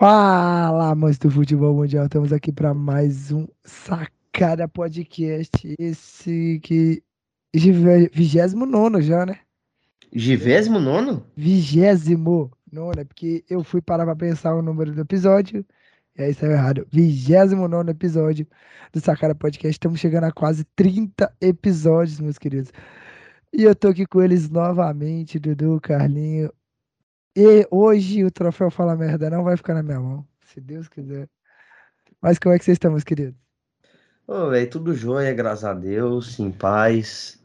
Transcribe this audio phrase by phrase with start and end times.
[0.00, 5.74] Fala, amantes do futebol mundial, estamos aqui para mais um Sacada Podcast.
[5.76, 7.02] Esse que.
[7.52, 9.40] 29 já, né?
[10.12, 11.26] Vigésimo nono?
[11.36, 15.66] Vigésimo nono, é porque eu fui parar para pensar o número do episódio,
[16.16, 16.86] e aí saiu errado.
[16.92, 18.46] 29 episódio
[18.92, 19.74] do Sacada Podcast.
[19.74, 22.70] Estamos chegando a quase 30 episódios, meus queridos.
[23.52, 26.52] E eu tô aqui com eles novamente, Dudu, Carlinho,
[27.36, 31.28] e hoje o troféu Fala Merda não vai ficar na minha mão, se Deus quiser.
[32.20, 33.38] Mas como é que vocês estão, meus queridos?
[34.26, 37.42] Ô, velho, tudo jóia, graças a Deus, em paz.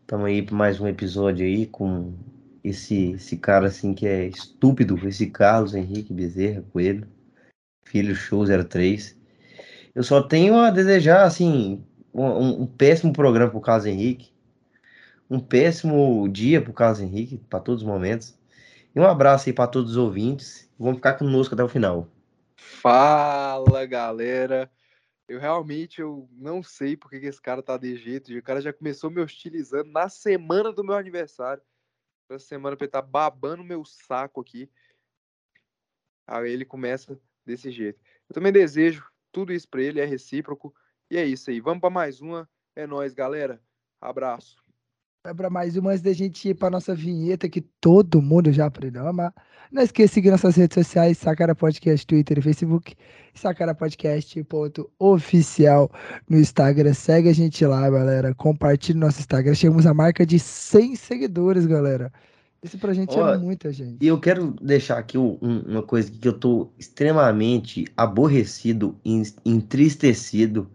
[0.00, 2.14] Estamos aí para mais um episódio aí com
[2.62, 7.08] esse, esse cara assim que é estúpido, esse Carlos Henrique Bezerra Coelho,
[7.84, 9.16] filho show 03.
[9.94, 14.32] Eu só tenho a desejar, assim, um, um péssimo programa pro Carlos Henrique,
[15.30, 18.34] um péssimo dia pro Carlos Henrique, para todos os momentos.
[18.94, 20.70] E um abraço aí para todos os ouvintes.
[20.78, 22.08] Vamos ficar conosco até o final.
[22.56, 24.70] Fala, galera.
[25.28, 28.36] Eu realmente eu não sei porque que esse cara tá de jeito.
[28.36, 31.62] O cara já começou me hostilizando na semana do meu aniversário.
[32.28, 34.70] Essa semana pra ele tá babando meu saco aqui.
[36.26, 38.00] Aí ele começa desse jeito.
[38.28, 40.74] Eu também desejo tudo isso para ele, é recíproco.
[41.10, 41.60] E é isso aí.
[41.60, 42.48] Vamos para mais uma.
[42.76, 43.62] É nós, galera.
[44.00, 44.61] Abraço.
[45.24, 48.66] Vai para mais uma antes da gente ir para nossa vinheta que todo mundo já
[48.66, 49.32] aprendeu a amar.
[49.70, 52.96] Não esqueça de seguir nossas redes sociais, Sacara Podcast, Twitter e Facebook.
[53.32, 55.92] Sacara Podcast.oficial
[56.28, 56.92] no Instagram.
[56.92, 58.34] Segue a gente lá, galera.
[58.34, 59.54] Compartilhe nosso Instagram.
[59.54, 62.12] Chegamos à marca de 100 seguidores, galera.
[62.60, 64.04] Isso pra gente Ó, é muita gente.
[64.04, 68.98] E eu quero deixar aqui um, uma coisa que eu tô extremamente aborrecido,
[69.46, 70.68] entristecido,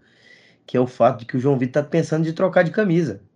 [0.66, 3.27] que é o fato de que o João Vitor tá pensando de trocar de camisa.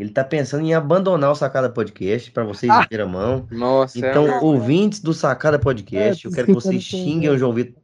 [0.00, 3.46] Ele tá pensando em abandonar o Sacada Podcast para vocês ah, a mão.
[3.50, 7.36] Nossa, é então, é ouvintes do Sacada Podcast, é, eu quero que vocês xinguem o
[7.36, 7.74] João Vitor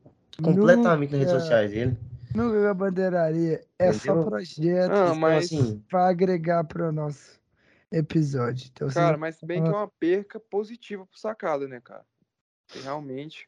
[0.43, 1.95] completamente nas redes sociais dele.
[2.35, 3.61] Nunca bandeiraria.
[3.79, 4.23] É Entendeu?
[4.23, 5.45] só projeto ah, mas...
[5.45, 7.39] assim, para agregar para o nosso
[7.93, 8.71] episódio.
[8.73, 12.05] Então, cara, mas bem que é uma perca positiva pro Sacada, né, cara?
[12.83, 13.47] Realmente.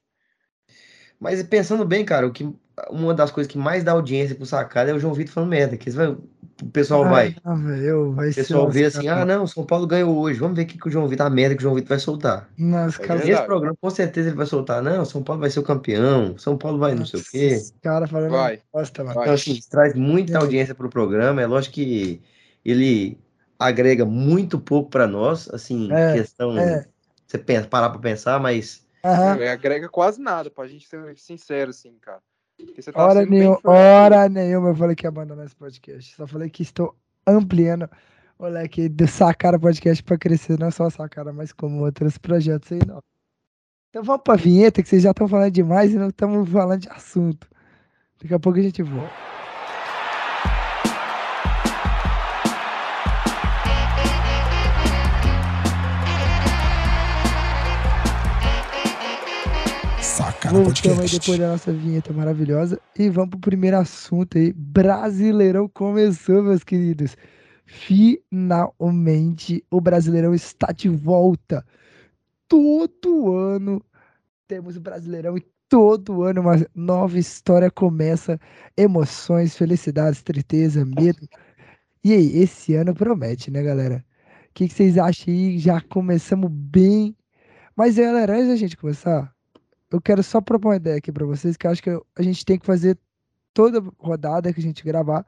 [1.19, 2.55] Mas pensando bem, cara, o que
[2.91, 5.77] uma das coisas que mais dá audiência pro sacada é o João Vitor falando merda.
[5.77, 6.17] Que vai,
[6.63, 7.37] o pessoal ah, vai.
[7.45, 10.39] Não, vai o pessoal vê assim, ah, não, São Paulo ganhou hoje.
[10.41, 11.99] Vamos ver o que, que o João Vitor, a merda que o João Vitor vai
[11.99, 12.49] soltar.
[12.59, 14.83] Nossa, cara, Nesse programa, com certeza ele vai soltar.
[14.83, 17.63] Não, São Paulo vai ser o campeão, São Paulo vai não sei o quê.
[17.83, 18.31] Cara falando.
[18.31, 18.61] Vai.
[18.73, 19.15] Bosta, vai.
[19.17, 20.37] Então, assim, traz muita é.
[20.37, 21.41] audiência pro programa.
[21.41, 22.21] É lógico que
[22.65, 23.19] ele
[23.59, 26.59] agrega muito pouco para nós, assim, é, questão.
[26.59, 26.87] É.
[27.27, 29.43] Você pensa, parar pra pensar, mas Uhum.
[29.43, 32.21] É, agrega quase nada, pra gente ser sincero, assim, cara.
[32.93, 36.15] Tá hora, nenhum, hora nenhuma eu falei que ia abandonar esse podcast.
[36.17, 36.97] Só falei que estou
[37.27, 37.89] ampliando
[38.39, 42.73] o leque do Sacara Podcast para crescer, não só a Sacara, mas como outros projetos
[42.73, 43.03] aí, não.
[43.91, 46.89] Então vamos pra vinheta, que vocês já estão falando demais e não estamos falando de
[46.91, 47.49] assunto.
[48.21, 49.38] Daqui a pouco a gente volta.
[60.51, 64.53] Voltamos aí depois da nossa vinheta maravilhosa e vamos pro primeiro assunto aí.
[64.53, 67.17] Brasileirão começou, meus queridos.
[67.67, 71.65] Finalmente o Brasileirão está de volta.
[72.49, 73.83] Todo ano
[74.47, 78.41] temos o Brasileirão e todo ano uma nova história começa.
[78.77, 81.29] Emoções, felicidades, tristeza, medo.
[82.03, 84.05] E aí, esse ano promete, né, galera?
[84.51, 85.59] O que, que vocês acham aí?
[85.59, 87.15] Já começamos bem.
[87.77, 89.33] Mas, galera, antes da gente começar,
[89.91, 92.45] eu quero só propor uma ideia aqui para vocês, que eu acho que a gente
[92.45, 92.99] tem que fazer
[93.55, 95.25] toda rodada que a gente gravar,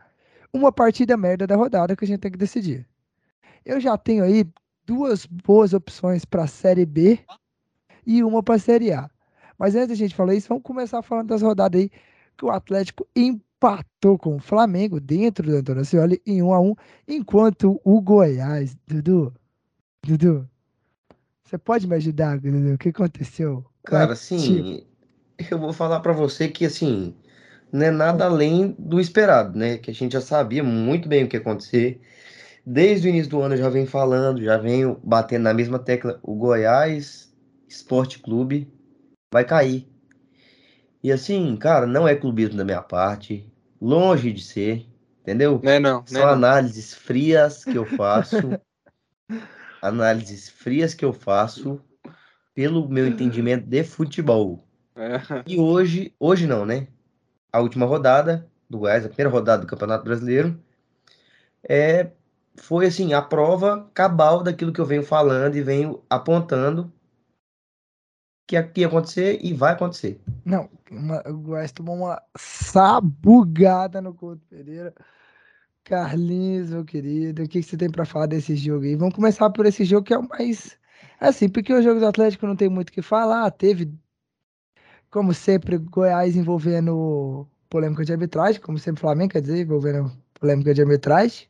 [0.53, 2.87] uma partida merda da rodada que a gente tem que decidir.
[3.65, 4.47] Eu já tenho aí
[4.84, 7.19] duas boas opções para Série B
[8.06, 9.10] e uma para Série A.
[9.59, 11.91] Mas antes da gente falar isso, vamos começar falando das rodadas aí
[12.37, 16.75] que o Atlético empatou com o Flamengo dentro do Antônio Scioli em 1 a 1
[17.09, 19.34] enquanto o Goiás, Dudu,
[20.03, 20.49] Dudu,
[21.44, 22.75] você pode me ajudar, Dudu?
[22.75, 23.65] O que aconteceu?
[23.84, 24.84] Cara, assim,
[25.50, 27.14] eu vou falar para você que, assim,
[27.72, 29.78] não é nada além do esperado, né?
[29.78, 32.00] Que a gente já sabia muito bem o que ia acontecer.
[32.64, 36.20] Desde o início do ano eu já venho falando, já venho batendo na mesma tecla.
[36.22, 37.32] O Goiás
[37.69, 38.70] Esporte Clube
[39.32, 39.88] vai cair.
[41.02, 43.50] E assim, cara, não é clubismo da minha parte.
[43.81, 44.87] Longe de ser,
[45.22, 45.58] entendeu?
[45.62, 46.05] Não é não.
[46.05, 48.37] São análises frias que eu faço.
[49.81, 51.81] análises frias que eu faço
[52.55, 54.64] pelo meu entendimento de futebol.
[54.97, 55.20] É.
[55.47, 56.88] E hoje, hoje não, né?
[57.52, 60.61] A última rodada do Goiás, a primeira rodada do Campeonato Brasileiro,
[61.69, 62.11] é,
[62.56, 66.93] foi assim, a prova cabal daquilo que eu venho falando e venho apontando
[68.47, 70.20] que aqui ia acontecer e vai acontecer.
[70.44, 74.93] Não, uma, o Goiás tomou uma sabugada no Couto Pereira.
[75.85, 78.96] Carlinhos, meu querido, o que, que você tem para falar desse jogo aí?
[78.96, 80.76] Vamos começar por esse jogo que é o mais.
[81.20, 83.50] Assim, porque o jogo do Atlético não tem muito o que falar.
[83.50, 83.93] Teve,
[85.11, 90.82] como sempre, Goiás envolvendo polêmica de arbitragem, como sempre Flamengo, quer dizer, envolvendo polêmica de
[90.82, 91.50] arbitragem.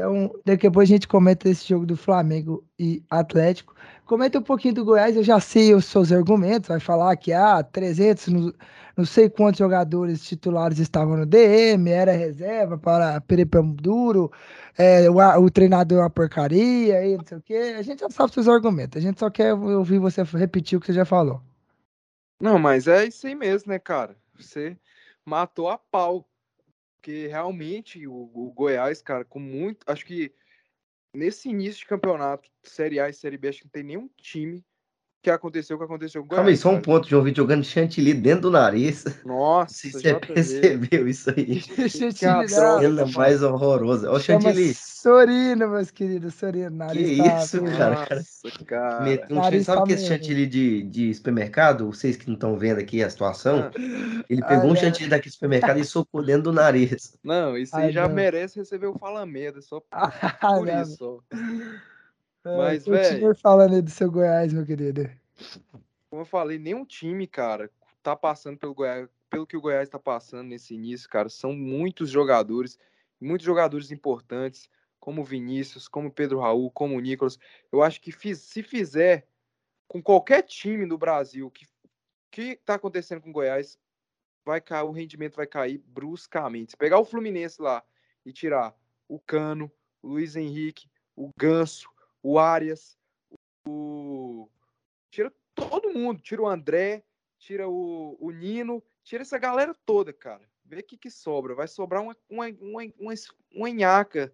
[0.00, 3.74] Então, daqui a pouco a gente comenta esse jogo do Flamengo e Atlético.
[4.06, 6.68] Comenta um pouquinho do Goiás, eu já sei os seus argumentos.
[6.68, 8.54] Vai falar que há ah, 300, não,
[8.96, 14.32] não, sei quantos jogadores titulares estavam no DM, era reserva para Peripam Duro,
[14.78, 17.74] é, o, o, treinador é uma porcaria, e não sei o quê.
[17.78, 20.80] A gente já sabe os seus argumentos, a gente só quer ouvir você repetir o
[20.80, 21.42] que você já falou.
[22.40, 24.16] Não, mas é isso aí mesmo, né, cara?
[24.34, 24.78] Você
[25.26, 26.26] matou a pau.
[27.00, 29.88] Porque realmente o, o Goiás, cara, com muito.
[29.90, 30.34] Acho que
[31.14, 34.62] nesse início de campeonato, Série A e Série B, acho que não tem nenhum time
[35.22, 36.38] que aconteceu o que aconteceu com o Goiás.
[36.38, 39.04] Calma aí, só um ponto de ouvir jogando chantilly dentro do nariz.
[39.24, 41.60] Nossa, Se você percebeu isso aí.
[41.88, 44.08] chantilly, que cena mais horrorosa.
[44.08, 44.74] Olha o chantilly.
[44.74, 46.70] Sorina, meus queridos, Sorina.
[46.70, 47.94] Nariz que tá isso, cara.
[47.94, 49.00] Nossa, cara.
[49.04, 52.80] Me, não sabe tá que esse chantilly de, de supermercado, vocês que não estão vendo
[52.80, 54.24] aqui a situação, ah.
[54.28, 57.16] ele pegou ah, um chantilly daqui do supermercado e socou dentro do nariz.
[57.22, 58.14] Não, isso aí já não.
[58.14, 61.22] merece receber o Falamedo, só por, por isso.
[62.44, 63.34] É, Mas, velho.
[63.34, 65.10] falando aí do seu Goiás, meu querido.
[66.08, 67.70] Como eu falei, nenhum time, cara,
[68.02, 71.28] tá passando pelo Goiás, pelo que o Goiás tá passando nesse início, cara.
[71.28, 72.78] São muitos jogadores,
[73.20, 77.38] muitos jogadores importantes, como o Vinícius, como o Pedro Raul, como o Nicolas.
[77.70, 79.26] Eu acho que fiz, se fizer
[79.86, 81.66] com qualquer time do Brasil que
[82.30, 83.78] que tá acontecendo com o Goiás,
[84.44, 86.72] vai cair, o rendimento vai cair bruscamente.
[86.72, 87.82] Se pegar o Fluminense lá
[88.24, 88.74] e tirar
[89.08, 89.70] o Cano,
[90.02, 91.90] o Luiz Henrique, o Ganso,
[92.22, 92.96] o Arias,
[93.66, 94.48] o.
[95.10, 97.02] Tira todo mundo, tira o André,
[97.38, 100.42] tira o, o Nino, tira essa galera toda, cara.
[100.64, 101.54] Vê o que, que sobra.
[101.54, 103.14] Vai sobrar uma, uma, uma, uma,
[103.52, 104.32] uma enhaca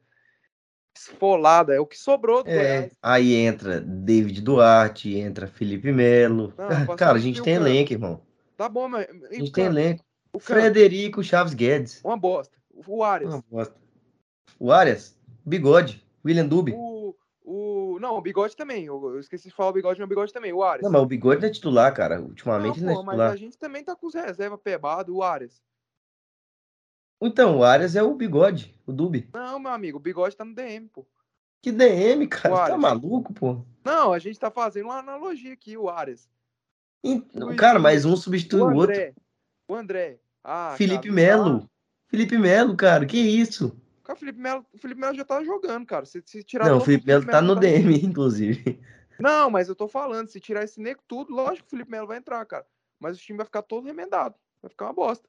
[0.94, 6.52] esfolada, é o que sobrou do é, Aí entra David Duarte, entra Felipe Melo.
[6.56, 8.22] Não, cara, a gente tem elenco, irmão.
[8.56, 9.06] Tá bom, mas.
[9.30, 10.04] A gente tem elenco.
[10.32, 12.02] O Frederico Chaves Guedes.
[12.04, 12.56] Uma bosta.
[12.86, 13.32] O Arias.
[13.32, 13.74] Uma bosta.
[14.58, 16.04] O Arias, bigode.
[16.24, 16.72] William Dube.
[16.72, 16.85] O,
[17.96, 18.84] o, não, o Bigode também.
[18.84, 20.52] Eu, eu esqueci de falar o Bigode, mas o Bigode também.
[20.52, 20.84] O Arias.
[20.84, 22.20] Não, mas o Bigode não é titular, cara.
[22.20, 23.16] Ultimamente não, não é titular.
[23.16, 25.60] Mas a gente também tá com os reserva pebado, o Arias.
[27.20, 29.28] Então, o Arias é o Bigode, o Dube.
[29.32, 31.06] Não, meu amigo, o Bigode tá no DM, pô.
[31.62, 32.54] Que DM, cara?
[32.54, 33.64] Você tá maluco, pô?
[33.84, 36.28] Não, a gente tá fazendo uma analogia aqui, o Arias.
[37.02, 39.22] Então, cara, mas um substitui o, André, outro.
[39.69, 40.20] O André.
[40.44, 41.69] Ah, Felipe Melo.
[42.08, 43.76] Felipe Melo, cara, que isso?
[44.06, 46.06] Cara, o Felipe Melo, o Felipe Melo já tá jogando, cara.
[46.06, 48.80] Se, se tirar não, o Felipe Melo tá no tá DM, inclusive.
[49.18, 52.06] Não, mas eu tô falando, se tirar esse nego tudo, lógico que o Felipe Melo
[52.06, 52.64] vai entrar, cara.
[53.00, 54.36] Mas o time vai ficar todo remendado.
[54.62, 55.28] Vai ficar uma bosta.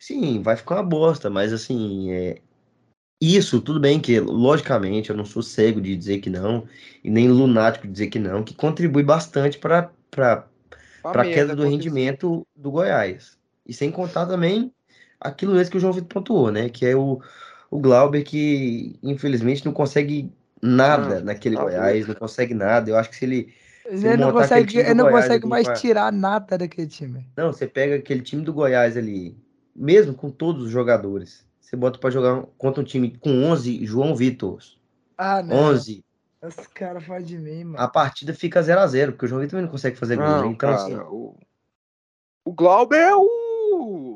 [0.00, 2.42] Sim, vai ficar uma bosta, mas assim, é...
[3.20, 6.66] isso, tudo bem que, logicamente, eu não sou cego de dizer que não,
[7.04, 9.92] e nem lunático de dizer que não, que contribui bastante para
[11.04, 13.38] a queda do rendimento do Goiás.
[13.64, 14.74] E sem contar também
[15.20, 16.68] aquilo mesmo que o João Vitor pontuou, né?
[16.68, 17.20] Que é o,
[17.72, 20.30] o Glauber que infelizmente não consegue
[20.60, 22.90] nada ah, naquele tá Goiás, não consegue nada.
[22.90, 23.54] Eu acho que se ele.
[23.96, 27.26] Se ele, não consegue, ele não Goiás, consegue mais tirar nada daquele time.
[27.34, 29.34] Não, você pega aquele time do Goiás ali,
[29.74, 34.14] mesmo com todos os jogadores, você bota para jogar contra um time com 11 João
[34.14, 34.58] Vitor.
[35.16, 35.56] Ah, não.
[35.56, 36.04] 11.
[36.42, 37.82] Os caras fazem de mim, mano.
[37.82, 40.26] A partida fica 0 a 0 porque o João Vitor também não consegue fazer gol.
[40.26, 40.38] Né?
[40.40, 41.34] Então, cara, assim, o...
[42.44, 44.11] o Glauber é o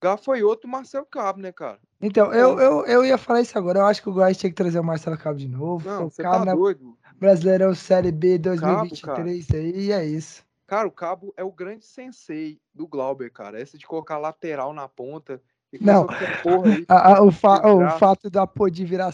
[0.00, 1.78] gafanhoto Marcel Cabo, né, cara?
[2.00, 3.80] Então, eu, eu, eu ia falar isso agora.
[3.80, 5.88] Eu acho que o Goiás tinha que trazer o Marcelo Cabo de novo.
[5.88, 6.96] Não, você tá doido.
[7.18, 10.44] Brasileirão Série B 2023 Cabo, aí, e é isso.
[10.66, 13.60] Cara, o Cabo é o grande sensei do Glauber, cara.
[13.60, 15.42] Essa de colocar lateral na ponta.
[15.80, 19.12] Não, aí, a, a, o, fa o fato da Podi virar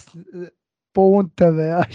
[0.94, 1.86] ponta, velho.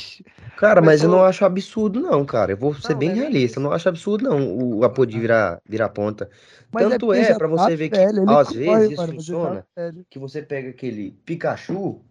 [0.58, 2.52] Cara, mas, mas eu não acho absurdo, não, cara.
[2.52, 3.60] Eu vou ser não, bem é realista.
[3.60, 6.30] Eu não acho absurdo, não, o Apodi virar, virar ponta.
[6.72, 9.66] Mas é Tanto é, é para você tá ver velho, que, às vezes, isso funciona.
[9.74, 12.02] Tá que você pega aquele Pikachu,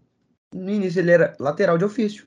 [0.52, 2.26] no início ele era lateral de ofício.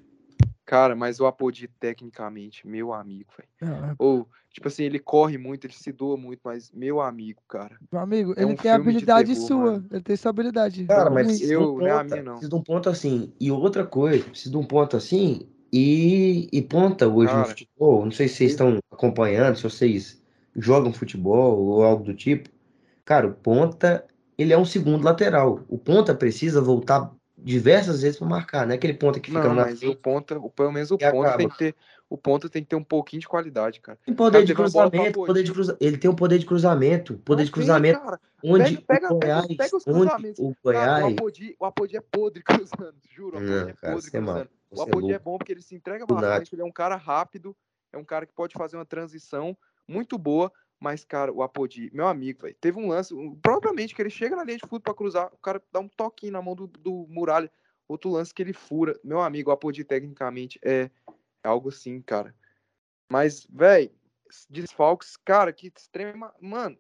[0.66, 3.74] Cara, mas o Apodi, tecnicamente, meu amigo, velho.
[3.74, 3.96] É.
[3.98, 7.78] Ou, tipo assim, ele corre muito, ele se doa muito, mas meu amigo, cara.
[7.92, 9.72] Meu amigo, é ele um tem a habilidade terror, sua.
[9.74, 9.88] Mano.
[9.92, 10.86] Ele tem sua habilidade.
[10.86, 12.32] Cara, mas eu, um ponto, não é a minha, não.
[12.34, 13.34] Precisa de um ponto assim.
[13.40, 15.48] E outra coisa, precisa de um ponto assim.
[15.74, 18.06] E, e ponta hoje cara, no futebol.
[18.06, 20.22] Não sei se vocês estão acompanhando, se vocês
[20.56, 22.50] jogam futebol ou algo do tipo.
[23.04, 24.06] Cara, o ponta,
[24.38, 25.62] ele é um segundo lateral.
[25.68, 27.12] O ponta precisa voltar
[27.44, 29.96] diversas vezes para marcar, não é aquele ponta que fica não, na mas frente, o
[29.96, 31.76] ponta, o, pelo menos o ponta tem que ter
[32.10, 33.98] o ponta tem que ter um pouquinho de qualidade, cara.
[34.06, 35.78] Tem poder Cara, de cruzamento, poder de cruza...
[35.80, 38.20] ele tem um poder de cruzamento, poder Não de tem, cruzamento, cara.
[38.44, 41.98] onde Pega- pega- o Goiás, pega os onde o Cara, o Goiás, Apodi, o Apodi
[41.98, 43.38] é podre cruzando, juro.
[43.38, 44.50] O Apodi Não, é cara, podre é mal, cruzando.
[44.70, 45.24] O você é Apodi é louco.
[45.24, 47.56] bom porque ele se entrega bastante, ele é um cara rápido,
[47.94, 49.58] é um cara que pode fazer uma transição
[49.88, 54.10] muito boa, mas, cara, o Apodi, meu amigo, velho, teve um lance, propriamente que ele
[54.10, 56.66] chega na linha de fundo pra cruzar, o cara dá um toquinho na mão do,
[56.66, 57.52] do Muralha,
[57.88, 59.00] outro lance que ele fura.
[59.04, 60.90] Meu amigo, o Apodi tecnicamente é,
[61.44, 62.36] é algo assim, cara.
[63.08, 63.92] Mas, velho,
[64.50, 66.34] desfalques, cara, que extrema.
[66.42, 66.80] Mano,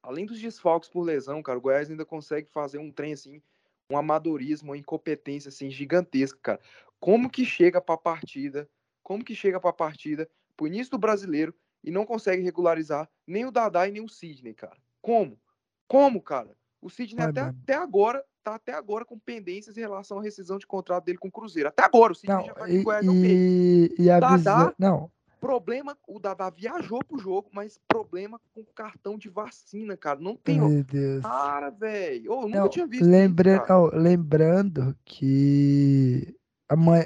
[0.00, 3.42] além dos desfalques por lesão, cara, o Goiás ainda consegue fazer um trem assim,
[3.90, 6.60] um amadorismo, uma incompetência assim gigantesca, cara.
[7.00, 8.70] Como que chega pra partida?
[9.02, 11.52] Como que chega pra partida, pro início do brasileiro
[11.86, 14.76] e não consegue regularizar nem o Dadá e nem o Sidney, cara?
[15.00, 15.38] Como?
[15.86, 16.50] Como, cara?
[16.82, 20.66] O Sidney até, até agora tá até agora com pendências em relação à rescisão de
[20.66, 21.68] contrato dele com o Cruzeiro.
[21.68, 23.32] Até agora, o Sidney Não, já vai e, Goiás um mês.
[23.32, 24.36] e, e a Dadá?
[24.36, 24.74] visão.
[24.78, 30.18] Não, Problema, o Dadá viajou pro jogo, mas problema com cartão de vacina, cara.
[30.18, 30.60] Não tem.
[30.60, 30.68] ó.
[30.68, 31.22] meu Deus.
[31.22, 32.32] Cara, velho.
[32.32, 36.34] Eu nunca Não, tinha visto lembra, isso, lembrando que
[36.68, 37.04] amanhã,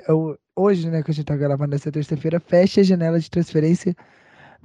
[0.55, 3.97] hoje, né, que a gente tá gravando nessa terça-feira, fecha a janela de transferência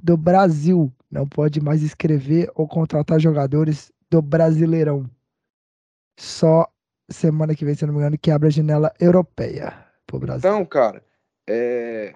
[0.06, 0.92] do Brasil.
[1.10, 5.10] Não pode mais escrever ou contratar jogadores do Brasileirão.
[6.16, 6.72] Só
[7.10, 10.48] semana que vem, se não me engano, que abre a janela europeia pro Brasil.
[10.48, 11.04] Então, cara,
[11.48, 12.14] é...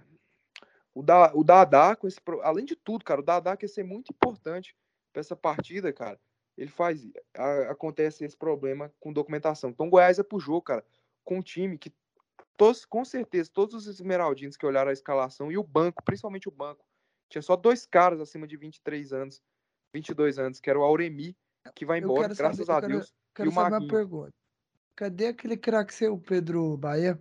[0.95, 4.13] o, da, o Dadá, com esse, além de tudo, cara, o Dadá quer ser muito
[4.13, 4.77] importante
[5.13, 6.19] pra essa partida, cara.
[6.57, 7.05] Ele faz.
[7.37, 9.71] a- acontece esse problema com documentação.
[9.71, 10.85] Então, Goiás é pro jogo, cara,
[11.25, 11.93] com um time que,
[12.57, 16.53] todos, com certeza, todos os esmeraldinos que olharam a escalação e o banco, principalmente o
[16.53, 16.85] banco,
[17.31, 19.43] tinha só dois caras acima de 23 anos,
[19.95, 21.37] 22 anos, que era o Auremi,
[21.75, 23.15] que vai embora, graças saber- a quero- Deus.
[23.35, 24.35] Quero o saber uma pergunta.
[24.97, 27.19] Cadê aquele craque seu, Pedro Bahia?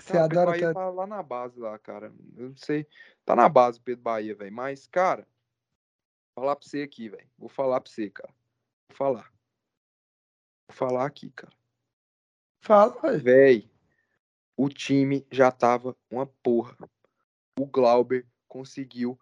[0.00, 2.12] Você Ah, o Pedro adora Bahia tá lá na base lá, cara.
[2.36, 2.86] Eu não sei.
[3.24, 4.52] Tá na base o Pedro Bahia, velho.
[4.52, 5.22] Mas, cara,
[6.34, 7.30] vou falar pra você aqui, velho.
[7.38, 8.34] Vou falar pra você, cara.
[8.90, 9.32] Vou falar.
[10.68, 11.52] Vou falar aqui, cara.
[12.64, 13.18] Fala.
[13.18, 13.70] Véi,
[14.56, 16.76] o time já tava uma porra.
[17.58, 19.18] O Glauber conseguiu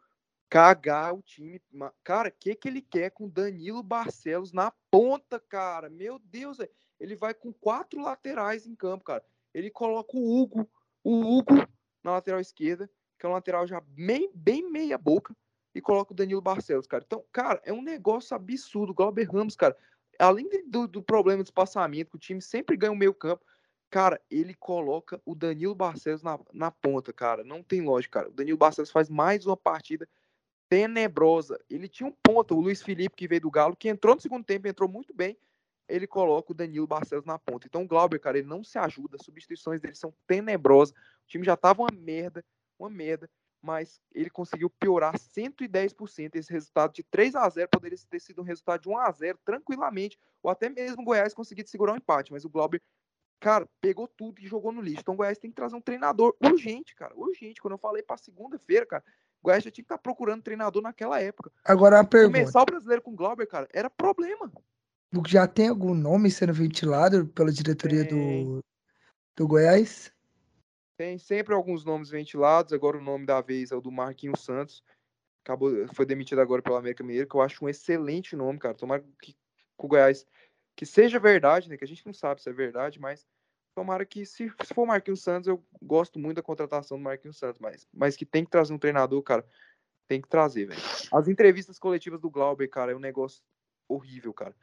[0.49, 1.63] cagar o time.
[2.03, 5.89] Cara, o que que ele quer com Danilo Barcelos na ponta, cara?
[5.89, 6.71] Meu Deus, velho.
[6.99, 9.25] Ele vai com quatro laterais em campo, cara.
[9.55, 10.69] Ele coloca o Hugo,
[11.05, 11.55] o Hugo
[12.03, 15.35] na lateral esquerda, que é um lateral já bem, bem meia boca,
[15.73, 17.05] e coloca o Danilo Barcelos, cara.
[17.07, 18.91] Então, cara, é um negócio absurdo.
[18.91, 19.77] O Glauber Ramos, cara,
[20.19, 23.45] além do, do problema de espaçamento, que o time sempre ganha o meio campo,
[23.91, 27.43] cara, ele coloca o Danilo Barcelos na, na ponta, cara.
[27.43, 28.31] Não tem lógica, cara.
[28.31, 30.09] O Danilo Barcelos faz mais uma partida
[30.69, 31.61] tenebrosa.
[31.69, 34.45] Ele tinha um ponto, o Luiz Felipe, que veio do Galo, que entrou no segundo
[34.45, 35.37] tempo, entrou muito bem.
[35.89, 37.67] Ele coloca o Danilo Barcelos na ponta.
[37.67, 39.17] Então, o Glauber, cara, ele não se ajuda.
[39.17, 40.95] As substituições dele são tenebrosas.
[40.95, 42.45] O time já tava uma merda,
[42.79, 43.29] uma merda.
[43.61, 46.37] Mas ele conseguiu piorar 110%.
[46.37, 49.39] Esse resultado de 3 a 0 poderia ter sido um resultado de 1 a 0
[49.45, 50.17] tranquilamente.
[50.41, 52.33] Ou até mesmo o Goiás conseguir segurar um empate.
[52.33, 52.81] Mas o Glauber,
[53.41, 55.01] cara, pegou tudo e jogou no lixo.
[55.01, 57.15] Então o Goiás tem que trazer um treinador urgente, cara.
[57.17, 57.61] Urgente.
[57.61, 59.03] Quando eu falei pra segunda-feira, cara,
[59.41, 61.51] o Goiás já tinha que estar procurando treinador naquela época.
[61.65, 62.39] Agora uma pergunta.
[62.39, 64.53] Começar o brasileiro com o Glauber, cara, era problema.
[65.27, 68.45] Já tem algum nome sendo ventilado pela diretoria Tem.
[68.45, 68.65] do,
[69.37, 70.13] do Goiás?
[70.97, 72.73] Tem sempre alguns nomes ventilados.
[72.73, 74.85] Agora o nome da vez é o do Marquinhos Santos.
[75.43, 78.75] Acabou, foi demitido agora pelo América Mineiro, que eu acho um excelente nome, cara.
[78.75, 79.37] Tomara que, que
[79.79, 80.27] o Goiás
[80.77, 81.77] que seja verdade, né?
[81.77, 83.27] Que a gente não sabe se é verdade, mas
[83.75, 87.39] tomara que se, se for o Marquinhos Santos, eu gosto muito da contratação do Marquinhos
[87.39, 89.47] Santos, mas, mas que tem que trazer um treinador, cara.
[90.09, 90.81] Tem que trazer, velho.
[91.13, 93.43] As entrevistas coletivas do Glauber, cara, é um negócio
[93.89, 94.55] horrível, cara.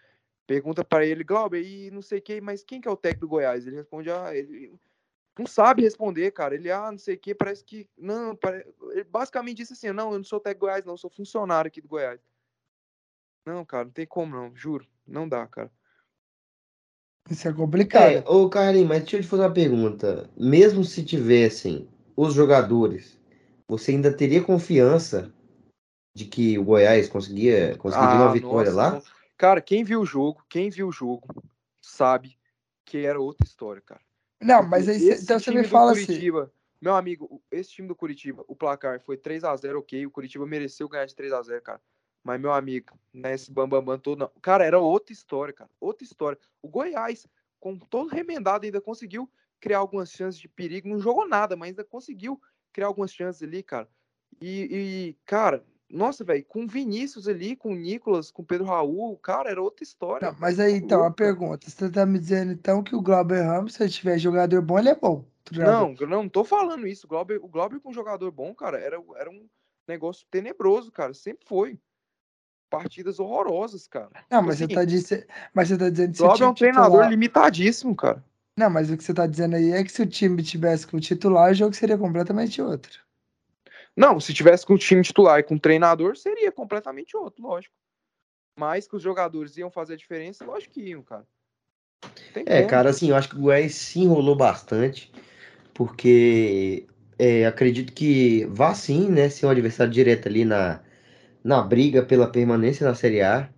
[0.46, 3.30] Pergunta para ele, Glauber, e não sei quem, mas quem que é o técnico do
[3.30, 3.66] Goiás?
[3.66, 4.78] Ele responde, ah, ele
[5.38, 6.56] não sabe responder, cara.
[6.56, 7.88] Ele, ah, não sei o que, parece que.
[7.98, 8.66] Não, pare...
[8.92, 11.68] ele basicamente disse assim: não, eu não sou técnico do Goiás, não, eu sou funcionário
[11.68, 12.20] aqui do Goiás.
[13.46, 14.86] Não, cara, não tem como, não, juro.
[15.06, 15.72] Não dá, cara.
[17.30, 18.04] Isso é complicado.
[18.04, 20.30] É, ô Carlinhos, mas deixa eu te fazer uma pergunta.
[20.38, 23.20] Mesmo se tivessem os jogadores,
[23.68, 25.32] você ainda teria confiança
[26.16, 28.92] de que o Goiás conseguia conseguiria uma Ah, vitória nossa, lá?
[28.96, 29.04] não.
[29.38, 31.28] Cara, quem viu o jogo, quem viu o jogo,
[31.82, 32.38] sabe
[32.84, 34.02] que era outra história, cara.
[34.42, 36.06] Não, mas aí Esse então você me fala assim.
[36.06, 40.06] Curitiba, meu amigo, o- esse time do Curitiba, o placar foi 3 a 0 ok.
[40.06, 41.82] O Curitiba mereceu ganhar de 3 a 0 cara.
[42.28, 44.32] Mas, meu amigo, nesse bambambam todo, não.
[44.42, 45.70] Cara, era outra história, cara.
[45.80, 46.38] Outra história.
[46.62, 47.26] O Goiás,
[47.58, 49.32] com todo remendado, ainda conseguiu
[49.62, 50.90] criar algumas chances de perigo.
[50.90, 52.38] Não jogou nada, mas ainda conseguiu
[52.74, 53.88] criar algumas chances ali, cara.
[54.42, 58.66] E, e, cara, nossa, velho, com o Vinícius ali, com o Nicolas, com o Pedro
[58.66, 60.30] Raul, cara, era outra história.
[60.30, 63.76] Não, mas aí então, a pergunta: você tá me dizendo então que o Glauber Ramos,
[63.76, 65.24] se ele tiver jogador bom, ele é bom.
[65.46, 65.80] treinador.
[65.80, 67.06] Não, eu não tô falando isso.
[67.08, 69.48] O Glauber, o Glauber com um jogador bom, cara, era, era um
[69.88, 71.14] negócio tenebroso, cara.
[71.14, 71.80] Sempre foi.
[72.70, 74.10] Partidas horrorosas, cara.
[74.30, 76.90] Não, Tipo mas você assim, tá dizendo, mas você tá dizendo que é um treinador
[76.90, 77.10] titular...
[77.10, 78.24] limitadíssimo, cara.
[78.58, 80.98] Não, mas o que você tá dizendo aí é que se o time tivesse com
[80.98, 83.00] o titular, o jogo seria completamente outro.
[83.96, 87.74] Não, se tivesse com o time titular e com o treinador, seria completamente outro, lógico.
[88.60, 91.26] Mas que os jogadores iam fazer a diferença, lógico que iam, cara.
[92.34, 92.70] Tem É, como.
[92.70, 95.12] cara, assim, eu acho que o Goiás se enrolou bastante,
[95.74, 100.80] porque é, acredito que vá sim, né, ser um adversário direto ali na,
[101.48, 103.50] na briga pela permanência na Série A.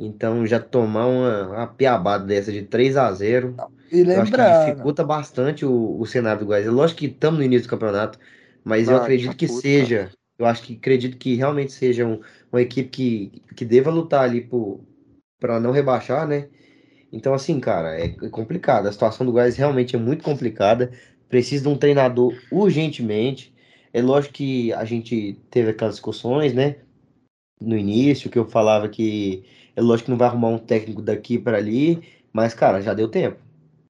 [0.00, 4.42] Então já tomar uma, uma piabada dessa de 3 a 0 E eu acho que
[4.42, 6.66] dificulta bastante o, o cenário do Goiás.
[6.66, 8.18] É Lógico que estamos no início do campeonato,
[8.64, 12.20] mas eu Ah, acredito que dificulta, seja, eu acho que acredito que realmente seja um-
[12.52, 14.42] uma equipe que, que deva lutar ali
[15.38, 16.48] para não rebaixar, né?
[17.12, 18.88] Então, assim, cara, é complicado.
[18.88, 20.92] A situação do Goiás realmente é muito complicada.
[21.28, 23.54] Precisa de um treinador urgentemente.
[23.92, 26.76] É lógico que a gente teve aquelas discussões, né?
[27.60, 31.38] No início, que eu falava que é lógico que não vai arrumar um técnico daqui
[31.38, 33.38] para ali, mas, cara, já deu tempo.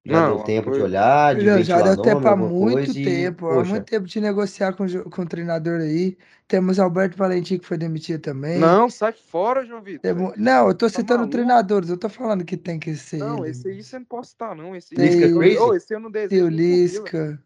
[0.05, 2.99] Já Não, deu tempo de foi- olhar, de já, já deu tempo há muito coisa
[2.99, 6.17] e, tempo, há muito tempo de negociar com, com o treinador aí.
[6.47, 8.59] Temos Alberto Valentim que foi demitido também.
[8.59, 10.01] Não, sai fora, João Vitor.
[10.01, 11.31] Temos- Não, eu tô citando maluco?
[11.31, 13.49] treinadores, eu tô falando que tem que ser Não, ele.
[13.51, 14.75] esse aí você não pode citar, não.
[14.75, 15.59] Esse Tem- Lisca Crazy?
[15.59, 16.45] oh, esse eu não Tem desejo.
[16.45, 16.49] o.
[16.49, 17.43] Lisca,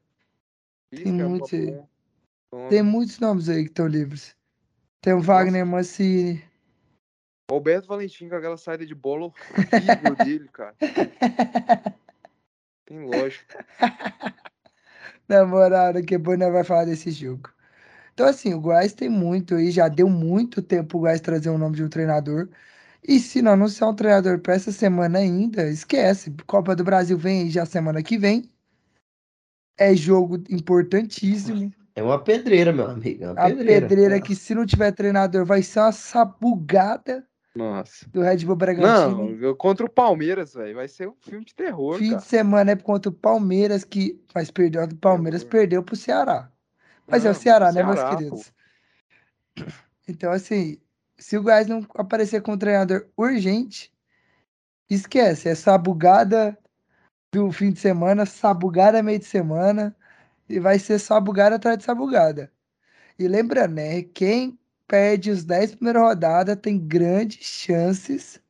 [0.92, 1.88] Lisca tem é bom.
[2.51, 2.70] Bom.
[2.70, 4.36] tem muitos nomes aí que estão livres.
[5.03, 6.41] Tem o Wagner Mancini.
[7.51, 10.74] Roberto Valentim com aquela saída de bola horrível dele, cara.
[12.88, 13.65] Tem lógica.
[15.27, 17.50] Na moral, daqui a pouco nós vai falar desse jogo.
[18.13, 21.57] Então, assim, o Goiás tem muito aí, já deu muito tempo o Goiás trazer o
[21.57, 22.48] nome de um treinador.
[23.05, 26.33] E se não anunciar um treinador para essa semana ainda, esquece.
[26.48, 28.50] Copa do Brasil vem aí já semana que vem.
[29.77, 31.74] É jogo importantíssimo.
[31.95, 33.23] É uma pedreira, meu amigo.
[33.23, 33.88] É uma A pedreira.
[33.88, 38.07] pedreira que, se não tiver treinador, vai ser uma sabugada Nossa.
[38.09, 39.29] do Red Bull Bragantino.
[39.29, 40.75] Não, eu- contra o Palmeiras, velho.
[40.75, 42.22] Vai ser um filme de terror, Fim cara.
[42.22, 46.51] de semana é contra o Palmeiras, que mas perdeu do Palmeiras, perdeu pro Ceará.
[47.07, 48.53] Mas é o Não, Ceará, né, meus Ceará, queridos?
[50.07, 50.77] Então, assim,
[51.18, 53.94] se o Goiás não aparecer com um treinador urgente,
[54.89, 55.50] esquece.
[55.50, 56.57] É sabugada
[57.31, 59.96] do fim de semana, sabugada meio de semana,
[60.48, 62.51] e vai ser sabugada atrás de sabugada.
[63.18, 68.42] E lembrando, né, quem perde os 10 primeiras rodadas tem grandes chances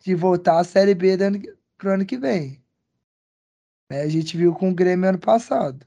[0.00, 2.62] de voltar à Série B do ano, que- pro ano que vem.
[3.90, 5.86] Né, a gente viu com o Grêmio ano passado.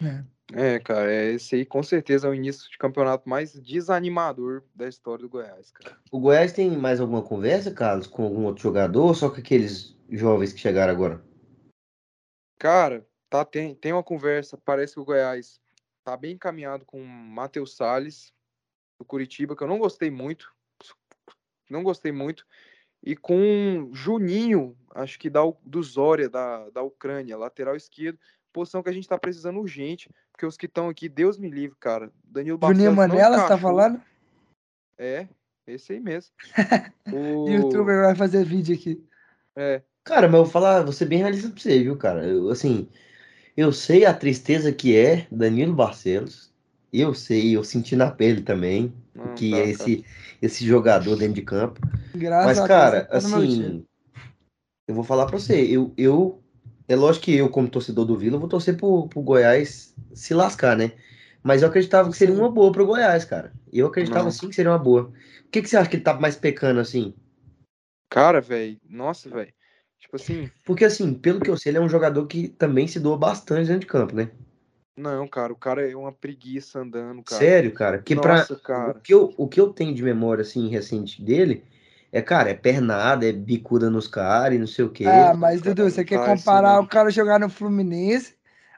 [0.00, 0.24] né?
[0.54, 4.88] É, cara, é, esse aí com certeza é o início de campeonato mais desanimador da
[4.88, 5.98] história do Goiás, cara.
[6.10, 9.94] O Goiás tem mais alguma conversa, Carlos, com algum outro jogador ou só com aqueles
[10.08, 11.22] jovens que chegaram agora?
[12.58, 15.60] Cara, tá, tem, tem uma conversa, parece que o Goiás
[16.04, 18.32] tá bem encaminhado com o Matheus Salles,
[18.98, 20.52] do Curitiba, que eu não gostei muito.
[21.70, 22.46] Não gostei muito.
[23.02, 28.18] E com Juninho, acho que da, do Zória, da, da Ucrânia, lateral esquerdo,
[28.52, 31.76] posição que a gente tá precisando urgente, porque os que estão aqui, Deus me livre,
[31.78, 32.10] cara.
[32.24, 34.02] Danilo Juninho Manela, você tá falando?
[34.96, 35.28] É,
[35.66, 36.32] esse aí mesmo.
[37.12, 37.48] o...
[37.48, 39.06] Youtuber vai fazer vídeo aqui.
[39.54, 42.26] É, Cara, mas eu vou falar, vou ser bem realista pra você, viu, cara?
[42.26, 42.88] Eu, assim,
[43.58, 46.54] eu sei a tristeza que é Danilo Barcelos.
[46.92, 50.04] Eu sei, eu senti na pele também o não, que tá, é esse,
[50.40, 51.80] esse jogador dentro de campo.
[52.14, 53.84] Graças Mas, a cara, assim,
[54.86, 56.40] eu vou falar pra você, eu, eu,
[56.86, 60.76] é lógico que eu, como torcedor do Vila, vou torcer pro, pro Goiás se lascar,
[60.76, 60.92] né?
[61.42, 63.52] Mas eu acreditava que seria uma boa pro Goiás, cara.
[63.72, 64.30] Eu acreditava Não.
[64.30, 65.12] sim que seria uma boa.
[65.46, 67.12] O que, que você acha que ele tá mais pecando assim?
[68.08, 69.52] Cara, velho, nossa, velho.
[69.98, 73.00] Tipo assim, Porque, assim, pelo que eu sei, ele é um jogador que também se
[73.00, 74.30] doa bastante dentro de campo, né?
[74.98, 77.38] não, cara, o cara é uma preguiça andando, cara.
[77.40, 77.98] Sério, cara.
[77.98, 78.98] Porque pra, Nossa, cara.
[78.98, 81.62] o, que eu, o que eu tenho de memória, assim, recente dele
[82.10, 85.04] é, cara, é pernada, é bicuda nos caras e não sei o quê.
[85.06, 86.82] Ah, mas cara, Dudu, você quer assim, comparar não.
[86.82, 88.34] o cara jogar no Fluminense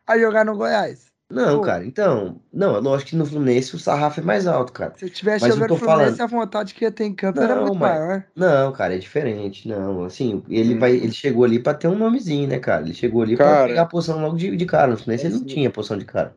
[0.06, 1.09] a jogar no Goiás?
[1.30, 1.64] Não, Pô.
[1.64, 2.40] cara, então.
[2.52, 4.94] Não, é lógico que no Fluminense o sarrafo é mais alto, cara.
[4.96, 7.14] Se eu tivesse Mas eu tô no Fluminense, falando- a vontade que ia ter em
[7.14, 8.24] campo era Não, muito mas- maior.
[8.34, 9.68] Não, cara, é diferente.
[9.68, 11.04] Não, assim, ele vai, Hum.
[11.04, 12.82] ele chegou ali pra ter um nomezinho, né, cara?
[12.82, 14.90] Ele chegou ali pra Cara, pegar a posição logo de, de cara.
[14.90, 16.34] No Fluminense ele não assim, tinha posição de cara.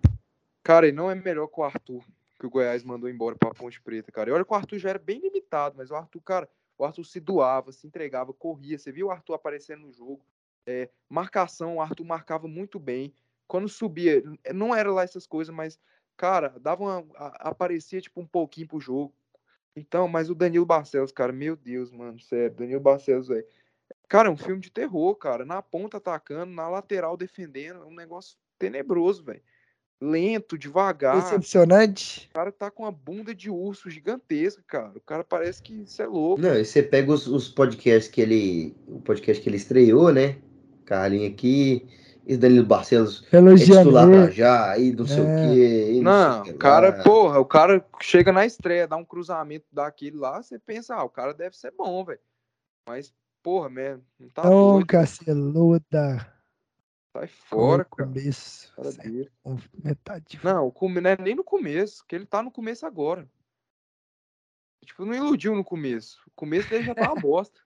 [0.63, 2.03] Cara, ele não é melhor que o Arthur,
[2.39, 4.29] que o Goiás mandou embora pra Ponte Preta, cara.
[4.29, 7.03] E olha que o Arthur já era bem limitado, mas o Arthur, cara, o Arthur
[7.03, 8.77] se doava, se entregava, corria.
[8.77, 10.21] Você viu o Arthur aparecendo no jogo.
[10.65, 13.12] É, marcação, o Arthur marcava muito bem.
[13.53, 15.79] Quando subia, não era lá essas coisas, mas,
[16.17, 19.13] cara, dava uma, a- aparecia tipo um pouquinho pro jogo.
[19.75, 23.45] Então, mas o Danilo Barcelos, cara, meu Deus, mano, sério, Danilo Barcelos, velho.
[24.09, 25.45] Cara, é um filme de terror, cara.
[25.45, 27.83] Na ponta atacando, na lateral defendendo.
[27.83, 29.43] É um negócio tenebroso, velho.
[30.01, 31.21] Lento, devagar.
[31.21, 32.27] Decepcionante.
[32.31, 34.97] O cara tá com uma bunda de urso gigantesca, cara.
[34.97, 36.41] O cara parece que isso é louco.
[36.41, 38.75] Não, e você pega os, os podcasts que ele.
[38.87, 40.41] O podcast que ele estreou, né?
[40.85, 41.87] Carlinho aqui.
[42.25, 44.31] E Danilo Barcelos é Elogiando titular pra ele.
[44.31, 45.53] já, aí não sei o É.
[45.53, 45.91] quê.
[45.93, 47.03] e Não, sei o o cara, lá.
[47.03, 51.09] porra, o cara chega na estreia, dá um cruzamento daquele lá, você pensa, ah, o
[51.09, 52.19] cara deve ser bom, velho.
[52.88, 56.31] Mas, porra, mesmo, não tá Ô, Caceluda.
[57.13, 58.09] sai fora, o cara.
[58.09, 58.73] começo.
[58.73, 59.29] cara dele.
[59.83, 60.39] metade.
[60.41, 63.27] Não, o come- não é nem no começo, que ele tá no começo agora.
[64.86, 66.21] Tipo, não iludiu no começo.
[66.27, 67.59] O começo dele já tá uma bosta.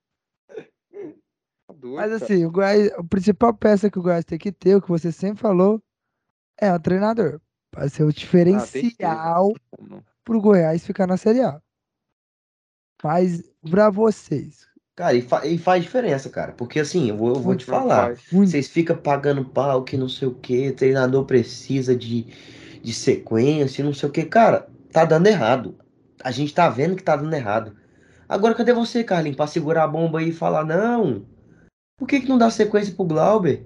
[1.68, 4.76] Tá doido, Mas assim, o, Goiás, a principal peça que o Goiás tem que ter,
[4.76, 5.82] o que você sempre falou,
[6.60, 7.42] é o treinador.
[7.72, 10.04] Pra ser o Ah, diferencial Não.
[10.26, 11.62] pro Goiás ficar na Série A.
[13.04, 16.54] Mas pra vocês, Cara, e, fa- e faz diferença, cara.
[16.54, 18.16] Porque assim, eu vou, eu vou te falar.
[18.44, 22.26] Vocês ficam pagando pau que não sei o que, treinador precisa de,
[22.82, 24.26] de sequência, não sei o que.
[24.26, 25.76] Cara, tá dando errado.
[26.24, 27.76] A gente tá vendo que tá dando errado.
[28.28, 31.24] Agora, cadê você, Carlinhos, pra segurar a bomba aí e falar, não?
[31.98, 33.66] Por que, que não dá sequência pro Glauber?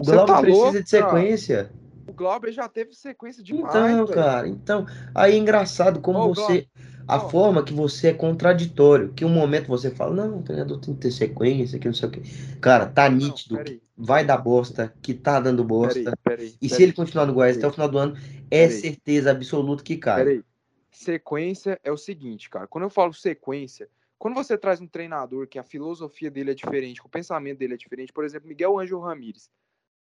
[0.00, 1.70] O Você Glauber tá precisa louco, de sequência.
[2.08, 4.08] O Glauber já teve sequência demais, Então, velho.
[4.08, 4.86] cara, então.
[5.14, 6.66] Aí é engraçado como você.
[7.06, 7.28] A ó.
[7.28, 9.12] forma que você é contraditório.
[9.12, 12.08] Que um momento você fala, não, o treinador tem que ter sequência, que não sei
[12.08, 12.22] o que.
[12.58, 13.56] Cara, tá Não, nítido.
[13.56, 15.94] peraí, vai dar bosta, que tá dando bosta.
[15.94, 16.54] peraí, peraí.
[16.62, 18.16] E se ele continuar no Goiás até o final do ano,
[18.50, 20.24] é certeza absoluta que cai.
[20.24, 20.44] Peraí.
[20.90, 22.66] Sequência é o seguinte, cara.
[22.66, 23.88] Quando eu falo sequência,
[24.22, 27.74] quando você traz um treinador que a filosofia dele é diferente, que o pensamento dele
[27.74, 29.50] é diferente, por exemplo, Miguel Ângelo Ramírez.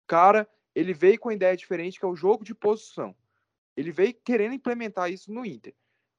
[0.07, 3.15] Cara, ele veio com uma ideia diferente, que é o jogo de posição.
[3.77, 5.75] Ele veio querendo implementar isso no Inter.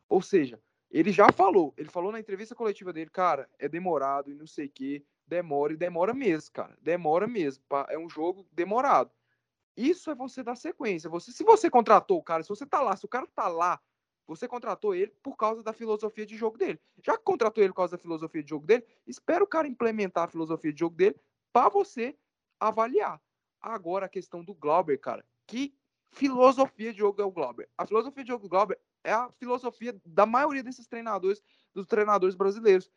[0.09, 4.35] Ou seja, ele já falou, ele falou na entrevista coletiva dele, cara, é demorado e
[4.35, 6.79] não sei o que, demora e demora mesmo, cara.
[6.81, 7.65] Demora mesmo.
[7.89, 9.11] É um jogo demorado.
[9.77, 11.11] Isso é você dar sequência.
[11.11, 13.81] Você, se você contratou o cara, se você tá lá, se o cara tá lá,
[14.31, 16.81] você contratou ele por causa da filosofia de jogo dele.
[17.05, 20.25] Já que contratou ele por causa da filosofia de jogo dele, espera o cara implementar
[20.25, 21.17] a filosofia de jogo dele
[21.53, 22.17] para você
[22.61, 23.21] avaliar.
[23.61, 25.27] Agora a questão do Glauber, cara.
[25.49, 25.75] Que
[26.13, 27.69] filosofia de jogo é o Glauber?
[27.77, 31.43] A filosofia de jogo do Glauber é a filosofia da maioria desses treinadores,
[31.75, 32.89] dos treinadores brasileiros.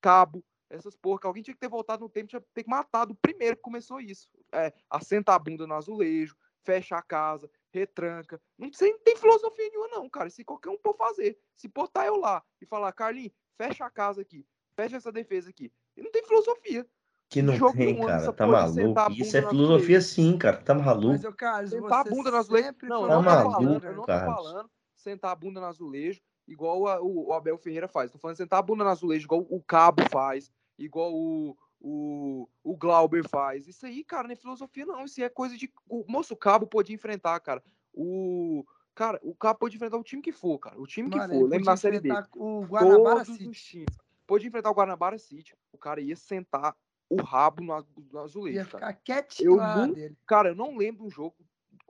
[0.00, 3.12] Cabo, essas porra, que alguém tinha que ter voltado no tempo, tinha que ter matado
[3.12, 4.28] o primeiro que começou isso.
[4.52, 8.40] É, assenta a bunda no azulejo, fecha a casa, retranca.
[8.58, 10.30] Não tem, não tem filosofia nenhuma, não, cara.
[10.30, 14.22] Se qualquer um for fazer, se botar eu lá e falar, Carlinhos, fecha a casa
[14.22, 15.72] aqui, fecha essa defesa aqui.
[15.96, 16.86] E não tem filosofia.
[17.30, 18.32] Que não jogo tem, cara.
[18.32, 19.12] Tá maluco.
[19.12, 20.56] Isso é filosofia sim, cara.
[20.62, 21.08] Tá maluco.
[21.08, 22.74] Mas, Carlos, Sentar a bunda no azulejo.
[22.82, 25.34] Não, eu falou não tô Tá da falando, maluco, eu não tô falando sentar a
[25.36, 28.10] bunda no azulejo igual a- o, o Abel Ferreira faz.
[28.10, 32.76] Tô falando sentar a bunda no azulejo igual o Cabo faz, igual o, o, o
[32.76, 33.66] Glauber faz.
[33.68, 35.04] Isso aí, cara, não é filosofia, não.
[35.04, 35.72] Isso é coisa de.
[35.88, 37.62] O, moço, o Cabo pode enfrentar, cara.
[37.92, 38.64] O.
[38.94, 40.80] Cara, o Cabo pode enfrentar o time que for, cara.
[40.80, 41.40] O time que Mano, for.
[41.40, 43.48] ele Lembra na série enfrentar O Guanabara Todos City.
[43.48, 43.96] os times.
[44.26, 45.56] Pode enfrentar o Guanabara City.
[45.72, 46.76] O cara ia sentar
[47.08, 48.88] o rabo no, no azulejo, Ia cara.
[48.88, 50.16] ficar quietinho Eu não- dele.
[50.26, 51.34] Cara, eu não lembro um jogo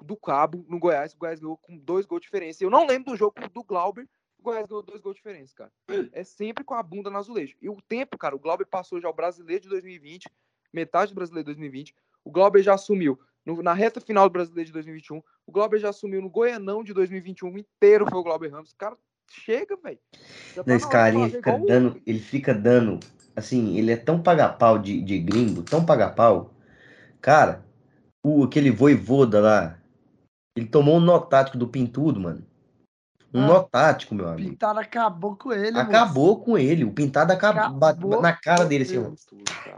[0.03, 2.63] do Cabo no Goiás, o Goiás ganhou com dois gols de diferença.
[2.63, 5.73] Eu não lembro do jogo do Glauber, o Goiás ganhou dois gols de diferença, cara.
[6.13, 7.57] É sempre com a bunda no azulejo.
[7.61, 10.29] E o tempo, cara, o Glauber passou já o brasileiro de 2020,
[10.73, 11.95] metade do brasileiro de 2020.
[12.25, 15.23] O Glauber já assumiu no- na reta final do brasileiro de 2021.
[15.47, 18.73] O Glauber já assumiu no Goianão de 2021 inteiro foi o Glauber Ramos.
[18.75, 18.97] Cara,
[19.31, 19.99] chega, velho.
[20.55, 23.01] Tá Esse carinha fazer fica igual dando, ele fica dando,
[23.35, 26.53] assim, ele é tão paga-pau de, de gringo, tão paga-pau.
[27.21, 27.65] Cara,
[28.25, 29.81] o, aquele voivoda lá,
[30.57, 32.45] ele tomou um nó tático do Pintudo, mano.
[33.35, 34.51] Um Ah, nó tático, meu amigo.
[34.51, 35.81] Pintado acabou com ele, moço.
[35.91, 39.11] Acabou com ele, o pintado acabou, Acabou na cara dele, assim, ó.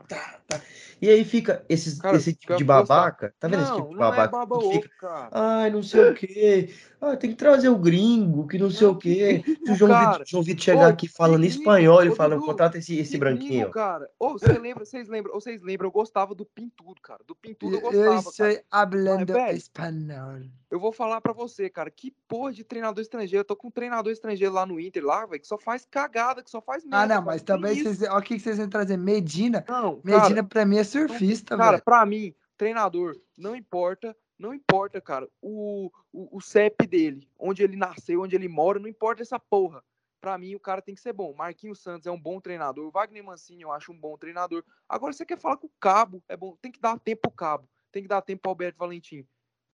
[0.08, 0.60] Tá, tá.
[1.02, 3.96] E aí fica esses, Cara, esse tipo de babaca, tá vendo esse não, tipo de
[3.96, 4.46] não é babaca?
[4.46, 5.28] baba fica, cara.
[5.32, 8.94] ai, não sei o quê, ah, tem que trazer o gringo, que não sei Não,
[8.94, 9.42] o quê.
[9.44, 10.10] que Se o João cara.
[10.12, 12.98] Vitor, João Vitor chegar Ô, aqui falando gringo, espanhol, ele ô, fala, Dudu, contrata esse,
[12.98, 14.10] esse branquinho, gringo, cara.
[14.18, 17.20] Ô, você lembra, vocês lembram, ou vocês lembram, eu gostava do Pintudo, cara.
[17.26, 18.64] Do Pintudo eu Eu gostava, estou cara.
[18.70, 20.40] hablando velho, espanhol.
[20.70, 23.40] Eu vou falar pra você, cara, que porra de treinador estrangeiro.
[23.40, 26.42] Eu tô com um treinador estrangeiro lá no Inter, lá, velho, que só faz cagada,
[26.42, 26.98] que só faz merda.
[26.98, 27.26] Ah, não, cara.
[27.26, 27.84] mas também isso?
[27.84, 28.02] vocês.
[28.10, 28.96] Olha o que vocês vão trazer.
[28.96, 29.64] Medina.
[29.68, 31.82] Não, Medina cara, pra mim é surfista, cara, velho.
[31.84, 37.76] pra mim, treinador, não importa, não importa, cara, o, o, o CEP dele, onde ele
[37.76, 39.84] nasceu, onde ele mora, não importa essa porra.
[40.18, 41.34] Pra mim, o cara tem que ser bom.
[41.34, 42.86] Marquinhos Santos é um bom treinador.
[42.86, 44.64] O Wagner Mancini, eu acho um bom treinador.
[44.88, 47.68] Agora, você quer falar que o Cabo é bom, tem que dar tempo pro Cabo.
[47.92, 49.26] Tem que dar tempo pro Alberto Valentim.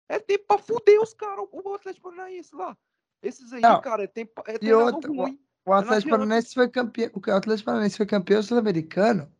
[0.08, 2.76] É tempo pra fuder os caras, o Atlético Paranaense lá.
[3.22, 3.80] Esses aí, Não.
[3.80, 5.38] cara, é tempo é E outra, ruim.
[5.64, 6.10] O Atlético.
[6.10, 7.10] Paranaense foi campeão.
[7.14, 9.30] O Atlético Paranaense foi campeão sul-americano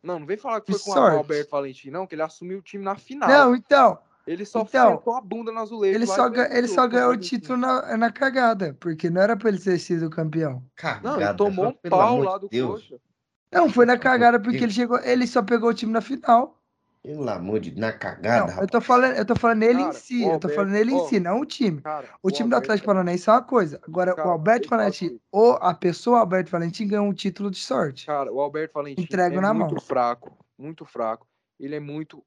[0.00, 2.62] Não, não vem falar que foi com o Alberto Valentim, não, que ele assumiu o
[2.62, 3.28] time na final.
[3.28, 5.94] Não, então, ele só então, sentou a bunda no azulejo.
[5.96, 9.58] ele só, ele só ganhou o título na, na cagada, porque não era pra ele
[9.58, 10.62] ter sido campeão.
[11.02, 12.82] Não, ele Cagada, tomou um pau lá do Deus.
[12.82, 13.00] coxa.
[13.52, 14.62] Não, foi na cagada porque Deus.
[14.64, 16.58] ele chegou, ele só pegou o time na final.
[17.02, 18.70] Pelo amor de na Não, cagada, eu rapaz.
[18.70, 20.92] tô falando, eu tô falando ele em Cara, si, o eu tô Alberto- falando ele
[20.92, 21.80] em si, não o time.
[21.80, 23.80] Cara, O time do Alberto- Atlético Paranaense é uma coisa.
[23.88, 25.22] Agora, Cara, o Alberto eu Valentim, comigo.
[25.32, 28.06] ou a pessoa Alberto Valentim ganhou um título de sorte.
[28.06, 29.80] Cara, o Alberto Valentim Entrego é na muito mão.
[29.80, 31.26] fraco, muito fraco.
[31.58, 32.22] Ele é muito,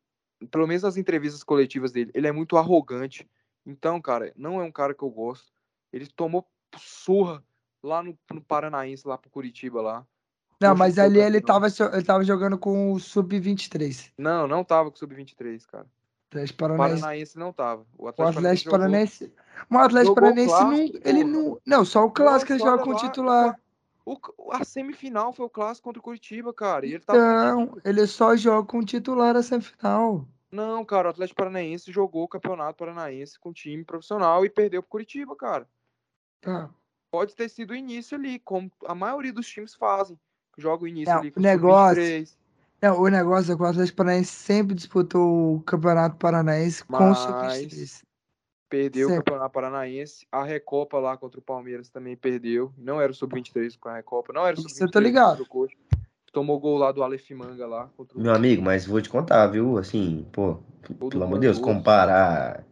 [0.47, 3.27] pelo menos nas entrevistas coletivas dele, ele é muito arrogante.
[3.65, 5.51] Então, cara, não é um cara que eu gosto.
[5.91, 7.43] Ele tomou surra
[7.81, 10.05] lá no, no Paranaense, lá pro Curitiba lá.
[10.61, 14.11] Não, Poxa, mas ali ele tava, ele tava jogando com o Sub-23.
[14.17, 15.85] Não, não tava com o Sub-23, cara.
[16.29, 17.01] Atlético O Paranaense.
[17.01, 17.85] Paranaense não tava.
[17.97, 19.33] O O Atlético, Atlético jogou- Paranaense.
[19.69, 20.53] Mas o Atlético Paranaense
[20.93, 21.01] não.
[21.03, 21.61] Ele não.
[21.65, 23.59] Não, só o clássico ele joga com lá, titular.
[24.05, 24.17] O,
[24.51, 26.85] a semifinal foi o clássico contra o Curitiba, cara.
[26.85, 30.27] E ele tava Não, ele só joga com titular na semifinal.
[30.55, 34.89] Não, cara, o Atlético Paranaense jogou o Campeonato Paranaense com time profissional e perdeu pro
[34.91, 35.67] Curitiba, cara.
[36.41, 36.69] Tá.
[37.11, 40.17] Pode ter sido o início ali, como a maioria dos times fazem.
[40.57, 42.37] Joga o início Não, ali o com negócio- sub-23,
[42.81, 46.99] Não, o negócio é que o Atlético Paranaense sempre disputou o Campeonato Paranaense com o
[46.99, 48.03] Mas- Sub-23.
[48.69, 49.23] perdeu o Sempre.
[49.25, 50.27] Campeonato Paranaense.
[50.31, 52.73] A Recopa lá contra o Palmeiras também perdeu.
[52.77, 54.81] Não era o sub-23 com a Recopa, não era o Isso sub-23.
[54.87, 55.45] eu tô ligado.
[56.35, 59.47] Tomou gol lá do Aleph Manga lá contra o Meu amigo, mas vou te contar,
[59.47, 59.77] viu?
[59.77, 60.59] Assim, pô,
[60.99, 62.65] gol do pelo amor de Deus, comparar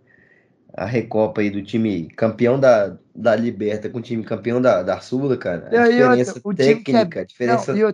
[0.74, 5.00] a Recopa aí do time campeão da, da Liberta com o time campeão da, da
[5.00, 5.70] Sula, cara.
[5.72, 7.72] E A aí, outra, diferença o time que é- técnica, a diferença.
[7.72, 7.90] Não, e o,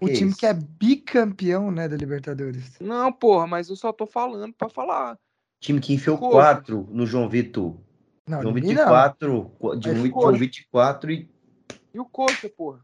[0.00, 2.78] o Que time que é bicampeão, né, da Libertadores.
[2.78, 5.18] Não, porra, mas eu só tô falando pra falar.
[5.58, 6.30] Time que enfiou Coxa.
[6.30, 7.76] quatro no João Vitor.
[8.28, 8.86] Não, João Vitor não.
[8.86, 10.02] 4, de João.
[10.04, 10.38] Vitor
[10.70, 11.28] 4 e
[11.92, 12.80] E o Coxa, porra?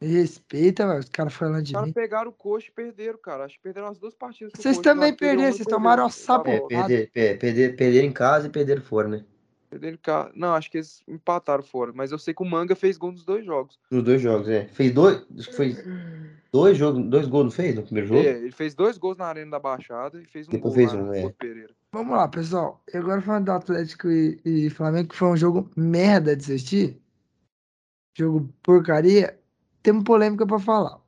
[0.00, 1.00] Me respeita, velho.
[1.00, 1.92] Os caras falando Os de caras mim.
[1.92, 3.44] pegaram o Coxa e perderam, cara.
[3.44, 4.52] Acho que perderam as duas partidas.
[4.56, 6.22] Vocês também perderam, vocês tomaram uma outra.
[6.22, 9.24] sapo- é, perder, per- perder, perder em casa e perder fora, né?
[9.68, 11.92] perderam ca- Não, acho que eles empataram fora.
[11.92, 13.78] Mas eu sei que o Manga fez gol nos dois jogos.
[13.90, 14.66] Nos dois jogos, é.
[14.68, 15.76] Fez dois, acho que foi
[16.52, 18.20] dois jogos, dois gols, não fez no primeiro jogo?
[18.20, 20.94] É, ele fez dois gols na Arena da Baixada e fez um Depois gol fez
[20.94, 21.28] um, no é.
[21.38, 21.74] Pereira.
[21.92, 22.82] Vamos lá, pessoal.
[22.94, 26.98] E agora falando do Atlético e, e Flamengo, que foi um jogo merda de assistir.
[28.16, 29.37] Jogo porcaria.
[29.88, 31.00] Temos polêmica pra falar.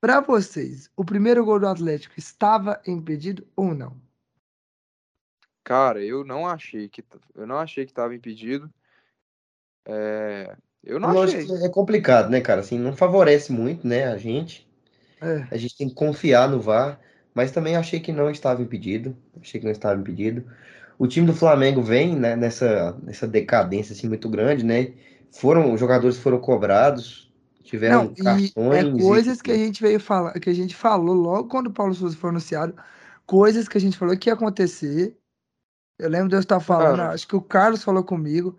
[0.00, 4.00] Pra vocês, o primeiro gol do Atlético estava impedido ou não?
[5.62, 8.72] Cara, eu não achei que eu não achei que tava impedido.
[9.86, 11.46] É, eu não Eu achei.
[11.62, 12.62] é complicado, né, cara?
[12.62, 14.66] Assim, não favorece muito, né, a gente.
[15.20, 15.46] É.
[15.50, 16.98] A gente tem que confiar no VAR,
[17.34, 19.14] mas também achei que não estava impedido.
[19.38, 20.50] Achei que não estava impedido.
[20.98, 24.94] O time do Flamengo vem, né, nessa, nessa decadência assim muito grande, né?
[25.30, 27.30] Foram, os jogadores foram cobrados,
[27.62, 28.54] tiveram Não, e cartões.
[28.56, 31.72] é e- coisas que a gente veio falar, que a gente falou logo quando o
[31.72, 32.74] Paulo Souza foi anunciado,
[33.26, 35.16] coisas que a gente falou que ia acontecer.
[35.98, 38.56] Eu lembro de eu estar falando, acho que o Carlos falou comigo,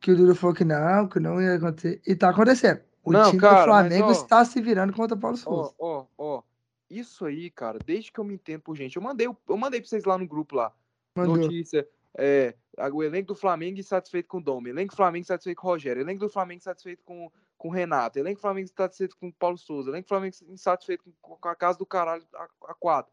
[0.00, 2.80] que o Dudu falou que não, que não ia acontecer, e tá acontecendo.
[3.04, 5.74] O Não, time cara, do mas, Flamengo ó, está se virando contra o Paulo Souza.
[5.78, 6.42] Ó, ó, ó.
[6.90, 9.88] Isso aí, cara, desde que eu me entendo por gente, eu mandei, eu mandei pra
[9.88, 10.72] vocês lá no grupo lá.
[11.16, 11.36] Mandou.
[11.36, 11.86] Notícia.
[12.18, 12.54] É,
[12.92, 16.00] o elenco do Flamengo insatisfeito com o Dom, elenco do Flamengo insatisfeito com o Rogério,
[16.00, 19.90] elenco do Flamengo insatisfeito com, com o Renato, elenco Flamengo insatisfeito com o Paulo Souza,
[19.90, 23.12] elenco Flamengo insatisfeito com, a casa do caralho a, a quatro.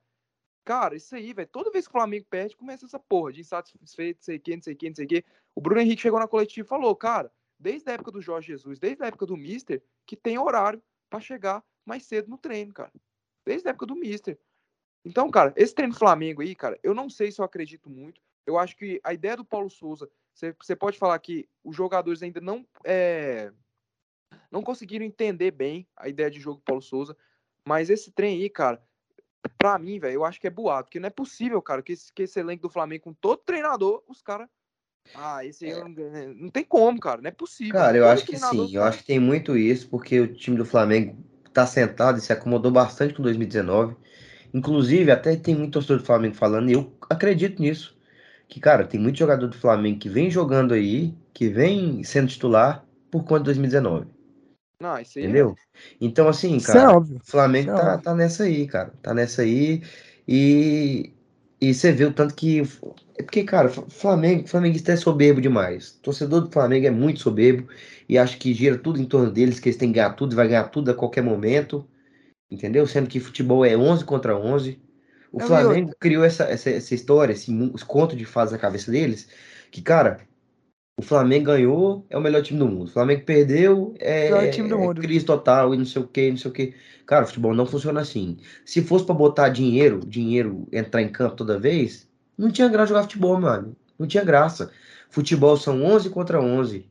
[0.65, 1.47] Cara, isso aí, velho.
[1.49, 4.73] Toda vez que o Flamengo perde, começa essa porra de insatisfeito, sei o não sei
[4.73, 5.25] o não sei o que.
[5.55, 8.79] O Bruno Henrique chegou na coletiva e falou, cara, desde a época do Jorge Jesus,
[8.79, 12.91] desde a época do Mister, que tem horário pra chegar mais cedo no treino, cara.
[13.45, 14.39] Desde a época do Mister.
[15.05, 18.21] Então, cara, esse treino do Flamengo aí, cara, eu não sei se eu acredito muito.
[18.45, 22.39] Eu acho que a ideia do Paulo Souza, você pode falar que os jogadores ainda
[22.39, 23.51] não é,
[24.51, 27.15] não conseguiram entender bem a ideia de jogo do Paulo Souza,
[27.67, 28.81] mas esse trem aí, cara,
[29.57, 32.11] pra mim, velho, eu acho que é boato, porque não é possível, cara, que esse,
[32.13, 34.47] que esse elenco do Flamengo com todo treinador, os caras
[35.15, 37.73] ah, esse aí eu não, ganho- não tem como, cara, não é possível.
[37.73, 38.75] Cara, eu Todo acho que sim.
[38.75, 42.33] Eu acho que tem muito isso, porque o time do Flamengo tá sentado e se
[42.33, 43.95] acomodou bastante com 2019.
[44.53, 47.97] Inclusive, até tem muito torcedor do Flamengo falando, e eu acredito nisso.
[48.47, 52.85] Que, cara, tem muito jogador do Flamengo que vem jogando aí, que vem sendo titular
[53.09, 54.07] por conta de 2019.
[54.83, 55.55] Não, isso aí é- Entendeu?
[55.99, 57.17] Então, assim, Isso é cara, óbvio.
[57.17, 58.03] o Flamengo é tá, óbvio.
[58.03, 58.93] tá nessa aí, cara.
[59.01, 59.81] Tá nessa aí.
[60.27, 61.13] E,
[61.61, 62.61] e você vê o tanto que.
[63.17, 65.91] É porque, cara, Flamengo, flamenguista é soberbo demais.
[66.01, 67.67] Torcedor do Flamengo é muito soberbo
[68.09, 70.35] e acho que gira tudo em torno deles, que eles têm que ganhar tudo e
[70.35, 71.87] vai ganhar tudo a qualquer momento.
[72.51, 72.85] Entendeu?
[72.87, 74.81] Sendo que futebol é 11 contra 11.
[75.31, 79.27] O Flamengo criou essa, essa, essa história, esse, os contos de fadas na cabeça deles,
[79.71, 80.19] que, cara,
[80.97, 82.83] O Flamengo ganhou, é o melhor time do mundo.
[82.87, 85.01] O Flamengo perdeu, é, Pior time do é mundo.
[85.01, 86.75] crise total e não sei o que, não sei o que.
[87.05, 88.37] Cara, o futebol não funciona assim.
[88.65, 93.03] Se fosse pra botar dinheiro, dinheiro entrar em campo toda vez, não tinha graça jogar
[93.03, 93.75] futebol, mano.
[93.97, 94.71] Não tinha graça.
[95.09, 96.87] Futebol são 11 contra 11.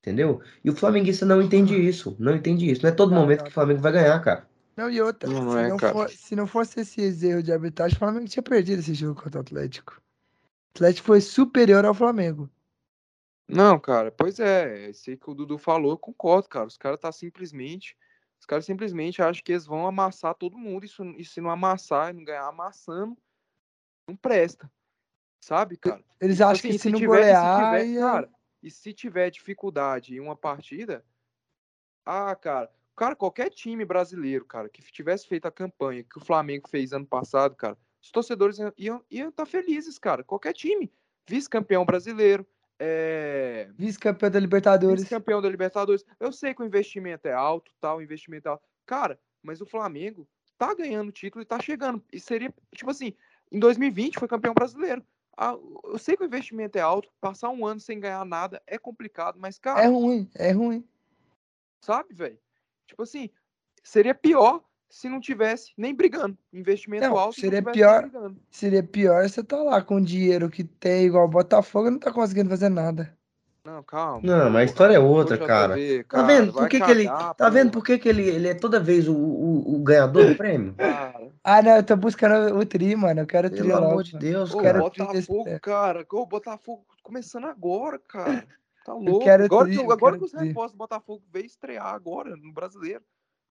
[0.00, 0.40] Entendeu?
[0.64, 2.16] E o flamenguista não entende isso.
[2.18, 2.82] Não entende isso.
[2.82, 4.48] Não é todo Não, momento não, que o Flamengo vai ganhar, cara.
[4.76, 5.92] Não, e outra, Não se, é, não cara.
[5.92, 9.38] for- se não fosse esses erros de arbitragem, o Flamengo tinha perdido esse jogo contra
[9.40, 9.94] o Atlético.
[9.94, 12.50] O Atlético foi superior ao Flamengo.
[13.48, 16.66] Não, cara, pois é, esse aí que o Dudu falou, eu concordo, cara.
[16.66, 17.96] Os caras tá simplesmente.
[18.40, 20.84] Os caras simplesmente acham que eles vão amassar todo mundo.
[20.84, 23.16] E, se- e se não amassar e não ganhar amassando,
[24.08, 24.70] não presta.
[25.40, 26.02] Sabe, cara?
[26.20, 28.30] Eles Tipo acham que assim, se não tiver- e se golear, tiver- cara,
[28.62, 31.04] e se tiver dificuldade em uma partida,
[32.04, 36.68] ah, cara, cara, qualquer time brasileiro, cara, que tivesse feito a campanha que o Flamengo
[36.68, 40.24] fez ano passado, cara, os torcedores iam- iam iam estar felizes, cara.
[40.24, 40.92] Qualquer time,
[41.28, 42.46] vice-campeão brasileiro,
[42.78, 45.00] é, vice-campeão da Libertadores.
[45.02, 46.04] vice-campeão da Libertadores.
[46.20, 48.64] Eu sei que o investimento é alto, tal, o investimento é alto.
[48.84, 52.02] Cara, mas o Flamengo tá ganhando título e tá chegando.
[52.12, 53.14] E seria, tipo assim,
[53.50, 55.04] em 2020 foi campeão brasileiro.
[55.36, 58.78] Ah, eu sei que o investimento é alto, passar um ano sem ganhar nada é
[58.78, 60.82] complicado, mas, cara, É ruim, é ruim.
[61.80, 62.38] sabe, velho?
[62.86, 63.28] Tipo assim,
[63.82, 66.36] seria pior se não tivesse nem brigando.
[66.52, 68.02] Investimento Não, alto seria pior.
[68.02, 68.36] brigando.
[68.50, 71.98] Seria pior você tá lá com o dinheiro que tem, igual o Botafogo, e não
[71.98, 73.14] tá conseguindo fazer nada.
[73.64, 74.20] Não, calma.
[74.22, 74.70] Não, mas a pô.
[74.70, 75.74] história é outra, cara.
[75.74, 77.04] JV, Tá cara, vendo por que, que ele.
[77.06, 77.78] cagar, Tá vendo pô.
[77.80, 80.72] por que, que ele, ele é toda vez o, o, o ganhador do prêmio?
[80.74, 83.22] Cara, Ah, não, eu tô buscando o tri, mano.
[83.22, 83.86] Eu quero o tri Pelo logo.
[83.86, 84.16] amor de.
[84.18, 84.84] Deus, Ô, quero cara.
[84.84, 86.06] o Botafogo, cara.
[86.12, 88.46] Ô, Botafogo começando agora, cara.
[88.84, 89.24] Tá Eu louco.
[89.24, 92.36] quero agora tri, que, eu agora quero que os reforços do Botafogo veio estrear agora
[92.36, 93.02] no brasileiro.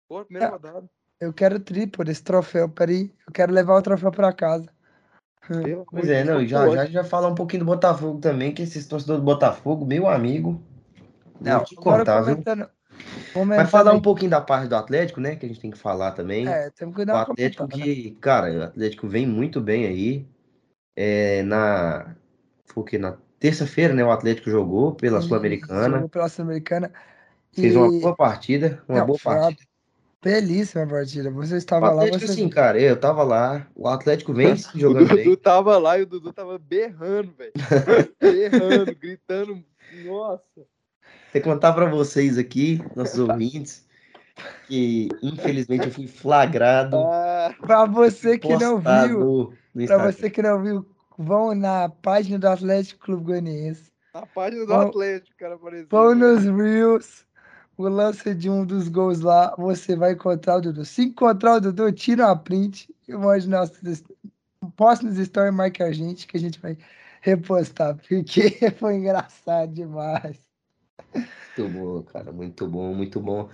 [0.08, 0.50] Agora, primeira É.
[0.50, 0.90] rodada.
[1.20, 2.68] Eu quero o tri, pô, desse troféu.
[2.68, 4.68] Peraí, eu quero levar o troféu pra casa.
[5.48, 8.86] Pelo Pois é, não, já, já, já falar um pouquinho do Botafogo também, que esses
[8.86, 10.62] torcedores do Botafogo, meu amigo,
[11.40, 12.36] Não, te contar, viu?
[12.36, 12.68] comentando.
[13.32, 16.12] Comentando falar um pouquinho da parte do Atlético, né, que a gente tem que falar
[16.12, 16.46] também.
[16.48, 20.26] É, temos que O dar Atlético que, cara, o Atlético vem muito bem aí.
[20.96, 22.14] É, na,
[22.66, 22.98] foi o quê?
[22.98, 25.96] Na terça-feira, né, o Atlético jogou pela Sul-Americana.
[25.96, 26.92] Jogou pela Sul-Americana.
[27.52, 29.62] Fez uma boa partida, uma Não, boa partida.
[30.22, 31.30] Belíssima partida.
[31.30, 34.80] Você estava lá, Atlético, você assim, cara, eu tava lá, o Atlético vem se O
[34.80, 35.36] jogando Dudu bem.
[35.36, 37.52] tava lá e o Dudu tava berrando, velho.
[38.20, 39.64] berrando, gritando.
[40.04, 40.42] Nossa.
[41.32, 43.86] Vou contar pra vocês aqui, nossos ouvintes,
[44.66, 50.12] que infelizmente eu fui flagrado, Ah, Pra você que não viu, Instagram.
[50.12, 50.86] você que não viu,
[51.18, 53.90] vão na página do Atlético Clube Goianiense.
[54.14, 55.86] a página do Vão- Atlético, cara, apareceu.
[55.90, 57.24] Vão nos Reels,
[57.78, 60.84] o lance de um dos gols lá, você vai encontrar o Dudu.
[60.84, 63.72] Se encontrar o Dudu, tira uma print e mande nos
[65.26, 66.76] stories, marque a gente, que a gente vai
[67.22, 70.36] repostar, porque foi engraçado demais.
[71.14, 73.48] Muito bom, cara, muito bom, muito bom.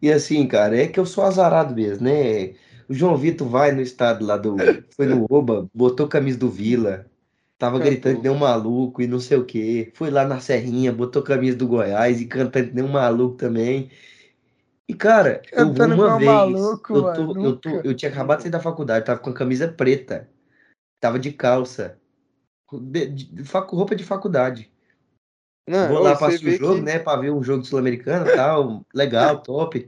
[0.00, 2.54] E assim, cara, é que eu sou azarado mesmo, né?
[2.88, 4.56] O João Vitor vai no estado lá do.
[4.94, 7.06] Foi no Oba, botou camisa do Vila,
[7.58, 7.90] tava Cantou.
[7.90, 9.92] gritando que nem um maluco e não sei o quê.
[9.94, 13.90] Foi lá na Serrinha, botou camisa do Goiás e cantando que nem um maluco também.
[14.88, 16.26] E, cara, eu Cantando uma igual vez.
[16.26, 19.34] maluco, eu, tô, eu, tô, eu tinha acabado de sair da faculdade, tava com a
[19.34, 20.28] camisa preta,
[21.00, 21.98] tava de calça,
[22.72, 24.70] de, de facu- roupa de faculdade.
[25.66, 26.98] Não, Vou lá assistir o jogo, que- né?
[26.98, 28.84] Pra ver um jogo sul-americano e tal.
[28.94, 29.78] Legal, top.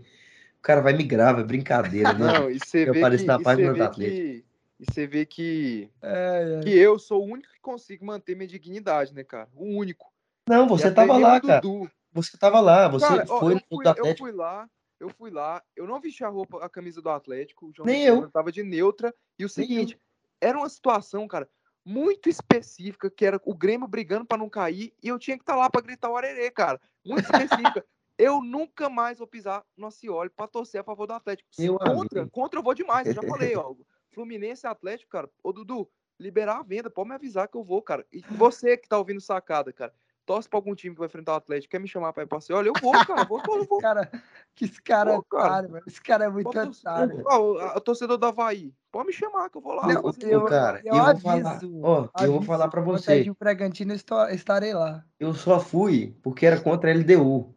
[0.59, 2.19] O cara vai me grava, é brincadeira, né?
[2.19, 4.46] Não, e você Eu apareço que, na página do Atlético.
[4.79, 6.63] E você vê que, É, é.
[6.63, 9.49] que eu sou o único que consigo manter minha dignidade, né, cara?
[9.55, 10.13] O único.
[10.49, 11.61] Não, você tava eu lá, cara.
[11.61, 11.91] Dudu.
[12.13, 15.31] Você tava lá, você Cara, ó, foi eu, no fui, eu fui lá, eu fui
[15.31, 18.31] lá, eu não vesti a roupa, a camisa do Atlético, o João Nem eu.
[18.31, 19.15] tava de neutra.
[19.39, 20.01] E o seguinte,
[20.41, 21.47] era uma situação, cara,
[21.85, 25.57] muito específica, que era o Grêmio brigando pra não cair, e eu tinha que estar
[25.57, 26.81] lá pra gritar o arerê, cara.
[27.05, 27.85] Muito específica.
[28.19, 31.49] eu nunca mais vou pisar no Cioli pra torcer a favor do Atlético.
[31.59, 32.31] Meu contra, amigo.
[32.31, 33.75] contra eu vou demais, eu já falei, ó.
[34.21, 35.29] Fluminense e Atlético, cara.
[35.45, 35.87] Ô, Dudu,
[36.19, 38.05] liberar a venda, pode me avisar que eu vou, cara.
[38.11, 39.93] E você que tá ouvindo sacada, cara,
[40.25, 42.41] torce pra algum time que vai enfrentar o Atlético, quer me chamar pra ir pra
[42.41, 42.69] Cioli?
[42.69, 43.79] Eu vou, cara, eu vou, eu Esse vou.
[43.79, 44.11] cara,
[44.55, 45.45] que esse cara é Pô, cara.
[45.45, 45.83] otário, mano.
[45.87, 47.23] Esse cara é muito otário.
[47.27, 49.87] Ó, o- o torcedor do Havaí, pode me chamar que eu vou lá.
[49.87, 51.61] Não, vou eu- cara, eu eu, vou aviso, falar.
[51.83, 53.31] Ó, eu vou falar pra você.
[53.39, 55.05] Bragantino, eu estou- estarei lá.
[55.21, 57.55] Eu só fui porque era contra a LDU.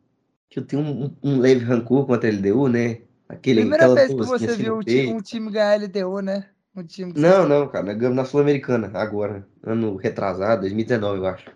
[0.52, 3.04] Que eu tenho um, um- um leve rancor contra a LDU, né?
[3.30, 5.12] Aquele, Primeira vez que você assim viu um, ti- peito.
[5.12, 6.50] um time ganhar LDU, né?
[6.76, 7.86] Um time Não, não, cara.
[7.86, 9.48] Nós ganhamos na Sul-Americana agora.
[9.64, 11.52] Ano retrasado, 2019, eu acho.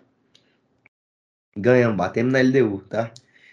[1.56, 3.12] Ganhamos, batemos na LDU, tá?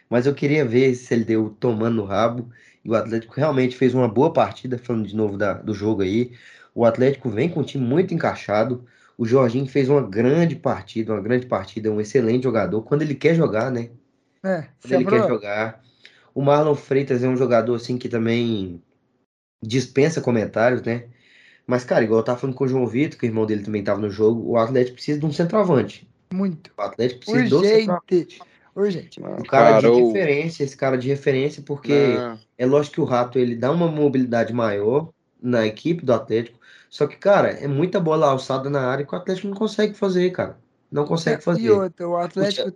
[0.10, 2.50] Mas eu queria ver esse LDU tomando no rabo.
[2.84, 6.32] E o Atlético realmente fez uma boa partida, falando de novo da- do jogo aí.
[6.74, 8.86] O Atlético vem com um time muito encaixado.
[9.18, 12.82] O Jorginho fez uma grande partida, uma grande partida, um excelente jogador.
[12.84, 13.90] Quando ele quer jogar, né?
[14.44, 15.84] É, Quando ele quer jogar.
[16.34, 18.82] O Marlon Freitas é um jogador assim que também
[19.64, 21.08] dispensa comentários, né?
[21.68, 23.84] Mas, cara, igual eu tava falando com o João Vitor, que o irmão dele também
[23.84, 26.08] tava no jogo, o Atlético precisa de um centroavante.
[26.34, 26.72] Muito.
[26.78, 27.62] O Atlético precisa Urgente.
[27.62, 28.40] do centroavante.
[28.76, 29.22] Urgente.
[29.22, 32.40] O cara, Cara, de o- referência, esse cara de referência, porque Não.
[32.58, 35.10] é lógico que o Rato ele dá uma mobilidade maior
[35.42, 36.60] na equipe do Atlético.
[36.90, 40.32] Só que, cara, é muita bola alçada na área que o Atlético não consegue fazer,
[40.32, 40.58] cara.
[40.92, 41.72] Não consegue E fazer.
[41.72, 42.74] outra, o Atlético.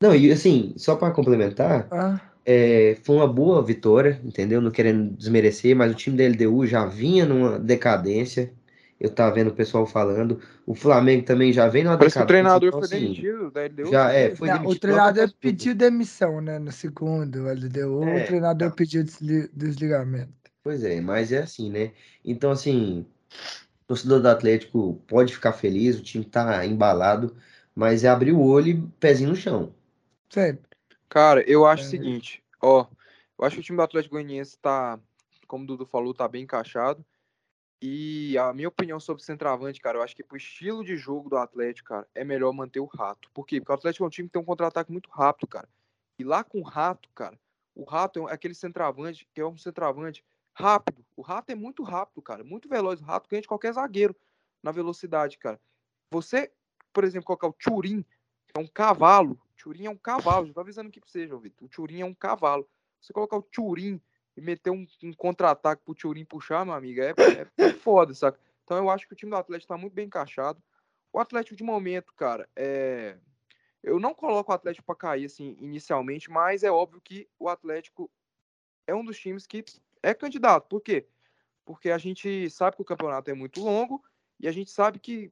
[0.00, 2.20] Não, e assim, só para complementar, Ah,
[2.52, 4.60] é, foi uma boa vitória, entendeu?
[4.60, 8.52] Não querendo desmerecer, mas o time da LDU já vinha numa decadência.
[9.00, 10.40] Eu tava vendo o pessoal falando.
[10.66, 12.26] O Flamengo também já vem numa Parece que o decadência.
[12.26, 14.00] treinador então, foi assim, demitido da LDU.
[14.00, 16.58] já é, você foi não, demitido o treinador pediu demissão, né?
[16.58, 17.92] No segundo, ele deu.
[18.00, 18.74] É, o treinador então.
[18.74, 20.50] pediu desli- desligamento.
[20.62, 21.92] Pois é, mas é assim, né?
[22.24, 27.36] Então, assim, o torcedor do Atlético pode ficar feliz, o time tá embalado,
[27.74, 29.74] mas é abrir o olho e pezinho no chão.
[30.30, 30.67] Sempre.
[31.08, 31.90] Cara, eu acho o É.
[31.90, 32.86] seguinte, ó,
[33.38, 35.00] eu acho que o time do Atlético Goianiense tá,
[35.46, 37.04] como o Dudu falou, tá bem encaixado.
[37.80, 41.36] E a minha opinião sobre centroavante, cara, eu acho que pro estilo de jogo do
[41.36, 43.30] Atlético, cara, é melhor manter o Rato.
[43.32, 43.60] Por quê?
[43.60, 45.68] Porque o Atlético é um time que tem um contra-ataque muito rápido, cara.
[46.18, 47.38] E lá com o Rato, cara,
[47.76, 51.04] o Rato é é aquele centroavante que é um centroavante rápido.
[51.16, 53.00] O Rato é muito rápido, cara, muito veloz.
[53.00, 54.14] O Rato ganha de qualquer zagueiro
[54.60, 55.60] na velocidade, cara.
[56.10, 56.50] Você,
[56.92, 58.08] por exemplo, colocar o Turim, que
[58.54, 59.38] é um cavalo.
[59.56, 60.46] Turim é um cavalo.
[60.46, 61.66] Já tô avisando aqui pra você, João Vitor.
[61.66, 62.68] O Turim é um cavalo.
[63.00, 64.00] Você colocar o Turim
[64.36, 68.38] e meter um, um contra-ataque pro Turim puxar, meu amigo, é, é, é foda, saca?
[68.64, 70.62] Então eu acho que o time do Atlético tá muito bem encaixado.
[71.12, 73.16] O Atlético, de momento, cara, é.
[73.82, 78.10] Eu não coloco o Atlético pra cair, assim, inicialmente, mas é óbvio que o Atlético
[78.86, 79.64] é um dos times que
[80.02, 80.68] é candidato.
[80.68, 81.06] Por quê?
[81.64, 84.02] Porque a gente sabe que o campeonato é muito longo
[84.40, 85.30] e a gente sabe que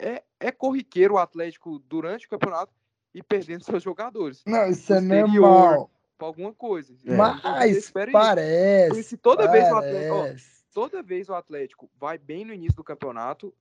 [0.00, 2.72] é, é corriqueiro o Atlético durante o campeonato
[3.14, 5.90] e perdendo seus jogadores Não, isso é normal.
[6.16, 6.92] pra alguma coisa.
[6.92, 6.96] É.
[7.04, 7.92] Então, Mas isso.
[7.92, 8.88] parece.
[8.88, 10.60] Porque se toda vez o Atlético- ó, parece.
[10.72, 13.52] Toda vez o Atlético vai bem no início do campeonato,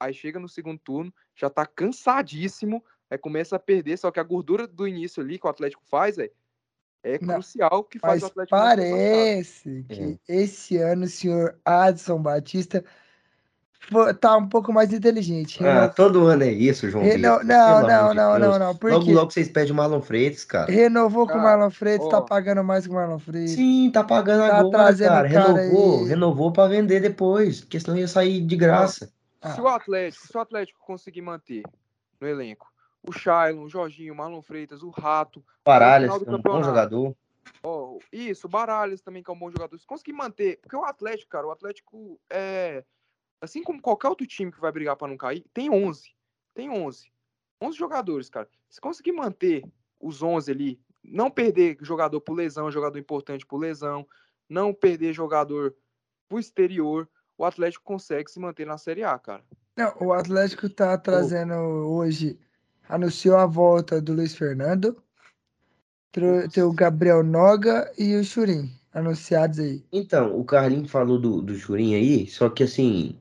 [0.00, 4.24] aí chega no segundo turno, já tá cansadíssimo, aí começa a perder, só que a
[4.24, 6.28] gordura do início ali que o Atlético faz, é,
[7.04, 12.20] é Não, crucial que faz Mas o Atlético parece que esse ano o senhor Adson
[12.20, 12.84] Batista
[14.20, 15.64] tá um pouco mais inteligente.
[15.64, 18.76] Ah, Reno- todo ano é isso, João Reno- não, não, não, não, não.
[18.76, 20.70] Por Logo, logo vocês pedem o Marlon Freitas, cara.
[20.70, 23.52] Renovou com o Cara, Marlon Freitas, tá pagando mais que o Marlon Freitas.
[23.52, 25.28] Sim, tá pagando Tá agora, trazendo cara.
[25.28, 29.06] o cara Renovou, renovou pra vender depois, porque senão ia sair de graça.
[29.06, 29.62] Se Ah.
[29.62, 31.62] o Atlético, se o Atlético conseguir manter
[32.20, 32.66] no elenco
[33.08, 36.62] o Shailon, o Jorginho, o Marlon Freitas, o Rato, Paralhas, final do é um bom
[36.62, 37.14] jogador.
[37.62, 40.84] ó, isso, o Baralhas também que é um bom jogador, se conseguir manter, porque o
[40.84, 42.82] Atlético, cara, o Atlético é
[43.40, 46.14] assim como qualquer outro time que vai brigar pra não cair, tem 11.
[46.54, 47.10] Tem 11.
[47.62, 48.48] 11 jogadores, cara.
[48.68, 49.64] Se conseguir manter
[50.00, 54.06] os 11 ali, não perder jogador por lesão, jogador importante por lesão,
[54.48, 55.74] não perder jogador
[56.28, 57.08] pro exterior,
[57.38, 59.44] o Atlético consegue se manter na Série A, cara.
[59.76, 62.38] Não, o Atlético tá trazendo hoje,
[62.88, 64.96] anunciou a volta do Luiz Fernando,
[66.52, 69.84] tem o Gabriel Noga e o Churin, anunciados aí.
[69.92, 73.20] Então, o Carlinhos falou do, do Churin aí, só que assim,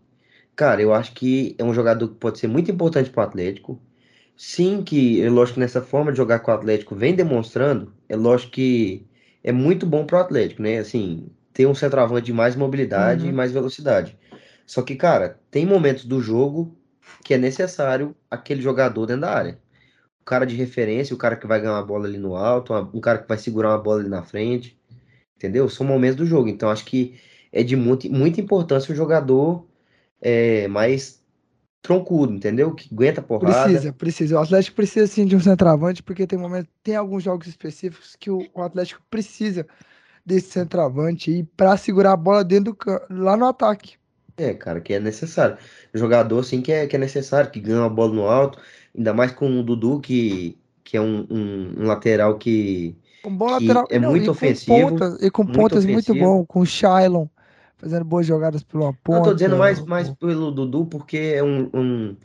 [0.56, 3.82] cara, eu acho que é um jogador que pode ser muito importante pro Atlético.
[4.38, 8.16] Sim, que é lógico que nessa forma de jogar com o Atlético vem demonstrando, é
[8.16, 9.06] lógico que
[9.44, 10.78] é muito bom pro Atlético, né?
[10.80, 13.30] Assim, ter um centroavante de mais mobilidade Uhum.
[13.30, 14.18] e mais velocidade.
[14.66, 16.76] Só que, cara, tem momentos do jogo
[17.24, 19.60] que é necessário aquele jogador dentro da área.
[20.22, 23.00] O cara de referência, o cara que vai ganhar uma bola ali no alto, um
[23.00, 24.78] cara que vai segurar uma bola ali na frente.
[25.38, 25.70] Entendeu?
[25.70, 26.50] São momentos do jogo.
[26.50, 27.20] Então, acho que
[27.52, 29.66] é de muito, muita importância o jogador
[30.26, 31.24] é, mais
[31.82, 32.74] troncudo, entendeu?
[32.76, 33.64] Que aguenta porrada.
[33.66, 34.36] Precisa, precisa.
[34.38, 38.30] O Atlético precisa sim de um centroavante, porque tem momento, tem alguns jogos específicos que
[38.32, 39.68] o, o Atlético precisa
[40.26, 43.98] desse centroavante aí pra segurar a bola dentro do campo, lá no ataque.
[44.38, 45.58] É, cara, que é necessário.
[45.94, 48.60] Jogador, assim, que é, que é necessário, que ganha a bola no alto.
[48.96, 52.96] Ainda mais com o Dudu, que, que é um, um- um lateral que.
[53.26, 53.88] Um bom Que lateral.
[53.90, 56.26] é não, muito e com ofensivo, pontas- e com muito pontas muito ofensivo.
[56.26, 57.28] bom, com o Shailon
[57.78, 59.06] fazendo boas jogadas pela ponta.
[59.08, 62.18] Não, tô dizendo mais, mais pelo Dudu, porque é um, um-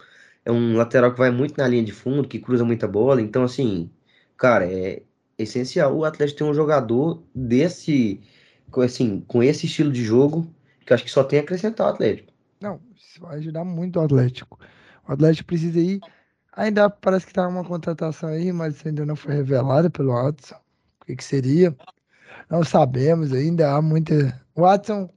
[0.44, 3.20] é um lateral que vai muito na linha de fundo, que cruza muita bola.
[3.22, 3.90] Então, assim,
[4.36, 5.02] cara, é
[5.38, 8.20] essencial o Atlético ter um jogador desse,
[8.70, 10.54] com, assim, com esse estilo de jogo,
[10.86, 12.32] que eu acho que só tem a acrescentar o Atlético.
[12.60, 14.58] Não, isso vai ajudar muito o Atlético.
[15.08, 16.00] O Atlético precisa ir.
[16.52, 20.56] Ainda parece que tá uma contratação aí, mas isso ainda não foi revelada pelo Watson.
[21.00, 21.76] O que, que seria?
[22.50, 23.74] Não sabemos ainda.
[23.74, 24.14] Há muita.
[24.54, 25.10] O Watson,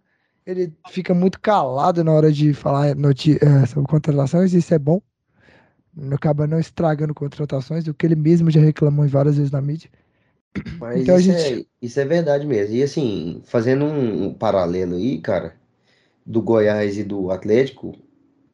[0.45, 5.01] ele fica muito calado na hora de falar noti- é, sobre contratações, isso é bom.
[5.95, 9.89] Não acaba não estragando contratações, o que ele mesmo já reclamou várias vezes na mídia.
[10.79, 12.75] Mas Então isso, gente- é, isso é verdade mesmo.
[12.75, 15.55] E assim, fazendo um, um paralelo aí, cara,
[16.25, 17.95] do Goiás e do Atlético,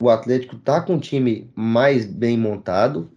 [0.01, 3.11] o Atlético tá com um time mais bem montado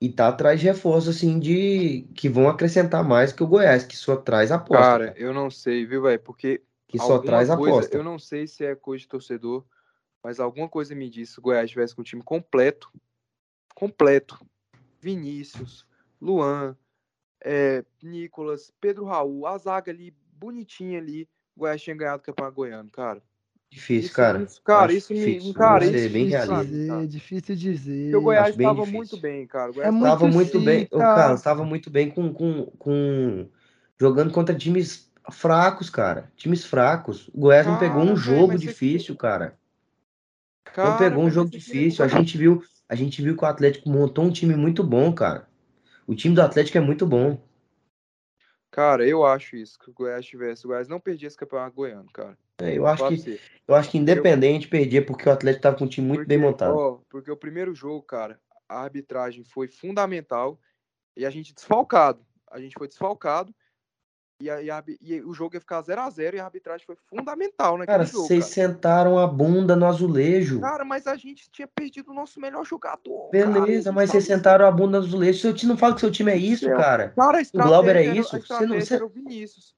[0.00, 3.96] e tá atrás de reforços, assim, de que vão acrescentar mais que o Goiás, que
[3.96, 6.20] só traz aposta, Cara, cara, eu não sei, viu, velho?
[6.22, 6.62] Porque
[6.98, 7.96] que só alguma traz coisa, aposta.
[7.96, 9.64] eu não sei se é coisa de torcedor,
[10.22, 12.90] mas alguma coisa me disse se o Goiás tivesse com o time completo,
[13.74, 14.38] completo,
[15.00, 15.86] Vinícius,
[16.20, 16.76] Luan,
[17.42, 22.56] é, Nicolas, Pedro Raul, a zaga ali, bonitinha ali, o Goiás tinha ganhado o Campeonato
[22.56, 23.22] Goiano, cara.
[23.70, 24.42] Difícil, Isso- cara.
[24.42, 25.54] isso- cara, Acho isso me- difícil.
[25.54, 26.64] cara, isso bem cara.
[26.64, 28.02] dizer, difícil dizer.
[28.04, 29.70] Porque o Goiás bem estava muito bem, cara.
[29.70, 31.14] O Goiás É tava- muito Tava muito bem, sim, o tá.
[31.16, 33.48] Carlos tava muito bem com, com, com
[34.00, 36.32] jogando contra times fracos, cara.
[36.36, 37.28] Times fracos.
[37.28, 39.58] O Goiás não pegou Cara, um jogo mas você- difícil, cara.
[40.66, 42.04] Não Cara, pegou um jogo difícil.
[42.04, 45.48] A gente viu, a gente viu que o Atlético montou um time muito bom, cara.
[46.06, 47.40] O time do Atlético é muito bom.
[48.70, 50.64] Cara, eu acho isso, que o Goiás tivesse.
[50.64, 52.36] O Goiás não perdia esse campeonato goiano, cara.
[52.58, 53.40] É, Eu acho Fala que, você.
[53.68, 56.50] eu acho que independente perdia porque o Atlético tava com um time muito bem Porque,
[56.50, 56.76] montado.
[56.76, 60.60] ó, porque o primeiro jogo, cara, a arbitragem foi fundamental
[61.16, 62.24] e a gente desfalcado.
[62.50, 63.54] A gente foi desfalcado
[64.40, 66.84] e, a- e a e o jogo ia ficar 0 a 0 e a arbitragem
[66.84, 68.68] foi fundamental naquele Cara, jogo, vocês cara.
[68.68, 70.60] sentaram a bunda no azulejo.
[70.60, 73.30] Cara, mas a gente tinha perdido o nosso melhor jogador.
[73.30, 73.60] cara, Beleza,
[73.90, 75.38] a gente mas vocês sentaram a bunda no azulejo.
[75.40, 76.76] Seu time não fala que seu time é isso, Céu.
[76.76, 77.12] cara.
[77.16, 78.36] Cara, a O Glauber é isso?
[78.36, 79.00] A Você não- você-.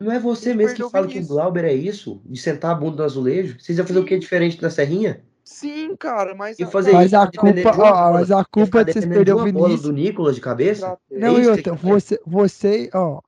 [0.01, 1.27] Não é você mesmo que fala que o.
[1.27, 2.21] Glauber é isso?
[2.25, 3.57] De sentar a bunda no azulejo?
[3.61, 4.21] Vocês iam fazer o que Sim.
[4.21, 5.23] diferente na Serrinha?
[5.45, 6.59] Sim, cara, mas.
[6.59, 8.83] E a- fazer cara, Mas a isso dependendo culpa, de ó, mas a culpa ficar
[8.83, 9.83] de vocês dependendo de perder o Vinícius.
[9.83, 10.99] do Nicolas de cabeça?
[11.09, 13.21] Não, É e outra, você, você, ó,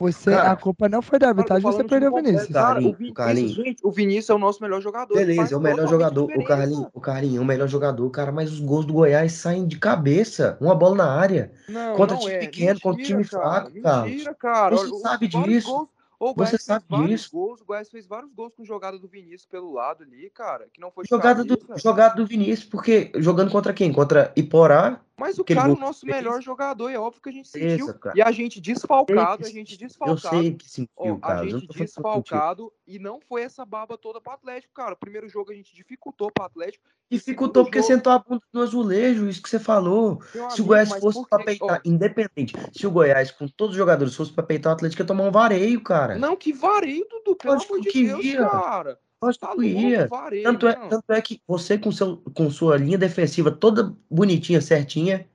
[0.00, 2.16] você, Cara, a culpa não foi da Cara, arbitragem, você perdeu o.
[2.16, 2.52] Vinícius.
[2.52, 3.52] Cara, o Vinícius, Carlinhos.
[3.52, 5.14] gente, o Vinícius é o nosso melhor jogador.
[5.14, 6.30] Beleza, é o melhor jogador.
[6.36, 6.44] O.
[6.44, 9.76] Carlinhos, o Carlinhos é o melhor jogador, cara, mas os gols do Goiás saem de
[9.78, 10.56] cabeça.
[10.60, 11.50] Uma bola na área.
[11.68, 12.38] Não, Contra não time é.
[12.38, 13.82] pequeno, contra Mentira, time fraco, cara.
[13.82, 14.10] Carlos.
[14.10, 14.76] Mentira, cara.
[14.76, 15.68] Você Olha, sabe disso.
[15.70, 15.88] Gols,
[16.20, 17.30] Ô, o Goiás Você sabe disso.
[17.32, 17.60] gols.
[17.60, 20.66] O Goiás fez vários gols com jogada do Vinícius pelo lado ali, cara.
[20.72, 23.92] Que não foi Jogada do, jogada do Vinícius, porque jogando contra quem?
[23.92, 25.00] Contra Iporá?
[25.18, 26.88] Mas o aquele cara é o nosso melhor jogador.
[26.90, 27.92] É óbvio que a gente sentiu.
[28.14, 30.36] E a gente desfalcado, a gente que- Eu desfalcado.
[30.38, 31.42] sei que sentiu, Ó, a cara.
[31.44, 34.94] Não gente desfalcado e não foi essa baba toda pro Atlético, cara.
[34.94, 36.84] O primeiro jogo a gente dificultou pro Atlético.
[36.86, 40.20] o Dificultou porque jogo- sentou a bunda no azulejo, isso que você falou.
[40.20, 43.48] Meu Se o amigo, Goiás mas fosse pra peitar, ó, independente, se o Goiás, com
[43.48, 46.16] todos os jogadores, fosse pra peitar o Atlético, ia tomar um vareio, cara.
[46.18, 48.46] Não, que vareio, Dudu, pelo Lógico amor de que Deus, ia.
[48.46, 49.00] cara.
[49.22, 50.06] Lógico Tá ia.
[50.06, 50.88] vareio, Tanto é, não.
[50.88, 55.28] tanto é que você, com, seu, com sua linha defensiva toda bonitinha, certinha,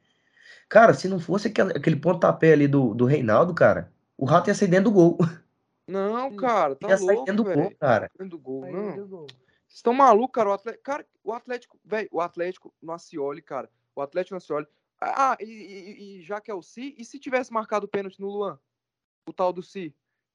[0.69, 4.55] cara, se não fosse aquele, aquele pontapé ali do, do Reinaldo, cara, o rato ia
[4.55, 5.17] sair dentro do gol.
[5.87, 8.09] Não, cara, tá ia sair louco, dentro do gol, cara.
[8.17, 9.27] Dentro do gol, não.
[9.27, 10.49] Vocês estão malucos, cara.
[10.49, 13.69] O Atlético, cara, o Atlético, velho, o Atlético no Acioli, cara.
[13.95, 14.67] O Atlético no Acioli.
[15.01, 18.21] Ah, e, e- e já que é o Si, e se tivesse marcado o pênalti
[18.21, 18.57] no Luan?
[19.27, 19.93] O tal do Si?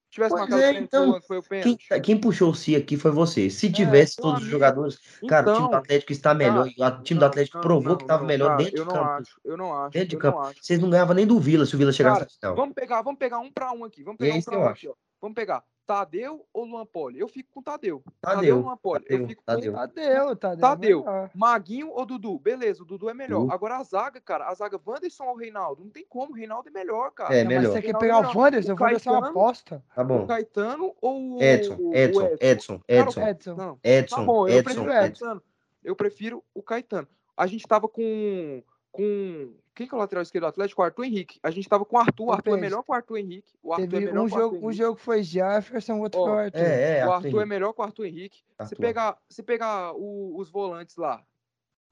[0.09, 2.01] Se tivesse Pois marcado é, pênalti então, foi o Quem, pênalti.
[2.03, 3.49] quem puxou o Si aqui foi você.
[3.49, 6.67] Se tivesse meu todos os jogadores, cara, o time do Então, Atlético está melhor.
[6.67, 8.89] e o time do não, Atlético não, provou não, que estava melhor cara, dentro de
[8.89, 8.97] campo.
[8.99, 10.39] acho, eu não acho, Dentro de campo.
[10.39, 10.59] acho.
[10.63, 12.55] Vocês não ganhavam nem do Vila se o Vila chegasse Cara, na final.
[12.55, 14.03] Vamos pegar, vamos pegar um pra um aqui.
[14.03, 14.71] Vamos E é pegar um isso pra que eu um acho.
[14.71, 14.93] aqui, ó.
[15.21, 17.19] Vamos pegar Tadeu ou Luan Poli?
[17.19, 18.03] Eu fico com Tadeu.
[18.21, 19.03] Tadeu, ou Luan Poli?
[19.09, 19.71] Eu Tadeu, fico Tadeu.
[19.73, 20.59] com Tadeu, Tadeu.
[20.61, 20.99] Tadeu.
[21.03, 21.31] melhor.
[21.33, 22.37] Maguinho ou Dudu?
[22.37, 23.39] Beleza, o Dudu é melhor.
[23.39, 23.51] Dudu.
[23.51, 25.83] Agora a zaga, cara, a zaga Wanderson ou Reinaldo?
[25.83, 27.33] Não tem como, o Reinaldo é melhor, cara.
[27.35, 27.73] É, Não, mas melhor.
[27.73, 28.35] você quer pegar é o melhor.
[28.37, 28.71] Wanderson?
[28.71, 29.83] O O Wanderson é uma aposta.
[29.95, 30.27] Tá O bom.
[30.27, 32.35] Caetano ou o Edson, o Edson, Edson?
[32.39, 33.55] Edson, Cara, Edson, Edson.
[33.55, 35.25] Tá Edson, bom, eu Edson, prefiro o Edson.
[35.25, 35.43] Caetano.
[35.83, 37.07] Eu prefiro o Caetano.
[37.35, 38.61] A gente tava com.
[38.91, 40.81] com quem que é o lateral esquerdo do Atlético?
[40.81, 41.39] O Arthur Henrique.
[41.41, 42.25] A gente tava com o Arthur.
[42.27, 43.53] O Arthur é melhor que o Arthur Henrique.
[43.63, 46.39] O Arthur é Teve melhor um jogo, um jogo foi Jefferson, outro Ó, foi o
[46.39, 46.57] Arthur.
[46.59, 48.37] É, é, o Arthur Arthur é melhor que o Arthur Henrique.
[48.39, 48.77] Se Arthur.
[48.77, 51.23] pegar, se pegar o- os volantes lá.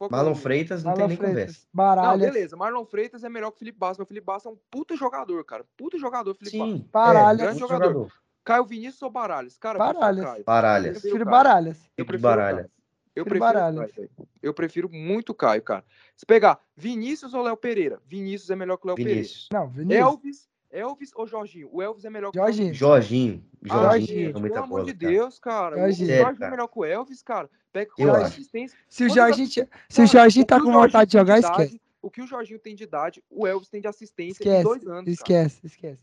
[0.02, 1.60] é Marlon Freitas não Marlon tem nem Freitas, conversa.
[1.62, 2.34] Não, Baralhas.
[2.34, 2.58] beleza.
[2.58, 3.98] Marlon Freitas é melhor que o Felipe Bastos.
[4.00, 5.66] Mas o Felipe Bastos é um puta jogador, cara.
[5.78, 6.78] Puta jogador, Felipe Bastos.
[6.80, 7.40] Sim, Baralhas.
[7.40, 8.12] é, Grande muito jogador.
[8.44, 9.58] Caio Vinícius ou Baralhas?
[9.58, 10.44] Cara, Baralhas.
[10.46, 11.02] Baralhas.
[11.02, 11.26] prefiro.
[11.26, 11.90] Baralhas.
[11.98, 12.58] Eu prefiro o baralha.
[12.58, 12.72] Caio.
[13.18, 13.92] Eu Prefiro o Baralhas.
[13.96, 14.10] Caio,
[14.42, 15.84] eu prefiro muito o Caio, cara.
[16.16, 18.00] Se pegar Vinícius ou Léo Pereira?
[18.06, 19.48] Vinícius é melhor que o Léo Vinícius.
[19.52, 19.84] Não, Pereira.
[19.88, 20.08] Vinícius.
[20.08, 21.70] Elvis, Elvis ou Jorginho?
[21.72, 22.74] O Elvis é melhor que o Jorginho.
[22.74, 23.44] Jorginho.
[23.64, 25.12] Ah, Jorginho Jorginho, muita pelo amor de cara.
[25.12, 25.76] Deus, cara.
[25.76, 26.08] O Jorginho.
[26.08, 26.52] Jorginho Sério, é cara.
[26.52, 27.50] melhor que o Elvis, cara.
[27.72, 28.78] Pega com assistência.
[28.90, 31.40] Se o tá- Jorginho, se o Cara, Jorginho tá o com Jorginho vontade de jogar,
[31.40, 31.82] idade- esquece.
[32.02, 34.64] O que o Jorginho tem de idade, o Elvis tem de assistência Esquece.
[34.64, 35.04] dois anos.
[35.04, 35.12] cara.
[35.12, 36.00] Esquece, esquece.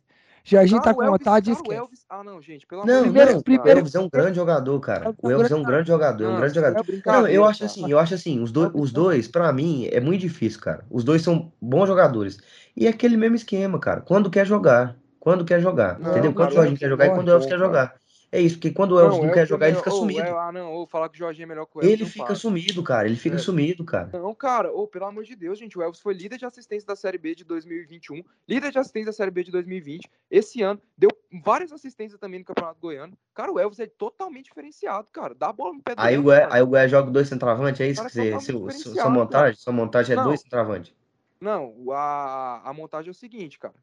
[0.46, 1.80] Jorginho Cara, tá o com Elvis- vontade, cara, o esquece.
[1.80, 3.42] Elvis- Ah, não, gente, pelo Não, amor de Primeiro- Deus.
[3.42, 5.14] primeiro- Elvis é um grande jogador, cara.
[5.22, 6.76] O Elvis é um grande jogador, é um Não, grande isso é jogador.
[6.76, 10.00] Não, brincadeira, eu acho assim, eu acho assim, os, dois, os dois, pra mim, é
[10.00, 10.84] muito difícil, cara.
[10.90, 12.36] Os dois são bons jogadores.
[12.76, 14.02] E é aquele mesmo esquema, cara.
[14.02, 14.96] Quando quer jogar.
[15.18, 15.98] Quando quer jogar.
[15.98, 16.34] Não, entendeu?
[16.34, 17.64] Quando o Jorginho quer é jogar e quando o Elvis quer cara.
[17.64, 17.94] jogar.
[18.36, 19.96] É isso, porque quando o Elvis não, o quer Elvis é jogar, ele melhor- fica
[19.96, 20.20] sumido.
[20.22, 21.92] é- ah, não, ou falar que o Jorginho é melhor que o Elvis.
[21.92, 23.06] Ele não fica sumido, cara.
[23.06, 23.38] Ele fica É.
[23.38, 24.10] sumido, cara.
[24.12, 26.96] Não, cara, ô, pelo amor de Deus, gente, o Elvis foi líder de assistência da
[26.96, 30.10] Série B de 2021, líder de assistência da Série B de 2020.
[30.30, 31.10] Esse ano, deu
[31.42, 33.16] várias assistências também no Campeonato Goiano.
[33.32, 35.34] Cara, o Elvis é totalmente diferenciado, cara.
[35.34, 36.54] Dá a bola no pé do Aí o Elvis, Goiás, cara.
[36.56, 38.72] aí o Goiás joga dois centroavantes, é isso Cara, que você.
[38.82, 39.58] Seu, sua montagem?
[39.60, 40.24] Sua montagem é Não.
[40.24, 40.92] dois centroavantes.
[41.40, 43.74] Não, a, a montagem é o seguinte, cara.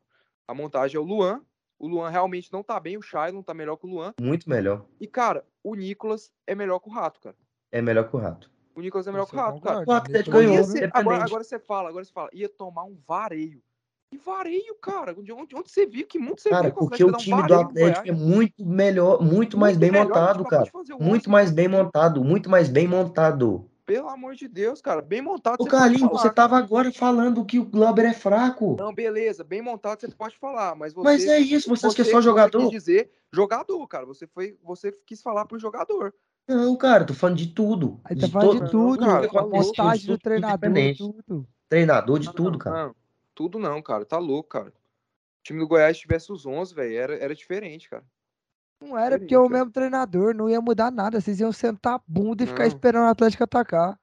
[0.48, 1.42] A montagem é o Luan.
[1.82, 4.14] O Luan realmente não tá bem, o Shailon tá melhor que o Luan.
[4.22, 4.86] Muito melhor.
[5.00, 7.36] E, cara, o Nicolas é melhor que o Rato, cara.
[7.72, 8.52] É melhor que o Rato.
[8.76, 9.84] O Nicolas é melhor que o Rato, cara.
[9.88, 10.92] O Atlético ganhou, ser- independente.
[10.94, 13.64] agora, agora você fala, agora você fala, ia tomar um vareio.
[14.12, 15.16] Que vareio, cara?
[15.16, 16.06] De onde, onde você viu?
[16.06, 18.12] Que mundo você Cara, viu que o porque o dar um time do Atlético é
[18.12, 20.70] muito melhor, muito mais bem melhor, montado, cara.
[21.00, 21.56] Muito 11, mais cara.
[21.56, 23.71] bem montado, muito mais bem montado.
[23.86, 25.02] Pelo amor de Deus, cara.
[25.02, 28.76] Bem montado Ô, você Carlinhos, você tava agora falando que o Glauber é fraco.
[28.80, 29.44] Não, beleza.
[29.44, 31.04] Bem montado você pode falar, mas você...
[31.04, 32.60] Mas é isso, você acha que é só você jogador?
[32.62, 34.06] quis dizer jogador, cara.
[34.06, 36.14] Você, foi, você quis falar pro jogador.
[36.48, 38.00] Não, cara, tô falando de tudo.
[38.04, 40.98] Aí tá De falando todo- de tudo, cara, montagem tudo do treinador, independente.
[40.98, 41.48] tudo.
[41.70, 42.86] Treinador de Não, tudo, não, cara.
[42.88, 42.96] não.
[43.34, 44.06] Tudo não, cara.
[44.06, 44.70] Tá louco, cara.
[44.70, 48.04] O time do Goiás tivesse os 11, velho, era, era diferente, cara.
[48.82, 51.22] Não era porque o mesmo treinador, não ia mudar nada.
[51.22, 52.68] Vocês iam sentar a bunda e ficar Não.
[52.68, 54.00] esperando o Atlético atacar.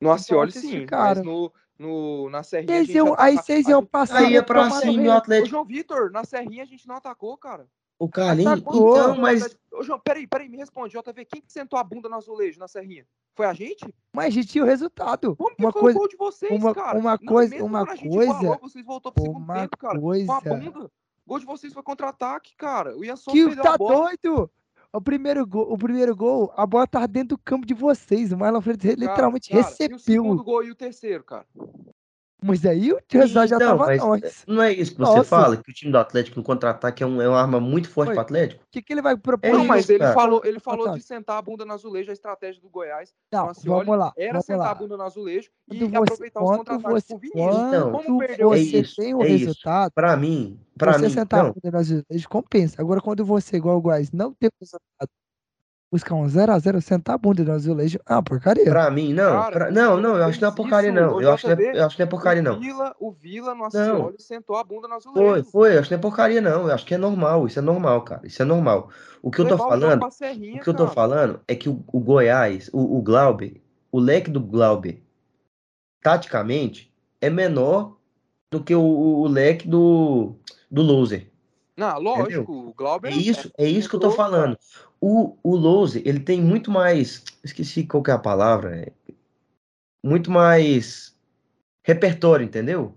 [0.00, 1.16] No Acioli, esse sim, cara.
[1.16, 2.84] mas no, no, na Serrinha.
[2.84, 4.18] Vocês iam, aí vocês iam passar.
[4.18, 5.10] Aí o pra cima, meio.
[5.10, 5.48] o Ô, Atlético.
[5.48, 7.66] João Vitor, na Serrinha a gente não atacou, cara.
[7.98, 8.52] O Carlinhos.
[8.52, 8.96] Atacou.
[8.96, 9.56] Então, mas.
[9.72, 10.94] Ô, João, peraí, peraí, me responde.
[10.96, 13.04] JV, quem que sentou a bunda no azulejo, na Serrinha?
[13.34, 13.84] Foi a gente?
[14.12, 15.34] Mas a gente tinha o resultado.
[15.34, 16.96] Como que Uma foi coisa, o gol de vocês, uma- cara?
[16.96, 19.94] uma coisa- uma coisa- igualou, vocês voltou pro segundo uma tempo, cara.
[19.94, 20.90] Com a coisa bunda.
[21.28, 22.96] Gol de vocês foi contra-ataque, cara.
[22.96, 24.50] O Ian Souza que tá doido.
[24.90, 28.32] O primeiro gol, o primeiro gol, a bola tava dentro do campo de vocês.
[28.32, 29.98] O Marlon Freitas literalmente cara, E o recebeu.
[29.98, 31.44] segundo gol e o terceiro, cara?
[32.40, 34.44] Mas aí o resultado já Então, tava mas nós.
[34.46, 35.24] não é isso que você Nossa.
[35.24, 38.06] fala, que o time do Atlético no contra-ataque é, um- é uma arma muito forte
[38.08, 38.14] Foi.
[38.14, 38.62] pro Atlético?
[38.62, 39.46] O que, que ele vai propor?
[39.48, 40.14] É não, isso, mas ele cara.
[40.14, 40.92] falou, ele falou tá.
[40.94, 43.12] de sentar a bunda no azulejo, a estratégia do Goiás.
[43.32, 44.70] Não, no Acioli vamos lá, Era vamos sentar lá.
[44.70, 47.56] a bunda no azulejo e Quando você, aproveitar os contra-ataques você, com o Vinícius.
[47.66, 49.38] Então, Como perdeu É você isso, tem o é isso.
[49.46, 51.52] resultado, Pra mim, pra você mim, sentar a não.
[51.52, 52.80] bunda no azulejo compensa.
[52.80, 55.10] Agora, quando você, igual o Guás, não tem o resultado,
[55.90, 58.64] buscar um 0x0, sentar a bunda no azulejo, é uma porcaria.
[58.66, 59.32] Pra mim, não.
[59.32, 61.14] Cara, pra- o- não, o- não, eu acho que não é porcaria, isso, não.
[61.16, 62.60] o Eu acho que não é, eu acho que não é porcaria, o não.
[62.60, 65.44] Vila, o Vila no Acioli sentou a bunda no Foi, azulejo.
[65.50, 66.68] foi, eu acho que não é porcaria, não.
[66.68, 68.26] Eu acho que é normal, isso é normal, cara.
[68.26, 68.90] Isso é normal.
[69.22, 71.98] O que eu tô o falando, o que eu tô falando é que o, o
[72.00, 73.60] Goiás, o, o Glauber,
[73.90, 75.02] o leque do Glauber,
[76.02, 77.96] taticamente, é menor
[78.50, 80.36] do que o, o- o leque do,
[80.70, 81.30] do loser.
[81.76, 84.58] Não, lógico, o Glauber É isso, é isso que eu tô falando.
[85.00, 87.24] O, o Lose, ele tem muito mais.
[87.44, 88.76] Esqueci qual que é a palavra.
[88.76, 88.92] é,
[90.04, 91.16] muito mais
[91.82, 92.94] repertório, entendeu?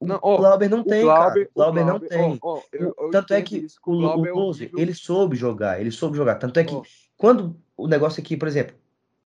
[0.00, 1.48] O Não, ó, Glauber não O tem, Glauber, cara.
[1.50, 2.38] O Glauber não Glauber- tem.
[2.42, 4.78] ó, ó, eu- O- eu tanto é que isso, o, o Glauber é Lose, horrível.
[4.80, 6.36] ele soube jogar, ele soube jogar.
[6.36, 6.74] Tanto é que
[7.16, 8.76] quando o negócio aqui, por exemplo,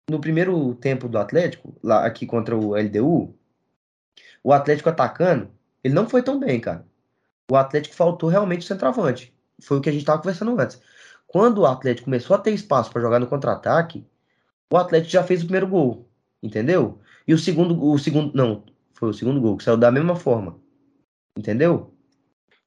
[0.09, 3.33] no primeiro tempo do Atlético, lá aqui contra o LDU,
[4.43, 5.49] o Atlético atacando,
[5.83, 6.85] ele não foi tão bem, cara.
[7.51, 9.33] O Atlético faltou realmente o centroavante.
[9.61, 10.81] Foi o que a gente tava conversando antes.
[11.33, 14.05] Quando o Atlético começou a ter espaço para jogar no contra-ataque,
[14.71, 16.07] o Atlético já fez o primeiro gol,
[16.43, 17.01] entendeu?
[17.27, 18.63] E o segundo, o segundo, não,
[18.93, 20.61] foi o segundo gol que saiu da mesma forma,
[21.35, 21.91] entendeu?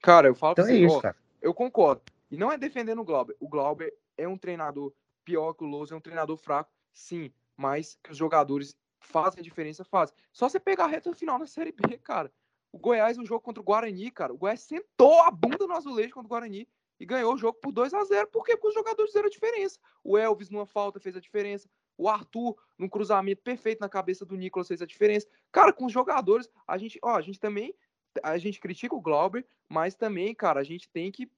[0.03, 1.17] Cara, eu falo Então é você, isso, ó, cara.
[1.41, 2.03] eu concordo.
[2.29, 3.37] E não é defendendo o Glauber.
[3.39, 4.93] O Glauber é um treinador
[5.25, 9.45] pior que o Lousa, é um treinador fraco, sim, mas que os jogadores fazem a
[9.45, 10.13] diferença, fazem.
[10.33, 12.33] Só você pegar a reta final na Série B, cara.
[12.73, 16.15] O Goiás, no jogo contra o Guarani, cara, o Goiás sentou a bunda no azulejo
[16.15, 16.67] contra o Guarani
[16.99, 18.57] e ganhou o jogo por 2 a 0 Por quê?
[18.57, 19.79] Porque os jogadores fizeram a diferença.
[20.03, 21.69] O Elvis, numa falta, fez a diferença.
[21.97, 25.27] O Arthur, num cruzamento perfeito na cabeça do Nicolas, fez a diferença.
[25.51, 27.75] Cara, com os jogadores, a gente, ó, a gente também,
[28.23, 31.31] a gente critica o Glauber, mas também, cara, a gente tem que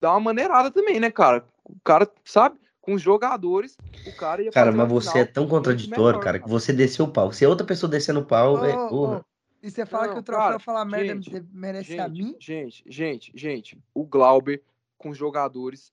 [0.00, 1.46] dar uma maneirada também, né, cara?
[1.64, 2.58] O cara, sabe?
[2.80, 6.18] Com os jogadores, o cara ia Cara, fazer mas você é final tão muito contraditório,
[6.18, 7.32] melhor, cara, que você desceu o pau.
[7.32, 9.26] Se é outra pessoa descendo o pau, é, Ô, ô, porra.
[9.64, 12.22] E você fala que Não, o troféu cara, falar merda gente, me- merece a Gente,
[12.22, 12.36] mim?
[12.38, 14.62] gente, gente, gente, o Glauber
[14.98, 15.90] com os jogadores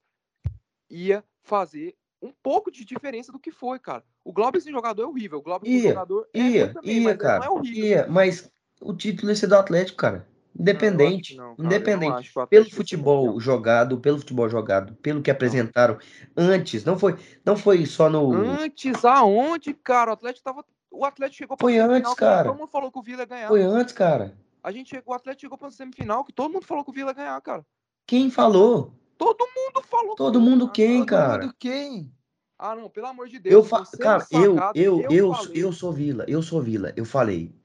[0.90, 4.04] ia fazer um pouco de diferença do que foi, cara.
[4.26, 7.04] O Glauber esse jogador é horrível, o Glauber Ia, jogador é Ia, ruim também, ia,
[7.04, 7.40] mas cara.
[7.40, 7.86] não é horrível.
[7.86, 8.52] Ia, mas
[8.82, 10.28] o título ia ser do Atlético, cara.
[10.54, 11.38] Independente.
[11.38, 12.34] Não, que não, cara, independente.
[12.34, 15.98] que Pelo futebol jogado, pelo futebol jogado, pelo que apresentaram
[16.36, 17.16] antes, não foi,
[17.46, 18.34] não foi só no.
[18.34, 20.12] Antes aonde, cara?
[20.12, 20.66] O Atlético tava.
[20.92, 22.50] O Atlético chegou pra Foi semifinal antes, cara.
[22.50, 23.48] todo mundo falou que o Vila ia ganhar.
[23.48, 24.38] Foi antes, cara.
[24.62, 27.12] A gente chegou, o Atlético chegou pra semifinal que todo mundo falou que o Vila
[27.12, 27.66] ia ganhar, cara.
[28.06, 28.94] Quem falou?
[29.18, 30.16] Todo mundo falou.
[30.16, 31.44] Todo o mundo ganhar, quem, Todo cara?
[31.44, 32.12] mundo quem?
[32.60, 33.68] Ah, não, pelo amor de Eu Deus.
[33.70, 33.80] fa...
[33.86, 35.72] você Cara, eu, sacado, eu, eu, eu, falei.
[35.74, 36.94] sou Vila, eu sou Vila.
[36.96, 37.56] Eu falei.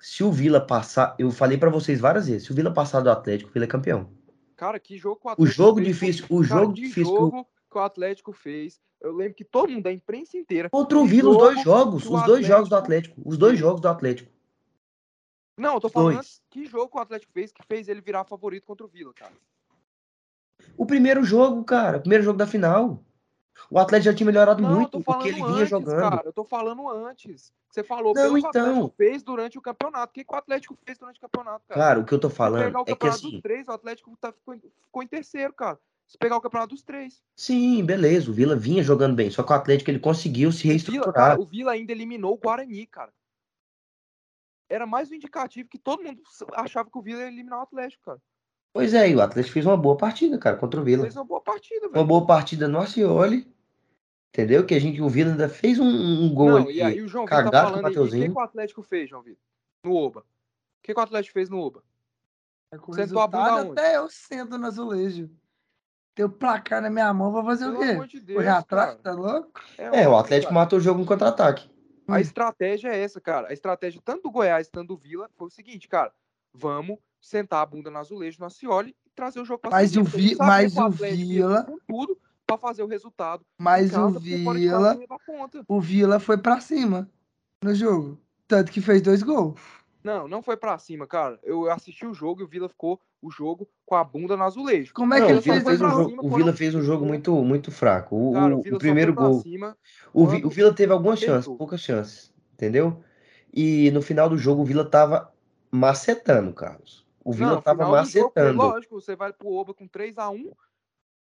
[0.00, 3.10] Se o Vila passar, eu falei pra vocês várias vezes, se o Vila passar do
[3.10, 4.08] Atlético, o Vila é campeão.
[4.56, 7.16] Cara, que jogo o O Atlético jogo fez, difícil, o Cara, jogo difícil que o-
[7.16, 8.80] jogo que o Atlético fez.
[9.00, 10.68] Eu lembro que todo mundo da imprensa inteira.
[10.70, 13.38] contra o Vila, os dois jogo jogos, os o dois jogos do Atlético Atlético, os
[13.38, 14.30] dois jogos do Atlético.
[15.56, 16.42] Não, eu tô falando dois.
[16.50, 19.34] que jogo o Atlético fez que fez ele virar favorito contra o Vila, cara.
[20.76, 23.04] O primeiro jogo, cara, o primeiro jogo da final.
[23.70, 26.10] O Atlético já tinha melhorado Não, muito tô do que falando ele vinha antes, jogando.
[26.10, 26.22] cara.
[26.24, 27.52] Eu tô falando antes.
[27.70, 28.62] Você falou Não, pelo que o então.
[28.62, 30.10] Atlético fez durante o campeonato.
[30.10, 31.80] O que, que o Atlético fez durante o campeonato, cara?
[31.80, 33.72] Cara, o que eu tô falando pegar o é que campeonato assim, dos três, o
[33.72, 35.78] Atlético tá, ficou, ficou em terceiro, cara.
[36.08, 37.22] Se pegar o campeonato dos três.
[37.36, 40.62] sim, beleza, o Vila vinha jogando bem, só que o Atlético ele conseguiu se O
[40.62, 41.12] Vila, reestruturar.
[41.14, 43.12] cara, o Vila ainda eliminou o Guarani, cara.
[44.70, 46.22] Era mais um indicativo que todo mundo
[46.54, 48.22] achava que o Vila ia eliminar o Atlético, cara.
[48.72, 51.02] Pois é, e o Atlético fez uma boa partida, cara, contra o Vila.
[51.02, 52.06] Fez uma boa partida, Uma velho.
[52.06, 53.46] boa partida no Arcioli,
[54.32, 54.64] entendeu?
[54.64, 56.74] Que a gente, o Vila ainda fez um, um gol Não, ali.
[56.76, 57.92] e aí o João Vitor tá cagado com o falando aí.
[57.92, 58.32] O que, Mateuzinho.
[58.32, 59.42] que o Atlético fez, João Vitor?
[59.84, 60.20] No Oba.
[60.20, 60.24] O
[60.82, 61.82] que, que o Atlético fez no Oba?
[62.80, 65.30] Com o Sentou a bunda até eu sento no azulejo.
[66.18, 67.90] Tem o placar na minha mão, vou fazer Pelo o quê?
[67.92, 69.60] amor de Deus, Correr atrás, tá louco?
[69.78, 70.60] É, o óbvio, Atlético cara.
[70.64, 71.70] matou o jogo no contra-ataque.
[72.08, 73.46] A estratégia é essa, cara.
[73.50, 76.10] A estratégia tanto do Goiás quanto do Vila foi o seguinte, cara.
[76.52, 80.02] Vamos sentar a bunda no azulejo, no Acioli e trazer o jogo pra Mas cima,
[80.02, 83.46] o Vi- mas o Vila- tudo pra fazer o resultado.
[83.56, 84.98] Mas casa, o Vila,
[85.68, 87.08] o Vila foi pra cima
[87.62, 88.18] no jogo.
[88.48, 89.60] Tanto que fez dois gols.
[90.02, 91.38] Não, não foi pra cima, cara.
[91.42, 94.92] Eu assisti o jogo e o Vila ficou o jogo com a bunda no azulejo.
[94.94, 96.74] Como é Não, que o ele só Vila fez um jogo, cima o Vila fez
[96.74, 98.16] um jogo muito, muito fraco.
[98.16, 99.76] O, Cara, o- o Vila o primeiro gol, cima.
[100.14, 103.02] o, Vi- o Vila teve algumas chances, poucas chances, entendeu?
[103.52, 105.32] E no final do jogo o Vila tava
[105.70, 107.06] macetando, Carlos.
[107.24, 108.58] O Vila Não, tava final do jogo, macetando.
[108.58, 110.52] lógico, você vai pro Oba com 3x1,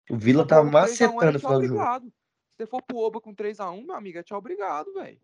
[0.10, 1.62] O Vila for pro tava Oba com 3 a 1, macetando é no tchau, final
[1.62, 1.86] do jogo.
[2.06, 5.20] Se você for pro Oba com 3x1, meu amigo, é tchau, obrigado, velho.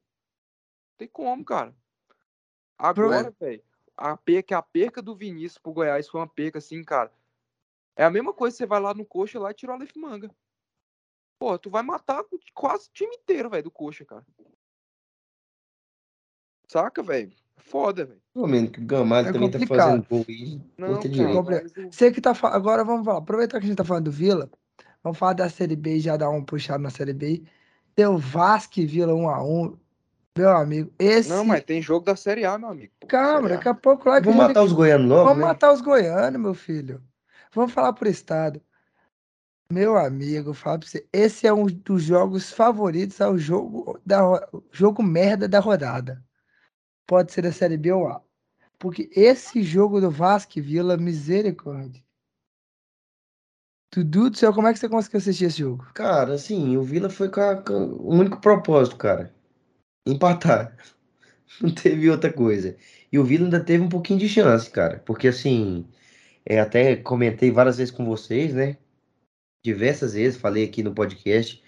[0.97, 1.75] Tem como, cara.
[2.81, 3.63] Agora, velho,
[3.95, 7.11] a perca, a perca do Vinícius pro Goiás foi uma perca, assim, cara.
[7.95, 9.95] É a mesma coisa que você vai lá no coxa lá e tira o Aleph
[9.95, 10.31] Manga.
[11.37, 12.23] Pô, tu vai matar
[12.53, 14.25] quase o time inteiro, velho, do coxa, cara.
[16.67, 17.31] Saca, velho?
[17.57, 18.21] Foda, velho.
[18.33, 19.87] Pelo menos que o Gamalho É também tá complicado.
[19.89, 20.61] fazendo gol aí.
[20.77, 23.19] Não, cara, Você que tá fa- Agora vamos falar.
[23.19, 24.49] Aproveitar que a gente tá falando do Vila.
[25.03, 27.43] Vamos falar da Série B e já dar um puxado na Série B.
[27.93, 29.77] Tem o Vasco e Vila 1x1.
[30.37, 31.29] Meu amigo, esse.
[31.29, 32.93] Não, mas tem jogo da Série A, meu amigo.
[32.99, 35.45] Pô, Calma, daqui a pouco lá que Vamos matar os goianos logo, Vamos né?
[35.47, 37.03] matar os goianos, meu filho.
[37.53, 38.61] Vamos falar por estado.
[39.69, 41.05] Meu amigo, fala pra você.
[41.11, 44.19] Esse é um dos jogos favoritos ao jogo da
[44.71, 46.23] jogo merda da rodada.
[47.05, 48.21] Pode ser da Série B ou A.
[48.79, 52.03] Porque esse jogo do Vasco Vila, misericórdia.
[53.93, 55.85] Dudu do céu, como é que você conseguiu assistir esse jogo?
[55.93, 59.33] Cara, assim, o Vila foi com, a- com o único propósito, cara.
[60.05, 60.75] Empatar.
[61.61, 62.75] Não teve outra coisa.
[63.11, 64.99] E o Vila ainda teve um pouquinho de chance, cara.
[64.99, 65.85] Porque assim,
[66.45, 68.77] é, até comentei várias vezes com vocês, né?
[69.63, 71.61] Diversas vezes, falei aqui no podcast.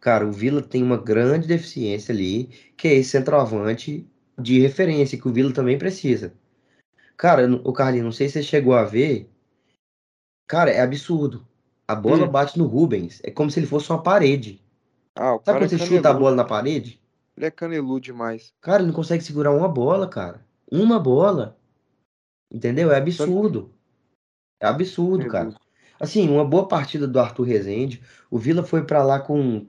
[0.00, 4.06] Cara, o Vila tem uma grande deficiência ali, que é esse centroavante
[4.38, 6.34] de referência, que o Vila também precisa.
[7.16, 9.30] Cara, o Carlinhos, não sei se você chegou a ver.
[10.46, 11.46] Cara, é absurdo.
[11.88, 12.30] A bola Hum.
[12.30, 13.20] bate no Rubens.
[13.22, 14.60] É como se ele fosse uma parede.
[15.14, 17.00] Ah, Sabe quando você chuta a bola na parede?
[17.36, 18.52] Ele é caneludo demais.
[18.60, 20.44] Cara, ele não consegue segurar uma bola, cara.
[20.70, 21.56] Uma bola.
[22.52, 22.90] Entendeu?
[22.90, 23.74] É absurdo.
[24.60, 25.44] É absurdo, cara.
[25.44, 25.60] Caneludo.
[26.00, 28.02] Assim, uma boa partida do Arthur Rezende.
[28.30, 29.66] O Vila foi pra lá com,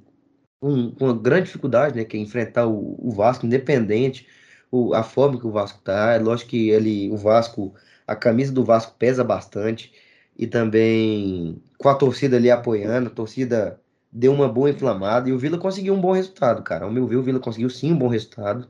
[0.61, 2.05] com, com uma grande dificuldade, né?
[2.05, 4.28] Que é enfrentar o, o Vasco, independente
[4.72, 6.13] o, a forma que o Vasco tá.
[6.13, 7.74] É lógico que ele, o Vasco,
[8.05, 9.93] a camisa do Vasco pesa bastante.
[10.38, 13.82] E também com a torcida ali apoiando, a torcida
[14.12, 15.30] deu uma boa inflamada.
[15.30, 16.86] E o Vila conseguiu um bom resultado, cara.
[16.86, 18.68] Ao meu ver, o Vila conseguiu sim um bom resultado.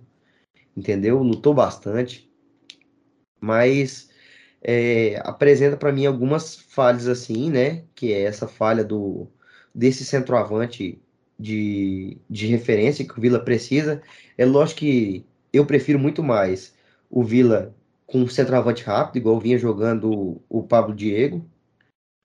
[0.76, 1.22] Entendeu?
[1.24, 2.32] Lutou bastante.
[3.40, 4.10] Mas
[4.62, 7.86] é, apresenta para mim algumas falhas assim, né?
[7.96, 9.28] Que é essa falha do
[9.74, 11.00] desse centroavante
[11.40, 14.02] de, de referência que o Vila precisa.
[14.38, 16.76] É lógico que eu prefiro muito mais
[17.10, 17.76] o Vila
[18.06, 21.46] com centroavante rápido, igual vinha jogando o Pablo Diego,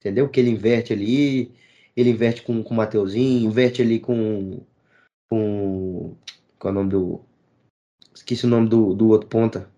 [0.00, 0.28] entendeu?
[0.28, 1.52] Que ele inverte ali,
[1.96, 4.60] ele inverte com, com o Mateuzinho, inverte ali com,
[5.30, 6.14] com.
[6.58, 7.20] Qual é o nome do.
[8.14, 9.68] Esqueci o nome do, do outro ponta.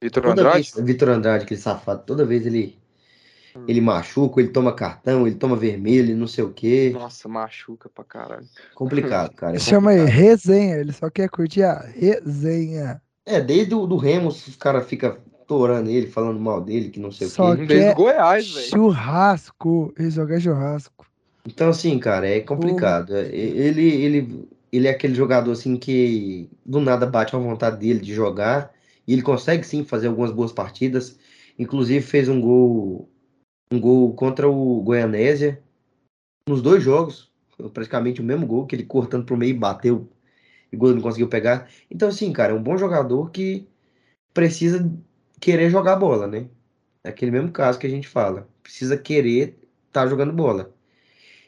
[0.00, 0.72] Vitor Andrade?
[0.78, 2.78] Vitor Andrade, aquele safado, toda vez ele,
[3.56, 3.64] Hum.
[3.68, 6.90] ele machuca, ele toma cartão, ele toma vermelho, ele não sei o quê.
[6.92, 8.46] Nossa, machuca pra caralho.
[8.74, 9.56] Complicado, cara.
[9.56, 10.76] é Chama aí, resenha.
[10.76, 13.00] Ele só quer curtir a resenha.
[13.24, 15.16] É, desde o do Remos, os caras ficam
[15.46, 17.66] torando ele, falando mal dele, que não sei Só o quê.
[17.66, 18.66] Desde quer o Goiás, velho.
[18.68, 19.94] churrasco.
[19.98, 21.06] Ele joga churrasco.
[21.46, 23.16] Então, assim, cara, é complicado.
[23.16, 28.00] É, Ele, ele, ele é aquele jogador, assim, que do nada bate a vontade dele
[28.00, 28.72] de jogar.
[29.06, 31.18] E ele consegue, sim, fazer algumas boas partidas.
[31.58, 33.08] Inclusive, fez um gol
[33.72, 35.62] um gol contra o Goianésia,
[36.48, 37.32] nos dois jogos,
[37.72, 40.08] praticamente o mesmo gol, que ele cortando pro meio e bateu,
[40.70, 41.68] e o gol não conseguiu pegar.
[41.90, 43.66] Então, assim, cara, é um bom jogador que
[44.32, 44.90] precisa
[45.40, 46.48] querer jogar bola, né?
[47.02, 48.48] É aquele mesmo caso que a gente fala.
[48.62, 50.73] Precisa querer estar tá jogando bola.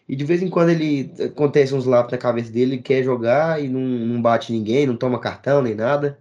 [0.08, 3.62] E de vez em quando ele acontece uns lápis na cabeça dele, ele quer jogar
[3.62, 6.18] e não, não bate ninguém, não toma cartão nem nada.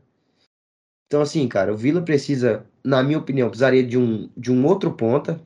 [1.07, 4.91] Então, assim, cara, o Vila precisa, na minha opinião, precisaria de um, de um outro
[4.91, 5.39] ponta,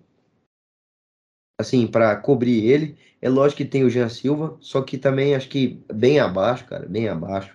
[1.59, 2.97] assim, para cobrir ele.
[3.21, 6.87] É lógico que tem o Jean Silva, só que também acho que bem abaixo, cara,
[6.87, 7.53] bem abaixo.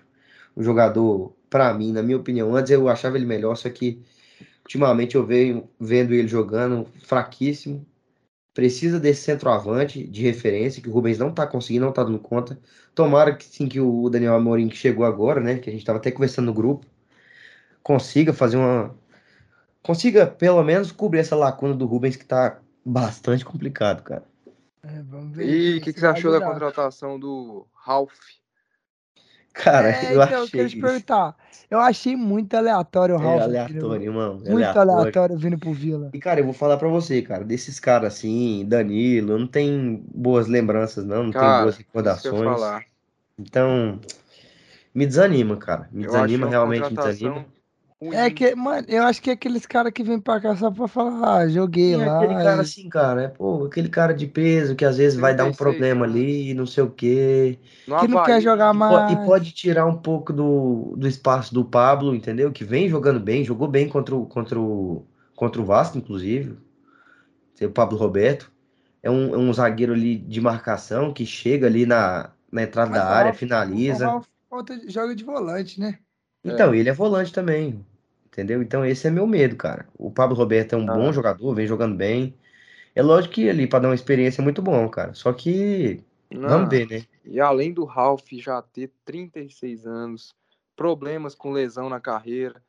[0.54, 4.02] O jogador, para mim, na minha opinião, antes eu achava ele melhor, só que
[4.62, 7.86] ultimamente eu venho vendo ele jogando fraquíssimo.
[8.54, 12.56] Precisa desse centroavante de referência, que o Rubens não tá conseguindo, não tá dando conta.
[12.94, 15.58] Tomara que sim que o Daniel Amorim, que chegou agora, né?
[15.58, 16.86] Que a gente tava até conversando no grupo,
[17.82, 18.94] consiga fazer uma.
[19.82, 24.24] Consiga, pelo menos, cobrir essa lacuna do Rubens que tá bastante complicado, cara.
[24.84, 25.48] É, vamos ver.
[25.48, 28.14] E o que, que você achou da contratação do Ralph?
[29.54, 30.60] Cara, é, eu então, achei.
[30.60, 31.36] Eu te perguntar.
[31.70, 33.40] Eu achei muito aleatório o é Ralph.
[33.40, 34.34] É aleatório, irmão.
[34.34, 34.92] Muito aleatório.
[34.92, 36.10] aleatório vindo pro Vila.
[36.12, 40.48] E, cara, eu vou falar pra você, cara, desses caras assim, Danilo, não tem boas
[40.48, 42.84] lembranças, não, não cara, tem boas recordações.
[43.38, 44.00] Então,
[44.92, 45.88] me desanima, cara.
[45.92, 47.46] Me desanima, realmente me desanima.
[48.12, 50.88] É que, mano, eu acho que é aqueles caras que vem pra cá só pra
[50.88, 52.18] falar, ah, joguei é lá.
[52.18, 55.44] Aquele cara assim, cara, é, pô, aquele cara de peso que às vezes vai dar
[55.44, 57.58] um problema ali, não sei o quê.
[57.84, 59.12] que não quer jogar e mais.
[59.12, 62.50] e pode tirar um pouco do, do espaço do Pablo, entendeu?
[62.50, 66.58] Que vem jogando bem, jogou bem contra o, contra o, contra o Vasco, inclusive.
[67.60, 68.52] O Pablo Roberto.
[69.02, 73.00] É um, é um zagueiro ali de marcação que chega ali na, na entrada Mas
[73.00, 74.22] da área, finaliza.
[74.48, 75.98] Falta, joga de volante, né?
[76.44, 76.78] Então, é.
[76.78, 77.84] ele é volante também.
[78.34, 78.60] Entendeu?
[78.60, 79.86] Então esse é meu medo, cara.
[79.96, 80.92] O Pablo Roberto é um ah.
[80.92, 82.36] bom jogador, vem jogando bem.
[82.92, 85.14] É lógico que ali para dar uma experiência é muito bom, cara.
[85.14, 86.48] Só que Não.
[86.48, 87.04] vamos ver, né?
[87.24, 90.34] E além do Ralph já ter 36 anos,
[90.74, 92.60] problemas com lesão na carreira,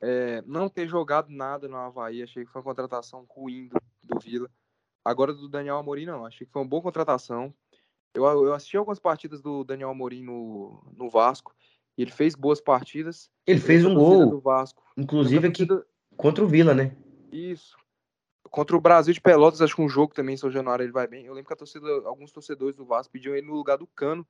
[0.00, 4.18] é, não ter jogado nada no Havaí, achei que foi uma contratação ruim do, do
[4.20, 4.48] Vila.
[5.04, 6.24] Agora do Daniel Amorim, não.
[6.24, 7.52] Achei que foi uma boa contratação.
[8.14, 11.54] Eu, eu assisti algumas partidas do Daniel Amorim no, no Vasco.
[12.02, 13.30] Ele fez boas partidas.
[13.46, 14.30] Ele fez um gol.
[14.30, 14.82] Do Vasco.
[14.96, 15.66] Inclusive aqui
[16.16, 16.96] contra o Vila, né?
[17.32, 17.76] Isso.
[18.50, 21.06] Contra o Brasil de Pelotas, acho que um jogo também, em São Januário, ele vai
[21.06, 21.26] bem.
[21.26, 24.26] Eu lembro que torcida, alguns torcedores do Vasco pediam ele no lugar do Cano,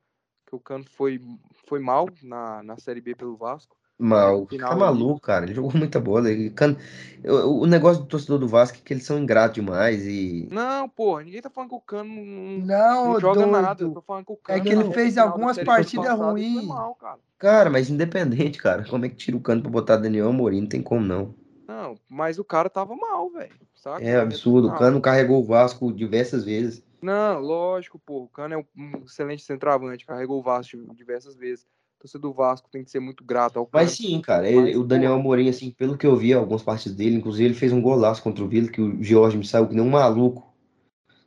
[0.47, 1.21] que o Cano foi,
[1.67, 3.77] foi mal na, na Série B pelo Vasco.
[4.01, 5.45] Mal, final, tá maluco, cara.
[5.45, 6.31] Ele jogou muita bola.
[6.31, 6.75] Ele can...
[7.23, 10.49] o, negócio do torcedor do Vasco é que eles são ingratos demais e.
[10.51, 13.53] Não, porra, ninguém tá falando que o Cano não, não joga doido.
[13.53, 13.85] nada.
[13.85, 14.59] Eu tô falando que o Cano.
[14.59, 16.67] É que ele fez algumas partidas ruins.
[16.99, 17.19] Cara.
[17.39, 17.71] cara.
[17.71, 18.85] mas independente, cara.
[18.89, 20.63] Como é que tira o Cano pra botar Daniel Amorim?
[20.63, 21.35] Não tem como não.
[21.69, 23.53] Não, mas o cara tava mal, velho.
[24.01, 24.69] É absurdo.
[24.69, 26.83] O Cano carregou o Vasco diversas vezes.
[27.03, 28.23] Não, lógico, pô.
[28.23, 31.67] O Cano é um excelente centroavante, carregou o Vasco diversas vezes
[32.01, 33.85] torcedor do Vasco tem que ser muito grato ao cara.
[33.85, 37.17] Mas sim, cara, ele, o Daniel Amorim, assim, pelo que eu vi algumas partes dele,
[37.17, 39.85] inclusive ele fez um golaço contra o Vila, que o Jorge me saiu que nem
[39.85, 40.53] um maluco,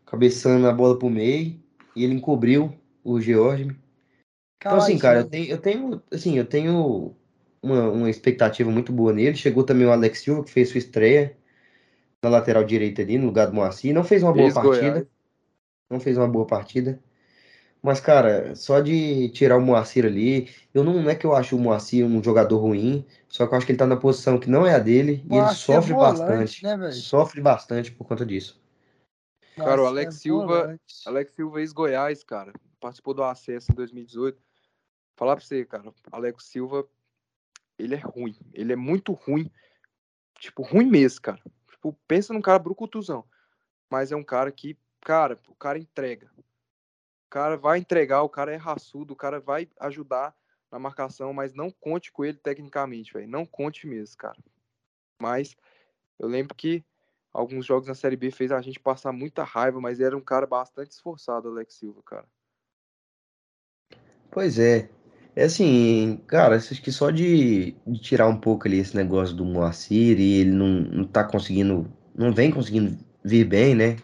[0.06, 1.60] cabeçando a bola pro meio,
[1.96, 3.76] e ele encobriu o George.
[4.58, 7.16] Então, assim, cara, eu tenho, eu tenho, assim, eu tenho
[7.62, 9.36] uma, uma expectativa muito boa nele.
[9.36, 11.38] Chegou também o Alex Silva, que fez sua estreia
[12.22, 13.94] na lateral direita ali, no lugar do Moacir.
[13.94, 14.90] Não fez uma boa partida.
[14.92, 15.08] Goiás.
[15.90, 17.00] Não fez uma boa partida.
[17.84, 21.58] Mas, cara, só de tirar o Moacir ali, eu não, não é que eu acho
[21.58, 24.50] o Moacir um jogador ruim, só que eu acho que ele tá na posição que
[24.50, 26.64] não é a dele e ele é sofre é volante, bastante.
[26.64, 28.64] Né, sofre bastante por conta disso.
[29.58, 34.42] Nossa, cara, o Alex é Silva, Alex Silva ex-Goiás, cara, participou do acesso em 2018.
[35.18, 36.88] Falar pra você, cara, Alex Silva,
[37.78, 39.52] ele é ruim, ele é muito ruim,
[40.40, 41.42] tipo, ruim mesmo, cara.
[41.70, 43.26] Tipo, pensa num cara brucutuzão,
[43.90, 46.32] mas é um cara que, cara, o cara entrega
[47.34, 50.36] cara vai entregar, o cara é raçudo, o cara vai ajudar
[50.72, 53.28] na marcação, mas não conte com ele tecnicamente, velho.
[53.28, 54.38] Não conte mesmo, cara.
[55.20, 55.58] Mas
[56.20, 56.86] eu lembro que
[57.34, 60.46] alguns jogos na Série B fez a gente passar muita raiva, mas era um cara
[60.46, 62.28] bastante esforçado, Alex Silva, cara.
[64.30, 64.88] Pois é.
[65.36, 69.44] É assim, cara, acho que só de, de, tirar um pouco ali esse negócio do
[69.44, 73.98] Moacir e ele não, não tá conseguindo, não vem conseguindo vir bem, né?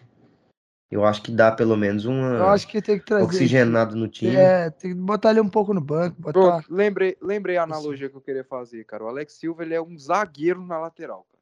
[0.90, 2.36] Eu acho que dá pelo menos uma.
[2.36, 3.24] Eu acho que tem que trazer.
[3.24, 4.34] Oxigenado no time.
[4.34, 6.20] É, tem que botar ele um pouco no banco.
[6.20, 6.32] Botar...
[6.32, 9.04] Pronto, lembrei, lembrei a analogia que eu queria fazer, cara.
[9.04, 11.40] O Alex Silva ele é um zagueiro na lateral, cara.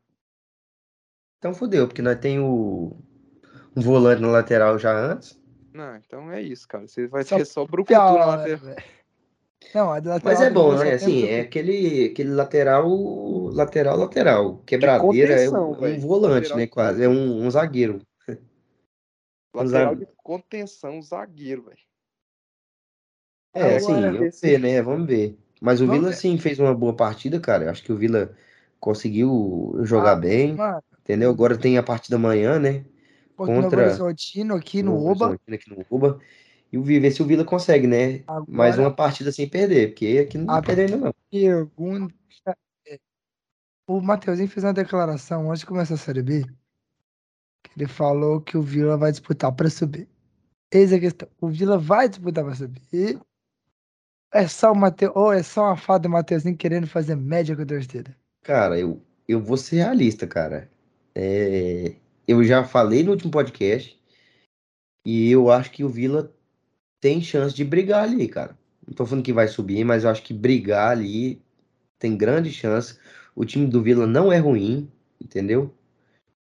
[1.38, 2.94] Então fodeu, porque nós tem o
[3.74, 5.40] um volante na lateral já antes.
[5.72, 6.86] Não, então é isso, cara.
[6.86, 8.76] Você vai só ter só brucutu na lateral.
[9.74, 10.92] Não, a lateral Mas é bom, né?
[10.92, 12.86] Assim, é aquele, aquele lateral,
[13.55, 14.59] lateral, lateral.
[14.66, 16.66] Quebradeira é um, um volante, né?
[16.66, 17.03] Quase.
[17.03, 18.03] É um, um zagueiro.
[19.55, 21.78] Lateral Zague- de contenção, zagueiro, velho.
[23.55, 24.82] É, assim, Agora- vamos ver, né?
[24.82, 25.38] Vamos ver.
[25.61, 26.16] Mas o Vamos Vila, ver.
[26.16, 27.64] sim, fez uma boa partida, cara.
[27.64, 28.36] Eu acho que o Vila
[28.78, 31.30] conseguiu jogar Ah, bem, Mano, entendeu?
[31.30, 32.84] Agora tem a partida amanhã, né?
[33.34, 35.26] contra o Horizontino aqui no Novo Oba.
[35.26, 36.20] Horizontino Aqui no Oba.
[36.70, 38.22] E ver se o Vila consegue, né?
[38.46, 41.14] Mais Agora- uma partida sem perder, porque aqui não tá perdendo, não.
[41.30, 42.14] pergunta
[42.86, 42.99] é,
[43.86, 46.44] o Mateuzinho fez uma declaração antes de começar a Série B,
[47.77, 50.09] ele falou que o Vila vai disputar para subir.
[50.73, 51.29] Eis a questão.
[51.41, 53.19] O Vila vai disputar para subir.
[54.33, 57.63] É só o Mateu, ou é só uma fada do Mateuzinho querendo fazer média com
[57.63, 58.15] a torcida.
[58.43, 60.71] Cara, eu, eu vou ser realista, cara.
[61.15, 61.95] É,
[62.27, 63.99] eu já falei no último podcast
[65.05, 66.35] e eu acho que o Vila
[67.01, 68.59] tem chance de brigar ali, cara.
[68.87, 71.41] Não tô falando que vai subir, mas eu acho que brigar ali
[71.99, 72.99] tem grande chance.
[73.35, 74.91] O time do Vila não é ruim,
[75.21, 75.75] entendeu?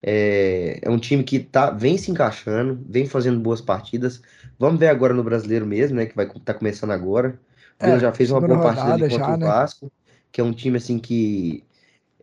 [0.03, 4.22] É, é um time que tá, vem se encaixando, vem fazendo boas partidas.
[4.59, 6.07] Vamos ver agora no Brasileiro mesmo, né?
[6.07, 7.40] Que vai tá começando agora.
[7.80, 9.46] O Vila É, já fez uma boa partida ali contra já, o né?
[9.46, 9.90] Vasco,
[10.32, 11.64] que é um time assim que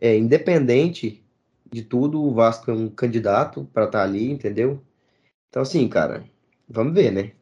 [0.00, 1.24] é independente
[1.72, 4.82] de tudo, o Vasco é um candidato para estar ali, entendeu?
[5.50, 6.24] Então assim, cara,
[6.68, 7.32] vamos ver, né?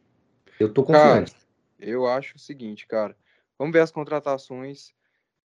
[0.58, 1.34] Eu tô Cara, confiante.
[1.78, 3.16] eu acho o seguinte, cara.
[3.58, 4.94] Vamos ver as contratações.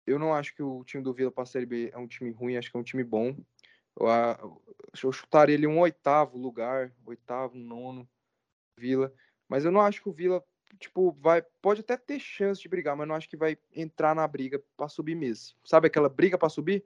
[0.08, 2.32] Eu não acho que o time do Vila para a Série B é um time
[2.32, 3.36] ruim, acho que é um time bom.
[3.96, 8.08] Eu, chutaria ele um oitavo lugar, oitavo, nono,
[8.78, 9.14] Vila.
[9.48, 10.44] Mas eu não acho que o Vila,
[10.80, 11.42] tipo, vai.
[11.62, 14.88] Pode até ter chance de brigar, mas não acho que vai entrar na briga para
[14.88, 15.56] subir mesmo.
[15.64, 16.86] Sabe aquela briga para subir?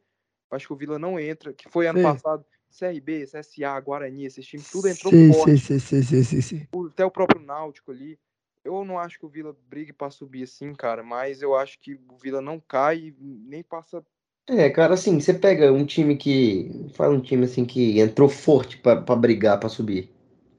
[0.51, 2.03] Acho que o Vila não entra, que foi ano Sim.
[2.03, 2.45] passado.
[2.70, 7.05] CRB, CSA, Guarani, esses times, tudo entrou Sim, forte sim, sim, sim, sim, sim, até
[7.05, 8.20] o próprio Náutico ali.
[8.64, 11.95] Eu não acho que o Vila brigue pra subir assim, cara, mas eu acho que
[12.10, 14.05] o Vila não cai nem passa.
[14.49, 16.89] É, cara, assim, você pega um time que.
[16.93, 20.09] Fala um time assim que entrou forte pra pra brigar pra subir.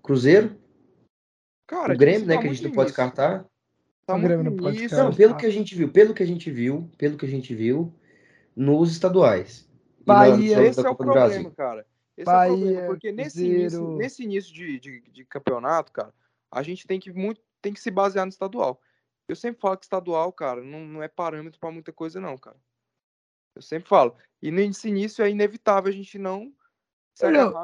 [0.03, 0.57] Cruzeiro,
[1.67, 2.35] Cara, o tipo Grêmio, assim, né?
[2.37, 3.47] tá Que a gente não pode descartar.
[4.07, 5.05] Tá O Grêmio não pode descartar.
[5.05, 7.55] Não, pelo que a gente viu, pelo que a gente viu, pelo que a gente
[7.55, 7.93] viu
[8.57, 9.69] nos estaduais.
[10.07, 11.53] Na- Bahia- da- Esse é o problema, Brasil.
[11.53, 11.87] cara.
[12.17, 16.13] Esse é o Bahia, problema, porque nesse início, nesse início de, de, de campeonato, cara,
[16.51, 18.81] a gente tem que muito tem que se basear no estadual.
[19.29, 22.57] Eu sempre falo que estadual, cara, não, não é parâmetro pra muita coisa, não, cara.
[23.59, 24.15] Eu sempre falo.
[24.41, 26.53] E nesse início é inevitável a gente não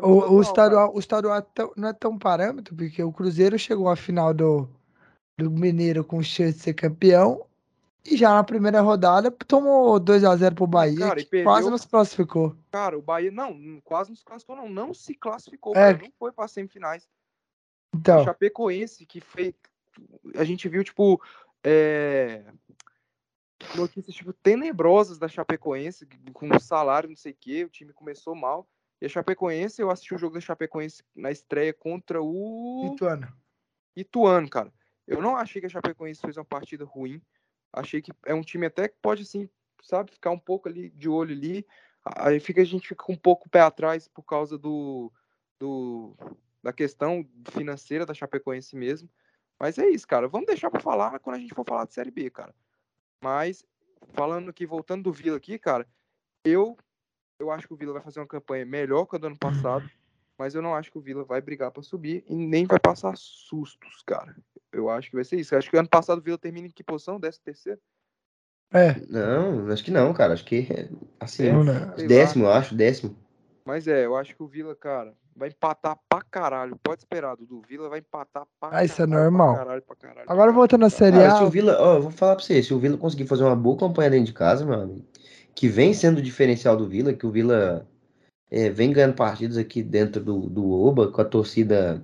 [0.03, 0.41] o, o cara.
[0.43, 1.45] estadual, o estadual é
[1.77, 4.69] não é tão parâmetro, porque o Cruzeiro chegou à final do,
[5.39, 7.47] do Mineiro com chance de ser campeão
[8.05, 11.87] e já na primeira rodada tomou 2x0 pro Bahia, cara, que perdeu- quase não se
[11.89, 12.57] classificou.
[12.73, 14.69] Cara, o Bahia não, quase não se classificou, não.
[14.69, 15.97] Não se classificou, É.
[15.97, 17.05] não foi para semifinais.
[17.95, 19.55] A Então, Chapecoense, que fez.
[20.37, 21.23] A gente viu, tipo.
[21.63, 22.43] é,
[23.75, 27.65] Notícias, tipo, tenebrosas da Chapecoense, com salário, não sei o quê.
[27.65, 28.69] O time começou mal.
[29.01, 32.93] E a Chapecoense, eu assisti o jogo da Chapecoense na estreia contra o.
[32.95, 33.29] Ituano.
[33.97, 34.73] Ituano, cara.
[35.07, 37.21] Eu não achei que a Chapecoense fez uma partida ruim.
[37.73, 39.49] Achei que é um time até que pode, assim,
[39.83, 41.67] sabe, ficar um pouco ali de olho ali.
[42.05, 45.13] Aí fica, a gente fica um pouco pé atrás por causa do,
[45.59, 46.17] do
[46.63, 49.09] da questão financeira da Chapecoense mesmo.
[49.59, 50.29] Mas é isso, cara.
[50.29, 52.55] Vamos deixar pra falar quando a gente for falar de Série B, cara.
[53.25, 53.65] Mas,
[54.13, 55.89] falando aqui, voltando do Vila aqui, cara,
[56.45, 56.77] eu,
[57.41, 59.89] eu acho que o Vila vai fazer uma campanha melhor que a do ano passado.
[60.39, 63.17] Mas eu não acho que o Vila vai brigar pra subir e nem vai passar
[63.17, 64.37] sustos, cara.
[64.71, 65.55] Eu acho que vai ser isso.
[65.55, 67.19] Eu acho que ano passado o Vila termina em que posição?
[67.19, 67.81] 13 terceiro?
[68.71, 70.35] É, Não, acho que não, cara.
[70.35, 70.67] Acho que
[71.19, 71.73] assim, É, não, não.
[71.73, 71.95] lá.
[71.97, 73.17] décimo, eu acho, décimo.
[73.65, 76.77] Mas é, eu acho que o Vila, cara, vai empatar pra caralho.
[76.83, 77.63] Pode esperar, Dudu.
[77.69, 79.55] Vila vai empatar pra Ah, isso é caralho, normal.
[79.55, 80.21] Pra caralho, pra caralho.
[80.23, 81.17] Agora caralho, voltando pra caralho.
[81.17, 83.27] Série se A, o Vila, ó, eu vou falar pra você, se o Vila conseguir
[83.27, 85.05] fazer uma boa campanha dentro de casa, meu amigo,
[85.55, 87.87] que vem sendo o diferencial do Vila, que o Vila
[88.51, 92.03] é, vem ganhando partidas aqui dentro do, do Oba, com a torcida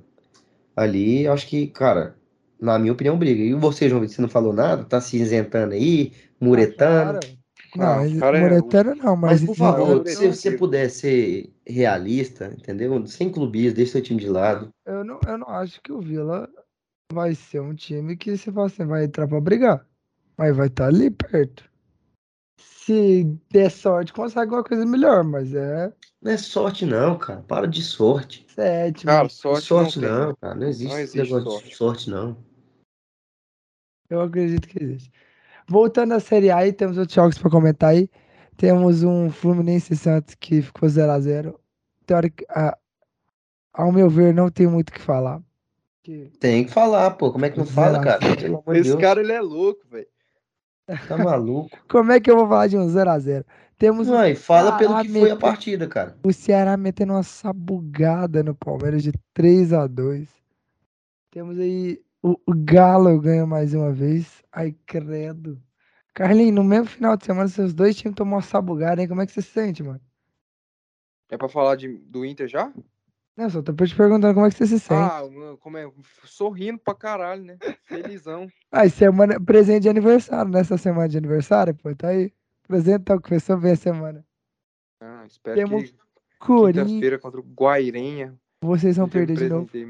[0.75, 2.17] ali, eu acho que, cara,
[2.61, 3.43] na minha opinião, briga.
[3.43, 4.85] E você, João Vitor, você não falou nada?
[4.85, 7.21] Tá se isentando aí, muretando?
[7.21, 7.40] Cara,
[7.77, 11.53] Não, Não, cara, é- Muretano não, Mas, mas, por favor, Muretano se você puder ser
[11.67, 13.07] realista, entendeu?
[13.07, 14.71] Sem clubismo, deixa seu time de lado.
[14.87, 16.49] eu não, eu não acho que o Vila
[17.13, 19.87] vai ser um time que você fala assim, vai entrar pra brigar.
[20.37, 21.69] Mas vai estar ali perto.
[22.59, 27.43] Se der sorte, consegue alguma coisa melhor, mas é Não é sorte, não, cara.
[27.43, 28.45] Para de sorte.
[28.49, 29.11] sétimo.
[29.13, 30.55] Cara, sorte, sorte, não, não, cara.
[30.55, 31.69] Não existe, Não esse existe negócio sorte.
[31.69, 32.37] de sorte, não.
[34.09, 35.13] Eu acredito que existe.
[35.75, 38.11] Voltando à Série A, aí temos outros jogos para comentar aí.
[38.57, 41.55] Temos um Fluminense e Santos que ficou 0x0.
[42.05, 42.77] Teórica, a-
[43.73, 45.41] ao meu ver, não tem muito o que falar.
[46.03, 47.31] Que- Tem que falar, pô.
[47.31, 48.19] Como é que não fala, cara?
[48.75, 49.01] Esse Deus.
[49.01, 50.09] cara, ele é louco, velho.
[51.07, 51.71] Tá maluco.
[51.89, 53.45] Como é que eu vou falar de um 0x0?
[53.79, 56.17] Temos o Mãe, fala pelo que foi a partida, cara.
[56.25, 60.27] o Ceará metendo uma sabugada no Palmeiras de 3x2.
[61.31, 64.43] Temos aí o, o Galo ganha mais uma vez.
[64.53, 65.61] Ai, credo.
[66.15, 69.09] Carlinhos, no mesmo final de semana, seus dois times tomou uma sabugada, hein?
[69.09, 70.01] Como é que você se sente, mano?
[71.31, 72.73] É pra falar de, do Inter já?
[73.37, 75.01] Não, só tô te perguntando como é que você se sente.
[75.01, 75.23] Ah,
[75.61, 75.91] como é?
[76.25, 77.59] Sorrindo pra caralho, né?
[77.85, 78.49] Felizão.
[78.73, 82.33] Ah, semana, presente de aniversário, nessa semana de aniversário, pô, tá aí.
[82.69, 84.25] Presente tá, começou bem a semana.
[85.01, 85.97] Ah, espero Temos que
[86.41, 88.39] quinta-feira contra o Guairenha.
[88.63, 89.65] Vocês vão perder de novo.
[89.65, 89.85] apresentei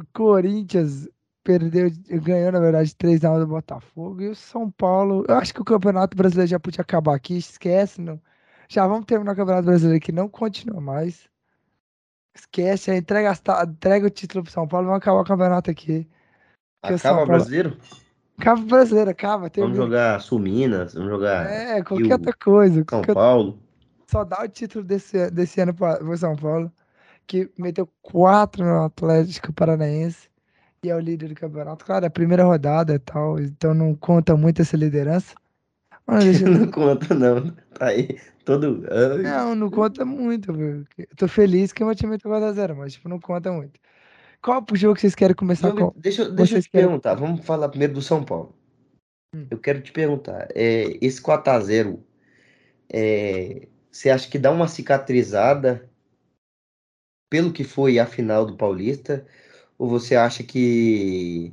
[0.00, 0.06] melhor.
[0.12, 1.08] Corinthians
[1.44, 1.90] perdeu,
[2.22, 4.20] ganhou, na verdade, 3x1 do Botafogo.
[4.22, 5.24] E o São Paulo.
[5.28, 8.20] Eu acho que o Campeonato Brasileiro já podia acabar aqui, esquece, não.
[8.68, 11.28] Já vamos terminar o Campeonato Brasileiro que não continua mais.
[12.36, 13.32] Esquece, entrega,
[13.68, 16.08] entrega o título pro São Paulo, vamos acabar o campeonato aqui.
[16.84, 17.76] Que o Acaba Paulo- brasileiro?
[18.38, 19.36] Acaba o brasileiro, acaba.
[19.38, 19.76] Vamos termina.
[19.76, 22.74] jogar Sul-Minas, vamos jogar É, qualquer Rio, outra coisa.
[22.76, 23.58] São qualquer- Paulo.
[24.10, 26.72] Só dá o título desse, desse ano para o São Paulo,
[27.30, 30.28] que meteu quatro no Atlético Paranaense
[30.82, 31.84] e é o líder do campeonato.
[31.84, 35.36] Claro, é a primeira rodada e tal, então não conta muito essa liderança.
[36.04, 37.50] Mas Não conta, não.
[37.78, 38.84] Tá aí todo.
[39.22, 40.52] Não, não conta muito.
[40.52, 40.84] viu?
[40.98, 43.78] Eu tô feliz que o meu time meteu 4x0, mas tipo, não conta muito.
[44.42, 45.92] Qual o jogo que vocês querem começar com?
[45.96, 47.14] deixa, deixa eu te querem- perguntar.
[47.14, 48.52] Vamos falar primeiro do São Paulo.
[49.36, 49.46] Hum.
[49.48, 50.48] Eu quero te perguntar.
[50.52, 52.00] É, esse 4x0,
[52.92, 55.88] é, você acha que dá uma cicatrizada
[57.30, 59.26] pelo que foi a final do Paulista?
[59.78, 61.52] Ou você acha que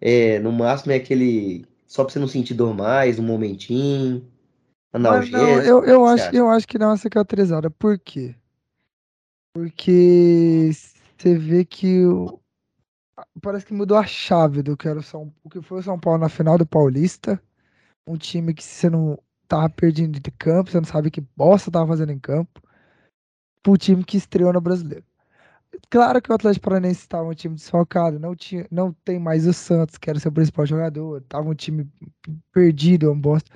[0.00, 1.66] é, no máximo é aquele.
[1.86, 4.30] Só pra você não sentir dor mais, um momentinho?
[5.04, 5.60] Mas não, Analgésico?
[5.60, 6.34] eu, eu, acho, acha?
[6.34, 7.70] eu acho que dá uma cicatrizada.
[7.70, 8.34] Por quê?
[9.52, 10.70] Porque
[11.18, 12.40] você vê que o-
[13.42, 15.98] parece que mudou a chave do que era o São, o que foi o São
[15.98, 17.40] Paulo na final do Paulista.
[18.06, 21.88] Um time que você não tava perdido de campo, você não sabe que bosta tava
[21.88, 22.62] fazendo em campo.
[23.62, 25.04] Pro time que estreou no Brasileiro.
[25.90, 29.52] Claro que o Atlético Paranaense estava um time desfalcado, não tinha, não tem mais o
[29.52, 31.88] Santos, que era seu principal jogador, tava um time
[32.52, 33.50] perdido, um bosta.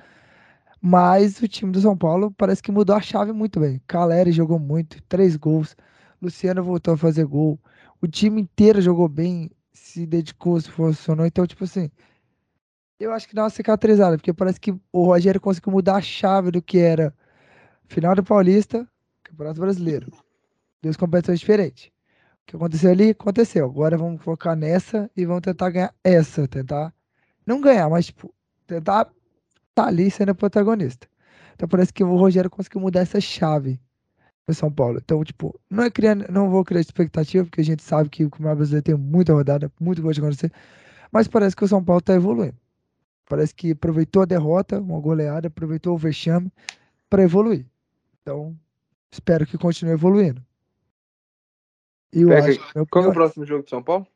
[0.81, 3.81] Mas o time do São Paulo parece que mudou a chave muito bem.
[3.87, 5.75] Caleri jogou muito, três gols.
[6.21, 7.59] Luciano voltou a fazer gol.
[8.01, 11.25] O time inteiro jogou bem, se dedicou, se funcionou.
[11.25, 11.89] Então, tipo assim,
[12.99, 16.51] eu acho que dá uma cicatrizada, porque parece que o Rogério conseguiu mudar a chave
[16.51, 17.13] do que era
[17.87, 18.87] final do Paulista,
[19.35, 20.11] Campeonato Brasileiro.
[20.81, 21.87] Duas competições diferentes.
[21.87, 21.91] O
[22.47, 23.65] que aconteceu ali, aconteceu.
[23.65, 26.47] Agora vamos focar nessa e vamos tentar ganhar essa.
[26.47, 26.93] Tentar,
[27.45, 28.33] não ganhar, mas, tipo,
[28.65, 29.09] tentar
[29.73, 31.07] tá ali sendo protagonista.
[31.53, 33.79] Então parece que o Rogério conseguiu mudar essa chave
[34.47, 34.99] no São Paulo.
[35.03, 38.29] Então, tipo, não é criando, não vou criar expectativa, porque a gente sabe que o
[38.29, 40.51] Campeonato Brasileiro tem muita rodada, muito coisa de acontecer.
[41.11, 42.55] Mas parece que o São Paulo tá evoluindo.
[43.27, 46.51] Parece que aproveitou a derrota, uma goleada, aproveitou o vexame
[47.09, 47.65] para evoluir.
[48.21, 48.55] Então,
[49.15, 50.41] espero que continue evoluindo.
[52.13, 54.07] E eu Pega- acho, meu Qual é o opinião, próximo jogo de São Paulo?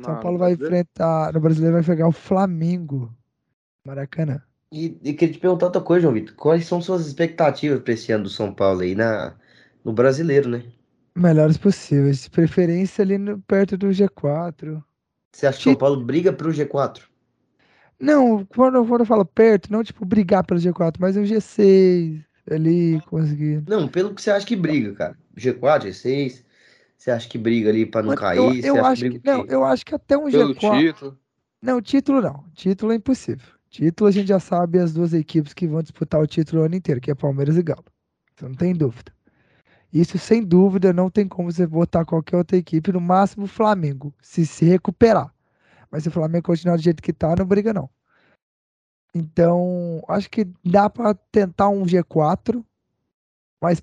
[0.00, 3.12] São Paulo vai enfrentar, no Brasileiro vai pegar o Flamengo.
[3.84, 4.42] Maracanã.
[4.72, 6.34] E, e queria te perguntar outra coisa, João Vitor.
[6.34, 9.36] Quais são suas expectativas para esse ano do São Paulo aí na,
[9.84, 10.64] no brasileiro, né?
[11.16, 12.22] Melhores possíveis.
[12.22, 14.82] De preferência ali no- perto do G4.
[15.34, 17.02] Você acha que o São Paulo briga pro G4?
[18.00, 22.24] Não, quando, eu- quando eu falo perto, não tipo brigar pelo G4, mas o G6
[22.50, 23.62] ali, conseguir.
[23.68, 25.18] Não, pelo que você acha que briga, cara.
[25.36, 26.44] G4, G6.
[26.96, 28.38] Você acha que briga ali para não Mano, cair?
[28.38, 30.54] eu, Você eu acha acho briga que, o não, eu acho que até um Pelo
[30.54, 30.78] G4.
[30.80, 31.18] título.
[31.60, 32.44] Não, título não.
[32.54, 33.46] Título é impossível.
[33.70, 36.74] Título a gente já sabe as duas equipes que vão disputar o título o ano
[36.76, 37.84] inteiro, que é Palmeiras e Galo.
[38.36, 39.12] Você não tem dúvida.
[39.92, 44.14] Isso sem dúvida não tem como você botar qualquer outra equipe, no máximo o Flamengo,
[44.22, 45.32] se se recuperar.
[45.90, 47.90] Mas se o Flamengo continuar do jeito que tá, não briga não.
[49.14, 52.64] Então, acho que dá pra tentar um G4,
[53.60, 53.82] mas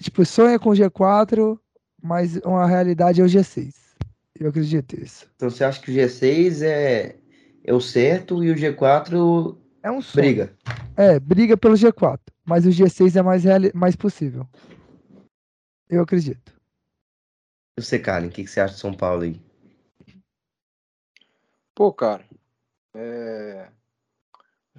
[0.00, 1.58] tipo, sonha com o G4,
[2.02, 3.74] mas uma realidade é o G6.
[4.38, 5.30] Eu acredito nisso.
[5.36, 7.16] Então você acha que o G6 é,
[7.62, 10.24] é o certo e o G4 É um sonho.
[10.26, 10.56] briga?
[10.96, 14.48] É, briga pelo G4, mas o G6 é mais, reali- mais possível.
[15.90, 16.54] Eu acredito.
[17.78, 19.40] E você, Carlin, o que, que você acha de São Paulo aí?
[21.74, 22.24] Pô, cara.
[22.94, 23.68] É...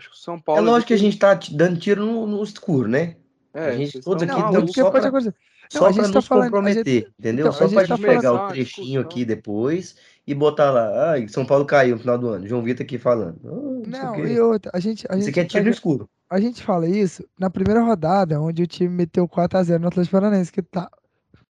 [0.01, 0.65] Acho que o São É Paulo.
[0.65, 3.15] lógico que a gente tá dando tiro no, no escuro, né?
[3.53, 5.35] É, a gente todos aqui Não, porque só pra- acontecer.
[5.73, 7.45] Não, Só a para gente nos tá falando- a comprometer, entendeu?
[7.45, 9.01] então, Só a gente pra tá gente falando- pegar o Ah, trechinho discussão.
[9.01, 9.95] aqui depois
[10.27, 12.47] e botar lá, ai, São Paulo caiu no final do ano.
[12.47, 13.39] João Vitor aqui falando.
[13.45, 13.81] Ah, não,
[14.17, 16.09] Não, e outra, a gente, a gente, aqui é tiro no escuro.
[16.29, 20.51] a gente fala isso na primeira rodada, onde o time meteu 4x0 no Atlético Paranaense,
[20.51, 20.89] que tá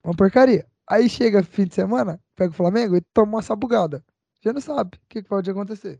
[0.03, 0.65] uma porcaria.
[0.87, 4.03] Aí chega fim de semana, pega o Flamengo e toma uma sabugada.
[4.43, 5.99] Já não sabe o que pode acontecer.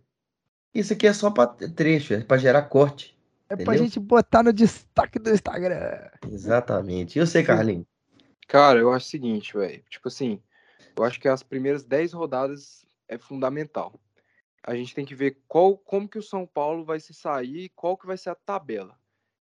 [0.74, 3.18] Isso aqui é só pra trecho, é pra gerar corte.
[3.50, 3.84] É pra Entendeu?
[3.84, 6.10] gente botar no destaque do Instagram.
[6.26, 7.20] Exatamente.
[7.20, 7.86] E você, Carlinhos?
[8.48, 9.84] Cara, eu acho o seguinte, velho.
[9.90, 10.42] Tipo assim,
[10.96, 14.00] eu acho que as primeiras 10 rodadas é fundamental.
[14.64, 17.98] A gente tem que ver qual, como que o São Paulo vai se sair, qual
[17.98, 18.96] que vai ser a tabela.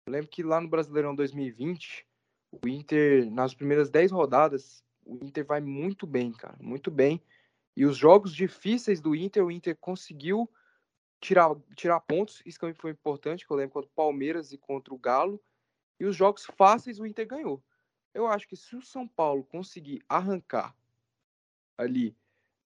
[0.07, 2.07] Eu lembro que lá no Brasileirão 2020,
[2.63, 7.21] o Inter, nas primeiras 10 rodadas, o Inter vai muito bem, cara, muito bem.
[7.77, 10.49] E os jogos difíceis do Inter, o Inter conseguiu
[11.21, 14.95] tirar, tirar pontos, isso também foi importante, que eu lembro contra o Palmeiras e contra
[14.95, 15.43] o Galo.
[15.99, 17.63] E os jogos fáceis o Inter ganhou.
[18.13, 20.75] Eu acho que se o São Paulo conseguir arrancar
[21.77, 22.17] ali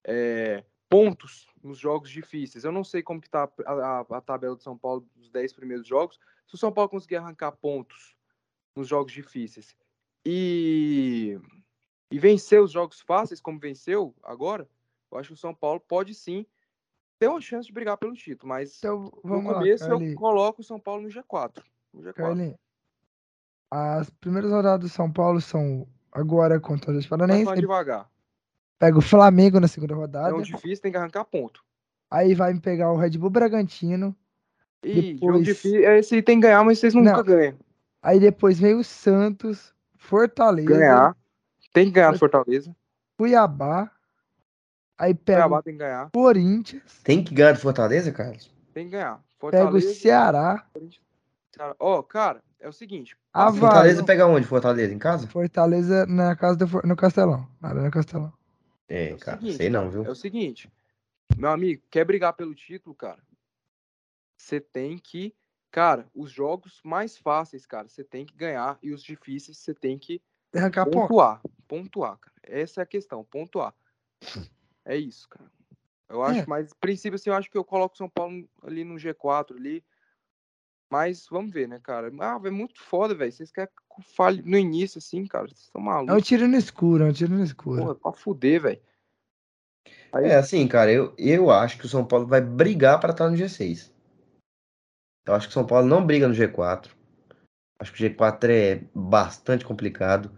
[0.03, 4.55] é, pontos nos jogos difíceis, eu não sei como que tá a, a, a tabela
[4.55, 8.15] do São Paulo dos 10 primeiros jogos, se o São Paulo conseguir arrancar pontos
[8.75, 9.75] nos jogos difíceis
[10.25, 11.39] e,
[12.09, 14.69] e vencer os jogos fáceis, como venceu agora,
[15.11, 16.45] eu acho que o São Paulo pode sim
[17.21, 20.13] ter uma chance de brigar pelo título, mas Então, no vamos lá, começo Carlinhos.
[20.13, 21.61] eu coloco o São Paulo no G4.
[21.93, 22.13] No G4.
[22.13, 22.55] Carlinhos.
[23.69, 27.45] As primeiras rodadas do São Paulo são agora contra os Vai Paranense.
[27.45, 28.09] falar devagar.
[28.79, 30.35] Pega o Flamengo na segunda É rodada.
[30.35, 31.63] um difícil, tem que arrancar ponto.
[32.09, 34.15] Aí vai me pegar o Red Bull Bragantino.
[34.83, 37.23] E Depois- difícil, é, esse aí tem que ganhar, mas vocês nunca Não.
[37.23, 37.55] ganham.
[38.01, 41.15] Aí depois vem o Santos, Fortaleza, Ganhar.
[41.71, 42.75] Tem que ganhar Fortaleza.
[43.15, 43.91] Cuiabá.
[45.01, 46.11] Aí pega Cuiabá o tem que ganhar.
[46.11, 48.53] Corinthians, Tem que ganhar do Fortaleza, Carlos?
[48.71, 49.15] Tem que ganhar.
[49.15, 49.93] pega o Fortaleza.
[49.95, 50.67] Ceará,
[51.79, 53.17] Ó, cara, é o seguinte.
[53.33, 53.59] Havaí.
[53.61, 54.45] Fortaleza pega onde?
[54.45, 54.93] Fortaleza?
[54.93, 55.27] Em casa?
[55.27, 57.49] Fortaleza na casa do, For- no Castelão.
[57.59, 58.31] Na Arena Castelão.
[58.87, 60.05] É, É cara, seguinte, sei não, viu?
[60.05, 60.71] É o seguinte,
[61.35, 63.23] meu amigo, quer brigar pelo título, cara?
[64.37, 65.33] Você tem que,
[65.71, 69.97] cara, os jogos mais fáceis, cara, você tem que ganhar e os difíceis você tem
[69.97, 70.21] que
[70.55, 71.07] Arrancar ponto.
[71.07, 72.35] pontuar, pontuar, cara.
[72.43, 73.73] Essa é a questão, pontuar.
[74.85, 75.49] É isso, cara.
[76.09, 76.45] Eu acho, É.
[76.45, 79.83] mas princípio assim, eu acho que eu coloco o São Paulo ali no G4 ali.
[80.91, 82.11] Mas vamos ver, né, cara?
[82.19, 83.31] Ah, é muito foda, velho.
[83.31, 85.47] Vocês querem que eu fale no início assim, cara?
[85.47, 86.27] Vocês estão É um malucos.
[86.27, 87.81] tiro no escuro, é um tiro no escuro.
[87.81, 88.81] Porra, pra fuder, velho.
[90.11, 93.29] Aí- É assim, cara, eu, eu acho que o São Paulo vai brigar para estar
[93.29, 93.89] no G6.
[95.25, 96.91] Eu acho que o São Paulo não briga no G4.
[97.79, 100.29] Acho que o G4 é bastante complicado.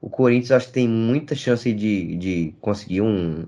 [0.00, 3.46] O Corinthians acho que tem muita chance de, de conseguir um.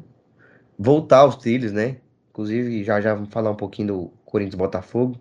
[0.79, 1.99] Voltar aos trilhos, né?
[2.31, 5.19] Inclusive, já já vamos falar um pouquinho do Corinthians e Botafogo.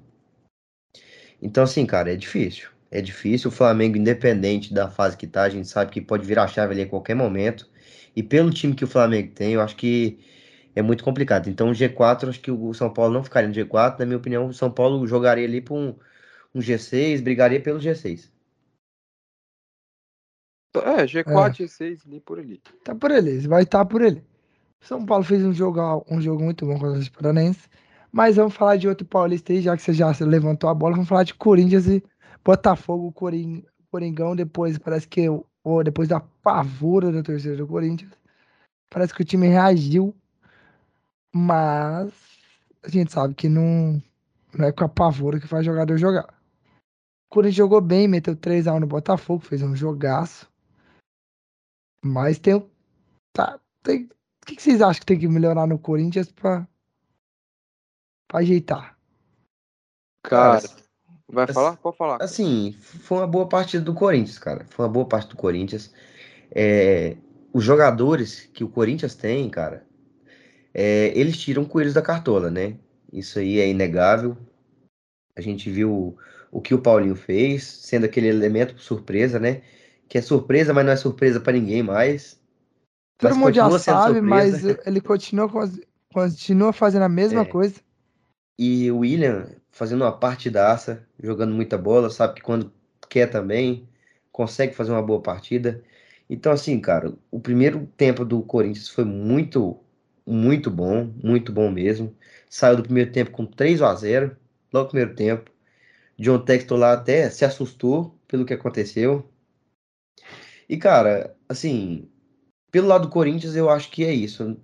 [1.42, 2.70] Então, assim, cara, é difícil.
[2.90, 3.50] É difícil.
[3.50, 6.74] O Flamengo, independente da fase que tá, a gente sabe que pode virar a chave
[6.74, 7.70] ali a qualquer momento.
[8.16, 10.20] E pelo time que o Flamengo tem, eu acho que
[10.76, 11.50] é muito complicado.
[11.50, 14.00] Então, o G4, acho que o São Paulo não ficaria no G4.
[14.00, 15.96] Na minha opinião, o São Paulo jogaria ali para um,
[16.56, 18.32] um G6, brigaria pelo G6.
[20.76, 22.62] É, G4, G6, ali por ali.
[22.84, 24.24] Tá por ele, vai estar por ele.
[24.84, 27.70] São Paulo fez um jogo, um jogo muito bom contra os Paranenses.
[28.12, 30.94] Mas vamos falar de outro paulista aí, já que você já levantou a bola.
[30.94, 32.04] Vamos falar de Corinthians e
[32.44, 34.36] Botafogo, Coring, Coringão.
[34.36, 35.28] Depois, parece que
[35.64, 38.12] ou depois da pavora da torcida do Corinthians,
[38.90, 40.14] parece que o time reagiu.
[41.34, 42.12] Mas
[42.84, 44.04] a gente sabe que não,
[44.54, 46.28] não é com a pavora que faz jogador jogar.
[46.28, 50.48] O Corinthians jogou bem, meteu 3x1 no Botafogo, fez um jogaço.
[52.04, 52.62] Mas tem.
[53.34, 54.10] Tá, tem
[54.44, 56.68] o que, que vocês acham que tem que melhorar no Corinthians pra,
[58.28, 58.98] pra ajeitar?
[60.24, 60.74] Cara, Cara,
[61.30, 61.78] vai assim- falar?
[61.78, 62.18] Pode falar.
[62.22, 64.66] Assim, foi uma boa partida do Corinthians, cara.
[64.70, 65.94] Foi uma boa parte do Corinthians.
[66.52, 67.16] É,
[67.54, 69.86] os jogadores que o Corinthians tem, cara,
[70.74, 72.78] é, eles tiram coelhos da cartola, né?
[73.12, 74.38] Isso aí é inegável.
[75.36, 76.18] A gente viu
[76.52, 79.62] o que o Paulinho fez, sendo aquele elemento surpresa, né?
[80.10, 82.43] Que é surpresa, mas não é surpresa pra ninguém mais.
[83.24, 85.50] Todo mundo já sabe, mas ele continua,
[86.14, 87.46] continua fazendo a mesma É.
[87.46, 87.76] coisa.
[88.58, 92.72] E o William fazendo uma partidaça, jogando muita bola, sabe que quando
[93.10, 93.88] quer também,
[94.32, 95.84] consegue fazer uma boa partida.
[96.30, 99.80] Então, assim, cara, o primeiro tempo do Corinthians foi muito,
[100.26, 102.16] muito bom, muito bom mesmo.
[102.50, 104.36] Saiu do primeiro tempo com 3 a 0
[104.72, 105.52] logo no primeiro tempo.
[106.18, 109.28] John Textor lá até se assustou pelo que aconteceu.
[110.70, 112.10] E, cara, assim,
[112.74, 114.58] pelo lado do Corinthians, eu acho que é isso.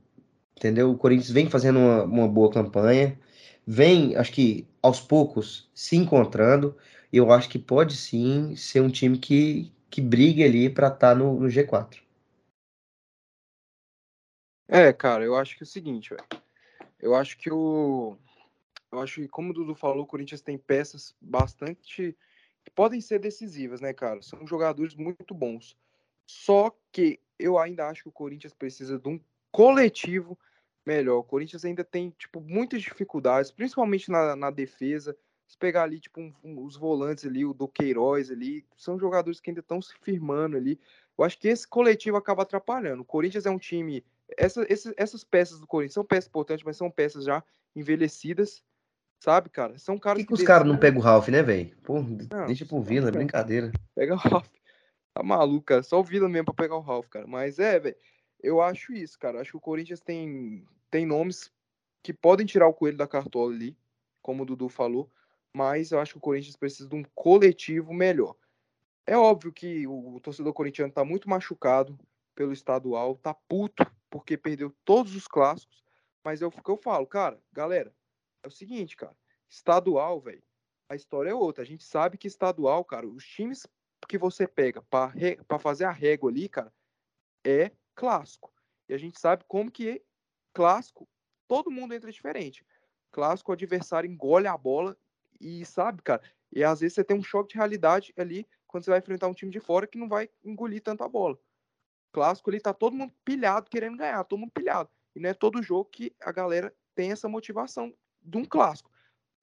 [0.57, 0.89] Entendeu?
[0.91, 3.17] O Corinthians vem fazendo uma, uma boa campanha,
[3.67, 6.75] vem, acho que aos poucos, se encontrando.
[7.13, 11.39] Eu acho que pode sim ser um time que, que brigue ali para estar no,
[11.39, 11.99] no G4.
[14.67, 16.25] É, cara, eu acho que é o seguinte, velho.
[16.99, 18.17] Eu acho que o.
[18.91, 22.17] Eu acho que, como o Dudu falou, o Corinthians tem peças bastante.
[22.63, 24.19] que podem ser decisivas, né, cara?
[24.23, 25.77] São jogadores muito bons.
[26.29, 29.19] Só que eu ainda acho que o Corinthians precisa de um
[29.51, 30.37] coletivo
[30.85, 31.17] melhor.
[31.17, 35.17] O Corinthians ainda tem, tipo, muitas dificuldades, principalmente na, na defesa.
[35.47, 39.39] Se pegar ali, tipo, um- um- os volantes ali, o do Queiroz ali, são jogadores
[39.39, 40.79] que ainda estão se firmando ali.
[41.17, 43.01] Eu acho que esse coletivo acaba atrapalhando.
[43.01, 44.05] O Corinthians é um time
[44.37, 47.43] essa, esse, essas peças do Corinthians são peças importantes, mas são peças já
[47.75, 48.63] envelhecidas,
[49.19, 49.79] sabe, cara?
[49.79, 51.75] São Por caras que, que os caras não pegam o Ralph, né, velho?
[51.83, 53.71] Pô, Não, deixa pro Vila, é brincadeira.
[53.95, 54.47] Pega o Ralph.
[55.19, 55.83] Tá maluco, cara.
[55.83, 57.27] Só o Vila mesmo pra pegar o Ralph, cara.
[57.27, 57.95] Mas é, velho.
[58.41, 59.41] Eu acho isso, cara.
[59.41, 61.51] Acho que o Corinthians tem, tem nomes
[62.01, 63.77] que podem tirar o coelho da cartola ali,
[64.21, 65.11] como o Dudu falou.
[65.53, 68.33] Mas eu acho que o Corinthians precisa de um coletivo melhor.
[69.05, 71.99] É óbvio que o torcedor corintiano tá muito machucado
[72.33, 75.83] pelo estadual, tá puto porque perdeu todos os clássicos.
[76.23, 77.93] Mas é o que eu falo, cara, galera,
[78.41, 79.17] é o seguinte, cara.
[79.49, 80.43] Estadual, velho,
[80.87, 81.61] a história é outra.
[81.61, 83.67] A gente sabe que estadual, cara, os times
[84.07, 86.73] que você pega para fazer a régua ali, cara,
[87.45, 88.51] é clássico.
[88.87, 90.01] E a gente sabe como que é
[90.53, 91.07] clássico,
[91.47, 92.65] todo mundo entra diferente.
[93.11, 94.97] Clássico, o adversário engole a bola
[95.39, 96.21] e sabe, cara,
[96.51, 99.33] e às vezes você tem um choque de realidade ali quando você vai enfrentar um
[99.33, 101.39] time de fora que não vai engolir tanto a bola.
[102.11, 104.89] Clássico ali tá todo mundo pilhado querendo ganhar, todo mundo pilhado.
[105.15, 108.91] E não é todo jogo que a galera tem essa motivação de um clássico.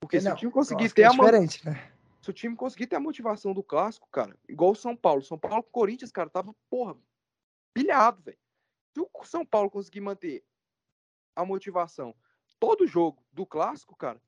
[0.01, 1.93] Porque se Não, o time conseguir clássico ter é a mão diferente, né?
[2.27, 5.23] Se o time conseguir ter a motivação do clássico, cara, igual o São Paulo.
[5.23, 6.97] São Paulo com o Corinthians, cara, tava, porra,
[7.73, 8.39] pilhado, velho.
[8.93, 10.44] Se o São Paulo conseguir manter
[11.36, 12.15] a motivação
[12.59, 14.20] todo jogo do clássico, cara,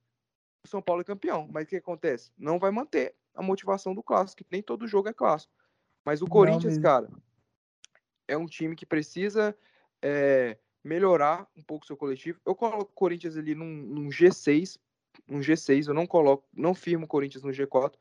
[0.65, 1.49] o São Paulo é campeão.
[1.51, 2.33] Mas o que acontece?
[2.39, 5.53] Não vai manter a motivação do clássico, que nem todo jogo é clássico.
[6.05, 6.83] Mas o Não Corinthians, mesmo.
[6.83, 7.11] cara,
[8.29, 9.59] é um time que precisa
[10.01, 12.41] é, melhorar um pouco o seu coletivo.
[12.47, 14.79] Eu coloco o Corinthians ali num, num G6,
[15.27, 17.95] num G6, eu não coloco, não firmo o Corinthians no G4,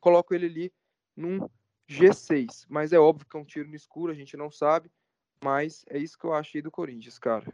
[0.00, 0.72] coloco ele ali
[1.16, 1.48] num
[1.88, 2.66] G6.
[2.68, 4.90] Mas é óbvio que é um tiro no escuro, a gente não sabe.
[5.42, 7.46] Mas é isso que eu achei do Corinthians, cara.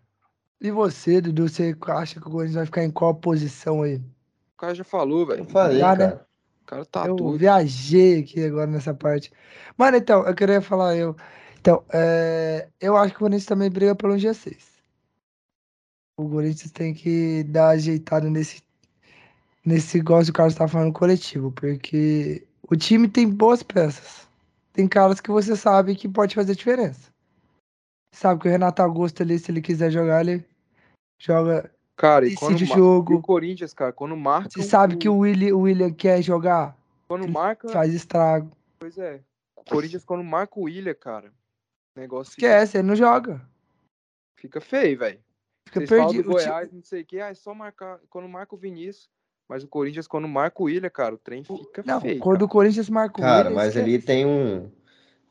[0.60, 3.96] E você, Dudu, você acha que o Corinthians vai ficar em qual posição aí?
[3.96, 5.42] O cara já falou, velho.
[5.42, 6.08] Eu falei, Já, né?
[6.08, 6.26] cara.
[6.62, 7.38] O cara tá eu doido.
[7.38, 9.30] viajei aqui agora nessa parte.
[9.76, 11.14] Mano, então, eu queria falar eu.
[11.60, 14.56] Então, é, eu acho que o Corinthians também briga pelo G6.
[16.16, 18.62] O Corinthians tem que dar ajeitada nesse,
[19.66, 24.28] nesse igual que o Carlos tá falando coletivo, porque o time tem boas peças.
[24.72, 27.10] Tem caras que você sabe que pode fazer diferença.
[28.14, 30.44] Sabe que o Renato Augusto ali, se ele quiser jogar, ele
[31.20, 31.70] joga.
[31.96, 33.14] Cara, e quando o mar- e jogo.
[33.16, 34.50] o Corinthians, cara, quando marca.
[34.50, 36.76] Você sabe que o William, o William quer jogar,
[37.08, 37.68] Quando marca.
[37.70, 38.50] faz estrago.
[38.78, 39.22] Pois é.
[39.56, 41.32] O Corinthians, quando marca o William, cara.
[41.96, 43.40] O negócio fica, Esquece, ele não joga.
[44.38, 45.18] fica feio, velho.
[45.66, 46.28] Fica Vocês perdido.
[46.28, 47.18] O Goiás, não sei o que.
[47.18, 47.98] Ah, é só marcar.
[48.08, 49.10] Quando marca o Vinícius.
[49.48, 52.18] Mas o Corinthians, quando marca o William, cara, o trem fica Não, feio.
[52.18, 52.52] quando o cara.
[52.52, 53.84] Corinthians marca o Cara, Willian, mas esquece.
[53.84, 54.68] ali tem um.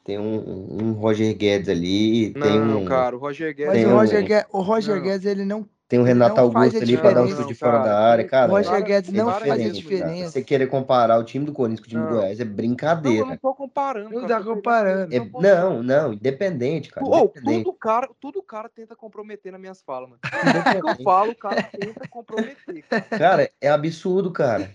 [0.03, 2.85] Tem um, um Roger Guedes ali, tem Não, um.
[2.85, 3.73] cara, o Roger Guedes.
[3.73, 5.01] Mas tem o um- Roger, Guedes, o Roger Não.
[5.01, 5.67] Guedes, ele não.
[5.87, 7.99] Tem o Renato não Augusto a ali pra dar um chute de fora cara, da
[7.99, 8.51] área, cara.
[8.51, 9.73] O Roger cara, Guedes não faz a diferente, cara.
[9.73, 10.31] diferença.
[10.31, 12.15] Você querer comparar o time do Corinthians com o time do Não.
[12.15, 13.25] Goiás é Não, eu brincadeira.
[13.27, 14.09] não tô comparando.
[14.09, 15.15] Não cara, tá comparando.
[15.15, 17.05] É- não, não, independente, cara.
[17.05, 17.63] Ô, independente.
[17.65, 20.21] tudo cara, tudo cara tenta comprometer nas minhas falas, mano.
[20.81, 23.01] Tudo que eu falo, o cara tenta comprometer, cara.
[23.03, 24.71] Cara, é absurdo, cara.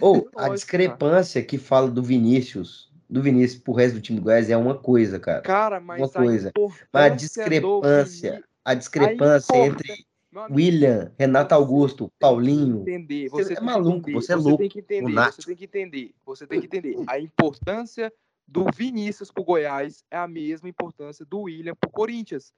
[0.00, 0.54] Ou Lógico, a cara.
[0.54, 4.76] discrepância que fala do Vinícius, do Vinícius pro resto do time do Goiás é uma
[4.78, 5.40] coisa, cara.
[5.40, 6.52] Cara, mas Uma coisa.
[6.92, 10.06] Mas a do discrepância, a discrepância a entre
[10.40, 12.82] amigo, William, Renato você Augusto, Paulinho.
[12.82, 15.42] Entender, Você você é maluco, entender, você é louco, tem que entender, lunático.
[15.42, 16.96] você tem que entender, você tem que entender.
[17.06, 18.12] A importância
[18.46, 22.52] do Vinícius pro Goiás é a mesma importância do William pro Corinthians.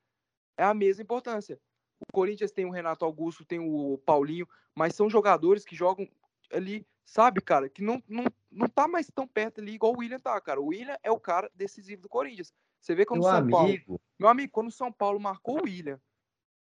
[0.57, 1.59] É a mesma importância.
[2.01, 6.09] O Corinthians tem o Renato Augusto, tem o Paulinho, mas são jogadores que jogam
[6.53, 10.19] ali, sabe, cara, que não, não, não tá mais tão perto ali igual o William
[10.19, 10.61] tá, cara.
[10.61, 12.53] O William é o cara decisivo do Corinthians.
[12.81, 15.65] Você vê quando o São Paulo amigo, meu amigo, quando o São Paulo marcou o
[15.65, 16.01] William,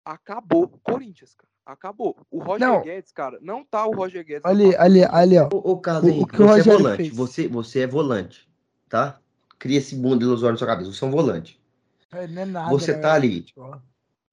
[0.06, 1.50] acabou o Corinthians, cara.
[1.66, 2.18] Acabou.
[2.32, 2.82] O Roger Não.
[2.82, 4.44] Guedes, cara, não tá o Roger Guedes.
[4.46, 5.48] Ali, ali, ali, ó.
[5.54, 6.98] ô, ô Carlos O- que o você é Rogério volante.
[6.98, 7.16] fez?
[7.16, 8.50] Você, você é volante,
[8.90, 9.22] tá?
[9.60, 10.92] Cria esse mundo ilusório na sua cabeça.
[10.92, 11.62] Você é um volante.
[12.12, 13.46] Não é nada, Você tá velho?
[13.56, 13.80] ali.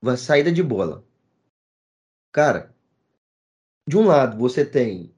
[0.00, 1.04] Uma saída de bola.
[2.32, 2.74] Cara,
[3.86, 5.14] de um lado você tem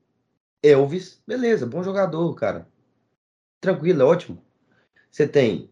[0.63, 2.69] Elvis, beleza, bom jogador, cara.
[3.61, 4.45] Tranquilo, é ótimo.
[5.11, 5.71] Você tem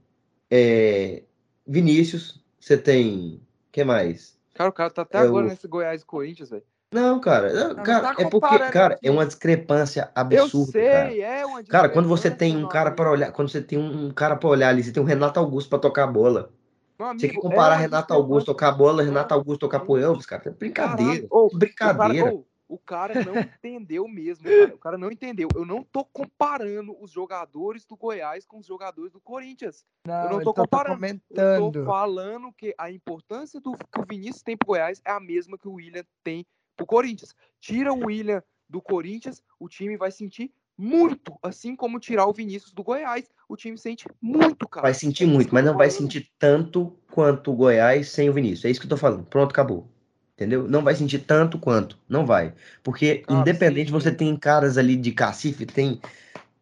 [0.50, 1.24] é,
[1.66, 3.42] Vinícius, você tem.
[3.72, 4.37] que mais?
[4.58, 6.64] Cara, o cara tá até É agora o- nesse Goiás e Corinthians, velho.
[6.92, 11.14] Não, cara, não, cara, tá é porque, cara, é uma discrepância Eu absurda, sei, cara.
[11.14, 13.16] é uma Cara, quando você tem um cara para amigo.
[13.18, 15.78] olhar, quando você tem um cara para olhar ali, você tem um Renato Augusto para
[15.78, 16.50] tocar a bola.
[16.98, 19.78] Meu Você quer amigo, é comparar uma Renato Augusto tocar a bola, Renato Augusto tocar
[19.80, 19.96] pro.
[19.96, 20.42] Elvis, cara?
[20.44, 21.28] É brincadeira.
[21.28, 22.30] Caralho, ô, brincadeira.
[22.30, 24.74] O cara, ô, o cara não entendeu mesmo, cara.
[24.74, 25.48] O cara não entendeu.
[25.54, 29.84] Eu não tô comparando os jogadores do Goiás com os jogadores do Corinthians.
[30.06, 30.94] Não, eu não tô tá- tá comparando.
[30.94, 31.72] Eu comentando.
[31.72, 35.56] tô falando que a importância do que o Vinícius tem pro Goiás é a mesma
[35.56, 36.46] que o William tem
[36.76, 37.34] pro Corinthians.
[37.60, 42.72] Tira o William do Corinthians, o time vai sentir muito, assim como tirar o Vinícius
[42.72, 44.82] do Goiás, o time sente muito, cara.
[44.82, 48.66] Vai sentir muito, mas eu não vai sentir tanto quanto o Goiás sem o Vinícius.
[48.66, 49.24] É isso que eu tô falando.
[49.26, 49.90] Pronto, acabou.
[50.38, 50.68] Entendeu?
[50.68, 51.98] Não vai sentir tanto quanto.
[52.08, 52.54] Não vai.
[52.80, 56.00] Porque, Cara, independente, sim, você tem caras ali de cacife, tem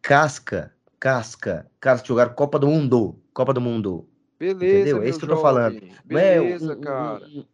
[0.01, 3.19] casca, casca, caras que jogaram Copa do Mundo.
[3.35, 4.09] Copa do Mundo.
[4.39, 5.03] Beleza, Entendeu?
[5.03, 5.79] É isso que eu tô falando.
[6.09, 7.25] Não é Beleza, um- um- cara.
[7.27, 7.45] um-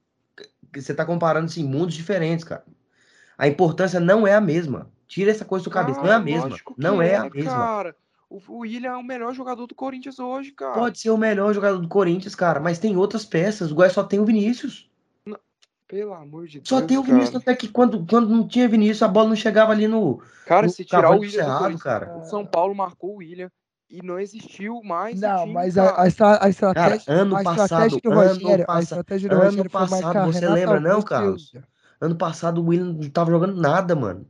[0.71, 2.63] que você tá comparando assim, mundos diferentes, cara.
[3.37, 4.89] A importância não é a mesma.
[5.05, 5.99] Tira essa coisa da sua cabeça.
[5.99, 6.57] Não é a Cara, mesma.
[6.77, 7.51] Não é a mesma.
[7.51, 7.95] Cara.
[8.29, 10.73] O o William é o melhor jogador do Corinthians hoje, cara.
[10.73, 13.71] Pode ser o melhor jogador do Corinthians, cara, mas tem outras peças.
[13.71, 14.89] O Goiás só tem o Vinícius.
[15.93, 17.41] Pelo amor de Só Deus, tem o Vinícius, cara.
[17.43, 20.19] até que quando, quando não tinha Vinícius, a bola não chegava ali no.
[20.43, 22.17] Cara, no se tirar o William do Cerrado, cara.
[22.17, 23.51] o São Paulo marcou o William
[23.87, 25.91] e não existiu mais Não, time, mas cara.
[25.91, 29.29] a, a, estra- a estratégia, ano a estratégia passado, do ano Rogério, a passa- estratégia
[29.29, 31.53] do ano Rogério foi passado, você lembra, não, Augusto Carlos?
[32.01, 34.25] Ano passado o William não tava jogando nada, mano.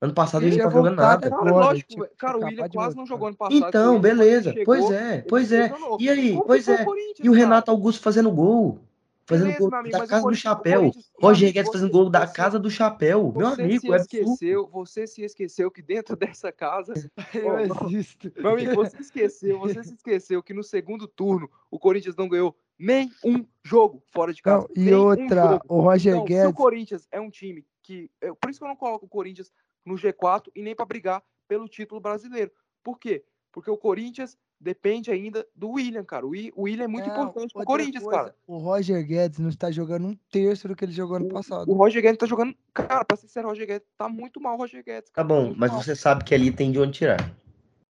[0.00, 1.28] Ano passado ele Ele não tava jogando nada.
[1.28, 2.10] Cara, agora, lógico, velho.
[2.16, 3.68] cara, o William quase não jogou ano passado.
[3.68, 4.52] Então, beleza.
[4.54, 5.74] chegou, Pois é, pois é.
[5.98, 6.86] E aí, pois é.
[7.22, 7.44] E o cara?
[7.44, 8.80] Renato Augusto fazendo gol.
[9.28, 10.90] Fazendo Beleza, gol amigo, da casa do chapéu.
[11.20, 13.30] Roger Guedes fazendo gol da casa do chapéu.
[13.36, 14.24] Meu Você amigo, se é absurdo.
[14.32, 16.94] esqueceu, você se esqueceu que dentro dessa casa,
[17.34, 18.32] Eu existo.
[18.38, 22.56] meu amigo, você esqueceu, você se esqueceu que no segundo turno o Corinthians não ganhou
[22.78, 24.66] nem um jogo fora de casa.
[24.66, 25.64] Não, e nem um outra, jogo.
[25.68, 28.10] o Roger Então, se o Guedes, Corinthians é um time que.
[28.22, 29.52] eu- por isso que eu não coloco o Corinthians
[29.84, 32.50] no G4 e nem para brigar pelo título brasileiro.
[32.82, 33.22] Por quê?
[33.52, 36.26] Porque o Corinthians depende ainda do William, cara.
[36.26, 38.34] O Wi- o William é muito Não, importante pro Corinthians, coisa, cara.
[38.46, 41.70] O Roger Guedes não está jogando um terço do que ele jogou ano passado.
[41.70, 42.54] O Roger Guedes tá jogando.
[42.74, 45.10] Cara, pra ser sério, o Roger Guedes tá muito mal, o Roger Guedes.
[45.10, 45.82] Tá cara, bom, muito mas mal.
[45.82, 47.30] você sabe que ali tem de onde tirar.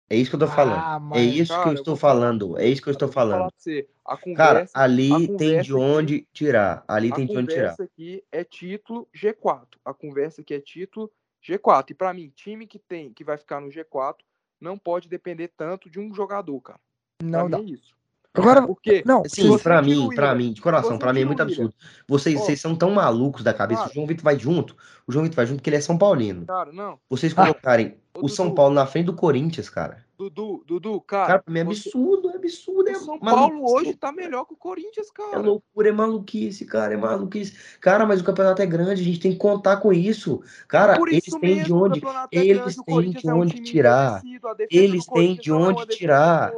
[0.09, 0.77] É isso que eu tô falando.
[0.83, 2.57] Ah, É mas, isso que cara, eu eu estou vou falando.
[2.59, 3.39] É isso que eu estou falando.
[3.47, 4.19] pra você, a Cara,
[4.59, 6.83] conversa, ali a tem de conversa onde tirar.
[6.85, 7.61] Ali a tem de onde tirar.
[7.77, 9.67] conversa aqui é título G4.
[9.85, 11.09] A conversa aqui é título
[11.41, 11.91] G4.
[11.91, 14.15] E pra mim, time que tem, que vai ficar no G4,
[14.61, 16.79] não pode depender tanto de um jogador, cara.
[17.17, 17.57] Pra não mim dá.
[17.57, 17.95] é isso.
[18.33, 21.41] Agora, Porque não, Sim, o mim, pra William, mim, de coração, pra mim é muito
[21.43, 21.73] absurdo.
[22.07, 23.81] Vocês, vocês são tão malucos da cabeça.
[23.81, 23.91] Cara.
[23.91, 24.75] O João Vitor vai junto.
[25.05, 26.45] O João Vitor vai junto porque ele é São Paulino.
[26.45, 26.97] cara, não.
[27.09, 27.43] Vocês Ah.
[27.47, 28.55] colocarem Ô, o São Dudu.
[28.55, 30.05] Paulo na frente do Corinthians, cara.
[30.17, 31.27] Dudu, Dudu, cara.
[31.27, 32.89] Cara, pra mim é absurdo, é absurdo.
[32.89, 35.39] É o São maluquice, Paulo hoje tá melhor que o Corinthians, É cara.
[35.39, 37.53] loucura, é maluquice, cara, é maluquice.
[37.81, 40.41] Cara, mas o campeonato é grande, a gente tem que contar com isso.
[40.69, 42.01] Cara, Por eles isso têm de o onde,
[42.31, 44.21] é eles têm de é onde tirar.
[44.69, 46.53] Eles têm de é onde tirar.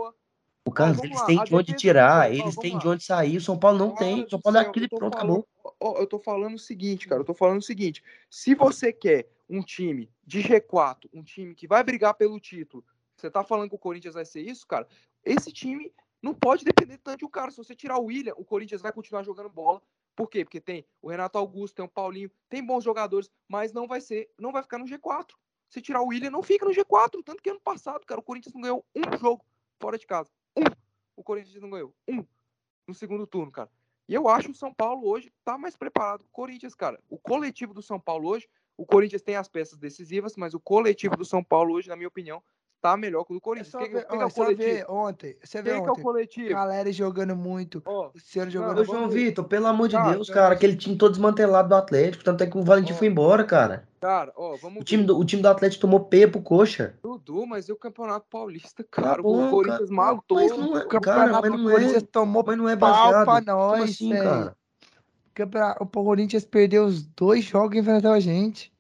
[0.66, 3.38] O Carlos, eles lá, têm a de onde tirar, eles têm de onde sair.
[3.38, 4.24] O São Paulo não tem.
[4.24, 5.98] O São Paulo é aquele pronto, falando- acabou.
[5.98, 7.22] eu tô falando o seguinte, cara.
[7.22, 8.02] Eu tô falando o seguinte.
[8.30, 12.84] Se você quer um time de G4, um time que vai brigar pelo título,
[13.16, 14.88] você tá falando que o Corinthians vai ser isso, cara?
[15.24, 15.92] Esse time
[16.22, 17.52] não pode depender tanto de um cara.
[17.52, 19.82] Se você tirar o William, o Corinthians vai continuar jogando bola.
[20.16, 20.46] Por quê?
[20.46, 24.30] Porque tem o Renato Augusto, tem o Paulinho, tem bons jogadores, mas não vai ser,
[24.40, 25.32] não vai ficar no G4.
[25.68, 27.22] Se tirar o William, não fica no G4.
[27.26, 29.44] Tanto que ano passado, cara, o Corinthians não ganhou um jogo
[29.82, 30.30] fora de casa.
[30.56, 30.64] Um.
[31.16, 31.94] O Corinthians não ganhou.
[32.08, 32.26] Um.
[32.88, 33.70] No segundo turno, cara.
[34.08, 37.00] E eu acho que o São Paulo hoje tá mais preparado que o Corinthians, cara.
[37.10, 41.16] O coletivo do São Paulo hoje, o Corinthians tem as peças decisivas, mas o coletivo
[41.16, 42.44] do São Paulo hoje, na minha opinião,
[42.84, 43.72] tá melhor que o do é Corinthians.
[43.72, 45.38] que- ver, quem que ó, é só ver ontem.
[45.42, 46.04] Você vê Quem que é o ontem.
[46.04, 46.50] coletivo?
[46.50, 47.82] Galera jogando muito.
[47.86, 49.10] Ó, Luciano Não, jogando Ô, vamos João.
[49.10, 52.44] Vitor, pelo amor de Cara, Deus, eu cara, aquele time todo desmantelado do Atlético, tanto
[52.44, 52.96] é que o Valentim Ó.
[52.98, 53.88] foi embora, cara.
[54.02, 56.94] cara, ó, vamos O time do, o time do Atlético tomou P pro coxa.
[57.02, 59.22] Dudu, mas e o Campeonato Paulista, Tá cara?
[59.24, 60.38] bom, o Corinthians cara, matou.
[60.38, 62.76] mas não é, O cara, campeonato mas do não é, Corinthians tomou mas não é
[62.76, 63.26] pau baseado.
[63.26, 64.24] pra Como nós, assim, velho.
[64.24, 64.56] cara?
[65.80, 68.73] O Corinthians perdeu os dois jogos e enfrentou a gente.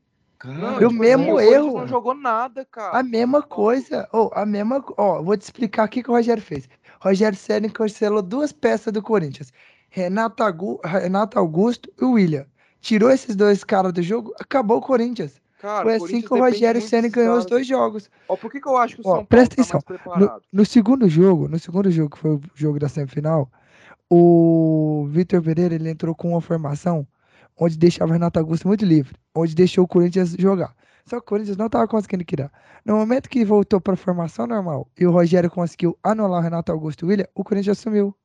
[0.44, 1.78] Cara, o tipo mesmo o Corinthians erro.
[1.80, 3.00] não jogou nada, cara.
[3.00, 4.08] A mesma coisa.
[4.12, 4.84] Ó, a mesma.
[4.98, 6.68] Ó, vou te explicar o que, que o Rogério fez.
[7.00, 9.52] Rogério Ceni cancelou duas peças do Corinthians:
[9.90, 12.46] Renato, Agu- Renato Augusto e o William.
[12.82, 15.42] Tirou esses dois caras do jogo, acabou o Corinthians.
[15.60, 18.10] Cara, Foi assim que o Rogério Ceni ganhou os dois jogos.
[18.28, 19.82] Ó, por que, que eu acho que o Ó, São Paulo presta tá mais No,
[19.86, 20.42] preparado?
[20.52, 23.50] no segundo jogo, no segundo jogo, que foi o jogo da semifinal,
[24.10, 27.08] o Vitor Pereira ele entrou com uma formação
[27.58, 30.74] onde deixava o Renato Augusto muito livre, onde deixou o Corinthians jogar.
[31.06, 32.52] Só que o Corinthians não estava conseguindo criar.
[32.86, 36.72] No momento que voltou para a formação normal e o Rogério conseguiu anular o Renato
[36.72, 38.16] Augusto e o William, o Corinthians sumiu.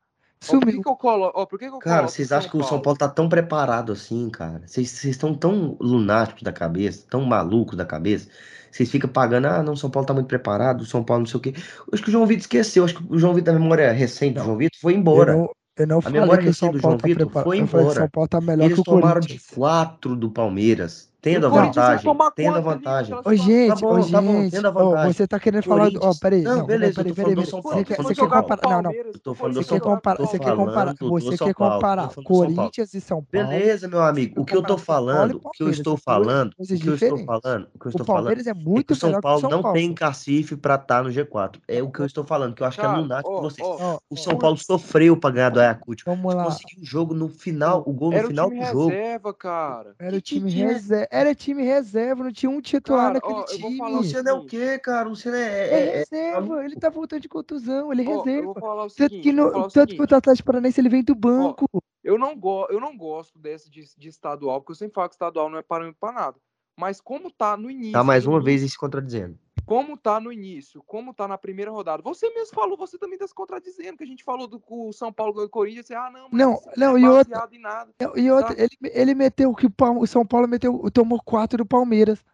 [0.49, 0.83] Ó, por que, Sumiu.
[0.83, 1.33] que eu colo...
[1.35, 3.91] Ó, por que, que eu Cara, vocês acham que o São Paulo tá tão preparado
[3.93, 4.63] assim, cara?
[4.67, 8.29] Vocês estão tão lunáticos da cabeça, tão malucos da cabeça.
[8.71, 11.27] Vocês ficam pagando, ah, não, o São Paulo tá muito preparado, o São Paulo não
[11.27, 11.55] sei o quê.
[11.93, 14.45] Acho que o João Vitor esqueceu, acho que o João Vitor, da memória recente do.
[14.45, 15.33] João Vitor, foi Eu embora.
[15.35, 15.51] não,
[15.83, 17.45] eu não A falei memória que o São recente do Paulo João tá Vitor preparado.
[17.45, 17.91] foi embora.
[17.91, 19.47] São Paulo tá melhor Eles que o tomaram de Corinthians.
[19.47, 21.13] quatro do Palmeiras.
[21.21, 23.15] Tendo a o vantagem, tendo a vantagem.
[23.25, 25.13] Ô, gente, bom, ô, tá bom, gente, tendo a ô, vantagem.
[25.13, 25.91] você tá querendo falar.
[26.01, 26.43] Ó, peraí.
[26.43, 27.47] Não, Não, beleza, tô peraí, do peraí.
[27.47, 28.71] São Você quer, você quer do São comparar.
[28.71, 28.93] Não, não.
[28.93, 30.19] Eu tô falando do Você São quer Paulo.
[30.27, 32.23] você quer comparar, do- você do quer São comparar do São.
[32.25, 33.49] Corinthians e São Paulo.
[33.49, 34.41] Beleza, meu amigo.
[34.41, 36.95] O que eu tô São falando, o que eu estou são falando, o que eu
[36.95, 39.11] estou falando, o que eu O estou falando Palmeiras é é que muito o São
[39.13, 41.57] que o Paulo São não tem cacife pra estar no G4.
[41.67, 43.67] É o que eu estou falando, que eu acho que é lunático ó, vocês.
[44.09, 46.05] O São Paulo sofreu pra ganhar do Ayacucho.
[46.07, 46.45] vamos lá.
[46.45, 48.89] Conseguiu o jogo no final, o gol no era o final time do jogo.
[48.89, 49.95] reserva, cara.
[49.99, 51.08] Era o Que time time é- reserva.
[51.11, 53.79] Era time reserva, não tinha um titular Cara, naquele ó, eu vou time.
[53.79, 55.07] falar o Luciano é o quê, cara?
[55.07, 55.41] O Luciano é.
[55.41, 58.45] É é- é- reserva, ele tá voltando de contusão, ele é Ó, eu reserva.
[58.47, 60.15] vou falar o Tanto seguinte, que, no, falar o tanto que o seguinte.
[60.15, 61.67] Atlético Paranaense ele vem do banco.
[62.05, 65.15] Eu não, go eu não gosto desse de, de estadual, porque eu sempre falo que
[65.15, 66.37] estadual não é parâmetro pra nada.
[66.79, 67.93] Mas como tá no início.
[67.93, 69.39] Tá mais uma vez se contradizendo.
[69.67, 72.03] Como tá no início, como tá na primeira rodada.
[72.03, 74.93] Você mesmo falou, você também tá se contradizendo, que a gente falou do com o
[74.93, 75.87] São Paulo ganhou o Corinthians.
[75.87, 77.91] Você, ah, não, mas Não, não, é e outra- em nada.
[78.17, 78.63] E outra, Tá.
[78.63, 82.25] ele, ele meteu que o, São Paulo meteu, tomou quatro do Palmeiras.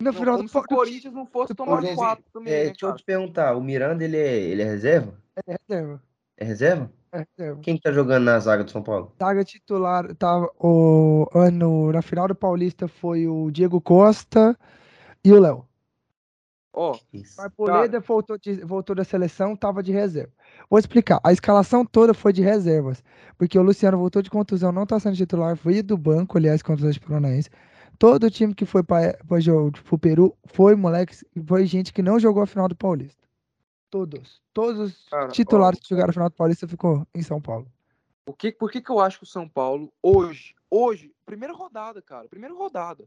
[0.00, 2.56] No Não, final como do se o Corinthians não fosse tomar Corinthians, quatro também, É,
[2.58, 5.14] né, deixa eu te perguntar, o Miranda ele é, ele é reserva?
[5.46, 6.02] É reserva.
[6.36, 6.92] É reserva?
[7.12, 7.60] É reserva.
[7.62, 9.12] Quem que tá jogando na zaga do São Paulo?
[9.18, 14.58] Zaga titular tava o ano na final do Paulista foi o Diego Costa
[15.24, 15.64] e o Léo.
[16.76, 17.34] Ó, Isso.
[17.38, 20.32] Mas Poleda voltou, de- voltou da seleção, tava de reserva.
[20.68, 21.20] Vou explicar.
[21.22, 23.02] A escalação toda foi de reservas,
[23.38, 26.90] porque o Luciano voltou de contusão, não tá sendo titular, veio do banco, aliás, contra
[26.90, 27.48] o Paranaense.
[27.96, 29.16] Todo o time que foi para
[29.88, 33.22] o Peru foi moleques, foi gente que não jogou a final do Paulista.
[33.88, 34.42] Todos.
[34.52, 37.68] Todos os Cara, titulares ó, que jogaram a final do Paulista ficou em São Paulo.
[38.26, 42.02] O que, por que, que eu acho que o São Paulo, hoje, hoje, primeira rodada,
[42.02, 43.04] cara, primeira rodada.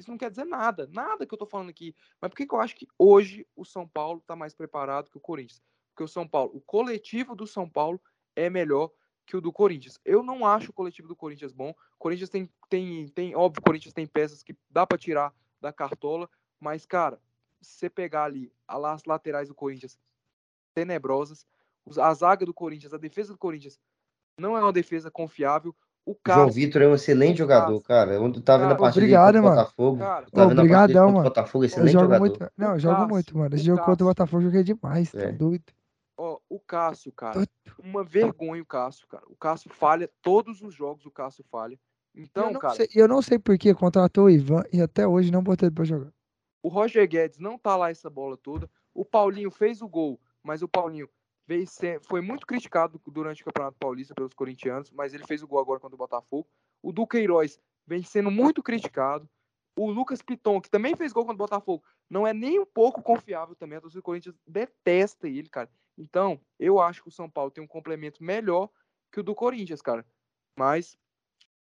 [0.00, 1.94] Isso não quer dizer nada, nada que eu tô falando aqui.
[2.20, 5.18] Mas por que, que eu acho que hoje o São Paulo tá mais preparado que
[5.18, 5.62] o Corinthians?
[5.90, 8.00] Porque o São Paulo, o coletivo do São Paulo
[8.34, 8.90] é melhor
[9.26, 10.00] que o do Corinthians.
[10.04, 11.70] Eu não acho o coletivo do Corinthians bom.
[11.70, 15.72] O Corinthians tem, tem, tem óbvio, o Corinthians tem peças que dá pra tirar da
[15.72, 16.28] cartola,
[16.58, 17.20] mas, cara,
[17.60, 19.98] se você pegar ali as laterais do Corinthians
[20.72, 21.46] tenebrosas,
[21.84, 23.78] os- a zaga do Corinthians, a defesa do Corinthians
[24.38, 25.76] não é uma defesa confiável.
[26.06, 28.14] O O Cássio, João Vitor é um excelente jogador, cara.
[28.14, 29.56] Eu tava vendo a Cara, partida dele obrigado, contra o mano.
[29.56, 29.98] Botafogo.
[29.98, 31.28] Cara, Eu tava vendo a partida dele Obrigadão, contra o mano.
[31.28, 32.20] Botafogo, Eu excelente jogo jogador.
[32.20, 32.52] muito.
[32.56, 33.54] Não, eu jogo Cássio, muito, mano.
[33.54, 34.08] Esse o jogo contra o.
[34.08, 35.32] Botafogo eu joguei demais, tá É.
[35.32, 35.64] doido.
[36.18, 37.50] ó, o Cássio, cara, Doido.
[37.82, 39.24] uma vergonha o Cássio, cara.
[39.28, 41.78] O Cássio falha todos os jogos, o Cássio falha.
[42.14, 45.06] eu Então, não cara, sei, eu não sei por que contratou o Ivan e até
[45.06, 46.12] hoje não botei ele pra jogar.
[46.62, 48.68] o Roger Guedes não tá lá essa bola toda.
[48.92, 51.08] O Paulinho fez o gol, mas o Paulinho
[52.02, 55.80] foi muito criticado durante o Campeonato Paulista pelos corintianos, mas ele fez o gol agora
[55.80, 56.48] contra o Botafogo.
[56.82, 59.28] O Duqueiroz vem sendo muito criticado.
[59.76, 63.02] O Lucas Piton, que também fez gol contra o Botafogo, não é nem um pouco
[63.02, 63.78] confiável também.
[63.78, 65.70] A torcida do Corinthians detesta ele, cara.
[65.96, 68.68] Então, eu acho que o São Paulo tem um complemento melhor
[69.12, 70.06] que o do Corinthians, cara.
[70.56, 70.98] Mas,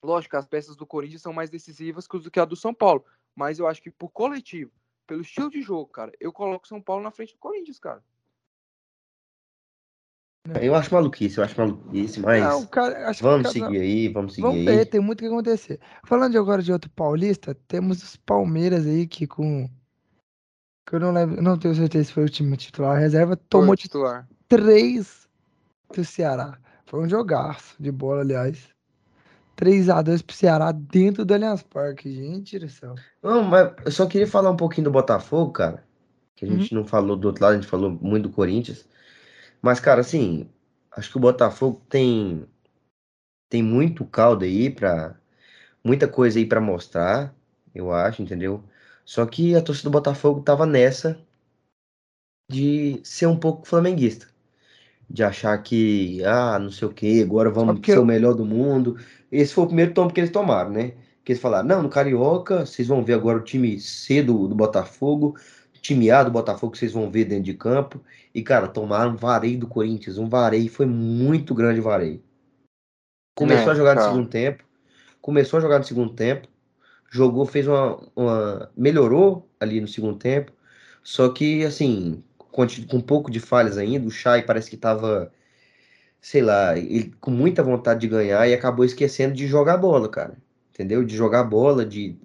[0.04, 3.06] lógico, as peças do Corinthians são mais decisivas que a do São Paulo.
[3.36, 4.72] Mas eu acho que por coletivo,
[5.06, 8.04] pelo estilo de jogo, cara, eu coloco o São Paulo na frente do Corinthians, cara.
[10.62, 14.08] Eu acho maluquice, eu acho maluquice, mas Não, cara, acho que vamos cada- seguir aí,
[14.10, 14.86] vamos seguir Vamos aí.
[14.86, 15.80] tem muito o que acontecer.
[16.04, 19.68] Falando agora de outro paulista, temos os Palmeiras aí que com.
[20.88, 22.96] Que eu não lembro, não tenho certeza se foi o time titular.
[22.96, 24.28] A reserva tomou titular.
[24.48, 25.28] três
[25.96, 26.60] do Ceará.
[26.86, 28.70] Foi um jogaço de bola, aliás.
[29.58, 32.12] 3x2 pro Ceará dentro do Allianz Parque.
[32.14, 32.94] Gente do céu.
[33.24, 35.84] Não, mas eu só queria falar um pouquinho do Botafogo, cara.
[36.36, 36.60] Que a Uhum.
[36.60, 38.86] gente não falou do outro lado, a gente falou muito do Corinthians.
[39.66, 40.50] Mas, cara, assim,
[40.92, 42.48] acho que o Botafogo tem
[43.50, 45.20] tem muito caldo aí pra.
[45.84, 47.36] muita coisa aí pra mostrar,
[47.76, 48.64] eu acho, entendeu?
[49.06, 51.20] Só que a torcida do Botafogo tava nessa
[52.50, 54.28] de ser um pouco flamenguista.
[55.10, 58.46] De achar que, ah, não sei o quê, agora vamos ser eu- o melhor do
[58.46, 58.98] mundo.
[59.32, 60.94] Esse foi o primeiro tombo que eles tomaram, né?
[61.26, 64.56] Que eles falaram, não, no Carioca, vocês vão ver agora o time C do, do
[64.56, 65.38] Botafogo,
[65.86, 68.02] time A do Botafogo, que vocês vão ver dentro de campo.
[68.34, 72.22] E, cara, tomaram um vareio do Corinthians, um vareio, foi muito grande o vareio.
[73.36, 74.12] Começou É, a jogar no cara.
[74.12, 74.64] segundo tempo,
[75.22, 76.48] começou a jogar no segundo tempo,
[77.12, 80.52] jogou, fez uma, uma- melhorou ali no segundo tempo,
[81.04, 85.32] só que, assim, com, com um pouco de falhas ainda, o Chay parece que tava,
[86.22, 90.38] sei lá, ele, com muita vontade de ganhar e acabou esquecendo de jogar bola, cara,
[90.74, 91.04] entendeu?
[91.04, 92.18] De jogar bola, de...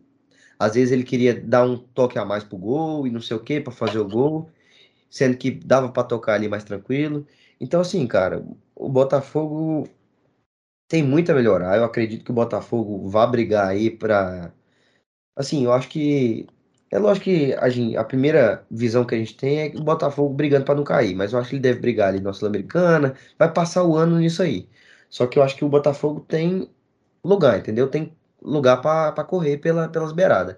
[0.61, 3.41] Às vezes ele queria dar um toque a mais pro gol e não sei o
[3.41, 4.51] que para fazer o gol,
[5.11, 7.27] sendo que dava para tocar ali mais tranquilo.
[7.61, 8.45] Então, assim, cara,
[8.77, 9.89] o Botafogo
[10.89, 11.77] tem muito a melhorar.
[11.79, 14.53] Eu acredito que o Botafogo vá brigar aí pra.
[15.37, 16.47] Assim, eu acho que.
[16.91, 20.35] É lógico que a, gente, a primeira visão que a gente tem é o Botafogo
[20.35, 23.53] brigando pra não cair, mas eu acho que ele deve brigar ali na Sul-Americana, vai
[23.53, 24.69] passar o ano nisso aí.
[25.09, 26.69] Só que eu acho que o Botafogo tem
[27.25, 27.89] lugar, entendeu?
[27.89, 28.13] Tem
[28.43, 30.57] lugar para correr pela, pelas beiradas.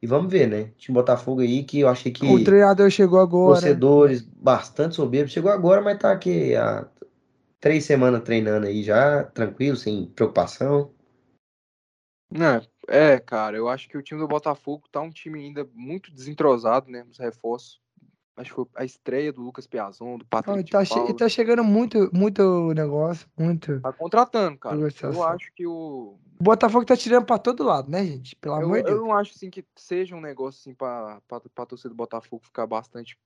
[0.00, 0.72] E vamos ver, né?
[0.76, 2.26] Time Botafogo aí que eu achei que.
[2.26, 3.60] O treinador chegou agora.
[3.60, 5.32] Torcedores bastante soberbos.
[5.32, 6.88] Chegou agora, mas tá aqui há
[7.60, 10.90] três semanas treinando aí já, tranquilo, sem preocupação.
[12.88, 16.12] É, é, cara, eu acho que o time do Botafogo tá um time ainda muito
[16.12, 17.04] desentrosado, né?
[17.04, 17.80] Nos reforços.
[18.36, 20.70] Acho que foi a estreia do Lucas Piazon, do Patrick.
[20.70, 23.78] tá, che tá chegando muito, muito negócio, muito.
[23.80, 24.76] Tá contratando, cara.
[24.76, 26.18] Eu acho que o.
[26.42, 28.34] O Botafogo tá tirando pra todo lado, né, gente?
[28.34, 28.96] Pelo eu, amor de Deus.
[28.96, 32.44] Eu não acho assim que seja um negócio assim pra, pra, pra torcida do Botafogo
[32.44, 33.16] ficar bastante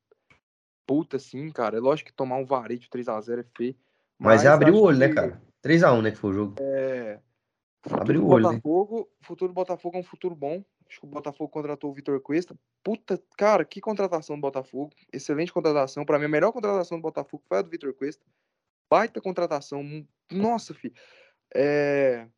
[0.87, 1.79] puta, assim, cara.
[1.79, 3.75] É lógico que tomar um vareio de 3x0 é feio.
[4.19, 5.15] Mas, mas abriu o olho, né, que...
[5.15, 5.43] né, cara?
[5.65, 6.57] 3x1, né, que foi o jogo.
[6.61, 7.19] É.
[7.91, 8.49] Abriu o olho.
[8.49, 9.05] Botafogo, né?
[9.23, 10.63] futuro do Botafogo é um futuro bom.
[10.87, 12.55] Acho que o Botafogo contratou o Vitor Cuesta.
[12.85, 14.93] Puta, cara, que contratação do Botafogo.
[15.11, 16.05] Excelente contratação.
[16.05, 18.23] Para mim, a melhor contratação do Botafogo foi a do Vitor Cuesta.
[18.91, 20.07] Baita contratação.
[20.31, 20.95] Nossa, filho.
[21.55, 22.29] É...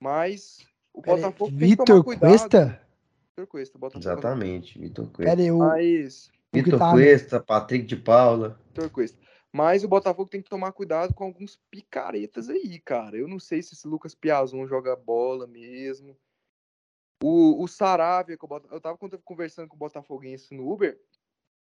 [0.00, 2.30] Mas o Botafogo tem Vitor que tomar cuidado.
[2.30, 2.88] Cuesta?
[3.30, 4.04] Vitor Cuesta, Botafogo.
[4.04, 5.36] Exatamente, Vitor Cuesta.
[5.36, 5.58] Pera, eu...
[5.58, 6.30] Mas...
[6.52, 8.60] Vitor Cuesta, Patrick de Paula.
[8.68, 9.18] Vitor Cuesta.
[9.52, 13.16] Mas o Botafogo tem que tomar cuidado com alguns picaretas aí, cara.
[13.16, 16.16] Eu não sei se esse Lucas Piazon joga bola mesmo.
[17.22, 18.38] O, o Saravia,
[18.70, 21.00] eu tava conversando com o Botafoguense no Uber,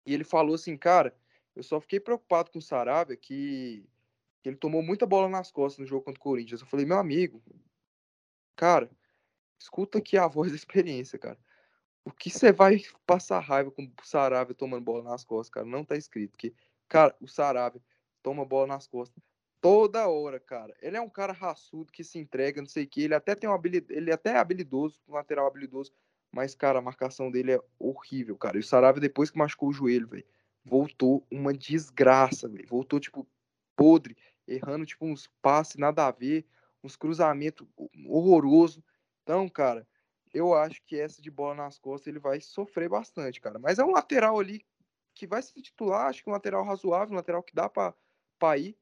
[0.05, 1.15] e ele falou assim, cara,
[1.55, 3.87] eu só fiquei preocupado com o Saravia que,
[4.41, 6.61] que ele tomou muita bola nas costas no jogo contra o Corinthians.
[6.61, 7.43] Eu falei, meu amigo,
[8.55, 8.89] cara,
[9.59, 11.37] escuta aqui a voz da experiência, cara.
[12.03, 15.65] O que você vai passar raiva com o Saravia tomando bola nas costas, cara?
[15.65, 16.37] Não tá escrito.
[16.37, 16.53] Que
[16.87, 17.81] Cara, o Sarabia
[18.21, 19.21] toma bola nas costas
[19.65, 20.75] toda hora, cara.
[20.79, 23.01] Ele é um cara raçudo que se entrega, não sei o que.
[23.01, 25.91] Ele até tem uma habilidade, ele até é habilidoso, lateral habilidoso,
[26.31, 28.57] mas, cara, a marcação dele é horrível, cara.
[28.57, 30.25] E o Sarabia, depois que machucou o joelho, velho,
[30.63, 32.67] voltou uma desgraça, velho.
[32.67, 33.27] Voltou, tipo,
[33.75, 34.15] podre,
[34.47, 36.45] errando, tipo, uns passes nada a ver,
[36.85, 37.67] uns cruzamentos
[38.07, 38.83] horroroso.
[39.23, 39.87] Então, cara,
[40.33, 43.57] eu acho que essa de bola nas costas ele vai sofrer bastante, cara.
[43.57, 44.65] Mas é um lateral ali
[45.13, 48.77] que vai se titular, acho que um lateral razoável, um lateral que dá para ir.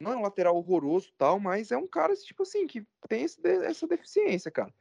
[0.00, 3.40] Não é um lateral horroroso tal, mas é um cara, tipo assim, que tem esse,
[3.64, 4.72] essa deficiência, cara.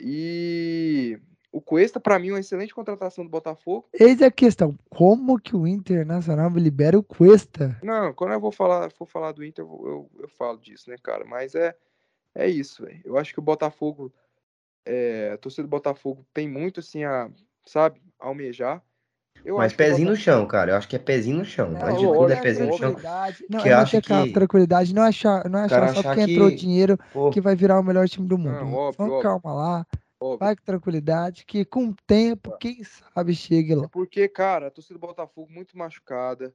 [0.00, 1.20] E
[1.52, 3.86] o Cuesta, para mim, é uma excelente contratação do Botafogo.
[3.92, 7.78] Eis a questão: como que o Internacional libera o Cuesta?
[7.82, 10.96] Não, quando eu vou falar, for falar do Inter, eu, eu, eu falo disso, né,
[11.02, 11.26] cara?
[11.26, 11.76] Mas é,
[12.34, 13.02] é isso, velho.
[13.04, 14.10] Eu acho que o Botafogo,
[14.86, 17.30] é, a torcida do Botafogo tem muito, assim, a,
[17.66, 18.82] sabe, almejar.
[19.44, 20.72] Eu Mas pezinho no chão, cara.
[20.72, 21.70] Eu acho que é pezinho no chão.
[21.70, 22.96] Não, Antes de tudo é pezinho no chão.
[23.50, 26.32] Não, que eu acho que tranquilidade, não é achar, não é achar só porque que...
[26.32, 27.30] entrou dinheiro Pô.
[27.30, 28.54] que vai virar o melhor time do mundo.
[28.54, 29.86] Não, óbvio, Vamos calma lá.
[30.22, 30.38] Óbvio.
[30.38, 33.84] Vai com tranquilidade, que com o tempo, quem sabe chegue lá.
[33.84, 36.54] É porque, cara, a torcida do Botafogo muito machucada.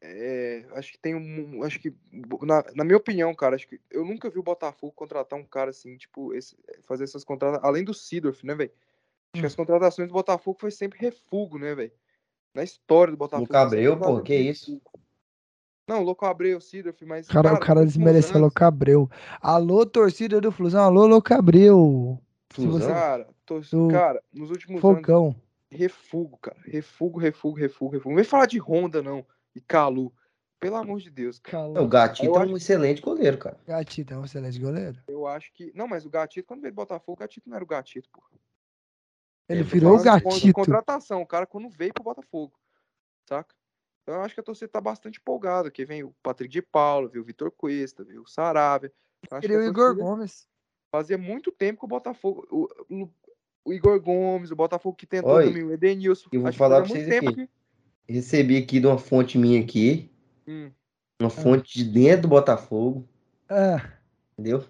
[0.00, 1.62] É, acho que tem um.
[1.62, 1.94] Acho que,
[2.42, 5.70] na, na, minha opinião, cara, acho que eu nunca vi o Botafogo contratar um cara
[5.70, 7.66] assim, tipo, esse, fazer essas contratações.
[7.66, 8.70] Além do Sidorf, né, velho?
[8.70, 9.40] Acho hum.
[9.40, 11.92] que as contratações do Botafogo foi sempre refugo, né, velho?
[12.54, 13.52] na história do Botafogo.
[13.52, 14.80] Louco Abreu, pô, que isso?
[15.88, 17.26] Não, Louco Abreu, Sidorf, mas.
[17.26, 19.10] Cara, cara o cara desmereceu Louco Abreu.
[19.40, 22.18] Alô, torcida do Flusão, alô, Louco Abreu.
[22.50, 22.88] Flusão?
[22.88, 25.26] Cara, torcida, cara, nos últimos Fogão.
[25.26, 25.36] anos.
[25.70, 26.58] Refugo, cara.
[26.64, 28.10] Refugo, refugo, refugo, refugo.
[28.10, 29.26] Não vem falar de Honda, não.
[29.54, 30.12] E Calu.
[30.60, 31.38] Pelo amor de Deus.
[31.40, 31.82] Calu.
[31.82, 33.58] O Gatito é um excelente goleiro, cara.
[33.66, 34.98] Gatito é um excelente goleiro.
[35.08, 35.72] Eu acho que.
[35.74, 38.28] Não, mas o Gatito, quando veio do Botafogo, o Gatito não era o Gatito, porra.
[39.48, 40.52] Ele virou o gatito.
[40.52, 42.54] Contratação, o cara quando veio pro Botafogo,
[43.28, 43.54] saca?
[44.02, 47.08] Então eu acho que a torcida tá bastante empolgada, que vem o Patrick de Paula,
[47.08, 48.92] viu o Vitor Cuesta, viu o Saravia.
[49.40, 50.46] Queria o Igor Gomes.
[50.94, 53.10] Fazia muito tempo que o Botafogo, o, o,
[53.64, 56.28] o Igor Gomes, o Botafogo que tentou Oi, também, o Edenilson.
[56.30, 57.34] Eu vou falar pra vocês aqui.
[57.34, 57.48] Que...
[58.08, 60.08] Recebi aqui de uma fonte minha aqui,
[60.46, 60.70] hum.
[61.20, 63.08] uma fonte de dentro do Botafogo.
[63.48, 63.84] Ah.
[64.38, 64.64] Entendeu?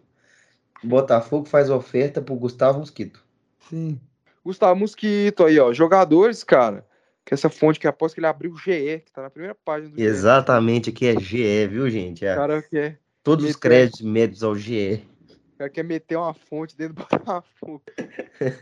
[0.83, 3.23] O Botafogo faz oferta pro Gustavo Mosquito.
[3.69, 4.01] Sim.
[4.43, 5.75] Gustavo Mosquito aí, ó.
[5.75, 6.87] Jogadores, cara.
[7.23, 9.95] Que essa fonte que aposto que ele abriu o GE, que tá na primeira página
[9.95, 12.25] do Exatamente, aqui é GE, viu, gente?
[12.25, 12.35] É.
[12.35, 12.97] Cara, que é.
[13.23, 15.07] Todos os créditos médios ao GE.
[15.55, 17.83] O cara quer meter uma fonte dentro do Botafogo.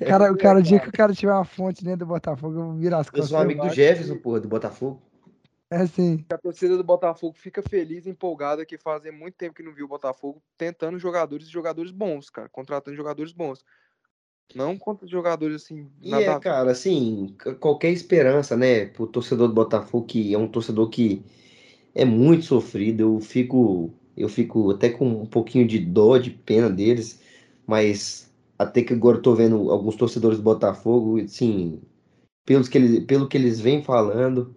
[0.07, 2.65] Cara, o cara, o dia que o cara tiver uma fonte dentro do Botafogo, eu
[2.67, 3.31] vou virar as costas.
[3.31, 5.03] Eu sou amigo do Jefferson, porra, do Botafogo.
[5.71, 6.23] É sim.
[6.31, 9.89] A torcida do Botafogo fica feliz, empolgada, que fazem muito tempo que não viu o
[9.89, 13.65] Botafogo tentando jogadores e jogadores bons, cara, contratando jogadores bons.
[14.55, 15.91] Não contra jogadores assim.
[16.03, 20.91] E é, cara, assim, qualquer esperança, né, pro torcedor do Botafogo, que é um torcedor
[20.91, 21.25] que
[21.95, 26.69] é muito sofrido, eu fico, eu fico até com um pouquinho de dó, de pena
[26.69, 27.21] deles,
[27.67, 31.81] mas até que agora eu tô vendo alguns torcedores do Botafogo, assim,
[32.45, 34.55] pelos que eles, pelo que eles vêm falando,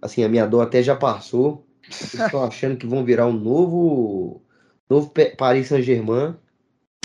[0.00, 1.66] assim, a minha dor até já passou.
[1.88, 4.42] Estão achando que vão virar um novo,
[4.88, 6.36] novo Paris Saint-Germain.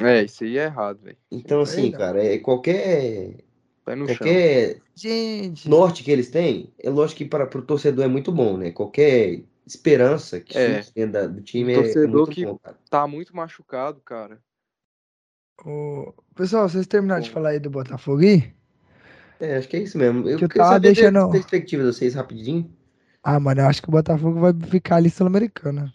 [0.01, 1.17] É, isso aí é errado, velho.
[1.31, 1.97] Então, assim, não.
[1.97, 3.37] cara, é qualquer,
[3.85, 4.05] chão.
[4.05, 8.57] qualquer Gente, norte que eles têm, é lógico que para o torcedor é muito bom,
[8.57, 8.71] né?
[8.71, 10.81] Qualquer esperança que É.
[11.07, 12.77] da- do time Um é- é, torcedor muito que- bom, cara.
[12.89, 14.41] Tá muito machucado, cara.
[16.35, 18.53] pessoal, vocês terminaram de falar aí do Botafogo aí?
[19.39, 20.27] É, acho que é isso mesmo.
[20.27, 22.75] Eu Que eu queria tava saber da deixando- perspectiva de vocês rapidinho.
[23.21, 25.93] Ah, mano, eu acho que o Botafogo vai ficar ali sul-americana.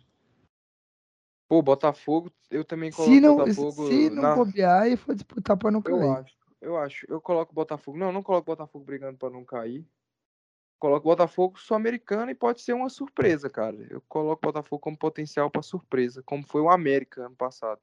[1.48, 4.34] Pô, Botafogo, eu também coloco Se não, Botafogo se não na...
[4.34, 6.10] bobear e for disputar pra não Eu cair.
[6.18, 7.06] acho, eu acho.
[7.08, 7.98] Eu coloco o Botafogo.
[7.98, 9.84] Não, não coloco o Botafogo brigando pra não cair.
[10.78, 13.76] Coloco o Botafogo sul-americano e pode ser uma surpresa, cara.
[13.90, 17.80] Eu coloco o Botafogo como potencial pra surpresa, como foi o América ano passado.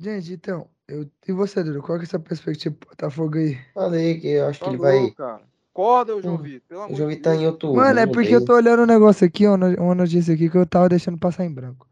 [0.00, 3.58] Gente, então, eu, e você, Dudu, qual que é a sua perspectiva pro Botafogo aí?
[3.72, 5.10] Falei que eu acho que ele Falou, vai.
[5.12, 5.42] cara.
[5.72, 6.68] Acorda, o João Hum, Vitor.
[6.68, 7.74] Pelo O amor João de Vitor tá em outro.
[7.74, 10.56] Mano, é porque eu tô olhando um negócio aqui, uma no- uma notícia aqui que
[10.58, 11.88] eu tava deixando passar em branco.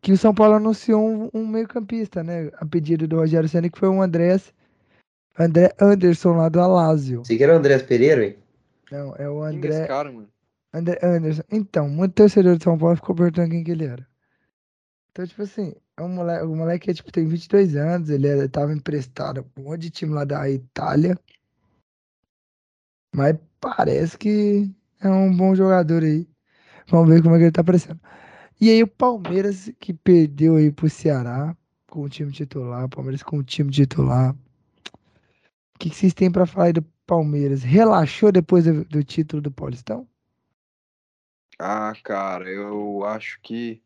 [0.00, 2.50] Que o São Paulo anunciou um, um meio-campista, né?
[2.54, 4.54] A pedido do Rogério Senna, que foi um Andrés,
[5.38, 7.24] André Anderson lá do Alásio.
[7.24, 8.36] Você quer o Andrés Pereira, hein?
[8.90, 10.28] Não, é o Quem é esse André, cara, mano?
[10.72, 11.42] André Anderson.
[11.50, 14.06] Então, muito torcedor de São Paulo ficou perguntando quem que ele era.
[15.10, 18.72] Então, tipo assim, é um moleque, o moleque tipo, tem 22 anos, ele era- tava
[18.72, 21.18] emprestado pra um monte de time lá da Itália.
[23.14, 26.28] Mas parece que é um bom jogador aí.
[26.88, 28.00] Vamos ver como é que ele tá aparecendo.
[28.60, 31.56] E aí o Palmeiras que perdeu aí pro Ceará
[31.88, 34.32] com o time titular, Palmeiras com o time titular.
[34.34, 37.64] O que, que vocês têm pra falar aí do Palmeiras?
[37.64, 40.06] Relaxou depois do, do título do Paulistão?
[41.58, 43.82] Ah, cara, eu acho que.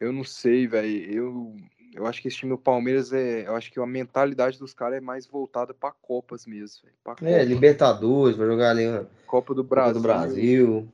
[0.00, 1.12] Eu não sei, velho.
[1.12, 1.56] Eu,
[1.92, 3.46] eu acho que esse time do Palmeiras é.
[3.46, 6.88] Eu acho que a mentalidade dos caras é mais voltada pra Copas mesmo.
[7.04, 8.84] Pra É, Copa, Libertadores, vai jogar ali
[9.26, 9.94] Copa do Copa Brasil.
[9.94, 10.88] do Brasil.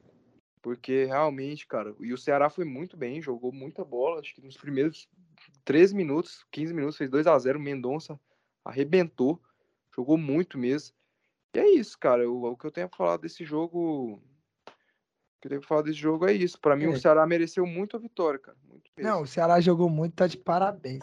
[0.60, 4.20] Porque realmente, cara, e o Ceará foi muito bem, jogou muita bola.
[4.20, 5.08] Acho que nos primeiros
[5.64, 8.18] 13 minutos, 15 minutos, fez 2 a 0 O Mendonça
[8.64, 9.40] arrebentou,
[9.94, 10.98] jogou muito mesmo.
[11.54, 12.22] E é isso, cara.
[12.22, 14.14] eu- o que eu tenho a falar desse jogo.
[14.14, 16.60] O que eu tenho a falar desse jogo é isso.
[16.60, 16.88] Pra mim, É.
[16.88, 18.56] o Ceará mereceu muito a vitória, cara.
[18.68, 18.90] Muito.
[18.98, 21.02] Não, o Ceará jogou muito, tá de parabéns.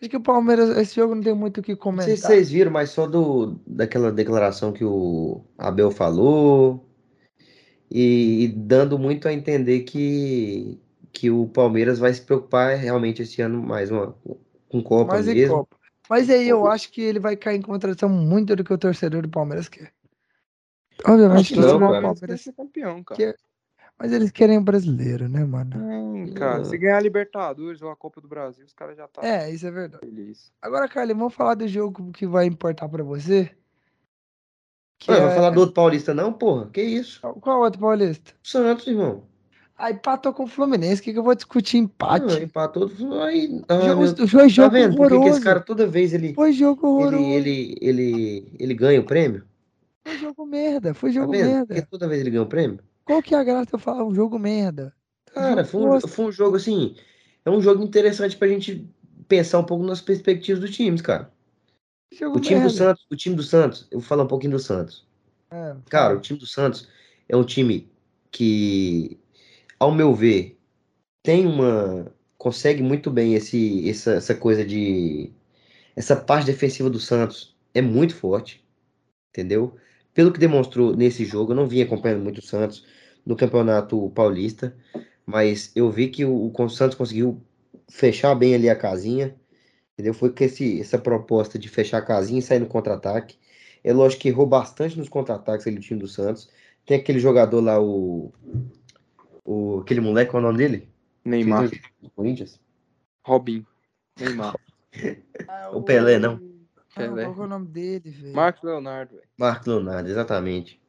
[0.00, 2.06] Acho que o Palmeiras, esse jogo não tem muito o que Não comentar.
[2.06, 6.88] sei se vocês viram, mas só do, daquela declaração que o Abel falou
[7.90, 10.80] e, e dando muito a entender que,
[11.12, 14.16] que o Palmeiras vai se preocupar realmente esse ano mais uma,
[14.70, 15.56] com Copa Mas em mesmo.
[15.56, 15.76] Copa.
[16.10, 19.22] Mas aí eu acho que ele vai cair em contradição muito do que o torcedor
[19.22, 19.92] do Palmeiras quer.
[21.06, 22.02] Obviamente, Acho o que não, torcedor do.
[22.02, 23.32] Palmeiras ser campeão, cara.
[23.32, 23.38] que-
[23.96, 25.76] Mas eles querem o brasileiro, né, mano?
[25.76, 29.24] Hum, cara, se ganhar a Libertadores ou a Copa do Brasil, os caras já tá
[29.24, 30.04] É, isso é verdade.
[30.04, 30.52] feliz.
[30.60, 33.56] Agora, Carly, vamos falar do jogo que vai importar pra você?
[34.98, 35.20] Que Ué, é...
[35.20, 36.70] vai falar do outro paulista não, porra?
[36.70, 37.20] Que isso?
[37.20, 38.34] Qual outro paulista?
[38.42, 39.29] Santos, irmão.
[39.82, 41.00] Ah, empatou com o Fluminense.
[41.00, 42.42] O que, que eu vou discutir empate?
[42.42, 42.90] empatou.
[43.22, 44.96] Aí, ah, jogo, meu- jogo, tá jogo vendo?
[44.96, 45.36] Por que que horroroso.
[45.36, 47.16] esse cara toda vez ele, Foi jogo horroroso.
[47.16, 49.44] ele, ele, ele, ele ganha o prêmio?
[50.04, 50.92] Foi jogo merda.
[50.94, 51.46] Foi Tá jogo vendo?
[51.46, 51.74] merda.
[51.74, 52.78] Porque toda vez ele ganha o prêmio?
[53.04, 54.94] Qual que é a graça de eu falar um jogo merda?
[55.32, 56.94] Cara, Jogo foi um, foi um jogo assim.
[57.44, 58.86] É um jogo interessante pra gente
[59.28, 61.30] pensar um pouco nas perspectivas dos times, cara.
[62.12, 62.68] Jogo O time do.
[62.70, 65.06] Santos, o time do Santos, eu vou falar um pouquinho do Santos.
[65.50, 66.86] É, Cara, o time do Santos
[67.28, 67.88] é um time
[68.30, 69.18] que,
[69.80, 70.58] ao meu ver,
[71.22, 72.14] tem uma.
[72.38, 75.32] consegue muito bem esse, essa, essa coisa de.
[75.96, 78.64] Essa parte defensiva do Santos é muito forte,
[79.30, 79.76] entendeu?
[80.14, 82.86] Pelo que demonstrou nesse jogo, eu não vim acompanhando muito o Santos
[83.26, 84.76] no Campeonato Paulista,
[85.26, 87.42] mas eu vi que o, o Santos conseguiu
[87.90, 89.36] fechar bem ali a casinha,
[89.94, 90.14] entendeu?
[90.14, 93.38] Foi com esse, essa proposta de fechar a casinha e sair no contra-ataque.
[93.84, 96.50] É lógico que errou bastante nos contra-ataques ali o time do Santos.
[96.86, 98.32] Tem aquele jogador lá, o.
[99.50, 100.88] o aquele moleque, qual é o nome dele?
[101.24, 101.68] Neymar,
[102.14, 102.60] Corinthians?
[103.26, 103.66] Robin,
[104.18, 104.54] Neymar,
[105.48, 106.40] Ah, o Pelé, não?
[106.94, 107.24] Ah, Pelé.
[107.24, 108.36] qual que é o nome dele, velho?
[108.36, 109.26] Marcos Leonardo, velho.
[109.36, 110.80] Marcos Leonardo, exatamente.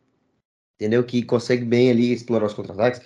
[0.75, 1.03] Entendeu?
[1.03, 3.01] Que consegue bem ali explorar os contra-ataques.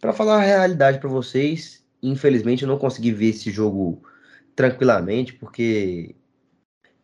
[0.00, 4.02] Pra falar a realidade pra vocês, infelizmente eu não consegui ver esse jogo
[4.54, 6.14] tranquilamente, porque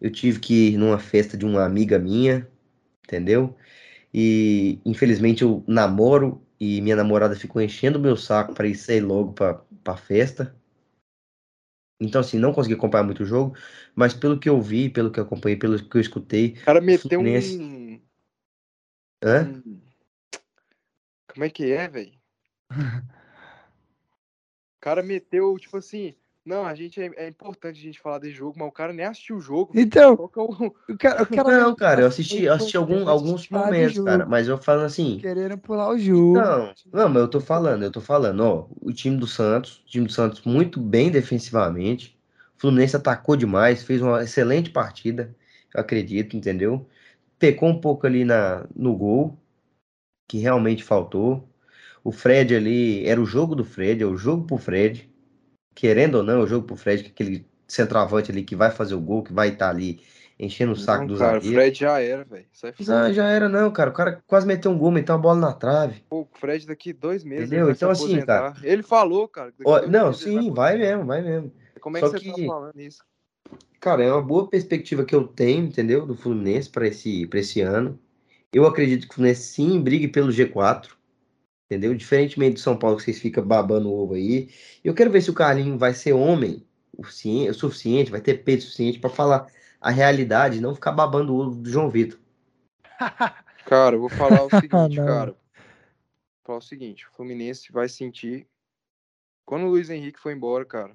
[0.01, 2.49] eu tive que ir numa festa de uma amiga minha,
[3.05, 3.57] entendeu?
[4.13, 9.01] E infelizmente eu namoro e minha namorada ficou enchendo o meu saco para ir sair
[9.01, 10.55] logo pra, pra festa.
[12.01, 13.57] Então, assim, não consegui acompanhar muito o jogo,
[13.95, 16.81] mas pelo que eu vi, pelo que eu acompanhei, pelo que eu escutei, O cara
[16.81, 17.59] meteu Fluminense.
[17.61, 18.01] um...
[19.23, 19.45] hã?
[19.67, 19.81] um-
[21.27, 22.13] Como é que é, velho?
[24.77, 26.15] O cara meteu, tipo assim...
[26.49, 29.05] Não, a gente é, é importante a gente falar desse jogo, mas o cara nem
[29.07, 29.75] assistiu o jogo.
[29.75, 30.75] Então, é o...
[30.89, 34.49] o cara, o cara Não, cara, eu assisti, eu assisti algum- alguns momentos, cara, mas
[34.49, 36.41] eu falo assim, Querendo pular o jogo.
[36.41, 39.87] não, não, mas eu tô falando, eu tô falando, ó, o time do Santos, o
[39.87, 42.19] time do Santos muito bem defensivamente,
[42.57, 45.35] O Fluminense atacou demais, fez uma excelente partida,
[45.75, 46.89] eu acredito, entendeu?
[47.39, 49.39] Pecou um pouco ali na, no gol,
[50.29, 51.49] que realmente faltou.
[52.05, 55.11] O Fred ali, era o jogo do Fred, é o jogo pro Fred.
[55.79, 58.69] Querendo ou não, é o jogo pro Fred, que é aquele centroavante ali que vai
[58.69, 60.01] fazer o gol, que vai estar tá ali
[60.37, 61.41] enchendo o saco Não, do cara, o.
[61.41, 62.47] Fred já era, velho.
[62.53, 63.15] Sai fora.
[63.15, 63.91] Já, era, não, cara.
[63.91, 66.03] O cara quase meteu um gol, meteu uma bola na trave.
[66.11, 67.59] Pô, o Fred daqui dois meses Entendeu?
[67.59, 68.57] ele vai Então, assim, cara-.
[68.61, 69.55] Ele falou, cara.
[69.65, 70.79] Ó, não, sim, vai aposentar.
[70.79, 71.53] mesmo, vai mesmo.
[71.81, 73.05] Como é Só que você que- tá falando isso?
[73.79, 76.05] Cara, é uma boa perspectiva que eu tenho, entendeu?
[76.05, 77.97] Do Fluminense para esse, pra esse ano.
[78.53, 80.98] Eu acredito que o Fluminense sim brigue pelo G4,
[81.71, 81.95] entendeu?
[81.95, 84.49] Diferentemente do São Paulo, que vocês ficam babando o ovo aí.
[84.83, 86.67] Eu quero ver se o Carlinho vai ser homem
[86.97, 89.47] o, ci- o suficiente, vai ter peito suficiente para falar
[89.81, 92.19] a realidade, e não ficar babando o ovo do João Vitor.
[93.67, 95.07] Cara, eu vou falar o seguinte, Não.
[95.07, 95.31] cara.
[95.33, 95.37] Vou
[96.45, 98.47] falar o seguinte, o Fluminense vai sentir.
[99.45, 100.93] Quando o Luiz Henrique for embora, cara,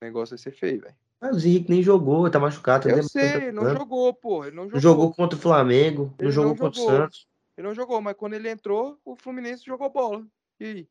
[0.00, 0.94] o negócio vai ser feio, velho.
[1.20, 2.84] Mas o Henrique nem jogou, tá machucado.
[2.84, 4.44] tá Eu demorando, sei, tá ele não jogou, pô.
[4.44, 4.80] Ele não jogou.
[4.80, 7.00] jogou contra o Flamengo, Ele não jogou não contra o jogou.
[7.00, 7.26] Santos.
[7.56, 10.26] Ele não jogou, mas quando ele entrou, o Fluminense jogou bola.
[10.58, 10.88] E aí?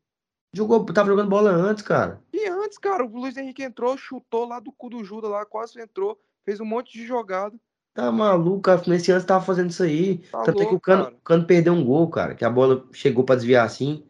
[0.52, 2.22] Jogou, tava jogando bola antes, cara.
[2.32, 5.80] E antes, cara, o Luiz Henrique entrou, chutou lá do cu do Judas lá, quase
[5.80, 7.58] entrou, fez um monte de jogada.
[7.92, 8.82] Tá maluco, cara.
[8.86, 10.18] Nesse ano tava fazendo isso aí.
[10.30, 11.14] Tá Tanto é que o louco, Cano, cara.
[11.16, 12.34] o Cano perdeu um gol, cara.
[12.34, 14.04] Que a bola chegou pra desviar assim.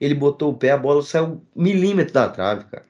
[0.00, 2.84] Ele botou o pé, a bola saiu milímetro da trave, cara.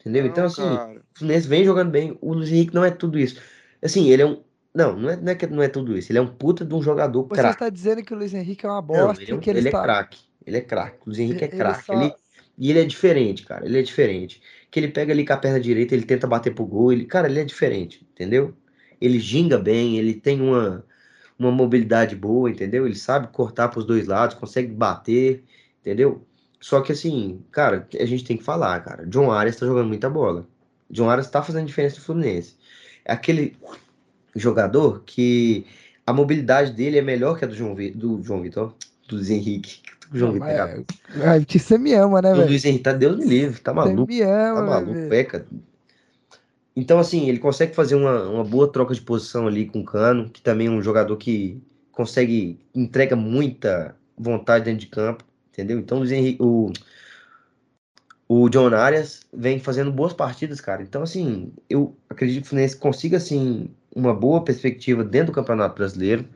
[0.00, 0.26] Entendeu?
[0.26, 1.00] então, Não, assim, cara.
[1.00, 2.18] o Fluminense vem jogando bem.
[2.20, 3.40] O Luiz Henrique não é tudo isso.
[3.82, 4.42] Assim, ele é um.
[4.74, 6.10] Não, não é, não é que não é tudo isso.
[6.10, 7.54] Ele é um puta de um jogador Você craque.
[7.54, 9.58] está dizendo que o Luiz Henrique é uma Não, bosta ele é, um- que ele,
[9.60, 9.82] ele é está.
[9.82, 10.18] craque.
[10.44, 10.96] Ele é craque.
[11.02, 11.84] O Luiz Henrique é Ele craque.
[11.86, 12.14] só- Ele,
[12.58, 13.64] e ele é diferente, cara.
[13.64, 14.42] Ele é diferente.
[14.70, 16.92] Que ele pega ali com a perna direita, ele tenta bater pro gol.
[16.92, 18.52] Ele, cara, ele é diferente, entendeu?
[19.00, 20.84] Ele ginga bem, ele tem uma,
[21.38, 22.84] uma mobilidade boa, entendeu?
[22.86, 25.44] Ele sabe cortar pros dois lados, consegue bater,
[25.80, 26.26] entendeu?
[26.60, 29.06] Só que assim, cara, a gente tem que falar, cara.
[29.06, 30.48] John Arias tá jogando muita bola.
[30.90, 32.56] John Arias tá fazendo diferença no Fluminense.
[33.04, 33.56] É aquele
[34.34, 35.66] jogador que
[36.06, 38.74] a mobilidade dele é melhor que a do João, Vi- do João Vitor,
[39.08, 39.80] do Luiz Henrique.
[40.10, 40.84] Do João Vitor.
[41.24, 42.48] Ai, que você me ama, né, O velho?
[42.48, 45.46] Luiz Henrique tá Deus me livre, tá Você maluco, me ama, tá maluco, peca.
[46.76, 50.28] Então, assim, ele consegue fazer uma, uma boa troca de posição ali com o Cano,
[50.28, 51.62] que também é um jogador que
[51.92, 55.78] consegue, entrega muita vontade dentro de campo, entendeu?
[55.78, 56.72] Então, o Henrique, o,
[58.28, 60.82] o John Arias vem fazendo boas partidas, cara.
[60.82, 65.74] Então, assim, eu acredito que o Fluminense consiga, assim, uma boa perspectiva dentro do Campeonato
[65.76, 66.26] Brasileiro,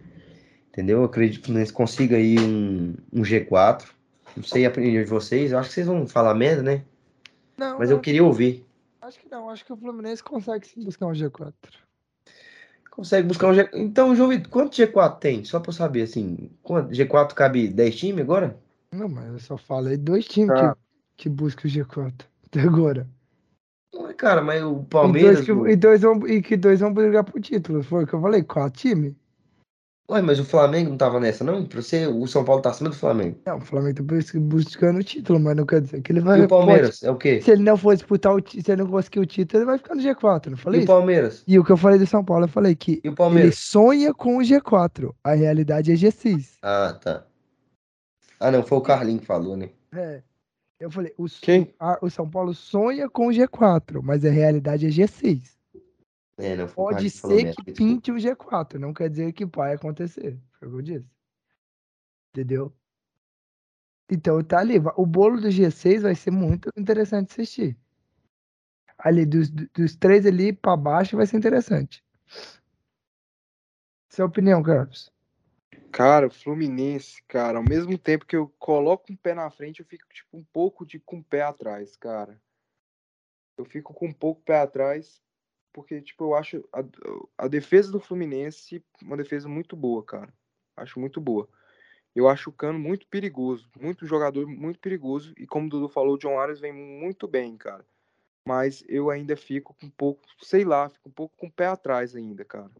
[0.68, 0.98] entendeu?
[0.98, 3.84] Eu acredito que o Fluminense consiga aí um, um G4.
[4.36, 6.84] Não sei a opinião de vocês, eu acho que vocês vão falar merda, né?
[7.56, 8.64] Não, Mas eu queria ouvir.
[9.02, 9.48] acho que não.
[9.50, 11.52] Acho que o Fluminense consegue sim buscar um G4.
[12.90, 13.70] Consegue buscar um G4.
[13.74, 15.44] Então, João Vitor, quanto G4 tem?
[15.44, 16.50] Só pra eu saber, assim.
[16.62, 16.90] Quanto?
[16.92, 18.58] G4 cabe 10 times agora?
[18.92, 20.74] Não, mas eu só falei dois times Tá.
[21.16, 22.12] que, que buscam o G4
[22.46, 23.08] até agora.
[23.94, 25.32] Ué, Cara, mas o E Palmeiras.
[25.36, 27.82] dois, que, o- e, dois vão, e que dois vão brigar pro título.
[27.82, 29.14] Foi o que eu falei, quatro times.
[30.10, 31.66] Ué, mas o Flamengo não tava nessa, não?
[31.66, 33.38] Pra você, o São Paulo tá acima do Flamengo.
[33.44, 36.40] Não, o Flamengo tá bus- buscando o título, mas não quer dizer que ele vai.
[36.40, 37.02] E o Palmeiras?
[37.02, 37.34] É o quê?
[37.34, 39.66] pode- se ele não for disputar o título, se ele não conseguir o título, ele
[39.66, 40.86] vai ficar no G4, não E falei o isso?
[40.92, 41.44] Palmeiras?
[41.46, 43.58] E o que eu falei do São Paulo, eu falei que E o ele Palmeiras?
[43.58, 45.14] sonha com o G4.
[45.22, 46.56] A realidade é G6.
[46.62, 47.26] Ah, tá.
[48.40, 49.68] Ah, não, foi o Carlinho que falou, né?
[49.92, 50.22] É.
[50.80, 51.26] Eu falei, o,
[51.80, 55.58] a- o São Paulo sonha com o G4, mas a realidade é G6.
[56.38, 60.38] É, não, Pode ser merda, que pinte o G4, não quer dizer que vai acontecer.
[60.52, 61.06] Foi o que eu disse.
[62.32, 62.72] Entendeu?
[64.10, 64.78] Então tá ali.
[64.96, 67.76] O bolo do G6 vai ser muito interessante assistir.
[68.96, 72.04] Ali, dos, dos três ali pra baixo vai ser interessante.
[74.08, 75.12] Sua opinião, Carlos?
[75.90, 79.86] Cara, o Fluminense, cara, ao mesmo tempo que eu coloco um pé na frente, eu
[79.86, 82.40] fico tipo um pouco de com o pé atrás, cara.
[83.56, 85.20] Eu fico com um pouco pé atrás,
[85.72, 86.84] porque tipo, eu acho a,
[87.44, 90.32] a defesa do Fluminense uma defesa muito boa, cara.
[90.76, 91.48] Acho muito boa.
[92.14, 96.14] Eu acho o Cano muito perigoso, muito jogador muito perigoso e como o Dudu falou,
[96.14, 97.84] o John Arias vem muito bem, cara.
[98.44, 101.66] Mas eu ainda fico com um pouco, sei lá, fico um pouco com o pé
[101.66, 102.70] atrás ainda, cara.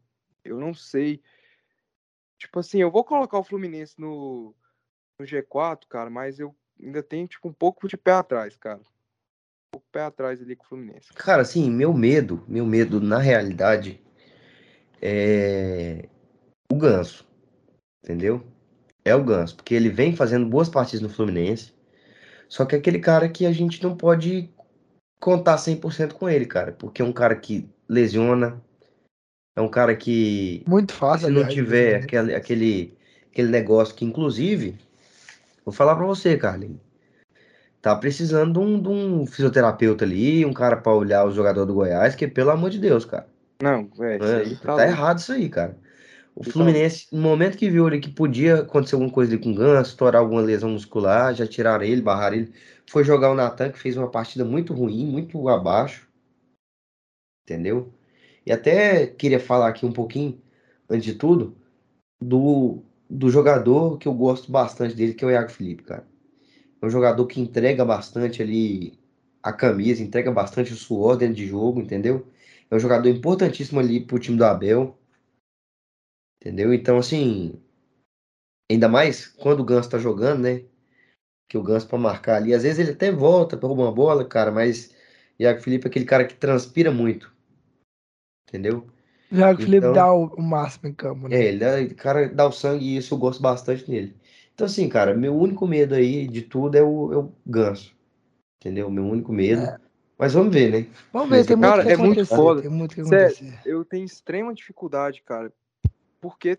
[0.44, 1.20] Eu não sei
[2.38, 4.54] Tipo assim, eu vou colocar o Fluminense no,
[5.18, 8.78] no G4, cara, mas eu ainda tenho, tipo, um pouco de pé atrás, cara.
[8.78, 11.12] Um pouco pé atrás ali com o Fluminense.
[11.12, 14.00] Cara, assim, meu medo, meu medo na realidade
[15.02, 16.08] é
[16.70, 17.26] o Ganso,
[18.04, 18.42] entendeu?
[19.04, 21.74] É o Ganso, porque ele vem fazendo boas partidas no Fluminense,
[22.48, 24.52] só que é aquele cara que a gente não pode
[25.20, 28.62] contar 100% com ele, cara, porque é um cara que lesiona,
[29.58, 31.26] é um cara que Muito fácil.
[31.26, 32.04] se não aliás, tiver né?
[32.04, 32.98] aquele, aquele,
[33.30, 34.76] aquele negócio que, inclusive,
[35.64, 36.78] vou falar pra você, Carlinhos.
[37.82, 41.74] tá precisando de um, de um fisioterapeuta ali, um cara pra olhar o jogador do
[41.74, 43.26] Goiás, que pelo amor de Deus, cara.
[43.60, 45.76] Não, é, isso É, aí tá tá errado isso aí, cara.
[46.36, 46.44] O.
[46.44, 49.90] Fluminense, no momento que viu ali que podia acontecer alguma coisa ali com o Ganso,
[49.90, 52.52] estourar alguma lesão muscular, já tiraram ele, barraram ele.
[52.86, 56.06] Foi jogar o Natan, que fez uma partida muito ruim, muito abaixo.
[57.44, 57.92] Entendeu?
[58.48, 60.40] E até queria falar aqui um pouquinho,
[60.88, 61.54] antes de tudo,
[62.18, 66.08] do, do jogador que eu gosto bastante dele, que é o Iago Felipe, cara.
[66.80, 68.98] É um jogador que entrega bastante ali
[69.42, 72.26] a camisa, entrega bastante o suor dentro de jogo, entendeu?
[72.70, 74.98] É um jogador importantíssimo ali pro time do Abel.
[76.40, 76.72] Entendeu?
[76.72, 77.60] Então, assim,
[78.70, 80.64] ainda mais quando o Ganso tá jogando, né?
[81.46, 84.24] Que o Ganso pra marcar ali, às vezes ele até volta pra roubar uma bola,
[84.24, 84.94] cara, mas
[85.38, 87.36] Iago Felipe é aquele cara que transpira muito.
[88.48, 88.86] Entendeu?
[89.30, 91.36] Já que o Felipe Então- dá o, o máximo em campo, né?
[91.36, 94.16] É, ele dá, o cara dá o sangue e isso eu gosto bastante nele.
[94.54, 97.94] Então, assim, cara, meu único medo aí de tudo é o, é o Ganso.
[98.56, 98.90] Entendeu?
[98.90, 99.62] Meu único medo.
[99.62, 99.78] É.
[100.18, 100.88] Mas vamos ver, né?
[101.12, 102.62] Vamos ver, tem muito Cara, que é muito foda.
[102.62, 103.58] Tem muito que Sério.
[103.64, 105.52] Eu tenho extrema dificuldade, cara,
[106.20, 106.58] porque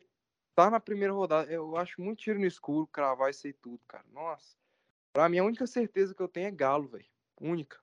[0.55, 1.51] tá na primeira rodada.
[1.51, 4.05] Eu acho muito tiro no escuro cravar isso aí tudo, cara.
[4.13, 4.55] Nossa.
[5.11, 7.05] Pra mim, a única certeza que eu tenho é Galo, velho.
[7.41, 7.77] Única.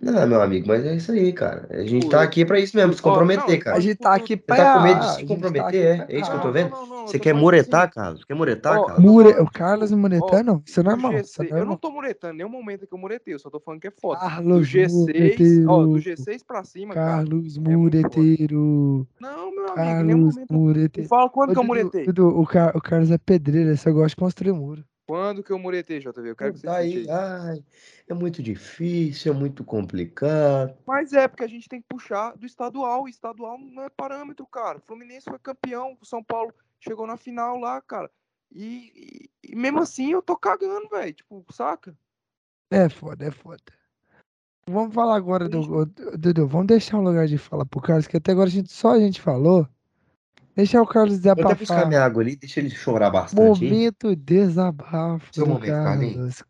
[0.00, 1.66] Não, meu amigo, mas é isso aí, cara.
[1.70, 3.76] A gente Pô, tá aqui pra isso mesmo, se comprometer, não, cara.
[3.76, 4.56] A gente tá aqui Você pra.
[4.56, 6.06] tá com medo de se tá comprometer, aqui é?
[6.16, 6.70] É isso que eu tô vendo?
[6.70, 8.24] Não, não, Você tô quer falando muretar, assim, Carlos?
[8.24, 9.04] Quer muretar, Ó, Carlos?
[9.04, 9.30] tô Mure...
[9.40, 10.62] O Carlos tipo, muretando, não.
[10.64, 11.12] Isso é do normal.
[11.14, 13.58] Isso é G6, eu não tô muretando, nenhum momento que eu muretei, eu só tô
[13.58, 14.20] falando que é foda.
[14.20, 16.22] Do Carlos G6, ó, do Mureteiro.
[16.22, 17.06] G6 pra cima, cara.
[17.16, 17.76] Carlos é muito foda.
[17.78, 19.08] Mureteiro.
[19.20, 20.52] Não, meu amigo, em nenhum Carlos momento.
[20.52, 21.08] Me Mureteiro.
[21.08, 22.04] fala quando Ô, que eu muretei.
[22.04, 22.76] Dudu, o, Car...
[22.76, 24.84] o Carlos é pedreiro, ele só gosta de construir muro.
[25.08, 26.28] Quando que eu muretei, JV?
[26.28, 27.64] Eu quero que você Tá aí, ai,
[28.06, 30.76] é muito difícil, é muito complicado.
[30.86, 33.08] Mas é, porque a gente tem que puxar do estadual.
[33.08, 34.76] e Estadual não é parâmetro, cara.
[34.76, 38.10] O Fluminense foi campeão, o São Paulo chegou na final lá, cara.
[38.52, 41.14] E, e- e mesmo assim eu tô cagando, velho.
[41.14, 41.96] Tipo, saca?
[42.70, 43.62] É foda, é foda.
[44.68, 45.86] Vamos falar agora do.
[45.86, 48.90] Dudu, vamos deixar um lugar de fala pro Carlos, que até agora a gente, só
[48.90, 49.66] a gente falou.
[50.58, 51.86] Deixar o Carlos Vou até buscar desabafar.
[51.86, 53.78] minha água ali, deixa ele chorar bastante, hein?
[53.78, 56.42] Momento desabafo Seu do momento, Carlinhos.
[56.42, 56.44] Carlos.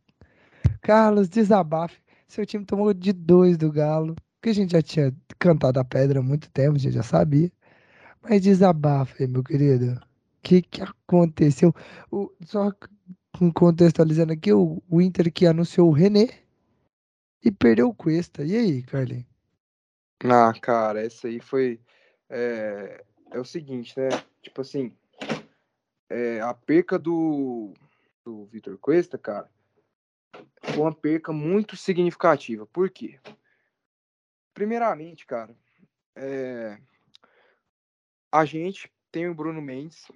[0.80, 2.00] Carlos, desabafe.
[2.26, 4.16] Seu time tomou de dois do Galo.
[4.40, 7.52] Porque a gente já tinha cantado a pedra há muito tempo, a gente já sabia.
[8.22, 9.92] Mas desabafe, meu querido.
[9.92, 10.00] O
[10.42, 11.74] que, que aconteceu?
[12.10, 12.72] O, só
[13.54, 16.28] contextualizando aqui, o, o Inter que anunciou o René
[17.44, 18.42] e perdeu o Cuesta.
[18.42, 19.26] E aí, Carlinhos?
[20.24, 21.78] Ah, cara, essa aí foi.
[22.30, 24.08] É, é o seguinte, né?
[24.42, 24.92] Tipo assim,
[26.08, 27.72] é, a perca do,
[28.24, 29.50] do Vitor Cuesta, cara,
[30.62, 32.66] foi uma perca muito significativa.
[32.66, 33.18] Por quê?
[34.54, 35.54] Primeiramente, cara,
[36.16, 36.78] é,
[38.32, 40.06] a gente tem o Bruno Mendes,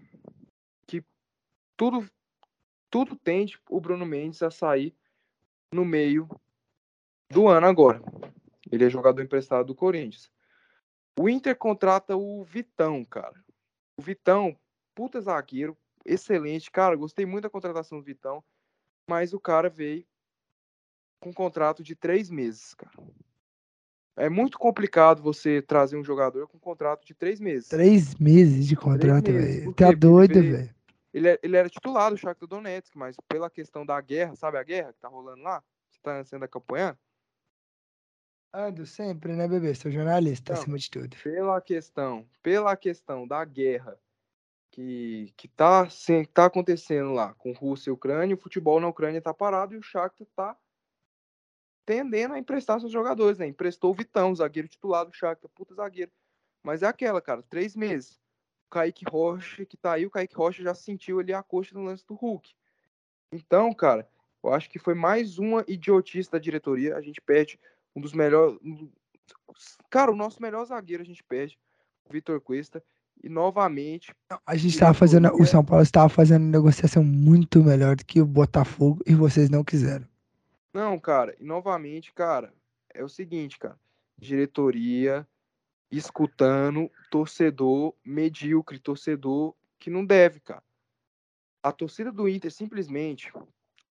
[0.86, 1.04] que
[1.76, 2.08] tudo,
[2.90, 4.94] tudo tende o Bruno Mendes a sair
[5.72, 6.28] no meio
[7.30, 8.02] do ano agora.
[8.70, 10.30] Ele é jogador emprestado do Corinthians.
[11.18, 13.34] O Inter contrata o Vitão, cara.
[13.96, 14.56] O Vitão,
[14.94, 16.70] puta zagueiro, excelente.
[16.70, 18.42] Cara, gostei muito da contratação do Vitão.
[19.08, 20.06] Mas o cara veio
[21.20, 22.92] com um contrato de três meses, cara.
[24.16, 27.68] É muito complicado você trazer um jogador com um contrato de três meses.
[27.68, 29.74] Três meses de contrato, velho.
[29.74, 30.74] Tá doido, velho.
[31.14, 34.62] Ele, é- ele era titular do Shakhtar Donetsk, mas pela questão da guerra, sabe a
[34.62, 35.62] guerra que tá rolando lá?
[35.90, 36.98] Que tá sendo acompanhando?
[38.54, 39.74] Ando sempre, né, bebê?
[39.74, 40.60] Sou jornalista, Não.
[40.60, 41.16] acima de tudo.
[41.22, 43.98] pela questão, pela questão da guerra
[44.70, 49.20] que que tá, se- tá acontecendo lá com Rússia e Ucrânia, o futebol na Ucrânia
[49.22, 50.58] tá parado e o Shakhtar tá
[51.84, 53.46] tendendo a emprestar seus jogadores, né?
[53.46, 56.12] Emprestou o Vitão, zagueiro titular do Shakhtar, puta zagueiro.
[56.62, 58.20] Mas é aquela, cara, três meses.
[58.66, 61.84] O Kaique Rocha, que tá aí, o Kaique Rocha já sentiu ali a coxa no
[61.84, 62.54] lance do Hulk.
[63.32, 64.08] Então, cara,
[64.42, 66.96] eu acho que foi mais uma idiotice da diretoria.
[66.96, 67.58] A gente perde
[67.94, 68.58] um dos melhores.
[69.90, 71.58] Cara, o nosso melhor zagueiro a gente perde,
[72.08, 72.82] o Vitor Cuesta.
[73.22, 74.12] E novamente,
[74.46, 75.26] A gente tava fazendo.
[75.26, 79.48] O diretoria- São Paulo estava fazendo negociação muito melhor do que o Botafogo e vocês
[79.50, 80.08] não quiseram.
[80.72, 82.52] Não, cara, e novamente, cara,
[82.92, 83.78] é o seguinte, cara.
[84.18, 85.28] Diretoria
[85.90, 90.62] escutando torcedor medíocre, torcedor que não deve, cara.
[91.62, 93.30] A torcida do Inter simplesmente,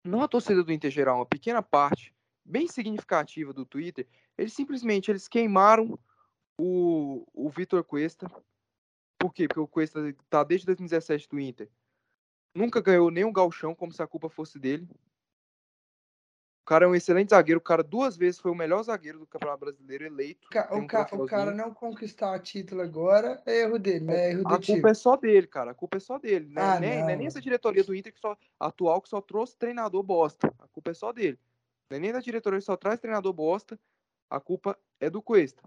[0.04, 2.13] não a torcida do Inter geral, uma pequena parte
[2.46, 4.08] bem significativa do Twitter,
[4.38, 5.98] eles simplesmente eles queimaram
[6.58, 8.28] o, o Vitor Cuesta.
[9.18, 9.48] Por quê?
[9.48, 10.00] Porque o Cuesta
[10.30, 11.70] tá desde 2017 do Inter.
[12.56, 14.88] Nunca ganhou nem um galchão, como se a culpa fosse dele.
[16.62, 17.60] O cara é um excelente zagueiro.
[17.60, 20.48] O cara duas vezes foi o melhor zagueiro do Campeonato Brasileiro eleito.
[20.72, 24.44] O, um ca- o cara não conquistar título agora é erro dele, não é erro
[24.44, 24.78] do A time.
[24.78, 25.72] culpa é só dele, cara.
[25.72, 26.48] A culpa é só dele.
[26.48, 26.62] Né?
[26.62, 27.26] Ah, nem, não é nem não.
[27.26, 30.54] essa diretoria do Inter que só, atual que só trouxe treinador bosta.
[30.60, 31.38] A culpa é só dele.
[31.90, 33.80] Não é nem da diretoria, só traz treinador bosta.
[34.30, 35.64] A culpa é do Cuesta.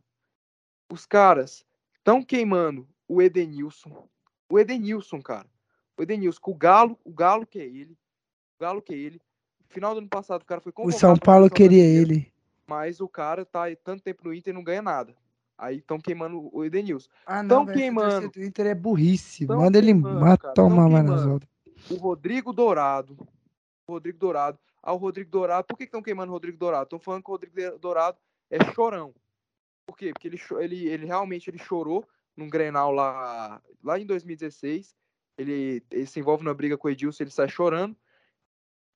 [0.91, 1.65] Os caras
[1.97, 4.09] estão queimando o Edenilson.
[4.51, 5.49] O Edenilson, cara.
[5.97, 7.97] O Edenilson, o Galo, o Galo que é ele.
[8.59, 9.21] O Galo que é ele.
[9.61, 12.33] No final do ano passado, o cara foi O São Paulo queria ele.
[12.69, 15.15] Mas o cara tá tanto tempo no Inter e não ganha nada.
[15.59, 17.09] Aí estão queimando o Edenilson.
[17.25, 18.31] Ah, não, Tão queimando.
[18.37, 19.47] O Inter é burrice.
[19.47, 21.51] Tão Manda ele queimando, matar cara, tomar mais nas outras.
[21.91, 23.17] o Rodrigo Dourado.
[23.87, 24.59] O Rodrigo Dourado.
[24.87, 25.67] Ah, o Rodrigo Dourado.
[25.67, 26.85] Por que estão queimando o Rodrigo Dourado?
[26.85, 28.17] Estão falando que o Rodrigo Dourado
[28.49, 29.13] é chorão.
[29.85, 30.13] Por quê?
[30.13, 32.07] Porque ele, ele, ele realmente ele chorou
[32.37, 34.95] num Grenal lá, lá em 2016.
[35.37, 37.97] Ele, ele se envolve numa briga com o Edilson, ele sai chorando.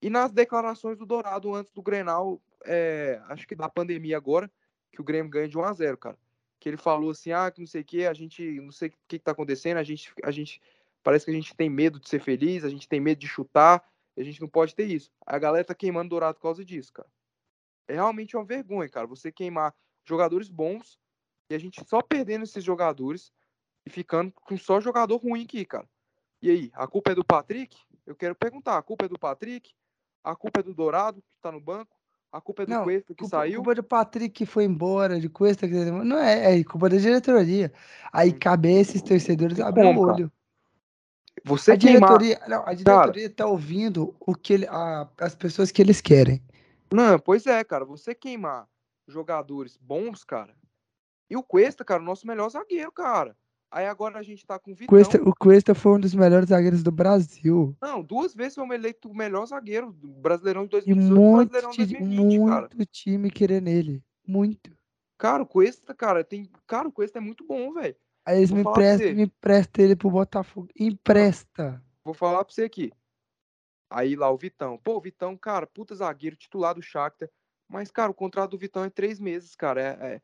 [0.00, 4.48] E nas declarações do Dourado antes do Grenal, é, acho que da pandemia agora,
[4.92, 6.18] que o Grêmio ganha de 1 a 0 cara.
[6.60, 8.92] Que ele falou assim, ah, que não sei o que, a gente, não sei o
[8.92, 10.62] que, que tá acontecendo, a gente, a gente,
[11.02, 13.84] parece que a gente tem medo de ser feliz, a gente tem medo de chutar,
[14.16, 15.10] a gente não pode ter isso.
[15.26, 17.08] A galera tá queimando Dourado por causa disso, cara.
[17.88, 19.74] É realmente uma vergonha, cara, você queimar
[20.04, 20.98] jogadores bons
[21.50, 23.32] e a gente só perdendo esses jogadores
[23.84, 25.88] e ficando com só jogador ruim aqui, cara.
[26.42, 27.76] E aí, a culpa é do Patrick?
[28.06, 29.72] Eu quero perguntar, a culpa é do Patrick?
[30.22, 31.96] A culpa é do Dourado, que tá no banco?
[32.32, 33.56] A culpa é do Não, Cuesta, que Culpa, saiu?
[33.56, 37.72] culpa do Patrick que foi embora, de Cuesta que não é, é culpa da diretoria.
[38.12, 38.38] Aí Hum.
[38.40, 40.32] cabe a esses torcedores abrir o olho.
[41.44, 42.18] Você A queimar...
[42.18, 46.42] diretoria, não, a diretoria tá ouvindo o que ele- a- as pessoas que eles querem.
[46.92, 47.84] Não, pois é, cara.
[47.84, 48.66] Você queimar
[49.06, 50.54] jogadores bons, cara.
[51.28, 53.36] E o Cuesta, cara, o nosso melhor zagueiro, cara.
[53.72, 54.88] Aí agora a gente tá com o Vitão.
[54.88, 57.76] Cuesta, o Cuesta foi um dos melhores zagueiros do Brasil.
[57.80, 61.50] Não, duas vezes foi eleito o melhor zagueiro do Brasileirão de E 2018 e muito,
[61.50, 62.60] Brasileirão de ti- 2020, cara.
[62.62, 64.02] muito time querendo ele.
[64.26, 64.76] Muito.
[65.16, 66.50] Cara, o Cuesta, cara, tem.
[66.66, 67.94] Cara, o Cuesta é muito bom, velho.
[68.30, 70.68] Aí eles Vou me emprestam, me emprestam ele pro Botafogo.
[70.78, 71.82] Empresta.
[72.04, 72.92] Vou falar pra você aqui.
[73.90, 74.78] Aí lá o Vitão.
[74.78, 77.28] Pô, o Vitão, cara, puta zagueiro, titular do Shakhtar.
[77.68, 79.80] Mas, cara, o contrato do Vitão é três meses, cara.
[79.82, 80.22] É, é-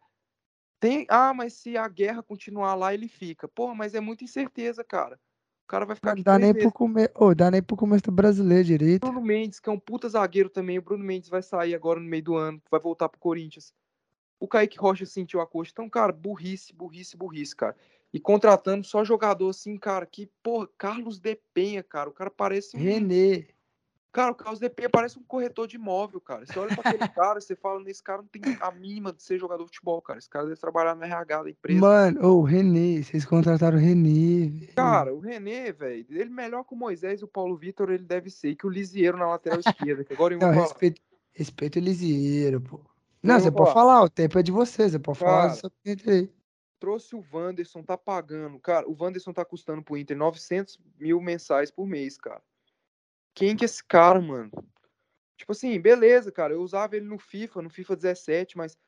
[0.78, 1.04] Tem...
[1.08, 3.48] Ah, mas se a guerra continuar lá, ele fica.
[3.48, 5.18] Porra, mas é muita incerteza, cara.
[5.64, 6.62] O cara vai ficar Não aqui dá nem meses.
[6.62, 7.10] pro começo.
[7.16, 9.00] Ô, dá nem pro começo do brasileiro direito.
[9.00, 10.78] Bruno Mendes, que é um puta zagueiro também.
[10.78, 13.74] O Bruno Mendes vai sair agora no meio do ano, vai voltar pro Corinthians.
[14.38, 15.72] O Kaique Rocha sentiu a coxa.
[15.72, 17.74] Então, cara, burrice, burrice, burrice, cara.
[18.16, 22.08] E contratando só jogador assim, cara, que, porra, Carlos De Penha, cara.
[22.08, 22.80] O cara parece um.
[22.80, 23.46] Renê.
[24.10, 26.46] Cara, o Carlos De Penha parece um corretor de imóvel, cara.
[26.46, 29.38] Você olha pra aquele cara, você fala, nesse cara não tem a mínima de ser
[29.38, 30.18] jogador de futebol, cara.
[30.18, 31.78] Esse cara deve trabalhar no RH da empresa.
[31.78, 33.02] Mano, ô, o Renê.
[33.02, 34.72] Vocês contrataram o Renê, velho.
[34.74, 38.30] Cara, o René, velho, ele melhor que o Moisés e o Paulo Vitor, ele deve
[38.30, 38.56] ser.
[38.56, 40.54] Que o Lisieiro na lateral esquerda, que agora Não, falar.
[40.54, 41.02] respeito,
[41.34, 42.80] respeito o Lisieiro, pô.
[43.22, 45.70] Não, eu você pode falar, o tempo é de vocês, você pode falar Cara,
[46.06, 46.30] aí.
[46.78, 48.58] Trouxe o Wanderson, tá pagando.
[48.60, 52.42] Cara, o Wanderson tá custando pro Inter 900 mil mensais por mês, cara.
[53.34, 54.50] Quem que é esse cara, mano?
[55.36, 56.54] Tipo assim, beleza, cara.
[56.54, 58.78] Eu usava ele no FIFA, no FIFA 17, mas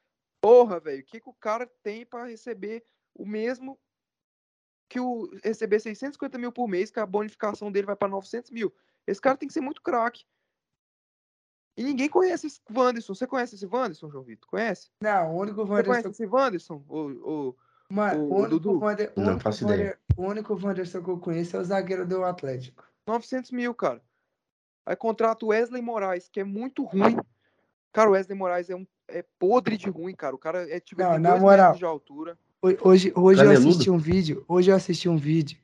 [0.41, 2.85] porra, velho, o que, que o cara tem pra receber
[3.15, 3.79] o mesmo
[4.89, 8.75] que o receber 650 mil por mês, que a bonificação dele vai pra 900 mil?
[9.07, 10.25] Esse cara tem que ser muito craque.
[11.77, 13.15] E ninguém conhece esse Wanderson.
[13.15, 14.49] Você conhece esse Wanderson, João Vitor?
[14.49, 14.91] Conhece?
[15.01, 16.11] Não, o único Você conhece Wanderson.
[16.11, 16.85] esse Wanderson?
[16.89, 17.57] O...
[17.91, 18.81] Mano, o o único, Dudu?
[19.17, 19.99] Não único faço Wander- ideia.
[20.17, 22.85] o único Wanderson que eu conheço é o zagueiro do Atlético.
[23.07, 24.03] 900 mil, cara.
[24.87, 27.17] Aí contrata o Wesley Moraes, que é muito ruim.
[27.93, 30.35] Cara, o Wesley Moraes é, um, é podre de ruim, cara.
[30.35, 31.67] O cara é tipo, Não, na dois moral.
[31.67, 32.39] metros de altura.
[32.63, 35.59] Ho- Hoje, hoje eu assisti um vídeo, hoje eu assisti um vídeo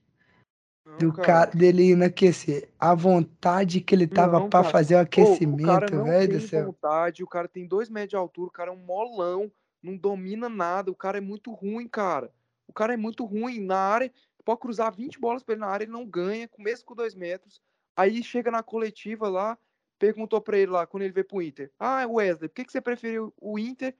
[0.87, 2.71] Não, do cara dele indo aquecer.
[2.79, 4.73] A vontade que ele tava Não, pra cara.
[4.73, 8.17] fazer o cara aquecimento, não velho do tem vontade, o cara tem dois metros de
[8.17, 9.51] altura, o cara é um molão,
[9.85, 12.33] não domina nada, o cara é muito ruim, cara.
[12.67, 14.13] O cara é muito ruim na área,
[14.45, 17.61] pode cruzar 20 bolas pra ele na área, ele não ganha, mesmo com dois metros.
[17.95, 19.59] Aí chega na coletiva lá,
[19.99, 22.81] perguntou pra ele lá, quando ele veio pro Inter, ah, Wesley, por que, que você
[22.81, 23.95] preferiu o Inter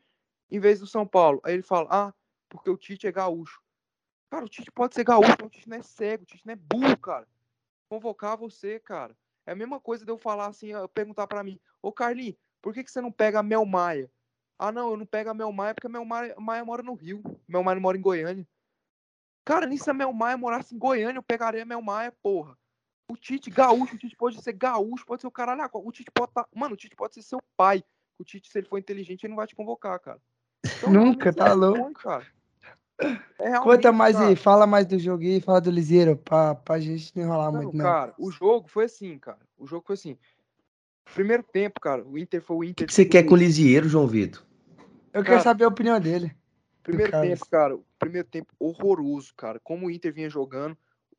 [0.51, 1.41] em vez do São Paulo?
[1.45, 2.15] Aí ele fala, ah,
[2.49, 3.63] porque o Tite é gaúcho.
[4.31, 6.55] Cara, o Tite pode ser gaúcho, mas o Tite não é cego, o Tite não
[6.55, 7.29] é burro, cara.
[7.89, 9.15] Convocar você, cara.
[9.47, 12.73] É a mesma coisa de eu falar assim, eu perguntar pra mim, ô Carlinhos, por
[12.73, 14.11] que, que você não pega Mel Maia?
[14.59, 16.95] Ah, não, eu não pego a Mel Maia porque a Mel Maia, Maia mora no
[16.95, 17.23] Rio.
[17.49, 18.47] Mel Maia mora em Goiânia.
[19.45, 22.57] Cara, nem se a Mel Maia morasse em Goiânia, eu pegaria a Mel Maia, porra.
[23.11, 25.61] O Tite, gaúcho, o Tite pode ser gaúcho, pode ser o caralho.
[25.63, 25.87] a quatro.
[25.89, 26.47] O Tite pode tá...
[26.55, 27.85] Mano, o Tite pode ser seu pai.
[28.19, 30.21] O Tite, se ele for inteligente, ele não vai te convocar, cara.
[30.65, 31.83] Então, Nunca, realmente, tá é louco.
[31.83, 32.27] ruim, cara.
[33.41, 34.29] É Conta mais cara.
[34.29, 37.63] aí, fala mais do jogo aí, fala do Liseiro, pra, pra gente não enrolar Não,
[37.63, 37.85] muito, não.
[37.85, 39.41] cara, o jogo foi assim, cara.
[39.59, 40.17] O jogo foi assim.
[41.13, 42.87] Primeiro tempo, cara, o Inter foi o O Inter.
[42.87, 44.43] que, que você quer com o Lisieiro, João Vitor?
[45.13, 46.35] Eu cara, quero saber a opinião dele.
[46.83, 49.61] Primeiro tempo, cara, o primeiro tempo horroroso, cara.
[49.61, 50.77] Como o Inter vinha jogando,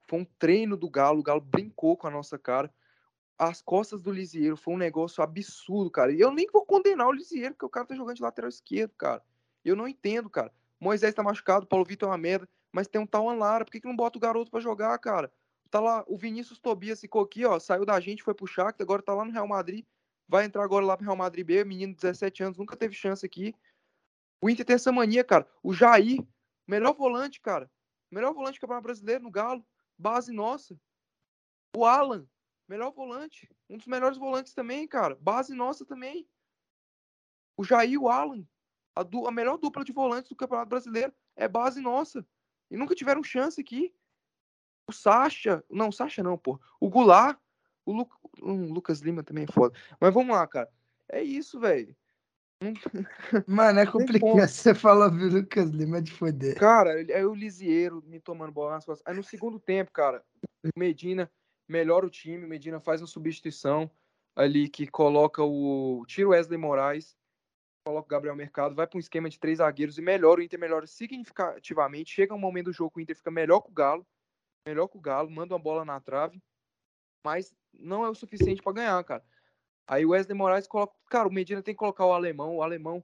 [0.08, 2.72] foi um treino do Galo, o Galo brincou com a nossa cara.
[3.38, 6.12] as costas do Lisieiro foi um negócio absurdo, cara.
[6.12, 8.94] E eu nem vou condenar o Lisieiro, porque o cara tá jogando de lateral esquerdo,
[8.98, 9.22] cara.
[9.64, 10.52] Eu não entendo, cara.
[10.80, 13.82] Moisés tá machucado, Paulo Vitor é uma merda, mas tem um tal Lara, por que,
[13.82, 15.32] que não bota o garoto para jogar, cara?
[15.76, 19.02] Tá lá, o Vinícius Tobias ficou aqui, ó, saiu da gente, foi pro Shakhtar, agora
[19.02, 19.86] tá lá no Real Madrid,
[20.26, 23.26] vai entrar agora lá pro Real Madrid B, menino de 17 anos, nunca teve chance
[23.26, 23.54] aqui.
[24.42, 25.46] O Inter tem essa mania, cara.
[25.62, 26.26] O Jair,
[26.66, 27.70] melhor volante, cara.
[28.10, 30.80] Melhor volante do Campeonato Brasileiro no Galo, base nossa.
[31.76, 32.26] O Alan,
[32.70, 33.54] melhor volante.
[33.70, 35.18] Um dos melhores volantes também, cara.
[35.20, 36.26] Base nossa também.
[37.58, 38.48] O Jair e o Alan.
[38.96, 42.26] A, du a melhor dupla de volantes do Campeonato Brasileiro é base nossa.
[42.72, 43.94] E nunca tiveram chance aqui.
[44.88, 45.64] O Sacha.
[45.70, 46.60] Não, o Sacha não, pô.
[46.80, 47.38] O Goulart.
[47.86, 48.10] O Lu...
[48.42, 49.78] hum, Lucas Lima também é foda.
[50.00, 50.70] Mas vamos lá, cara.
[51.10, 51.96] É isso, velho.
[53.48, 54.36] Mano, é complicado.
[54.48, 56.56] Você falou, viu, Lucas Lima, de foder.
[56.58, 59.06] Cara, é o Lisieiro me tomando bola nas costas.
[59.06, 60.24] Aí no segundo tempo, cara,
[60.64, 61.32] o Medina
[61.68, 63.90] melhora o time, o Medina faz uma substituição
[64.36, 66.04] ali que coloca o.
[66.08, 67.16] Tira o Wesley Moraes,
[67.86, 70.42] coloca o Gabriel Mercado, vai para um esquema de três zagueiros e melhora.
[70.42, 72.14] O Inter melhora significativamente.
[72.14, 74.06] Chega um momento do jogo que o Inter fica melhor que o Galo,
[74.66, 76.42] melhor que o Galo, manda uma bola na trave,
[77.24, 79.24] mas não é o suficiente para ganhar, cara.
[79.88, 80.96] Aí o Wesley Moraes coloca.
[81.10, 83.04] Cara, o Medina tem que colocar o alemão, o alemão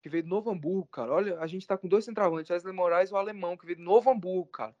[0.00, 1.12] que veio do Novo Hamburgo, cara.
[1.12, 3.84] Olha, a gente tá com dois centravantes, Wesley Moraes e o alemão que veio do
[3.84, 4.76] Novo Hamburgo, cara.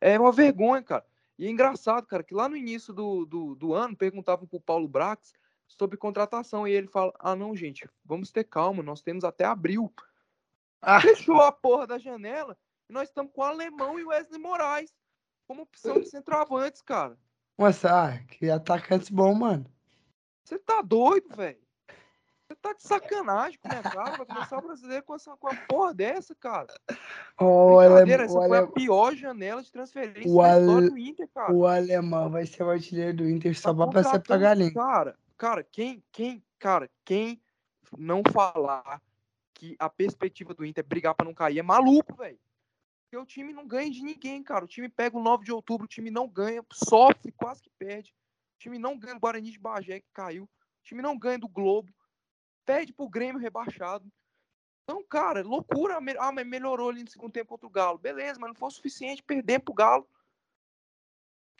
[0.00, 1.04] É uma vergonha, cara.
[1.38, 4.88] E é engraçado, cara, que lá no início do, do, do ano perguntavam pro Paulo
[4.88, 5.32] Brax
[5.66, 9.92] sobre contratação e ele fala: ah, não, gente, vamos ter calma, nós temos até abril.
[10.80, 11.00] Ah.
[11.00, 12.56] Fechou a porra da janela
[12.88, 14.94] e nós estamos com o Alemão e o Wesley Moraes
[15.48, 17.18] como opção de centroavantes, cara.
[17.56, 19.64] Nossa, ah, que atacantes bom, mano.
[20.44, 21.58] Você tá doido, velho?
[22.46, 24.16] Você tá de sacanagem com minha cara.
[24.16, 26.66] Vai começar o brasileiro com, essa, com a porra dessa, cara.
[27.38, 31.52] Oh, Brincadeira, essa foi a pior janela de transferência o história do Inter, cara.
[31.52, 34.72] O alemão vai ser o artilheiro do Inter só tá pra passar pra galinha.
[34.72, 37.40] Cara, cara, quem, quem, cara, quem
[37.96, 39.02] não falar
[39.52, 42.38] que a perspectiva do Inter é brigar pra não cair é maluco, velho.
[43.10, 44.64] Porque o time não ganha de ninguém, cara.
[44.64, 48.10] O time pega o 9 de outubro, o time não ganha, sofre, quase que perde.
[48.56, 50.44] O time não ganha do Guarani de Bagé, que caiu.
[50.44, 50.48] O
[50.84, 51.92] time não ganha do Globo
[52.66, 54.06] perde pro Grêmio rebaixado.
[54.84, 55.98] Então, cara, loucura.
[56.18, 57.98] Ah, mas melhorou ali no segundo tempo contra o Galo.
[57.98, 60.06] Beleza, mas não foi o suficiente perder pro Galo.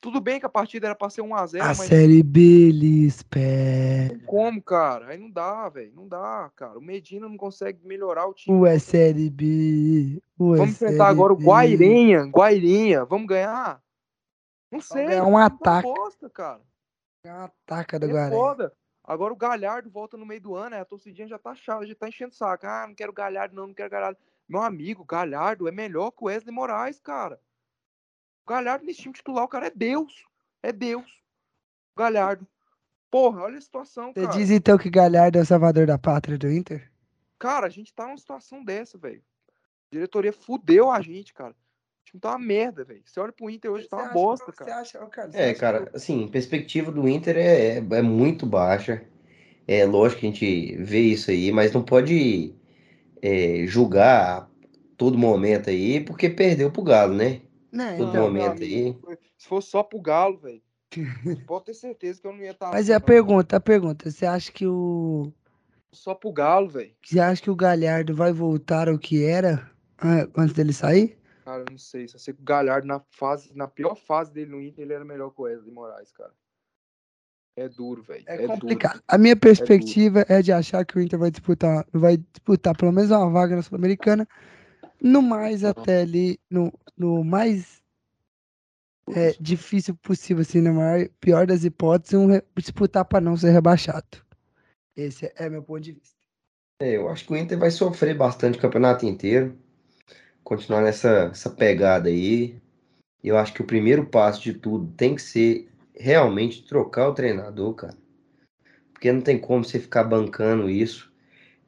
[0.00, 1.60] Tudo bem que a partida era pra ser 1x0.
[1.60, 1.78] A mas...
[1.78, 3.40] Série B, Lispe.
[4.26, 5.08] Como, cara?
[5.08, 5.92] Aí não dá, velho.
[5.94, 6.78] Não dá, cara.
[6.78, 8.56] O Medina não consegue melhorar o time.
[8.60, 10.22] Ué, Série B.
[10.40, 12.26] Ué, Vamos enfrentar agora o Guairenha.
[12.26, 13.04] Guairinha.
[13.04, 13.82] Vamos ganhar?
[14.70, 15.06] Não sei.
[15.06, 15.88] É um ataque.
[15.88, 16.60] Bosta, cara.
[17.24, 18.30] É um ataque do é.
[18.30, 18.72] Foda.
[19.02, 20.80] Agora o Galhardo volta no meio do ano, né?
[20.80, 22.66] a torcidinha já tá chata, já tá enchendo o saco.
[22.66, 24.18] Ah, não quero Galhardo, não, não quero Galhardo.
[24.46, 27.40] Meu amigo, Galhardo é melhor que o Wesley Moraes, cara.
[28.48, 30.24] O Galhardo nesse time titular, o cara é Deus.
[30.62, 31.04] É Deus.
[31.94, 32.48] O Galhardo.
[33.10, 34.38] Porra, olha a situação, Você cara.
[34.38, 36.90] diz então que Galhardo é o salvador da pátria do Inter?
[37.38, 39.22] Cara, a gente tá numa situação dessa, velho.
[39.50, 39.52] A
[39.92, 41.50] diretoria fudeu a gente, cara.
[41.50, 43.02] O time tá uma merda, velho.
[43.04, 44.78] Você olha pro Inter hoje, tá uma bosta, cara.
[44.78, 45.96] Acha, cara é, cara, que...
[45.98, 49.04] assim, perspectiva do Inter é, é, é, muito baixa.
[49.66, 52.54] É lógico que a gente vê isso aí, mas não pode
[53.20, 54.50] é, julgar
[54.96, 57.42] todo momento aí, porque perdeu pro Galo, né?
[57.72, 58.96] Não, todo então, momento aí.
[59.36, 60.62] Se fosse só pro Galo, velho.
[61.46, 62.66] Pode ter certeza que eu não ia estar.
[62.66, 65.32] Tá mas é a pergunta, a pergunta, você acha que o.
[65.92, 66.92] Só pro Galo, velho.
[67.02, 69.70] Você acha que o Galhardo vai voltar ao que era
[70.36, 71.18] antes dele sair?
[71.44, 72.06] Cara, eu não sei.
[72.08, 75.04] Só sei que o Galhardo, na, fase, na pior fase dele no Inter, ele era
[75.04, 76.32] melhor que o Wesley Moraes, cara.
[77.56, 78.24] É duro, velho.
[78.26, 78.92] É, é, complicado.
[78.92, 79.04] Duro.
[79.08, 82.92] A minha perspectiva é, é, de achar que o Inter vai disputar, vai disputar pelo
[82.92, 84.28] menos uma vaga na Sul-Americana.
[85.00, 87.82] No mais, até ali, no, no mais
[89.14, 94.06] é, difícil possível, assim, na maior, pior das hipóteses, um, disputar para não ser rebaixado.
[94.96, 96.16] Esse é meu ponto de vista.
[96.82, 99.56] É, eu acho que o Inter vai sofrer bastante o campeonato inteiro
[100.48, 102.58] continuar nessa essa pegada aí.
[103.22, 107.74] Eu acho que o primeiro passo de tudo tem que ser realmente trocar o treinador,
[107.74, 107.98] cara.
[108.90, 111.12] Porque não tem como você ficar bancando isso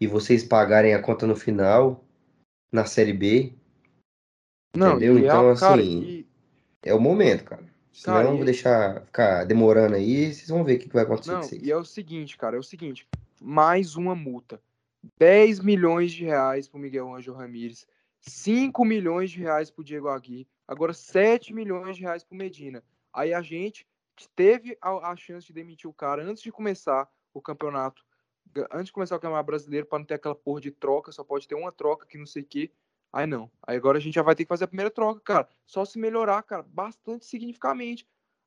[0.00, 2.02] e vocês pagarem a conta no final,
[2.70, 3.54] na Série B.
[4.74, 5.18] Não, entendeu?
[5.18, 6.26] Então, assim, cara, e...
[6.82, 7.68] é o momento, cara.
[7.92, 11.32] Senão cara, eu vou deixar ficar demorando aí, vocês vão ver o que vai acontecer
[11.32, 13.06] não, E é o seguinte, cara, é o seguinte,
[13.40, 14.60] mais uma multa.
[15.18, 17.86] 10 milhões de reais pro Miguel Ângelo Ramírez
[18.20, 22.38] 5 milhões de reais para o Diego Agui, agora 7 milhões de reais para o
[22.38, 22.84] Medina.
[23.12, 23.86] Aí a gente
[24.36, 28.04] teve a, a, chance de demitir o cara antes de começar o campeonato,
[28.70, 31.46] antes de começar o campeonato brasileiro, para não ter aquela porra de troca, só pode
[31.46, 32.72] ter uma troca que não sei o quê.
[33.12, 33.50] Aí não.
[33.62, 35.48] Aí agora a gente já vai ter que fazer a primeira troca, cara.
[35.66, 38.06] Só se melhorar, cara, bastante significativamente.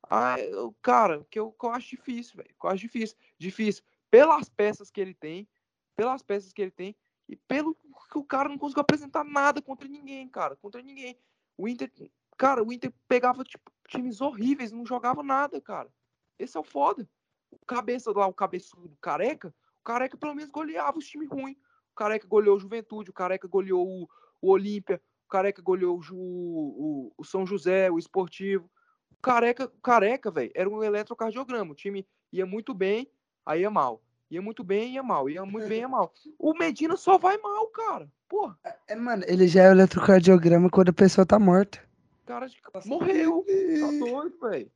[0.10, 0.36] Ah,
[0.82, 2.50] cara, que eu, que eu acho difícil, velho.
[2.50, 3.18] Que eu acho difícil.
[3.38, 3.84] Difícil.
[4.10, 5.48] Pelas peças que ele tem,
[5.96, 6.96] pelas peças que ele tem,
[7.28, 7.76] e pelo
[8.12, 10.56] que o cara não conseguiu apresentar nada contra ninguém, cara.
[10.56, 11.18] Contra ninguém.
[11.58, 11.92] O Inter,
[12.38, 15.90] cara, o Inter pegava tipo, times horríveis, não jogava nada, cara.
[16.38, 17.10] Esse é o foda.
[17.52, 21.58] O cabeça lá, o cabeçudo, careca, o careca pelo menos goleava os times ruins.
[21.92, 24.10] O careca goleou o Juventude, o careca goleou o,
[24.42, 28.70] o Olímpia, o careca goleou o, o, o São José, o Esportivo.
[29.12, 31.74] O careca, careca, velho, era um eletrocardiograma.
[31.74, 33.12] O time ia muito bem,
[33.46, 34.02] aí ia mal.
[34.32, 35.30] Ia muito bem, ia mal.
[35.30, 36.14] Ia muito bem, ia mal.
[36.40, 38.10] O Medina só vai mal, cara.
[38.30, 38.58] Porra.
[38.88, 41.84] É, mano, ele já é o eletrocardiograma quando a pessoa tá morta.
[42.26, 42.48] Cara,
[42.86, 43.46] morreu.
[43.46, 44.72] Tá doido, velho.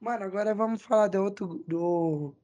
[0.00, 2.34] Mano, agora vamos falar do outro, do,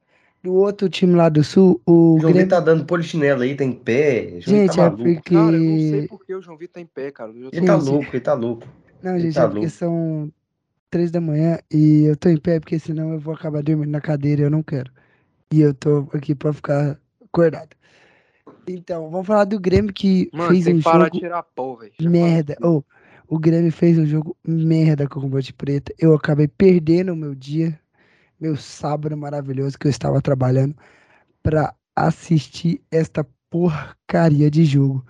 [0.43, 1.81] do outro time lá do Sul.
[1.87, 2.43] O João Grêmio...
[2.43, 4.41] Vitor tá dando polichinelo aí, tá em pé.
[4.41, 5.35] João Gente, tá é porque...
[5.35, 7.31] Cara, eu não sei por que o João Vitor tá em pé, cara.
[7.31, 7.89] Ele tá Gente.
[7.89, 8.67] louco, ele tá louco.
[9.03, 9.73] Não, Ele gente, tá é porque louco.
[9.73, 10.33] são
[10.91, 14.01] três da manhã e eu tô em pé porque senão eu vou acabar dormindo na
[14.01, 14.91] cadeira e eu não quero.
[15.53, 17.77] E eu tô aqui pra ficar acordado.
[18.69, 21.37] Então, vamos falar do Grêmio que Mano, fez tem um parar jogo tirar.
[21.37, 22.57] Já falei merda.
[22.63, 22.83] Ô,
[23.27, 25.93] o Grêmio fez um jogo merda com o Ponte Preta.
[25.99, 27.79] Eu acabei perdendo o meu dia,
[28.43, 30.75] meu sábado maravilhoso que eu estava trabalhando
[31.45, 35.07] pra assistir esta porcaria de jogo.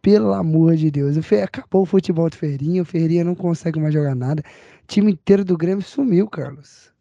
[0.00, 1.16] Pelo amor de Deus.
[1.42, 2.82] Acabou o futebol do Ferrinha.
[2.82, 4.44] O Ferrinha não consegue mais jogar nada.
[4.84, 6.94] O time inteiro do Grêmio sumiu, Carlos.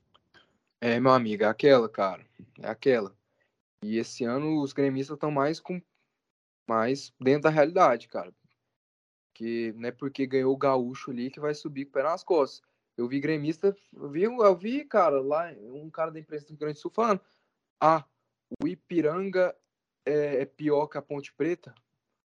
[0.82, 2.26] É, meu amigo, é aquela, cara.
[2.60, 3.16] É aquela.
[3.84, 5.80] E esse ano os gremistas estão mais com
[6.68, 8.34] mais dentro da realidade, cara.
[9.32, 12.24] Que não é porque ganhou o gaúcho ali que vai subir com o pé nas
[12.24, 12.68] costas.
[12.98, 16.58] Eu vi gremista, eu vi, eu vi, cara, lá, um cara da imprensa do Rio
[16.58, 17.22] Grande do Sul falando:
[17.80, 18.04] Ah,
[18.62, 19.56] o Ipiranga
[20.04, 21.76] é, é pior que a Ponte Preta.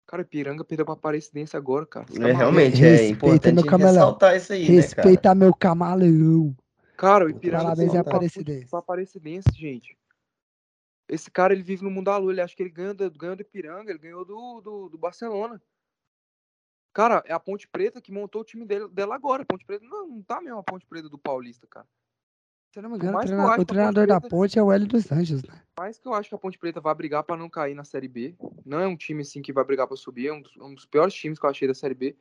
[0.06, 2.06] Cara, o Ipiranga perdeu pra Aparecidense agora, cara.
[2.06, 4.82] Tá É, realmente, é Respeita importante meu ressaltar isso aí, né, cara?
[4.82, 6.56] Respeita meu camaleão.
[6.97, 8.70] Cara, o Ipiranga Parabéns pra, Aparecidense.
[8.70, 9.98] pra Aparecidense, gente.
[11.09, 12.32] Esse cara, ele vive no mundo da lua.
[12.32, 15.60] Ele acha que ele ganha do, ganha do Ipiranga, ele ganhou do, do, do Barcelona.
[16.93, 19.43] Cara, é a Ponte Preta que montou o time dele, dela agora.
[19.43, 21.86] A Ponte Preta não, não tá mesmo a Ponte Preta do Paulista, cara.
[22.73, 24.89] Se eu não me engano, o treina- o treinador Ponte da ponte é o Hélio
[24.89, 25.62] dos Anjos, né?
[25.78, 28.09] Mais que eu acho que a Ponte Preta vai brigar pra não cair na Série
[28.09, 28.35] B.
[28.64, 30.28] Não é um time assim que vai brigar pra subir.
[30.28, 32.16] É um dos, um dos piores times que eu achei da Série B.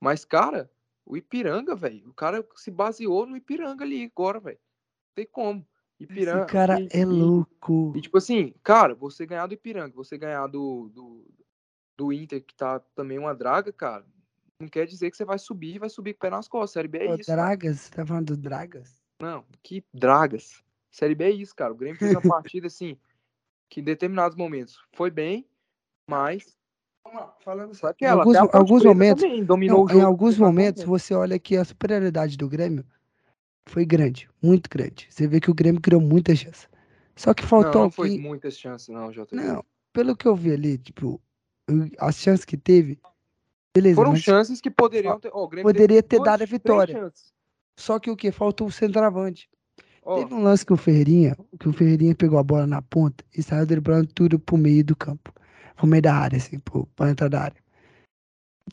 [0.00, 0.70] Mas, cara,
[1.04, 2.08] o Ipiranga, velho.
[2.10, 4.58] O cara se baseou no Ipiranga ali agora, velho.
[4.58, 5.66] Não tem como.
[5.98, 6.40] Ipiranga.
[6.44, 7.94] Esse cara e- é e- louco.
[7.96, 11.24] E tipo assim, cara, você ganhar do Ipiranga, você ganhar do, do,
[11.96, 14.04] do Inter, que tá também uma draga, cara,
[14.60, 16.72] não quer dizer que você vai subir e vai subir com o pé nas costas.
[16.72, 17.26] Série B é Ô, isso.
[17.26, 17.42] cara.
[17.42, 19.02] Dragas, você tá falando do Dragas?
[19.20, 20.62] Não, que dragas.
[20.90, 21.72] Série B é isso, cara.
[21.72, 22.98] O Grêmio fez uma partida assim,
[23.70, 25.46] que em determinados momentos foi bem,
[26.08, 26.56] mas.
[27.04, 30.00] Vamos lá, falando Só Em aquela, alguns, alguns momentos, dominou não, o jogo.
[30.00, 31.00] em alguns momentos, momento.
[31.04, 32.84] você olha que a superioridade do Grêmio
[33.68, 35.06] foi grande, muito grande.
[35.10, 36.68] Você vê que o Grêmio criou muitas chances.
[37.14, 38.20] Só que Não, faltou não foi alguém.
[38.22, 39.34] muitas chances, não, JP.
[39.36, 41.20] Não, pelo que eu vi ali, tipo,
[41.98, 42.98] as chances que teve,
[43.74, 45.30] beleza, Foram chances que poderiam ter.
[45.32, 47.12] Ó, o Grêmio poderia ter duas, dado a vitória.
[47.76, 48.30] Só que o que?
[48.30, 49.48] Faltou o centroavante.
[50.02, 53.24] Ó, Teve um lance que o Ferreirinha, que o Ferreirinha pegou a bola na ponta
[53.36, 55.32] e saiu driblando tudo pro meio do campo.
[55.74, 57.56] Pro meio da área, assim, pro, pra entrar da área.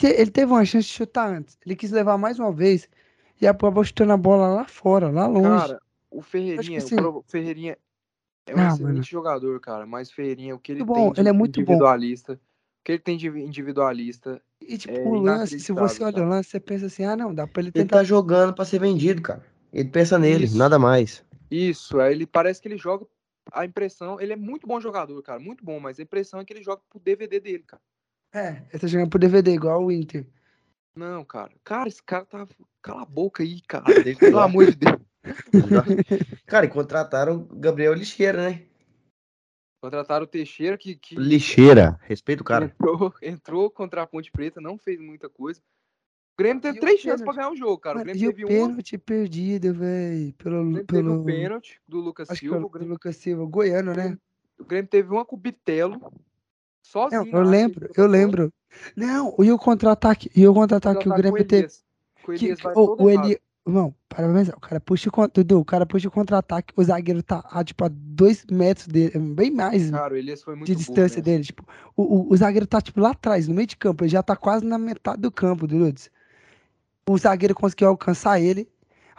[0.01, 1.57] Ele teve uma chance de chutar antes.
[1.65, 2.87] Ele quis levar mais uma vez
[3.41, 5.67] e acabou chutando a bola lá fora, lá longe.
[5.67, 7.77] Cara, o Ferreirinha, assim- o Ferreirinha
[8.47, 9.03] é um Ah, excelente mano.
[9.03, 9.85] jogador, cara.
[9.85, 11.73] Mas o Ferreirinha, o que ele Muito tem bom, ele é muito bom.
[11.73, 12.39] individualista, o
[12.83, 16.49] que ele tem de individualista, e tipo, é o lance, se você olha o lance,
[16.49, 17.97] você pensa assim, ah não, dá pra ele Ele tentar.
[17.97, 19.45] tá jogando pra ser vendido, cara.
[19.71, 20.57] Ele pensa nele, Isso.
[20.57, 21.23] nada mais.
[21.49, 23.05] isso, aí ele parece que ele joga.
[23.51, 26.53] A impressão, ele é muito bom jogador, cara, muito bom, mas a impressão é que
[26.53, 27.81] ele joga pro DVD dele, cara.
[28.33, 30.25] É, ele tá jogando pro DVD, igual o Inter.
[30.95, 31.51] Não, cara.
[31.63, 32.47] Cara, esse cara tá.
[32.81, 33.85] Cala a boca aí, cara.
[34.19, 34.43] Pelo lá.
[34.45, 34.99] amor de Deus.
[36.45, 38.63] Cara, e contrataram o Gabriel Lixeira, né?
[39.83, 41.99] Contrataram o Teixeira, que, que Lixeira.
[42.03, 42.67] Respeita o cara.
[42.67, 45.59] entrou, entrou contra a Ponte Preta, não fez muita coisa.
[45.59, 47.97] O Grêmio teve E o três chances pra ganhar o jogo, cara.
[47.97, 48.67] O Mano, Grêmio e o teve uma.
[48.67, 52.55] pênalti perdido, velho, O pelo, Grêmio teve pelo, um pênalti do Lucas acho Silva.
[52.55, 54.17] O Grêmio, pelo Lucas Silva, goiano, né?
[54.57, 56.13] o Grêmio teve uma com o Bitelo.
[56.81, 57.25] Sozinho.
[57.25, 58.53] Não, eu lembro, ele eu lembro.
[58.95, 61.67] Não, e o contra-ataque, e o contra-ataque que o Grêmio teve.
[62.25, 63.27] O Elias que- o errado.
[63.27, 63.39] Eli...
[63.65, 65.27] Não, para pra pensar, o cara puxa o.
[65.27, 69.17] Dudu, o cara puxa o contra-ataque, o zagueiro tá a, tipo, a dois metros dele,
[69.17, 71.21] bem mais Cara, o Elias foi muito de distância nessa.
[71.21, 71.43] dele.
[71.45, 71.65] Tipo,
[71.95, 74.35] o, o, o zagueiro tá, tipo, lá atrás, no meio de campo, ele já tá
[74.35, 75.93] quase na metade do campo, Dudu.
[77.07, 78.67] O zagueiro conseguiu alcançar ele,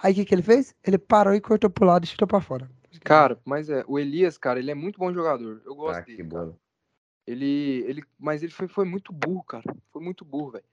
[0.02, 0.74] aí o que que ele fez?
[0.84, 2.70] Ele parou e cortou pro lado e chutou pra fora.
[3.02, 5.62] Cara, mas é, o Elias, cara, ele é muito bom jogador.
[5.64, 6.28] Eu gosto Ah, dele.
[7.26, 9.64] Ele, ele, mas ele foi, foi muito burro, cara.
[9.90, 10.64] Foi muito burro, velho.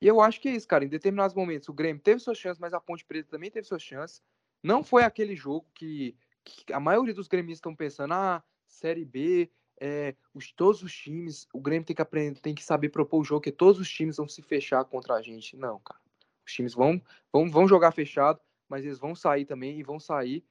[0.00, 0.84] E eu acho que é isso, cara.
[0.84, 3.82] Em determinados momentos o Grêmio teve suas chances, mas a Ponte Preta também teve suas
[3.82, 4.22] chances.
[4.62, 9.50] Não foi aquele jogo que, que a maioria dos gremistas estão pensando, ah, Série B,
[9.80, 13.24] é, os, todos os times, o Grêmio tem que aprender, tem que saber propor o
[13.24, 15.56] jogo, que todos os times vão se fechar contra a gente.
[15.56, 16.00] Não, cara.
[16.46, 17.00] Os times vão,
[17.32, 20.44] vão, vão jogar fechado, mas eles vão sair também e vão sair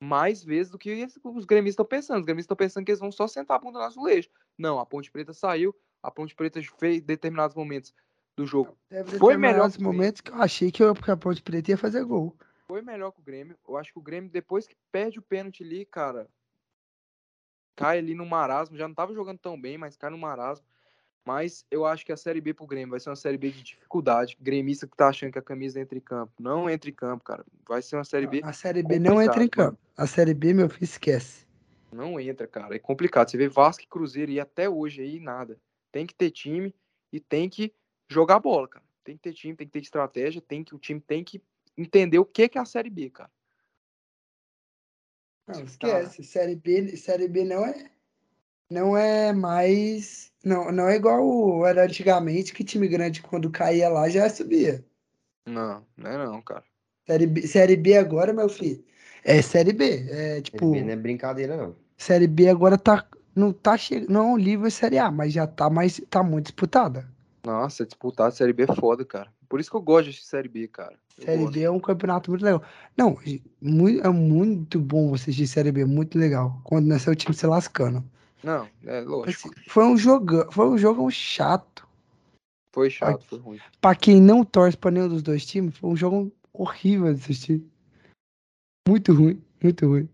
[0.00, 2.18] mais vezes do que os gremistas estão pensando.
[2.20, 4.28] Os gremistas estão pensando que eles vão só sentar a bunda no azulejo.
[4.58, 7.94] Não, a Ponte Preta saiu, a Ponte Preta fez determinados momentos
[8.36, 8.76] do jogo.
[8.88, 9.98] Teve Foi melhor determinados que o Grêmio.
[9.98, 12.36] momentos que eu achei que a Ponte Preta ia fazer gol.
[12.66, 13.56] Foi melhor que o Grêmio.
[13.68, 16.28] Eu acho que o Grêmio, depois que perde o pênalti ali, cara,
[17.76, 18.76] cai ali no marasmo.
[18.76, 20.66] Já não tava jogando tão bem, mas cai no marasmo.
[21.24, 23.62] Mas eu acho que a Série B pro Grêmio vai ser uma Série B de
[23.62, 24.36] dificuldade.
[24.40, 26.32] Gremista que tá achando que a camisa entra em campo.
[26.40, 27.44] Não entra em campo, cara.
[27.68, 28.40] Vai ser uma Série B.
[28.42, 29.78] A Série B não entra em campo.
[29.96, 31.46] A Série B, meu filho, esquece.
[31.92, 32.74] Não entra, cara.
[32.74, 33.30] É complicado.
[33.30, 35.60] Você vê Vasco e Cruzeiro e até hoje aí nada.
[35.92, 36.74] Tem que ter time
[37.12, 37.72] e tem que
[38.12, 38.84] jogar bola, cara.
[39.02, 41.42] Tem que ter time, tem que ter estratégia, tem que o time tem que
[41.76, 43.30] entender o que que é a Série B, cara.
[45.48, 45.62] Não, Tá.
[45.64, 46.22] esquece.
[46.22, 47.90] Série B, série B não é.
[48.70, 50.32] Não é mais.
[50.44, 54.84] Não, não é igual era antigamente, que time grande, quando caía lá, já subia.
[55.46, 56.64] Não, não é não, cara.
[57.06, 58.84] Série B, série B agora, meu filho,
[59.24, 59.84] é Série B.
[59.84, 60.70] É Série tipo.
[60.70, 61.76] B não é brincadeira, não.
[61.96, 63.06] Série B agora tá.
[63.34, 64.10] Não tá chegando.
[64.10, 66.00] Não é um nível Série A, mas já tá mais.
[66.08, 67.08] Tá muito disputada.
[67.44, 69.32] Nossa, disputar a Série B é foda, cara.
[69.48, 70.96] Por isso que eu gosto de Série B, cara.
[71.18, 71.52] Eu Série gosto.
[71.54, 72.62] B é um campeonato muito legal.
[72.96, 73.18] Não,
[73.60, 76.60] muito, é muito bom você assistir Série B, muito legal.
[76.62, 78.04] Quando não é seu time se lascando.
[78.42, 79.50] Não, é lógico.
[79.50, 81.86] Assim, foi um jogo, foi um jogo chato.
[82.72, 83.60] Foi chato, foi ruim.
[83.80, 87.62] Pra quem não torce pra nenhum dos dois times, foi um jogo horrível de assistir.
[88.88, 90.08] Muito ruim, muito ruim.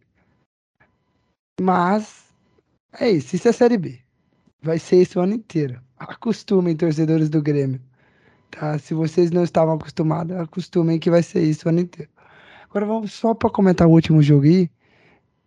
[1.61, 2.27] Mas
[2.93, 4.01] é isso, isso é Série B.
[4.61, 5.81] Vai ser isso o ano inteiro.
[6.15, 7.81] Acostumem, torcedores do Grêmio.
[8.51, 8.79] Tá?
[8.79, 12.11] Se vocês não estavam acostumados, acostumem que vai ser isso o ano inteiro.
[12.71, 14.71] Agora vamos só pra comentar o último jogo aí.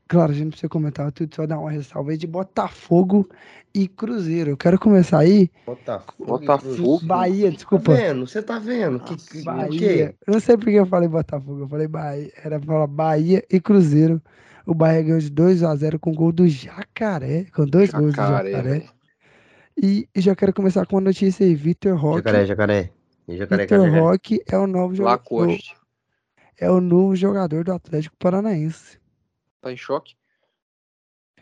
[0.07, 3.29] Claro, a gente não precisa comentar tudo, só dar uma ressalva aí de Botafogo
[3.73, 4.51] e Cruzeiro.
[4.51, 5.49] Eu quero começar aí.
[5.65, 6.13] Botafogo.
[6.19, 7.05] e Botafogo.
[7.05, 7.95] Bahia, Tá desculpa.
[7.95, 8.27] vendo?
[8.27, 8.99] Você tá vendo?
[8.99, 10.15] Que, que, o Bahia.
[10.27, 12.29] Eu não sei porque eu falei Botafogo, eu falei Bahia.
[12.43, 14.21] Era pra falar Bahia e Cruzeiro.
[14.65, 17.45] O Bahia ganhou de 2 a 0 com gol do Jacaré.
[17.55, 18.85] Com dois gols do Jacaré, Jacaré.
[19.77, 21.55] E já quero começar com uma notícia aí.
[21.55, 22.17] Vitor Roque.
[22.17, 22.93] Jacaré, jacaré.
[23.27, 23.99] Jacaré, Vitor jacaré.
[23.99, 25.11] Roque é o novo jogador.
[25.11, 25.75] Lacoste.
[26.57, 28.99] É o novo jogador do Atlético Paranaense.
[29.61, 30.15] Tá em choque?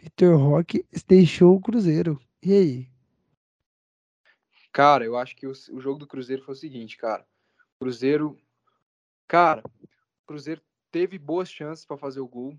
[0.01, 2.19] Vitor Roque deixou o Cruzeiro.
[2.41, 2.88] E aí?
[4.72, 7.26] Cara, eu acho que o, o jogo do Cruzeiro foi o seguinte, cara.
[7.80, 8.38] Cruzeiro.
[9.27, 10.61] Cara, o Cruzeiro
[10.91, 12.57] teve boas chances pra fazer o gol.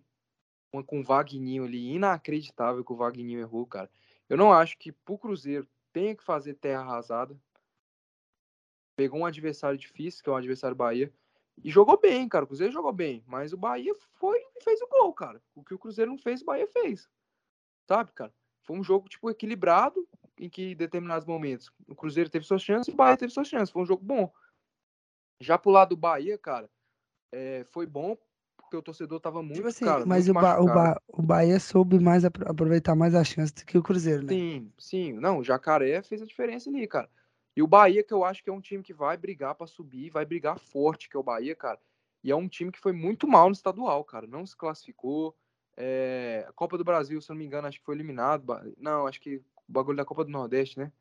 [0.72, 1.94] Uma com o Vagninho ali.
[1.94, 3.90] Inacreditável que o Vagninho errou, cara.
[4.31, 7.36] Eu não acho que pro Cruzeiro tenha que fazer terra arrasada.
[8.97, 11.12] Pegou um adversário difícil, que é um adversário Bahia.
[11.65, 12.44] E jogou bem, cara.
[12.44, 13.24] O Cruzeiro jogou bem.
[13.27, 15.43] Mas o Bahia foi e fez o gol, cara.
[15.52, 17.11] O que o Cruzeiro não fez, o Bahia fez.
[17.89, 18.32] Sabe, cara?
[18.62, 20.09] Foi um jogo, tipo, equilibrado,
[20.39, 23.48] em que em determinados momentos o Cruzeiro teve suas chances e o Bahia teve suas
[23.48, 23.73] chances.
[23.73, 24.32] Foi um jogo bom.
[25.40, 26.70] Já pro lado do Bahia, cara,
[27.32, 28.16] é, foi bom,
[28.70, 31.59] porque o torcedor tava muito, Tipo assim, cara, mas o, ba o, ba o Bahia
[31.59, 34.32] soube mais apro- aproveitar mais a chance do que o Cruzeiro, né?
[34.32, 35.12] Sim, sim.
[35.14, 37.10] Não, o Jacaré fez a diferença ali, cara.
[37.56, 40.09] E o Bahia, que eu acho que é um time que vai brigar pra subir,
[40.09, 41.80] vai brigar forte, que é o Bahia, cara.
[42.22, 44.24] E é um time que foi muito mal no estadual, cara.
[44.28, 45.34] Não se classificou.
[45.76, 48.44] É, a Copa do Brasil, se eu não me engano, acho que foi eliminado.
[48.78, 49.42] Não, acho que o
[49.72, 50.92] bagulho da Copa do Nordeste, né?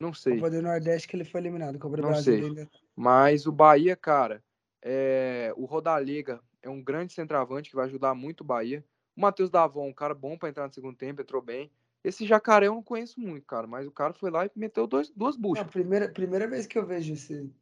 [0.00, 0.36] Não sei.
[0.36, 1.78] Copa do Nordeste que ele foi eliminado.
[1.78, 2.44] Copa do Não Brasil sei.
[2.44, 2.70] ainda.
[2.96, 4.42] Mas o Bahia, cara,
[4.80, 8.84] é, o Rodalega é um grande centroavante que vai ajudar muito o Bahia.
[9.16, 11.70] O Matheus Davon, um cara bom pra entrar no segundo tempo, entrou bem.
[12.02, 15.10] Esse jacaré eu não conheço muito, cara, mas o cara foi lá e meteu dois,
[15.10, 15.66] duas buchas.
[15.68, 17.52] primeira, primeira vez que eu vejo esse,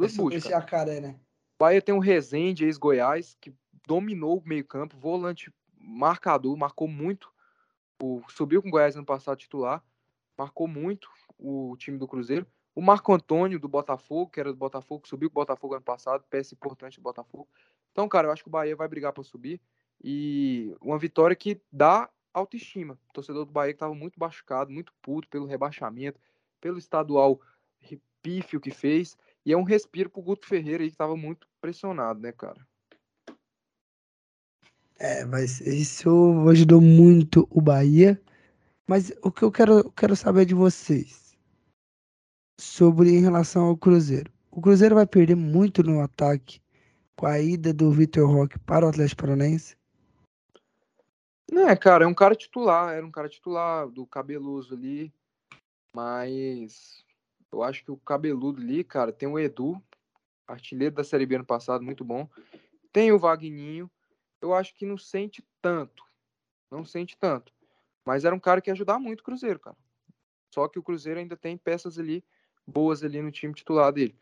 [0.00, 1.18] esse, buchas, esse jacaré, né?
[1.56, 3.52] O Bahia tem o Rezende, ex-Goiás, que
[3.86, 7.32] dominou o meio-campo, volante marcador, marcou muito.
[8.00, 9.82] O, subiu com o Goiás ano passado titular,
[10.36, 12.46] marcou muito o time do Cruzeiro.
[12.74, 16.22] O Marco Antônio do Botafogo, que era do Botafogo, subiu com o Botafogo ano passado,
[16.30, 17.48] peça importante do Botafogo.
[17.92, 19.60] Então, cara, eu acho que o Bahia vai brigar para subir
[20.02, 22.98] e uma vitória que dá autoestima.
[23.08, 26.20] O torcedor do Bahia que estava muito machucado, muito puto pelo rebaixamento,
[26.60, 27.40] pelo estadual
[28.22, 29.16] pífio que fez.
[29.44, 32.66] E é um respiro pro Guto Ferreira aí que tava muito pressionado, né, cara?
[34.98, 38.20] É, mas isso ajudou muito o Bahia.
[38.86, 41.36] Mas o que eu quero, eu quero saber de vocês
[42.58, 44.32] sobre em relação ao Cruzeiro.
[44.50, 46.60] O Cruzeiro vai perder muito no ataque
[47.18, 49.76] com a ida do Vitor Roque para o Atlético Paranaense.
[51.50, 55.12] Não, é, cara, é um cara titular, era um cara titular do cabeloso ali,
[55.92, 57.04] mas
[57.50, 59.82] Eu acho que o cabeludo ali, cara, tem o Edu,
[60.46, 62.28] artilheiro da Série B ano passado, muito bom.
[62.92, 63.90] Tem o Vagninho.
[64.40, 66.04] Eu acho que não sente tanto.
[66.70, 67.52] Não sente tanto.
[68.04, 69.76] Mas era um cara que ia ajudar muito o Cruzeiro, cara.
[70.54, 72.22] Só que o Cruzeiro ainda tem peças ali
[72.66, 74.14] boas ali no time titular dele.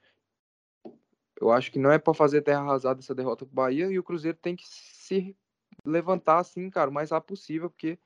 [1.40, 4.02] Eu acho que não é para fazer terra arrasada essa derrota pro Bahia e o
[4.02, 5.36] Cruzeiro tem que se
[5.84, 7.98] levantar assim, cara, o mais rápido possível, porque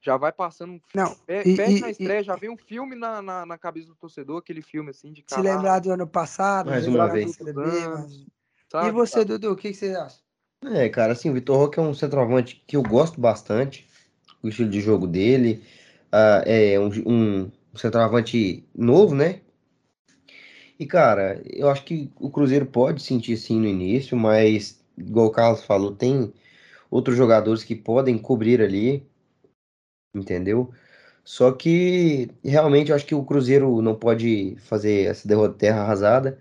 [0.00, 3.22] já vai passando um Não, Pede e- na e- estreia, já vem um filme na,
[3.22, 6.66] na, na cabeça do torcedor, aquele filme assim de Se caralho, lembrar do ano passado,
[6.66, 7.32] Mais uma vez.
[7.36, 8.26] CDB, mas-
[8.70, 9.24] sabe, E você, cara?
[9.24, 10.18] Dudu, o que, que você acha?
[10.64, 13.88] É, cara, assim, o Vitor Roque é um centroavante que eu gosto bastante,
[14.42, 15.64] o estilo de jogo dele.
[16.10, 19.40] Ah, é um, um centroavante novo, né?
[20.78, 25.30] E, cara, eu acho que o Cruzeiro pode sentir sim no início, mas, igual o
[25.30, 26.32] Carlos falou, tem
[26.90, 29.06] outros jogadores que podem cobrir ali,
[30.14, 30.72] entendeu?
[31.24, 35.82] Só que, realmente, eu acho que o Cruzeiro não pode fazer essa derrota de terra
[35.82, 36.38] arrasada,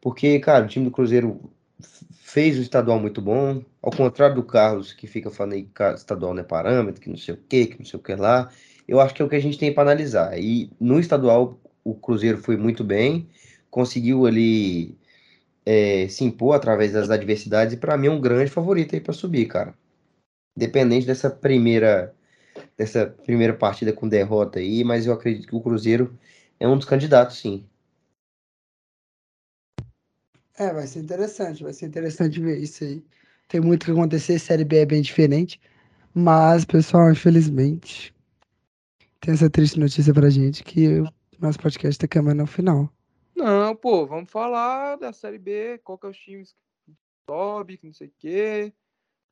[0.00, 1.40] porque, cara, o time do Cruzeiro
[2.12, 6.34] fez o estadual muito bom, ao contrário do Carlos, que fica falando aí que estadual
[6.34, 8.50] não é parâmetro, que não sei o que, que não sei o que lá.
[8.88, 10.38] Eu acho que é o que a gente tem para analisar.
[10.38, 13.28] E no estadual, o Cruzeiro foi muito bem,
[13.74, 14.96] conseguiu ali
[15.66, 19.12] é, se impor através das adversidades, e para mim é um grande favorito aí para
[19.12, 19.74] subir, cara.
[20.56, 22.14] Independente dessa primeira,
[22.78, 26.16] dessa primeira partida com derrota aí, mas eu acredito que o Cruzeiro
[26.60, 27.66] é um dos candidatos, sim.
[30.56, 33.02] É, vai ser interessante, vai ser interessante ver isso aí.
[33.48, 35.60] Tem muito que acontecer, Série B é bem diferente.
[36.14, 38.14] Mas, pessoal, infelizmente,
[39.20, 41.08] tem essa triste notícia pra gente que o
[41.40, 42.88] nosso podcast tá caminhando ao final.
[43.36, 46.54] Não, pô, vamos falar da Série B, qual que é os times
[46.84, 46.92] que
[47.28, 48.72] sobe, que não sei o quê.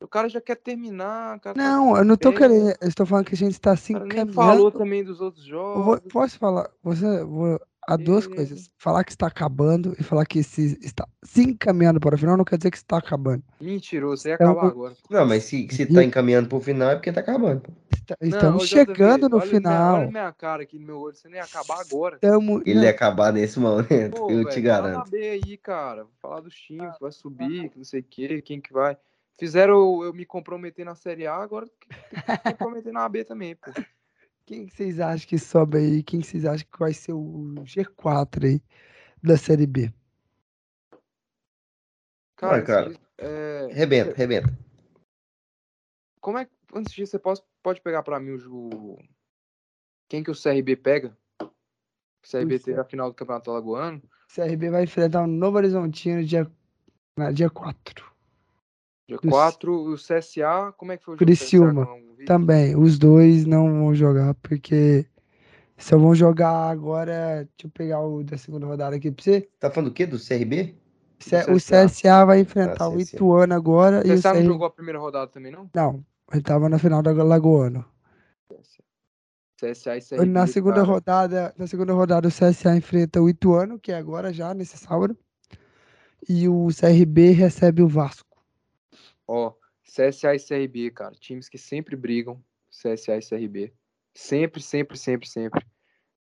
[0.02, 3.26] O cara já quer terminar, tá Não, eu não tô bem, querendo, eu estou falando
[3.26, 4.32] que a gente está se nem encaminhando.
[4.32, 5.52] falou também dos outros Eu
[5.84, 6.12] vou- jogos.
[6.12, 6.68] posso falar?
[6.82, 8.70] Você, vou, há duas E- coisas.
[8.78, 12.44] Falar que está acabando e falar que se está se encaminhando para o final não
[12.44, 13.42] quer dizer que está acabando.
[13.60, 14.96] Mentiroso, ia Então, acabar agora.
[15.08, 17.62] Não, mas se, se tá encaminhando pro final é porque tá acabando.
[17.92, 20.00] Está- Não, estamos chegando no olha Minha, final.
[20.00, 22.16] olha minha cara aqui no meu olho, você nem ia acabar agora.
[22.16, 25.10] Estamos, Ele ia acabar nesse momento, Pô, eu te fala garanto.
[25.10, 26.04] B aí, cara.
[26.04, 28.96] Vou falar dos times que vai subir, que não sei o quê, quem que vai.
[29.38, 33.56] Fizeram eu, me comprometer na Série A, agora tem que me comprometer na B também,
[33.56, 33.72] pô.
[34.44, 36.02] Quem que vocês acham que sobe aí?
[36.02, 38.62] Quem que vocês acham que vai ser o G4 aí
[39.22, 39.92] da Série B?
[42.36, 42.86] Cara, Vai, cara.
[42.88, 44.58] antes disso, é, Rebenta, rebenta.
[46.20, 48.98] como é que, antes disso, você pode, pode pegar pra mim o,
[50.08, 51.16] quem que o CRB pega?
[51.40, 52.64] O CRB Puxa.
[52.64, 54.02] teve a final do Campeonato Alagoano.
[54.34, 56.50] CRB vai enfrentar o Novo Horizontino dia,
[57.16, 58.10] na, dia 4.
[59.08, 61.38] Dia Dos- 4, o CSA, como é que foi o jogo do CSA?
[61.44, 61.86] Criciúma,
[62.26, 65.06] Também, os dois não vão jogar, porque
[65.78, 67.48] só vão jogar agora.
[67.56, 69.48] Deixa eu pegar o da segunda rodada aqui pra você.
[69.58, 70.06] Tá falando do quê?
[70.06, 70.74] Do CRB?
[71.20, 71.86] C- Do O CSA.
[71.88, 73.16] CSA vai enfrentar Ah, o CSA.
[73.16, 74.46] Ituano agora O e o CSA não CR...
[74.46, 75.70] jogou a primeira rodada também, não?
[75.74, 77.84] Não, ele tava na final da Lagoano.
[79.56, 80.86] CSA e CRB, Na segunda cara.
[80.86, 85.16] rodada, na segunda rodada o CSA enfrenta o Ituano, que é agora já nesse sábado.
[86.28, 88.36] E o CRB recebe o Vasco.
[89.26, 89.54] Ó,
[89.92, 93.74] CSA e CRB, cara, times que sempre brigam, CSA e CRB.
[94.14, 95.66] Sempre, sempre, sempre, sempre.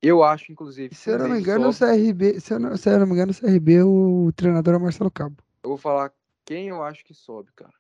[0.01, 1.73] Eu acho, inclusive, Se eu não me engano, o.
[1.73, 5.11] CRB, se eu não, se eu não me engano, o CRB, o treinador é Marcelo
[5.11, 5.37] Cabo.
[5.63, 6.13] Eu vou falar
[6.47, 7.75] quem eu acho que sobe, cara.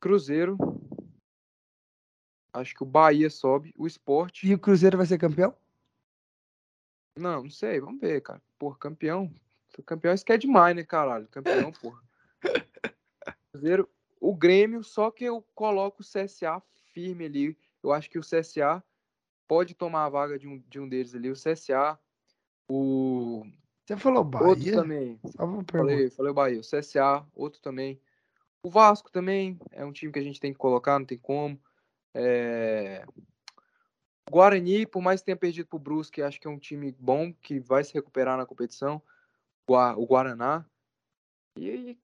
[0.00, 0.58] Cruzeiro.
[2.52, 3.72] Acho que o Bahia sobe.
[3.78, 4.42] O Sport.
[4.42, 5.56] E o Cruzeiro vai ser campeão?
[7.16, 7.80] Não, não sei.
[7.80, 8.42] Vamos ver, cara.
[8.58, 9.32] Porra, campeão.
[9.86, 11.28] Campeão isso que é demais, né, caralho?
[11.28, 12.02] Campeão, porra.
[13.52, 13.88] Cruzeiro.
[14.20, 16.62] O Grêmio, só que eu coloco o CSA
[16.92, 17.58] firme ali.
[17.82, 18.82] Eu acho que o CSA
[19.46, 21.30] pode tomar a vaga de um, de um deles ali.
[21.30, 21.98] O CSA.
[22.68, 23.44] O.
[23.84, 24.72] Você falou Outro Bahia?
[24.72, 25.20] também.
[25.26, 25.92] Só uma pergunta.
[25.92, 26.60] Falei, falei o Bahia.
[26.60, 28.00] O CSA, outro também.
[28.62, 31.60] O Vasco também é um time que a gente tem que colocar, não tem como.
[32.14, 33.04] É...
[34.28, 37.34] O Guarani, por mais que tenha perdido pro Brusque, acho que é um time bom
[37.34, 39.02] que vai se recuperar na competição.
[39.66, 40.64] O Guaraná.
[41.56, 41.98] E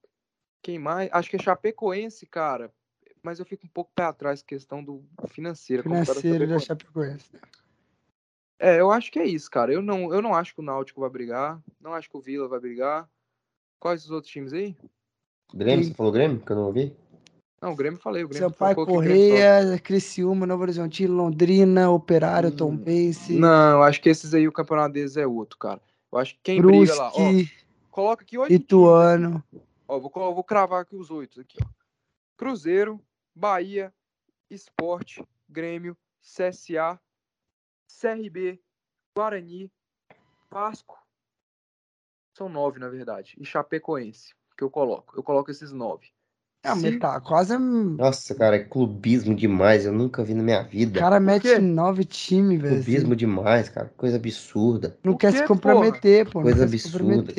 [0.61, 1.09] quem mais?
[1.11, 2.71] Acho que é Chapecoense, cara.
[3.21, 5.83] Mas eu fico um pouco pé atrás questão do financeiro.
[5.83, 7.25] como tá da Financeiro da Chapecoense.
[7.25, 7.59] Chapecoense.
[8.59, 9.71] É, eu acho que é isso, cara.
[9.71, 11.61] Eu não, eu não acho que o Náutico vai brigar.
[11.79, 13.09] Não acho que o Vila vai brigar.
[13.79, 14.75] Quais os outros times aí?
[15.53, 15.91] Grêmio, Sim.
[15.91, 16.39] você falou Grêmio?
[16.39, 16.93] Que eu não ouvi?
[17.61, 18.23] Não, o Grêmio falei.
[18.23, 19.39] O Grêmio Sampaio falou que o Grêmio sobe.
[19.39, 24.51] Criciúma, Criciúma, Novo Horizontino, Londrina, Operário, Hum, Tombense, Não, eu acho que esses aí, o
[24.51, 25.81] campeonato deles é outro, cara.
[26.11, 27.51] Eu acho que quem briga lá, ó, Brusque,
[27.91, 29.43] coloca aqui oito times Ituano.
[29.89, 31.67] Ó, vou, vou cravar aqui os oito aqui, ó.
[32.37, 33.03] Cruzeiro,
[33.35, 33.91] Bahia,
[34.47, 36.99] Esporte, Grêmio, CSA,
[37.99, 38.61] CRB,
[39.15, 39.71] Guarani,
[40.51, 40.95] Vasco.
[42.37, 43.35] São nove, na verdade.
[43.39, 45.17] E Chapecoense, que eu coloco.
[45.17, 46.11] Eu coloco esses nove.
[46.63, 47.55] Ah, mas tá quase.
[47.55, 49.85] O Nossa, cara, é clubismo demais.
[49.85, 50.99] Eu nunca vi na minha vida.
[50.99, 52.75] cara mete nove times, velho.
[52.75, 52.83] assim.
[52.83, 53.91] Clubismo demais, cara.
[53.97, 54.95] Coisa absurda.
[55.03, 56.39] Não Por quer se comprometer, pô.
[56.39, 57.33] Não Coisa quer se absurda,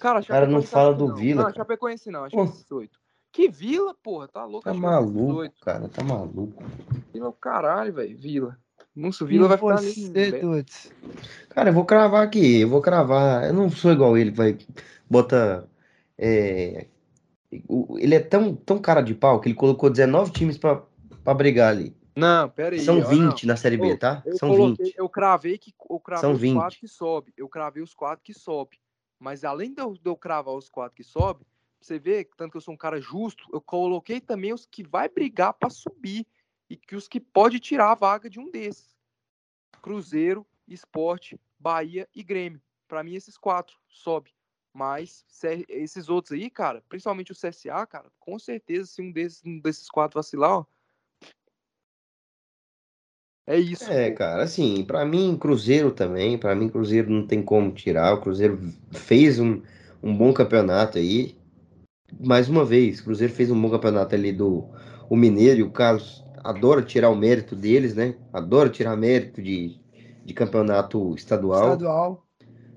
[0.00, 0.28] comprometer, dudes.
[0.30, 1.14] Cara, cara não fala do não.
[1.16, 1.56] Vila, Não, cara.
[1.56, 2.98] Chapecoense não, acho que é 18.
[3.32, 4.64] Que Vila, porra, tá louco?
[4.64, 5.54] Tá ser maluco, 18.
[5.60, 5.88] cara.
[5.88, 6.62] Tá maluco.
[7.12, 8.18] Vila é o caralho, velho.
[8.18, 8.58] Vila.
[8.96, 10.64] Nossa, o E Vila vai ficar ali.
[11.50, 12.60] Cara, eu vou cravar aqui.
[12.60, 13.44] Eu vou cravar.
[13.44, 14.58] Eu não sou igual ele, vai.
[15.08, 15.68] Bota.
[16.18, 16.86] é,
[17.68, 20.82] o- Ele é tão, tão cara de pau que ele colocou 19 times pra,
[21.24, 21.96] pra brigar ali.
[22.16, 22.80] Não, pera aí.
[22.80, 23.08] São ó, não.
[23.08, 24.22] 20 na Série B, tá?
[24.34, 24.96] São coloquei, 20.
[24.98, 26.54] eu cravei que eu cravei São os 20.
[26.56, 27.32] quatro que sobe.
[27.36, 28.76] Eu cravei os quatro que sobe.
[29.20, 31.46] Mas além de eu, de eu cravar os quatro que sobe,
[31.80, 35.08] você vê tanto que eu sou um cara justo, eu coloquei também os que vai
[35.08, 36.26] brigar pra subir
[36.68, 38.96] e que os que pode tirar a vaga de um desses.
[39.82, 42.60] Cruzeiro, Esporte, Bahia e Grêmio.
[42.88, 44.32] Pra mim esses quatro sobe.
[44.72, 45.24] Mas
[45.68, 49.90] esses outros aí, cara, principalmente o CSA, cara, com certeza se um desses, um desses
[49.90, 50.66] quatro vacilar, ó,
[53.50, 53.90] é isso.
[53.90, 54.16] É, pô.
[54.16, 56.38] cara, assim, pra mim, Cruzeiro também.
[56.38, 58.14] Pra mim, Cruzeiro não tem como tirar.
[58.14, 58.58] O Cruzeiro
[58.92, 59.60] fez um,
[60.02, 61.36] um bom campeonato aí.
[62.18, 64.68] Mais uma vez, o Cruzeiro fez um bom campeonato ali do
[65.08, 68.14] o Mineiro e o Carlos adora tirar o mérito deles, né?
[68.32, 69.76] Adora tirar mérito de,
[70.24, 71.72] de campeonato estadual.
[71.72, 72.26] Estadual.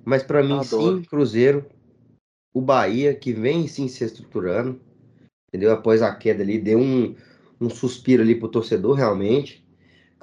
[0.04, 0.98] Mas pra mim, Adoro.
[0.98, 1.66] sim, Cruzeiro,
[2.54, 4.80] o Bahia, que vem sim se estruturando,
[5.48, 5.72] entendeu?
[5.72, 7.16] Após a queda ali, deu um,
[7.62, 9.63] um suspiro ali pro torcedor, realmente.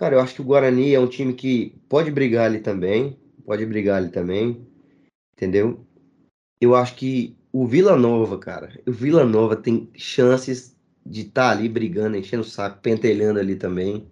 [0.00, 3.66] Cara, eu acho que o Guarani é um time que pode brigar ali também, pode
[3.66, 4.66] brigar ali também,
[5.34, 5.84] entendeu?
[6.58, 10.74] Eu acho que o Vila Nova, cara, o Vila Nova tem chances
[11.04, 14.08] de estar ali brigando, enchendo o saco, pentelhando ali também,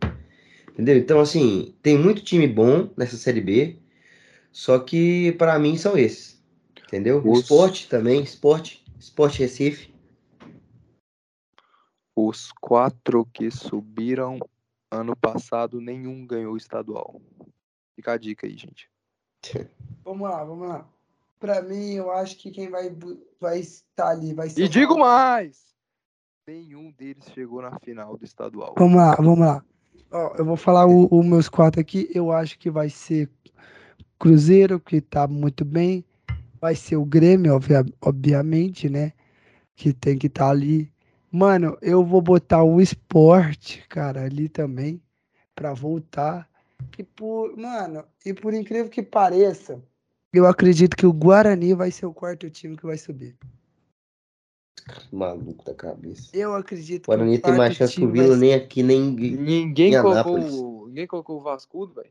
[0.73, 0.99] entendeu?
[0.99, 3.79] Então, assim, tem muito time bom nessa Série B,
[4.53, 6.39] só que pra mim são esses,
[6.87, 7.23] entendeu?
[7.25, 9.91] O Os- Esporte também, Esporte, Esporte Recife,
[12.15, 14.39] Os quatro que subiram
[14.91, 17.21] ano passado, nenhum ganhou o estadual.
[17.95, 18.91] Fica a dica aí, gente.
[20.05, 20.89] Vamos lá, vamos lá.
[21.39, 22.91] Pra mim, eu acho que quem vai,
[23.39, 24.63] vai estar ali vai ser.
[24.65, 25.69] E digo mais!
[26.49, 28.75] Nenhum deles chegou na final do estadual.
[28.79, 29.63] Vamos lá, vamos lá.
[30.11, 32.11] Ó, eu vou falar os meus quatro aqui.
[32.15, 33.29] Eu acho que vai ser
[34.19, 36.03] Cruzeiro, que tá muito bem.
[36.59, 39.13] Vai ser o Grêmio, obvia- obviamente, né?
[39.77, 40.91] Que tem que estar ali.
[41.31, 45.01] Mano, eu vou botar o esporte, cara, ali também,
[45.55, 46.49] pra voltar.
[46.99, 49.83] E por, mano, e por incrível que pareça,
[50.33, 53.37] eu acredito que o Guarani vai ser o quarto time que vai subir.
[55.13, 56.31] maluco da cabeça.
[56.35, 58.83] Eu acredito O Guarani que o tem mais chance que o vai Vila nem aqui,
[58.83, 62.11] nem Ninguém em colocou, o- ninguém colocou o Vascudo, velho.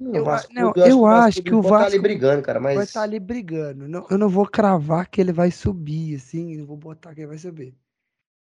[0.00, 2.42] Eu o Vasco- não, eu eu acho Vasco que o pode estar ali Vasco brigando,
[2.42, 3.86] cara, mas vai estar ali brigando.
[3.86, 7.28] Não, eu não vou cravar que ele vai subir, assim, não vou botar que ele
[7.28, 7.74] vai subir.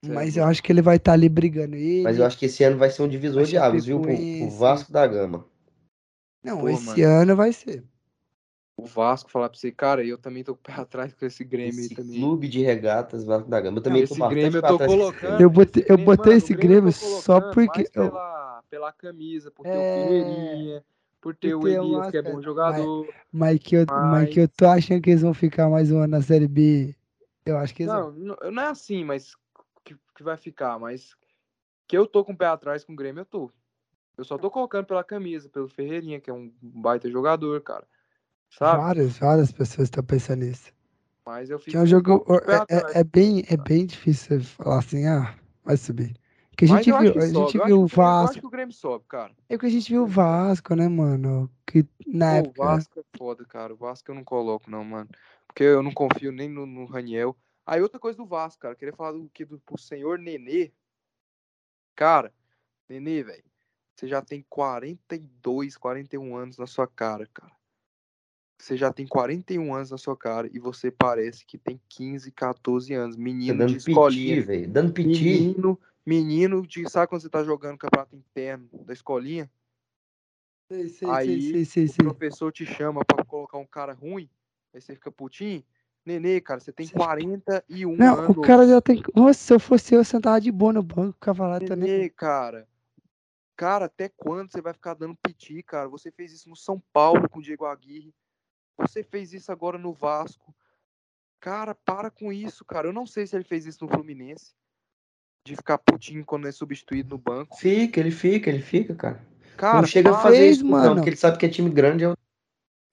[0.04, 0.14] Certo.
[0.16, 1.76] Mas eu acho que ele vai estar ali brigando.
[1.76, 4.00] Ele, mas eu acho que esse ano vai ser um divisor a de águas, viu,
[4.00, 4.58] Chapecoense.
[4.60, 5.46] Vasco da Gama.
[6.44, 7.06] Não, Pô, esse mano.
[7.22, 7.84] ano vai ser.
[8.76, 11.44] O Vasco falar pra você, cara, eu também tô com o pé atrás com esse
[11.46, 12.20] Grêmio aí Esse também.
[12.20, 13.78] clube de regatas Vasco da Gama.
[13.78, 15.40] Eu também tô esse Grêmio eu tô colocando.
[15.42, 18.64] Eu botei- esse eu Grêmio, botei mano, esse o Grêmio só porque mais eu- pela,
[18.70, 20.86] pela camisa, por ter É, o Ferreirinha,
[21.22, 23.08] por ter por o o Elias, que é bom jogador.
[23.32, 26.08] Mas que, eu, mas que eu tô achando que eles vão ficar mais um ano
[26.08, 26.94] na Série B.
[27.46, 28.12] Eu acho que eles vão.
[28.12, 29.34] Não, não, não é assim, mas
[30.24, 31.16] que, vai ficar, mas
[31.88, 33.52] que eu tô com o pé atrás com o Grêmio, eu tô.
[34.18, 37.86] Eu só tô colocando pela camisa, pelo Ferreirinha, que é um baita jogador, cara.
[38.50, 38.82] Sabe?
[38.82, 40.72] Várias, várias pessoas estão pensando nisso.
[41.26, 42.26] Mas eu fico Que é um jogo.
[42.70, 46.16] É, é, é bem, é bem difícil você falar assim, ah, vai subir.
[46.50, 48.40] Porque a gente viu, que a sobe, gente eu viu o Grêmio- Eu acho Vasco.
[48.42, 49.34] que o Grêmio sobe, cara.
[49.50, 51.50] É que a gente viu o Vasco, né, mano?
[51.66, 52.64] Que na Pô, o época.
[52.64, 53.74] Vasco é foda, cara.
[53.74, 55.10] O Vasco eu não coloco, não, mano.
[55.48, 57.36] Porque eu não confio nem no, no Raniel.
[57.66, 58.74] Aí outra coisa do Vasco, cara.
[58.74, 60.72] eu Queria falar do que do pro senhor Nenê.
[61.96, 62.34] Cara,
[62.90, 63.44] Nenê, velho.
[63.96, 67.54] Você já tem 42, 41 anos na sua cara, cara.
[68.60, 72.94] Você já tem 41 anos na sua cara e você parece que tem 15, 14
[72.94, 73.16] anos.
[73.16, 74.42] Tá Menino de dando piti, escolinha.
[74.42, 74.70] velho.
[74.70, 75.24] Dando piti.
[75.24, 76.90] Menino, menino de.
[76.90, 79.50] Sabe quando você tá jogando campeonato interno da escolinha?
[80.72, 82.06] Sei, sei, Aí, sei, sei, sei, o sei.
[82.06, 84.30] professor te chama pra colocar um cara ruim,
[84.74, 85.64] aí você fica putinho.
[86.06, 88.38] Nenê, cara, você tem Você- 41 Não, anos.
[88.38, 89.02] o cara já tem.
[89.16, 91.90] Nossa, se eu fosse eu, eu sentava de boa no banco, lá também.
[91.90, 92.68] Nenê, cara.
[93.56, 95.88] Cara, até quando você vai ficar dando piti, cara?
[95.88, 98.14] Você fez isso no São Paulo com o Diego Aguirre.
[98.80, 100.54] Você fez isso agora no Vasco.
[101.40, 102.88] Cara, para com isso, cara.
[102.88, 104.54] Eu não sei se ele fez isso no Fluminense.
[105.46, 107.56] De ficar putinho quando é substituído no banco.
[107.58, 109.26] Fica, ele fica, ele fica, cara.
[109.58, 110.96] Cara, não chega a fazer Fez, isso, não, mano.
[110.96, 112.06] porque ele sabe que é time grande.
[112.06, 112.18] é o-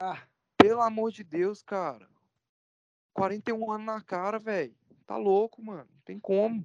[0.00, 0.22] Ah,
[0.58, 2.06] Pelo amor de Deus, cara.
[3.14, 4.74] 41 anos na cara, velho.
[5.06, 5.80] Tá louco, mano.
[5.92, 6.64] Não tem como.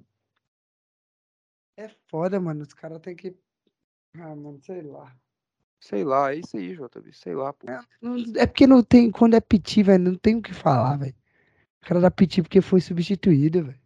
[1.76, 2.62] é foda, mano.
[2.62, 3.34] Os caras têm que.
[4.14, 5.14] Ah, mano, sei lá.
[5.80, 7.12] Sei lá, é isso aí, JB.
[7.12, 7.66] Sei lá, pô.
[8.00, 9.10] Não- É porque não tem.
[9.10, 11.14] Quando é piti, velho, não tem o que falar, velho.
[11.82, 13.80] O cara dá piti porque foi substituído, velho.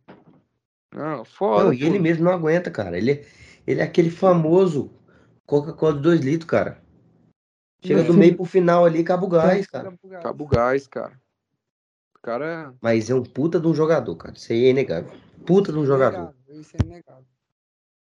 [0.94, 1.64] Não, foda.
[1.64, 2.96] Não, e ele mesmo não aguenta, cara.
[2.96, 3.24] Ele,
[3.66, 4.90] ele é aquele famoso
[5.46, 6.82] Coca-Cola de 2 litros, cara.
[7.84, 9.96] Chega do meio pro final ali, acaba o gás, cara.
[10.22, 11.20] Cabo gás, cara.
[12.22, 12.74] Cara.
[12.80, 14.34] Mas é um puta de um jogador, cara.
[14.36, 15.12] Isso aí é inegável.
[15.46, 16.34] Puta de um jogador.
[16.48, 17.24] Isso é inegável.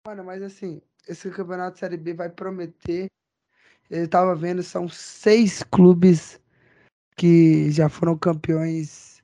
[0.05, 3.07] Mano, mas assim, esse campeonato Série B vai prometer.
[3.89, 6.39] Eu tava vendo, são seis clubes
[7.15, 9.23] que já foram campeões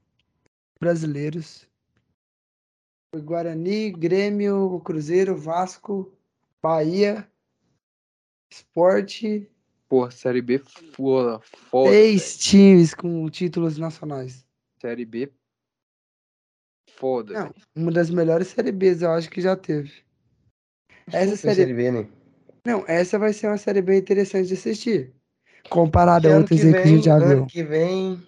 [0.80, 1.68] brasileiros.
[3.14, 6.12] Foi Guarani, Grêmio, Cruzeiro, Vasco,
[6.62, 7.28] Bahia,
[8.52, 9.50] Esporte.
[9.88, 10.60] Porra, Série B
[10.94, 11.40] foda.
[11.42, 11.92] Foda.
[11.92, 14.46] Seis times com títulos nacionais.
[14.82, 15.32] Série B.
[16.98, 17.34] Foda.
[17.34, 19.92] Não, uma das melhores Série Bs eu acho que já teve.
[21.12, 22.08] Essa Super série, Série B, né?
[22.66, 25.14] não, essa vai ser uma série bem interessante de assistir.
[25.70, 27.46] Comparada a outras que aí que a vem, gente já ano viu.
[27.46, 28.22] que vem,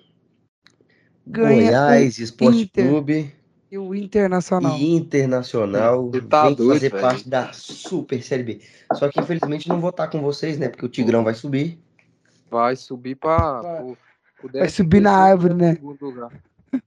[1.25, 2.87] Ganha Goiás, Esporte Inter.
[2.87, 3.35] Clube
[3.71, 4.77] E o Internacional.
[4.77, 7.01] e Internacional Você tá vem doido, fazer velho.
[7.01, 8.61] parte da Super Série B.
[8.93, 10.69] Só que infelizmente não vou estar com vocês, né?
[10.69, 11.79] Porque o Tigrão vai subir.
[12.49, 13.61] Vai subir pra.
[14.49, 15.77] Vai- vai subir na 13º árvore, né?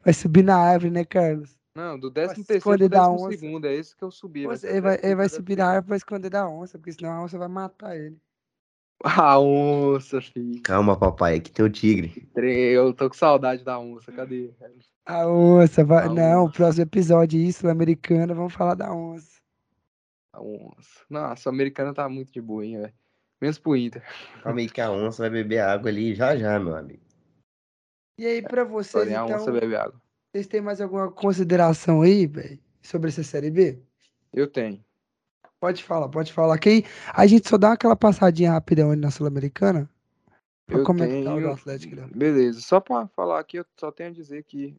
[0.04, 1.56] Vai subir na árvore, né, Carlos?
[1.76, 3.38] Não, do Vai 13 se terceiro da 12 onça.
[3.38, 4.46] segundo, é esse que eu subi.
[4.46, 6.92] Você- ser ele vai, ele vai 13º, subir na árvore pra esconder da onça, porque
[6.92, 8.16] senão a onça vai matar ele.
[9.04, 10.62] A onça, filho.
[10.62, 12.26] Calma, papai, aqui tem o Tigre.
[12.34, 14.50] Eu tô com saudade da onça, cadê?
[15.04, 16.06] A onça vai.
[16.06, 16.54] A não, onça.
[16.54, 19.34] próximo episódio, isso, americana, vamos falar da onça.
[20.32, 21.00] A onça.
[21.10, 22.94] Nossa, a americana tá muito de boa, hein, velho.
[23.42, 24.02] Menos pro Inter.
[24.42, 27.03] Calma aí que a onça vai beber água ali já já, meu amigo.
[28.18, 30.00] E aí, pra vocês, Porém, então, bebe água.
[30.32, 33.78] vocês têm mais alguma consideração aí, velho, sobre essa série B?
[34.32, 34.84] Eu tenho.
[35.60, 36.58] Pode falar, pode falar.
[36.58, 39.88] Que aí a gente só dá aquela passadinha rapidão ali na Sul-Americana.
[40.66, 41.52] Pra Eu comentar o tenho.
[41.52, 41.96] Atlético.
[41.96, 42.08] Léo.
[42.14, 44.76] Beleza, só pra falar aqui, eu só tenho a dizer que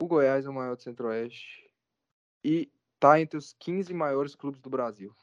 [0.00, 1.68] o Goiás é o maior do Centro-Oeste
[2.44, 5.14] e tá entre os 15 maiores clubes do Brasil.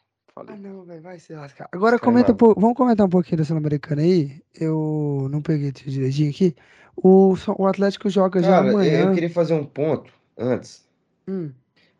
[0.42, 0.62] Ah, Falei.
[0.62, 1.68] não, velho, vai se lascar.
[1.72, 4.42] Agora comenta um pouco, vamos comentar um pouquinho da Sul-Americana aí.
[4.54, 6.56] Eu não peguei direitinho aqui.
[6.96, 9.02] O, o Atlético joga já Cara, eu- amanhã.
[9.10, 10.86] eu queria fazer um ponto antes.
[11.28, 11.52] Hum,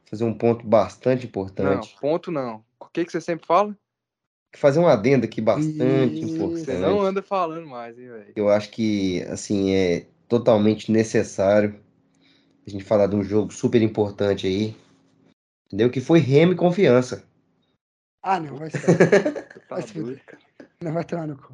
[0.10, 1.98] Fazer um ponto bastante Não, importante.
[2.00, 2.64] ponto não.
[2.80, 3.76] O que, que você sempre fala?
[4.56, 6.34] Fazer um adendo aqui bastante Isso.
[6.34, 6.66] importante.
[6.66, 8.32] Você não anda falando mais, hein, velho?
[8.36, 11.76] Eu acho que, assim, é totalmente necessário
[12.66, 14.74] a gente falar de um jogo super importante aí.
[15.68, 15.90] Entendeu?
[15.90, 17.24] Que foi Remo e Confiança.
[18.30, 18.80] Ah, não, vai ser.
[19.68, 20.22] Tá Vai se fuder.
[20.82, 21.54] não vai tomar no cu.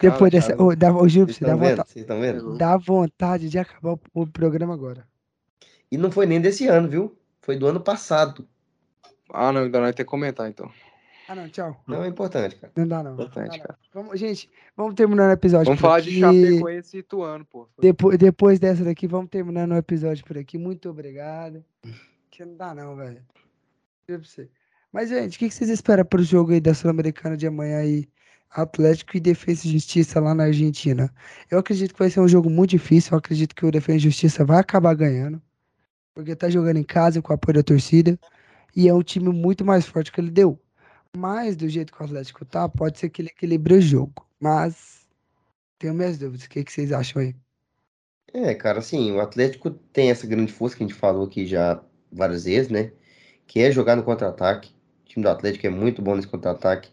[0.00, 0.50] Depois dessa.
[0.50, 0.62] cara.
[0.62, 2.56] Ô, dá, ô, Gil, você dá vontade, Vocês estão vendo?
[2.58, 5.06] dá vontade de acabar o, o programa agora.
[5.90, 7.16] E não foi nem desse ano, viu?
[7.40, 8.46] Foi do ano passado.
[9.32, 10.70] Ah, não, ainda não vai ter que comentar, então.
[11.28, 11.82] Ah, não, tchau.
[11.86, 12.72] Não é importante, cara.
[12.76, 13.14] Não dá, não.
[13.14, 13.64] Importante, Não dá, não.
[13.66, 13.78] cara.
[13.94, 15.66] Vamos, gente, vamos terminando o episódio.
[15.66, 16.20] Vamos falar de.
[16.20, 17.68] Chapecoense e Ituano, pô.
[17.78, 20.56] Depois, depois dessa daqui, vamos terminando o episódio por aqui.
[20.58, 21.64] Muito obrigado.
[22.30, 23.22] Que não dá, não, velho.
[24.08, 24.48] Juro pra você.
[24.96, 28.08] Mas, gente, o que vocês esperam pro jogo aí da Sul-Americana de amanhã aí?
[28.48, 31.12] Atlético e Defesa e Justiça lá na Argentina.
[31.50, 33.12] Eu acredito que vai ser um jogo muito difícil.
[33.12, 35.38] Eu acredito que o Defesa e Justiça vai acabar ganhando.
[36.14, 38.18] Porque tá jogando em casa com o apoio da torcida.
[38.74, 40.58] E é um time muito mais forte que ele deu.
[41.14, 44.26] Mas, do jeito que o Atlético tá, pode ser que ele equilibre o jogo.
[44.40, 45.06] Mas,
[45.78, 46.46] tenho minhas dúvidas.
[46.46, 47.36] O que que vocês acham aí?
[48.32, 51.84] É, cara, assim, o Atlético tem essa grande força que a gente falou aqui já
[52.10, 52.92] várias vezes, né?
[53.46, 54.74] Que é jogar no contra-ataque.
[55.16, 56.90] Time do Atlético é muito bom nesse contra-ataque.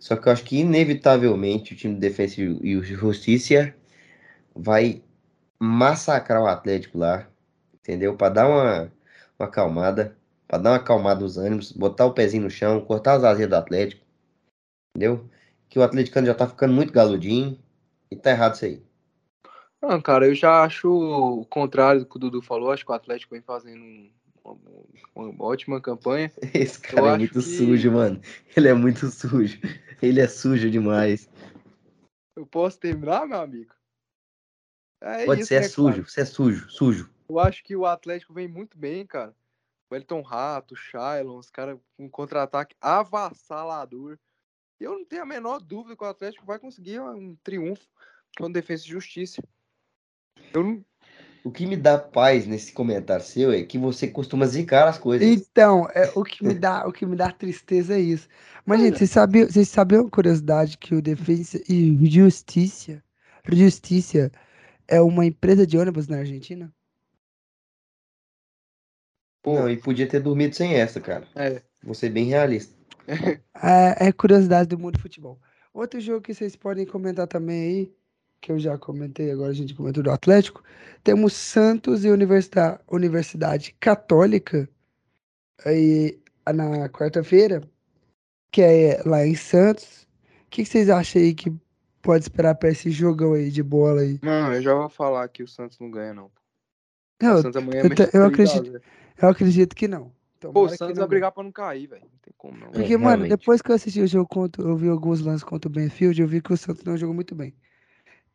[0.00, 3.74] Só que eu acho que, inevitavelmente, o time de Defesa e o Justiça
[4.56, 5.02] vai
[5.60, 7.28] massacrar o Atlético lá,
[7.74, 8.16] entendeu?
[8.16, 8.92] Pra dar uma,
[9.38, 10.16] uma acalmada,
[10.46, 13.54] pra dar uma acalmada nos ânimos, botar o pezinho no chão, cortar as asas do
[13.54, 14.02] Atlético,
[14.96, 15.28] entendeu?
[15.68, 17.58] Que o atleticano já tá ficando muito galudinho
[18.10, 18.82] e tá errado isso aí.
[19.82, 22.72] Não, cara, eu já acho o contrário do que o Dudu falou.
[22.72, 24.10] Acho que o Atlético vem fazendo um-
[24.52, 26.32] uma, uma ótima campanha.
[26.54, 28.20] Esse cara é acho muito que- sujo, mano.
[28.56, 29.58] Ele é muito sujo.
[30.00, 31.28] Ele é sujo demais.
[32.36, 33.74] Eu posso terminar, meu amigo?
[35.00, 36.04] É Pode ser, é né, sujo.
[36.04, 37.10] Você é sujo, sujo.
[37.28, 39.34] Eu acho que o Atlético vem muito bem, cara.
[39.90, 44.18] O Elton Rato, o Shailon, os caras com um contra-ataque avassalador.
[44.78, 47.86] Eu não tenho a menor dúvida que o Atlético vai conseguir um triunfo
[48.38, 49.42] com defesa e justiça.
[50.52, 50.84] Eu não,
[51.44, 55.26] O que me dá paz nesse comentário seu é que você costuma zicar as coisas.
[55.26, 58.28] Então, é, o, que me dá, o que me dá tristeza é isso.
[58.66, 63.02] Mas, gente, vocês sabiam, vocês sabiam a curiosidade que o Defensa e Justiça
[63.50, 64.30] Justiça
[64.86, 66.72] é uma empresa de ônibus na Argentina?
[69.42, 71.26] Pô, Não, e podia ter dormido sem essa, cara.
[71.34, 71.62] é.
[71.82, 72.74] Vou ser bem realista.
[73.62, 75.40] É, é curiosidade do mundo do futebol.
[75.72, 77.92] Outro jogo que vocês podem comentar também aí,
[78.40, 80.62] que eu já comentei, agora a gente comentou do Atlético.
[81.02, 84.68] Temos Santos e Universidade, Universidade Católica
[85.64, 86.18] aí
[86.54, 87.62] na quarta-feira,
[88.50, 90.06] que é lá em Santos.
[90.46, 91.52] O que, que vocês acham aí que
[92.00, 94.18] pode esperar para esse jogão aí de bola aí?
[94.22, 96.30] Não, eu já vou falar que o Santos não ganha, não.
[97.20, 98.72] Não, o Santos amanhã eu te- eu 3 a acredito.
[98.72, 98.82] 0.
[99.20, 100.04] eu acredito que não.
[100.40, 102.02] Pô, Tomara o que Santos não vai brigar pra não cair, velho.
[102.02, 102.68] Não tem como não.
[102.70, 103.30] Porque, É, mano, realmente.
[103.30, 104.62] depois que eu assisti o jogo contra.
[104.62, 107.34] Eu vi alguns lances contra o Benfield, eu vi que o Santos não jogou muito
[107.34, 107.52] bem.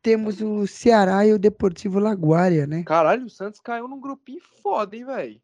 [0.04, 2.82] Temos o Ceará e o Deportivo Laguária, né?
[2.84, 5.40] Caralho, o Santos caiu num grupinho foda, hein, velho.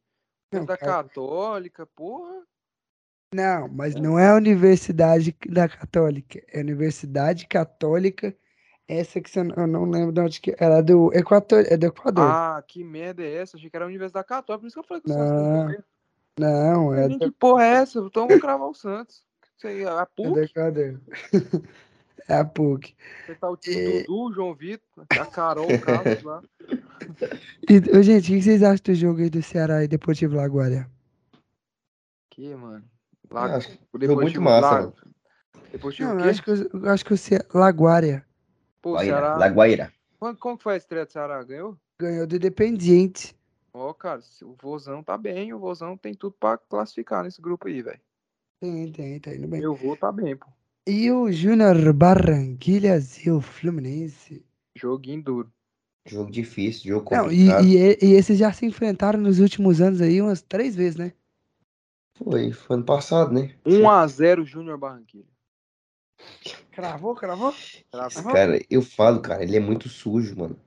[0.53, 1.03] Não, Da cara.
[1.03, 2.43] Católica, porra.
[3.35, 6.43] Não, mas não é a Universidade da Católica.
[6.53, 8.37] É a Universidade Católica.
[8.87, 11.79] Essa que você não- eu não lembro de onde que era é do Equador, é
[11.79, 12.29] do Equador.
[12.29, 13.57] Ah, que merda é essa?
[13.57, 15.69] Achei que era a Universidade Católica, por isso que eu falei que o Santos Não,
[15.69, 15.85] não
[16.39, 17.99] não, é do, Que porra é essa?
[18.01, 19.25] Então eu vou cravar o Santos.
[19.65, 21.01] Aí, a é do PUC, Equador.
[22.31, 22.95] é a PUC.
[23.27, 24.03] você tá o tio É.
[24.03, 26.43] Dudu, João Vitor, a Carol, o Carlos lá.
[27.69, 30.89] E, gente, o que vocês acham do jogo aí do Ceará e Deportivo Laguária?
[32.31, 32.85] Que, mano?
[33.31, 34.81] Lá, acho o jogo muito Deportivo massa, lá.
[34.83, 34.95] mano.
[35.73, 37.39] Deportivo Não, acho que, o- eu acho que o Ce...
[37.55, 38.25] Laguária
[38.83, 39.37] Pô, Guaíra, Ceará.
[39.37, 39.93] Laguaira.
[40.19, 41.43] Quando- Como que foi a estreia do Ceará?
[41.43, 41.77] Ganhou?
[41.99, 43.37] ganhou do Independiente.
[43.75, 47.69] Ó, cara, se- o Vozão tá bem, o Vozão tem tudo pra classificar nesse grupo
[47.69, 48.01] aí, velho.
[48.59, 49.61] Tem, tem, tá indo bem.
[49.61, 50.47] Meu vô tá bem, pô.
[50.87, 54.45] E o Júnior Barranquilhas e o Fluminense.
[54.77, 55.53] Joguinho duro.
[56.07, 57.65] Jogo difícil, jogo Não, e, complicado.
[57.65, 61.13] e, e- esses já se enfrentaram nos últimos anos aí umas três vezes, né?
[62.17, 63.55] Foi, foi ano passado, né?
[63.65, 65.29] 1x0 Júnior Barranquilla.
[66.73, 67.51] Cravou, cravou?
[67.53, 70.59] Esse cara, eu falo, cara, ele é muito sujo, mano.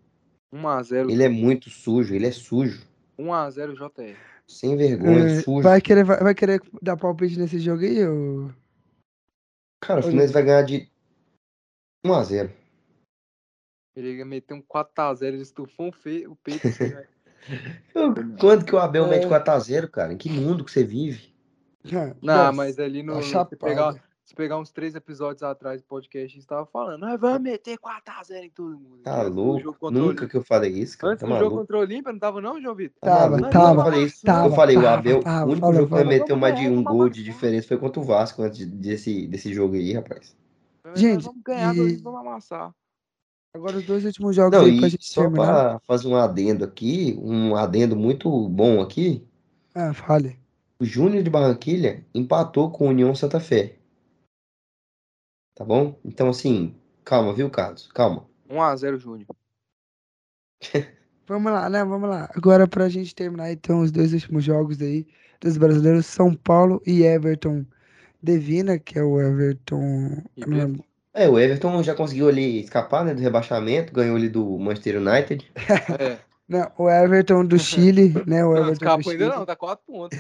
[0.54, 1.10] 1x0.
[1.10, 2.86] Ele é muito sujo, ele é sujo.
[3.20, 4.16] 1x0 JR.
[4.48, 5.62] Sem vergonha, É, sujo.
[5.64, 8.06] vai, querer, vai, vai querer dar palpite nesse jogo aí?
[8.08, 8.52] Ou...
[9.86, 10.90] Cara, o Fluminense vai ganhar de
[12.06, 12.50] 1x0.
[13.96, 16.26] Ele ia meter um 4x0, ele estufou um fe...
[16.26, 16.94] o peito assim.
[18.40, 19.10] Quando que o Abel É.
[19.10, 20.14] mete 4x0, cara?
[20.14, 21.34] Em que mundo que você vive?
[21.88, 23.20] Ah, Não, nossa, mas ali no.
[23.30, 27.42] tá pegar, se pegar uns três episódios atrás do podcast, eles estavam falando, nós vamos
[27.42, 29.02] meter 4x0 em todo mundo.
[29.04, 29.88] Tá jogo louco?
[29.88, 31.14] o Nunca que eu falei isso, cara.
[31.14, 31.62] Antes Tá do jogo maluco?
[31.62, 33.00] contra o Olímpia, não tava não, João Vitor?
[33.02, 33.52] Tá Tava, maluco?
[33.52, 34.26] tava, Eu falei isso.
[34.26, 36.56] tava, eu falei, o tava, Abel, tava, o único fala, jogo que vai meter mais
[36.60, 39.76] de um Vamos gol de diferença foi contra o Vasco antes de- desse, desse jogo
[39.76, 40.36] aí, rapaz.
[40.96, 42.74] Gente, vamos ganhar, e- vamos amassar.
[43.56, 45.46] Agora os dois últimos jogos Não, aí pra gente só terminar.
[45.46, 49.24] pra fazer um adendo aqui, um adendo muito bom aqui,
[49.76, 50.38] Ah, fale.
[50.80, 53.76] o Júnior de Barranquilha empatou com o União Santa Fé.
[55.56, 56.00] Tá bom?
[56.04, 57.88] Então, assim, calma, viu, Carlos?
[57.94, 58.26] Calma.
[58.50, 59.28] 1x0 Júnior.
[61.28, 61.84] Vamos lá, né?
[61.84, 62.30] Vamos lá.
[62.36, 65.08] Agora pra gente terminar então os dois últimos jogos aí
[65.40, 67.66] dos brasileiros, São Paulo e Everton
[68.22, 70.22] Devina, que é o Everton.
[70.38, 70.76] não.
[71.14, 75.52] É, o Everton já conseguiu ali escapar, né, do rebaixamento, ganhou ali do Manchester United.
[76.00, 76.18] É.
[76.46, 78.44] Não, o Everton do Chile, né?
[78.44, 79.38] O Não, Everton do escapou ainda Chile.
[79.38, 80.20] não, tá 4 pontos.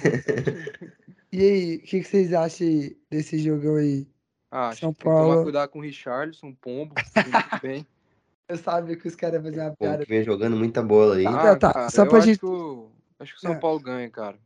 [1.34, 2.68] E aí, o que, que vocês acham
[3.12, 4.08] desse jogão aí?
[4.56, 5.44] Ah, acho São que tem que tomar Paulo.
[5.44, 7.88] cuidado com o Richarlison, Pombo, muito bem.
[8.48, 10.04] Eu sabia que os caras iam fazer uma Pô, piada.
[10.06, 11.24] que vem jogando muita bola aí.
[11.24, 13.60] Tá, tá, cara, só eu pra acho gente- Que o, acho que o São É.
[13.60, 14.38] Paulo ganha, cara.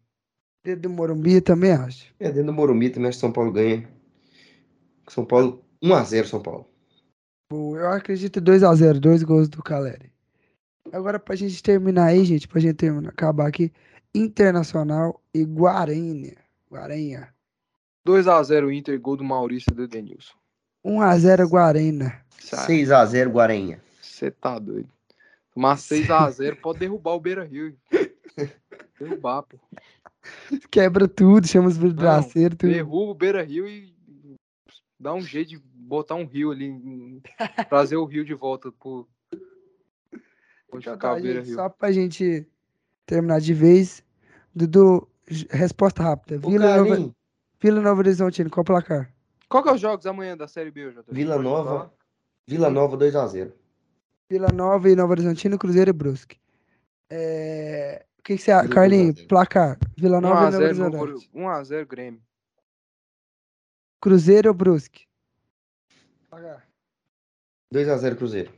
[0.64, 2.14] Dedo do Morumbi também acho.
[2.20, 3.90] É, dentro do Morumbi também acho que São Paulo ganha.
[5.10, 6.70] São Paulo, 1x0 São Paulo.
[7.52, 10.12] Bom, Eu acredito 2x0, dois gols do Caleri.
[10.94, 13.74] Agora, pra gente terminar aí, gente, pra gente terminar, acabar aqui,
[14.14, 16.36] Internacional e Guarinha.
[16.72, 17.34] Guarinha.
[18.08, 20.34] 2x0 Inter, gol do Maurício e do Denilson.
[20.86, 22.22] 1x0 Guarena.
[22.40, 23.82] 6x0 Guarenha.
[24.02, 24.90] Você tá doido.
[25.54, 27.76] Tomar 6x0 pode derrubar o Beira Rio.
[29.00, 29.58] Derrubar, pô.
[30.72, 32.58] Quebra tudo, chama os braceiros.
[32.58, 33.94] Derruba o Beira Rio e
[35.00, 37.22] dá um jeito de botar um rio ali.
[37.70, 39.08] Trazer o rio de volta pro.
[40.72, 41.56] Onde Então tá, gente, Rio.
[41.56, 42.48] só pra gente
[43.06, 44.04] terminar de vez.
[44.54, 45.08] Dudu,
[45.50, 46.46] resposta rápida.
[46.46, 47.14] Ô, Vila Nova,
[47.60, 49.14] Vila Nova Horizontino, qual o placar?
[49.50, 51.12] Qual que é os jogos amanhã da Série B, Jota?
[51.12, 51.94] Vila Nova?
[52.48, 53.52] Vila Nova 2x0.
[54.30, 56.40] Vila Nova e Nova Horizontino, Cruzeiro e Brusque.
[57.10, 58.06] É...
[58.20, 59.06] O que, que você acha, Vila Carlinhos?
[59.16, 59.28] 2 a 0.
[59.28, 59.80] Placar.
[59.98, 61.30] Vila Nova e Nova 1x0 Novo Horizonte.
[61.34, 62.22] Hori- 1x0 Grêmio.
[64.02, 65.08] Cruzeiro ou Brusque?
[66.30, 66.68] Placar.
[67.74, 68.54] 2x0 Cruzeiro.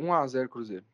[0.00, 0.84] 1x0 Cruzeiro.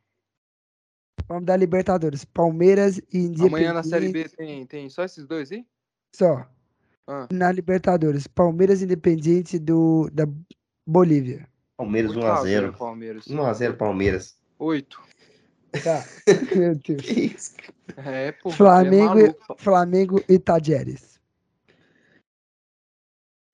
[1.28, 2.24] Vamos dar Libertadores.
[2.24, 3.46] Palmeiras e Independiente.
[3.46, 5.66] Amanhã na Série B tem, tem só esses dois aí?
[6.15, 6.47] Só.
[7.07, 7.26] Ah.
[7.32, 8.26] Na Libertadores.
[8.26, 10.26] Palmeiras Independiente do, da
[10.86, 11.49] Bolívia.
[11.76, 12.76] Palmeiras 8 a 1x0.
[12.76, 13.24] Palmeiras.
[13.26, 14.36] 1x0 Palmeiras.
[14.58, 15.00] 8.
[15.82, 16.05] Tá.
[16.57, 17.02] Meu Deus.
[17.02, 17.55] Que isso?
[17.97, 18.50] É, pô.
[18.50, 19.36] Flamengo, é e-.
[19.58, 21.20] Flamengo e Tadieres.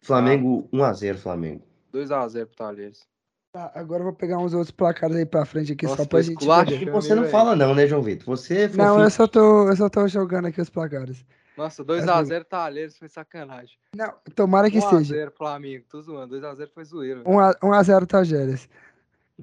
[0.01, 1.62] Flamengo 1x0, Flamengo.
[1.93, 3.07] 2x0 pro Talheres.
[3.53, 6.20] Tá, agora eu vou pegar uns outros placares aí pra frente aqui, Nossa, só pra
[6.20, 6.43] gente.
[6.43, 8.27] E você não fala não, né, João Vitor?
[8.27, 11.25] Você é Não, eu só tô, eu só tô jogando aqui os placares.
[11.59, 13.77] Nossa, 2x0 Talheres foi sacanagem.
[13.97, 15.12] Não, tomara que seja.
[15.27, 16.37] 1x0 Flamengo, tô zoando.
[16.37, 17.25] 2x0 foi zoeiro.
[17.25, 18.69] 1x0 Tadieres.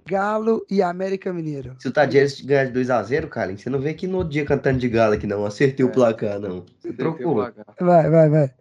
[0.07, 1.75] Galo e América Mineiro.
[1.79, 4.79] Se o Tadieres ganhar de 2x0, Carlinhos, você não vem aqui no outro dia cantando
[4.79, 5.45] de galo aqui, não.
[5.45, 5.89] Acertei É.
[5.89, 6.65] o placar, não.
[6.79, 7.35] Você trocou.
[7.79, 8.53] Vai, vai, vai.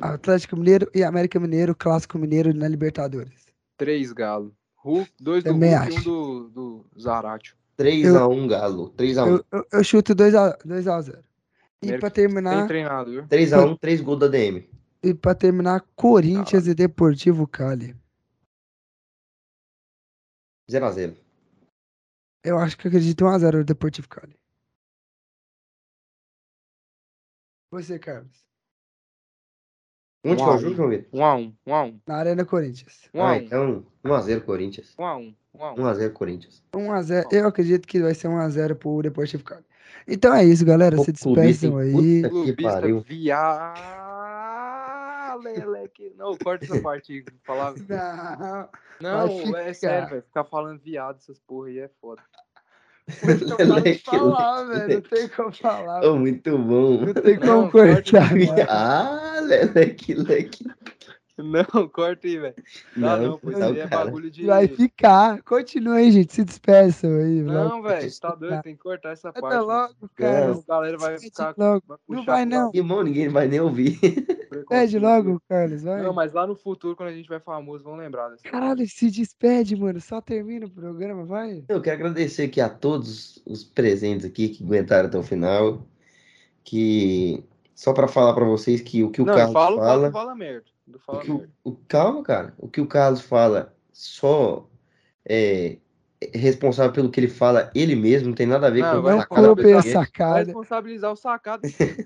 [0.00, 3.46] Atlético Mineiro e América Mineiro, Clássico Mineiro na Libertadores.
[3.76, 4.54] 3 Galo.
[4.76, 6.04] Hulk, 2 do Também Hulk e um acho.
[6.04, 7.56] do, do Zaratio.
[7.78, 8.92] 3x1, Galo.
[8.96, 9.26] 3x1.
[9.28, 11.18] Eu, eu, eu chuto 2x0.
[11.82, 13.26] E pra Tem terminar, treinado, viu?
[13.26, 14.68] 3x1, 3 gols da DM.
[15.02, 17.94] e pra terminar, Corinthians e Deportivo Cali.
[20.70, 21.14] 0x0.
[22.42, 24.34] Eu acho que acredito 1x0 o Deportivo Cali.
[27.70, 28.44] Você, Carlos.
[30.24, 30.58] Onde que é Um o um.
[30.58, 31.20] jogo, João Vitor?
[31.20, 33.10] 1x1, 1x1, Na Arena Corinthians.
[33.14, 34.94] 1x1, Ah, então 1x0 Corinthians.
[34.98, 35.74] 1x1, 1x1.
[35.76, 36.62] 1x0 Corinthians.
[36.72, 37.26] 1x0.
[37.32, 39.64] Eu acredito que vai ser 1x0 pro Deportivo Cali.
[40.06, 40.96] Então é isso, galera.
[40.96, 42.22] Se Ô, clubista, despeçam aí.
[42.28, 43.00] Puta que pariu.
[43.00, 43.74] viado.
[45.42, 46.12] Leleque.
[46.16, 47.24] Não, corta essa parte aí.
[47.44, 47.74] Falar...
[49.00, 49.26] Não.
[49.26, 50.22] Não, é sério, velho.
[50.22, 52.22] Ficar falando viado, essas porra aí é foda.
[53.06, 54.94] Não pode Leleque, falar, velho.
[54.94, 56.04] Não tem como falar.
[56.04, 57.04] Oh, muito bom.
[57.04, 58.30] Não tem como Não, corta cortar.
[58.34, 58.66] mano.
[58.68, 60.64] Ah, Leleque, leque.
[61.36, 62.54] Não, corta aí, velho.
[62.96, 64.04] Não, não, pois tá aí é cara.
[64.04, 64.46] bagulho de.
[64.46, 65.42] Vai ficar.
[65.42, 66.32] Continua aí, gente.
[66.32, 67.42] Se despeçam aí.
[67.42, 69.56] Não, velho, tá doido, tem que cortar essa parte.
[69.56, 69.66] mano.
[69.66, 70.48] logo, cara.
[70.48, 70.60] Não.
[70.60, 71.54] A galera vai ficar.
[71.58, 72.70] Não vai, não.
[72.72, 73.98] Irmão, ninguém vai nem ouvir.
[74.68, 75.02] Pede preconceito.
[75.26, 75.82] logo, Carlos.
[75.82, 76.02] Vai.
[76.02, 78.42] Não, mas lá no futuro, quando a gente vai famoso, vão lembrar dessa.
[78.44, 80.00] Caralho, se despede, mano.
[80.00, 81.64] Só termina o programa, vai.
[81.68, 85.86] Eu quero agradecer aqui a todos os presentes aqui que aguentaram até o final.
[86.62, 87.44] Que
[87.74, 90.34] só para falar para vocês que o que o não, Carlos fala, fala, fala, fala
[90.34, 90.64] merda.
[90.92, 91.52] O fala que o, merda.
[91.64, 92.54] o- calma, cara.
[92.58, 94.68] O que o Carlos fala só
[95.28, 95.78] é,
[96.20, 99.08] é responsável pelo que ele fala ele mesmo, não tem nada a ver Não, com
[99.10, 99.54] Não sacada.
[99.54, 100.44] Vai sacada.
[100.44, 101.62] responsabilizar o sacado.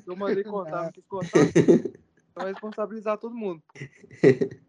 [0.06, 1.38] Eu mandei contar, não quis contar.
[2.38, 3.62] Vai responsabilizar todo mundo.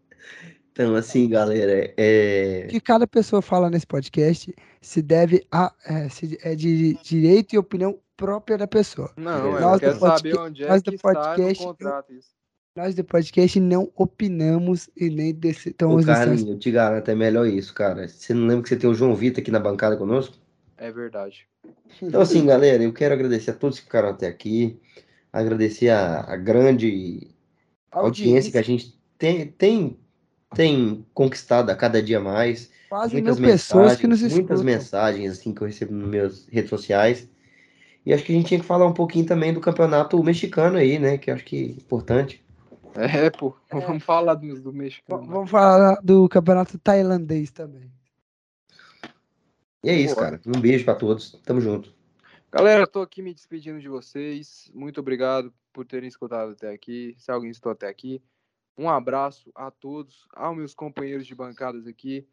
[0.72, 6.08] Então, assim, galera, é, O que cada pessoa fala nesse podcast se deve a é,
[6.08, 9.12] se- é de direito e opinião própria da pessoa.
[9.16, 12.12] Não, Nós eu quero podcast- saber onde é nós que do está no podcast- contrato
[12.12, 12.28] isso.
[12.76, 16.06] Nós do podcast não opinamos e nem decisões.
[16.06, 18.06] Carlinhos, eu te garanto, é melhor isso, cara.
[18.06, 20.36] Você não lembra que você tem o João Vitor aqui na bancada conosco?
[20.78, 21.48] É verdade.
[22.00, 24.80] Então, assim, galera, eu quero agradecer a todos que ficaram até aqui,
[25.32, 27.28] agradecer a, a grande
[27.90, 29.98] audiência que a gente tem, tem,
[30.54, 32.70] tem conquistado a cada dia mais.
[32.88, 34.64] Quase mil Muitas pessoas que nos mensagens, muitas escutam.
[34.64, 37.28] mensagens assim que eu recebo nas minhas redes sociais.
[38.04, 40.98] E acho que a gente tinha que falar um pouquinho também do campeonato mexicano aí,
[40.98, 41.18] né?
[41.18, 42.42] Que eu acho que é importante.
[42.94, 43.54] É, pô.
[43.70, 43.78] É.
[43.78, 45.26] Vamos falar do, do mexicano.
[45.26, 47.92] Vamos falar do campeonato tailandês também.
[49.84, 50.26] E é isso, Boa.
[50.26, 50.40] cara.
[50.46, 51.38] Um beijo pra todos.
[51.44, 51.94] Tamo junto.
[52.50, 54.70] Galera, tô aqui me despedindo de vocês.
[54.74, 57.14] Muito obrigado por terem escutado até aqui.
[57.18, 58.22] Se alguém escutou até aqui.
[58.76, 62.26] Um abraço a todos, aos meus companheiros de bancadas aqui.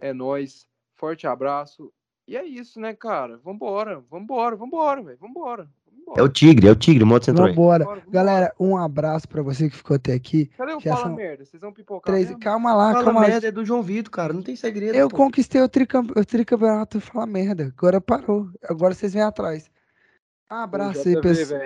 [0.00, 0.68] É nóis.
[0.94, 1.92] Forte abraço.
[2.26, 3.38] E é isso, né, cara?
[3.38, 5.18] Vambora, vambora, vambora, velho.
[5.18, 5.68] Vambora.
[5.86, 6.20] vambora.
[6.20, 7.48] É o Tigre, é o Tigre, o modo central.
[7.48, 8.02] Vambora.
[8.08, 10.46] Galera, um abraço pra você que ficou até aqui.
[10.56, 11.44] Cadê o Fala são Merda?
[11.44, 12.28] Vocês vão pipocar Três...
[12.28, 12.40] mesmo?
[12.40, 13.28] Calma lá, Fala calma lá.
[13.28, 14.32] merda é do João Vitor, cara.
[14.32, 14.94] Não tem segredo.
[14.94, 15.16] Eu pô.
[15.16, 16.06] conquistei o, tricam...
[16.16, 17.72] o tricampeonato Fala Merda.
[17.76, 18.48] Agora parou.
[18.62, 19.70] Agora vocês vêm atrás.
[20.50, 21.60] Um abraço aí, pessoal.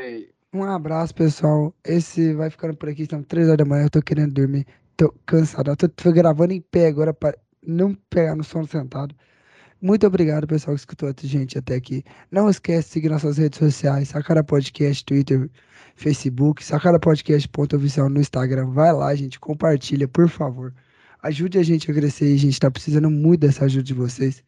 [0.58, 1.72] Um abraço, pessoal.
[1.84, 3.02] Esse vai ficando por aqui.
[3.02, 3.84] Estamos 3 horas da manhã.
[3.84, 4.66] Eu tô querendo dormir.
[4.96, 5.70] Tô cansado.
[5.70, 9.14] Eu tô, tô gravando em pé agora para não pegar no sono sentado.
[9.80, 12.02] Muito obrigado, pessoal, que escutou a gente até aqui.
[12.28, 14.08] Não esquece de seguir nossas redes sociais.
[14.08, 15.48] Sacara Podcast, Twitter,
[15.94, 16.64] Facebook.
[16.64, 18.66] Sacara Podcast ponto oficial no Instagram.
[18.70, 19.38] Vai lá, gente.
[19.38, 20.74] Compartilha, por favor.
[21.22, 22.34] Ajude a gente a crescer.
[22.34, 24.42] A gente tá precisando muito dessa ajuda de vocês.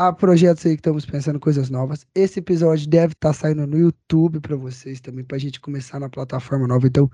[0.00, 2.06] Há projetos aí que estamos pensando coisas novas.
[2.14, 6.08] Esse episódio deve estar saindo no YouTube para vocês também, para a gente começar na
[6.08, 6.86] plataforma nova.
[6.86, 7.10] Então,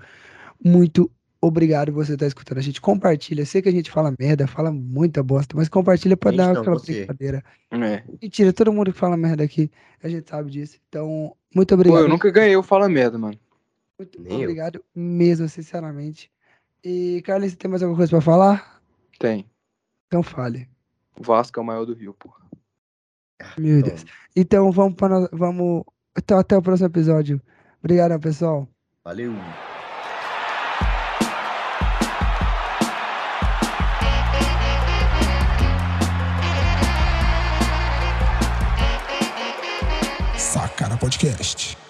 [0.63, 1.09] muito
[1.41, 2.79] obrigado você estar escutando a gente.
[2.79, 3.43] Compartilha.
[3.43, 6.97] Sei que a gente fala merda, fala muita bosta, mas compartilha para dar aquela você.
[6.97, 7.43] brincadeira.
[7.71, 8.03] É.
[8.21, 9.71] Mentira, todo mundo que fala merda aqui,
[10.03, 10.77] a gente sabe disso.
[10.87, 12.01] Então, muito Pô, obrigado.
[12.01, 13.39] eu nunca ganhei o Fala Merda, mano.
[13.97, 14.41] Muito Nem eu.
[14.41, 16.29] obrigado mesmo, sinceramente.
[16.83, 18.79] E, Carlinhos, você tem mais alguma coisa para falar?
[19.17, 19.43] Tem.
[20.05, 20.69] Então fale.
[21.17, 22.44] O Vasco é o maior do Rio, porra.
[23.57, 24.01] Meu Deus.
[24.35, 25.83] Então, então vamos para vamos
[26.17, 27.41] então, até o próximo episódio.
[27.79, 28.67] Obrigado, pessoal.
[29.03, 29.33] Valeu.
[40.37, 41.84] Sacana Podcast.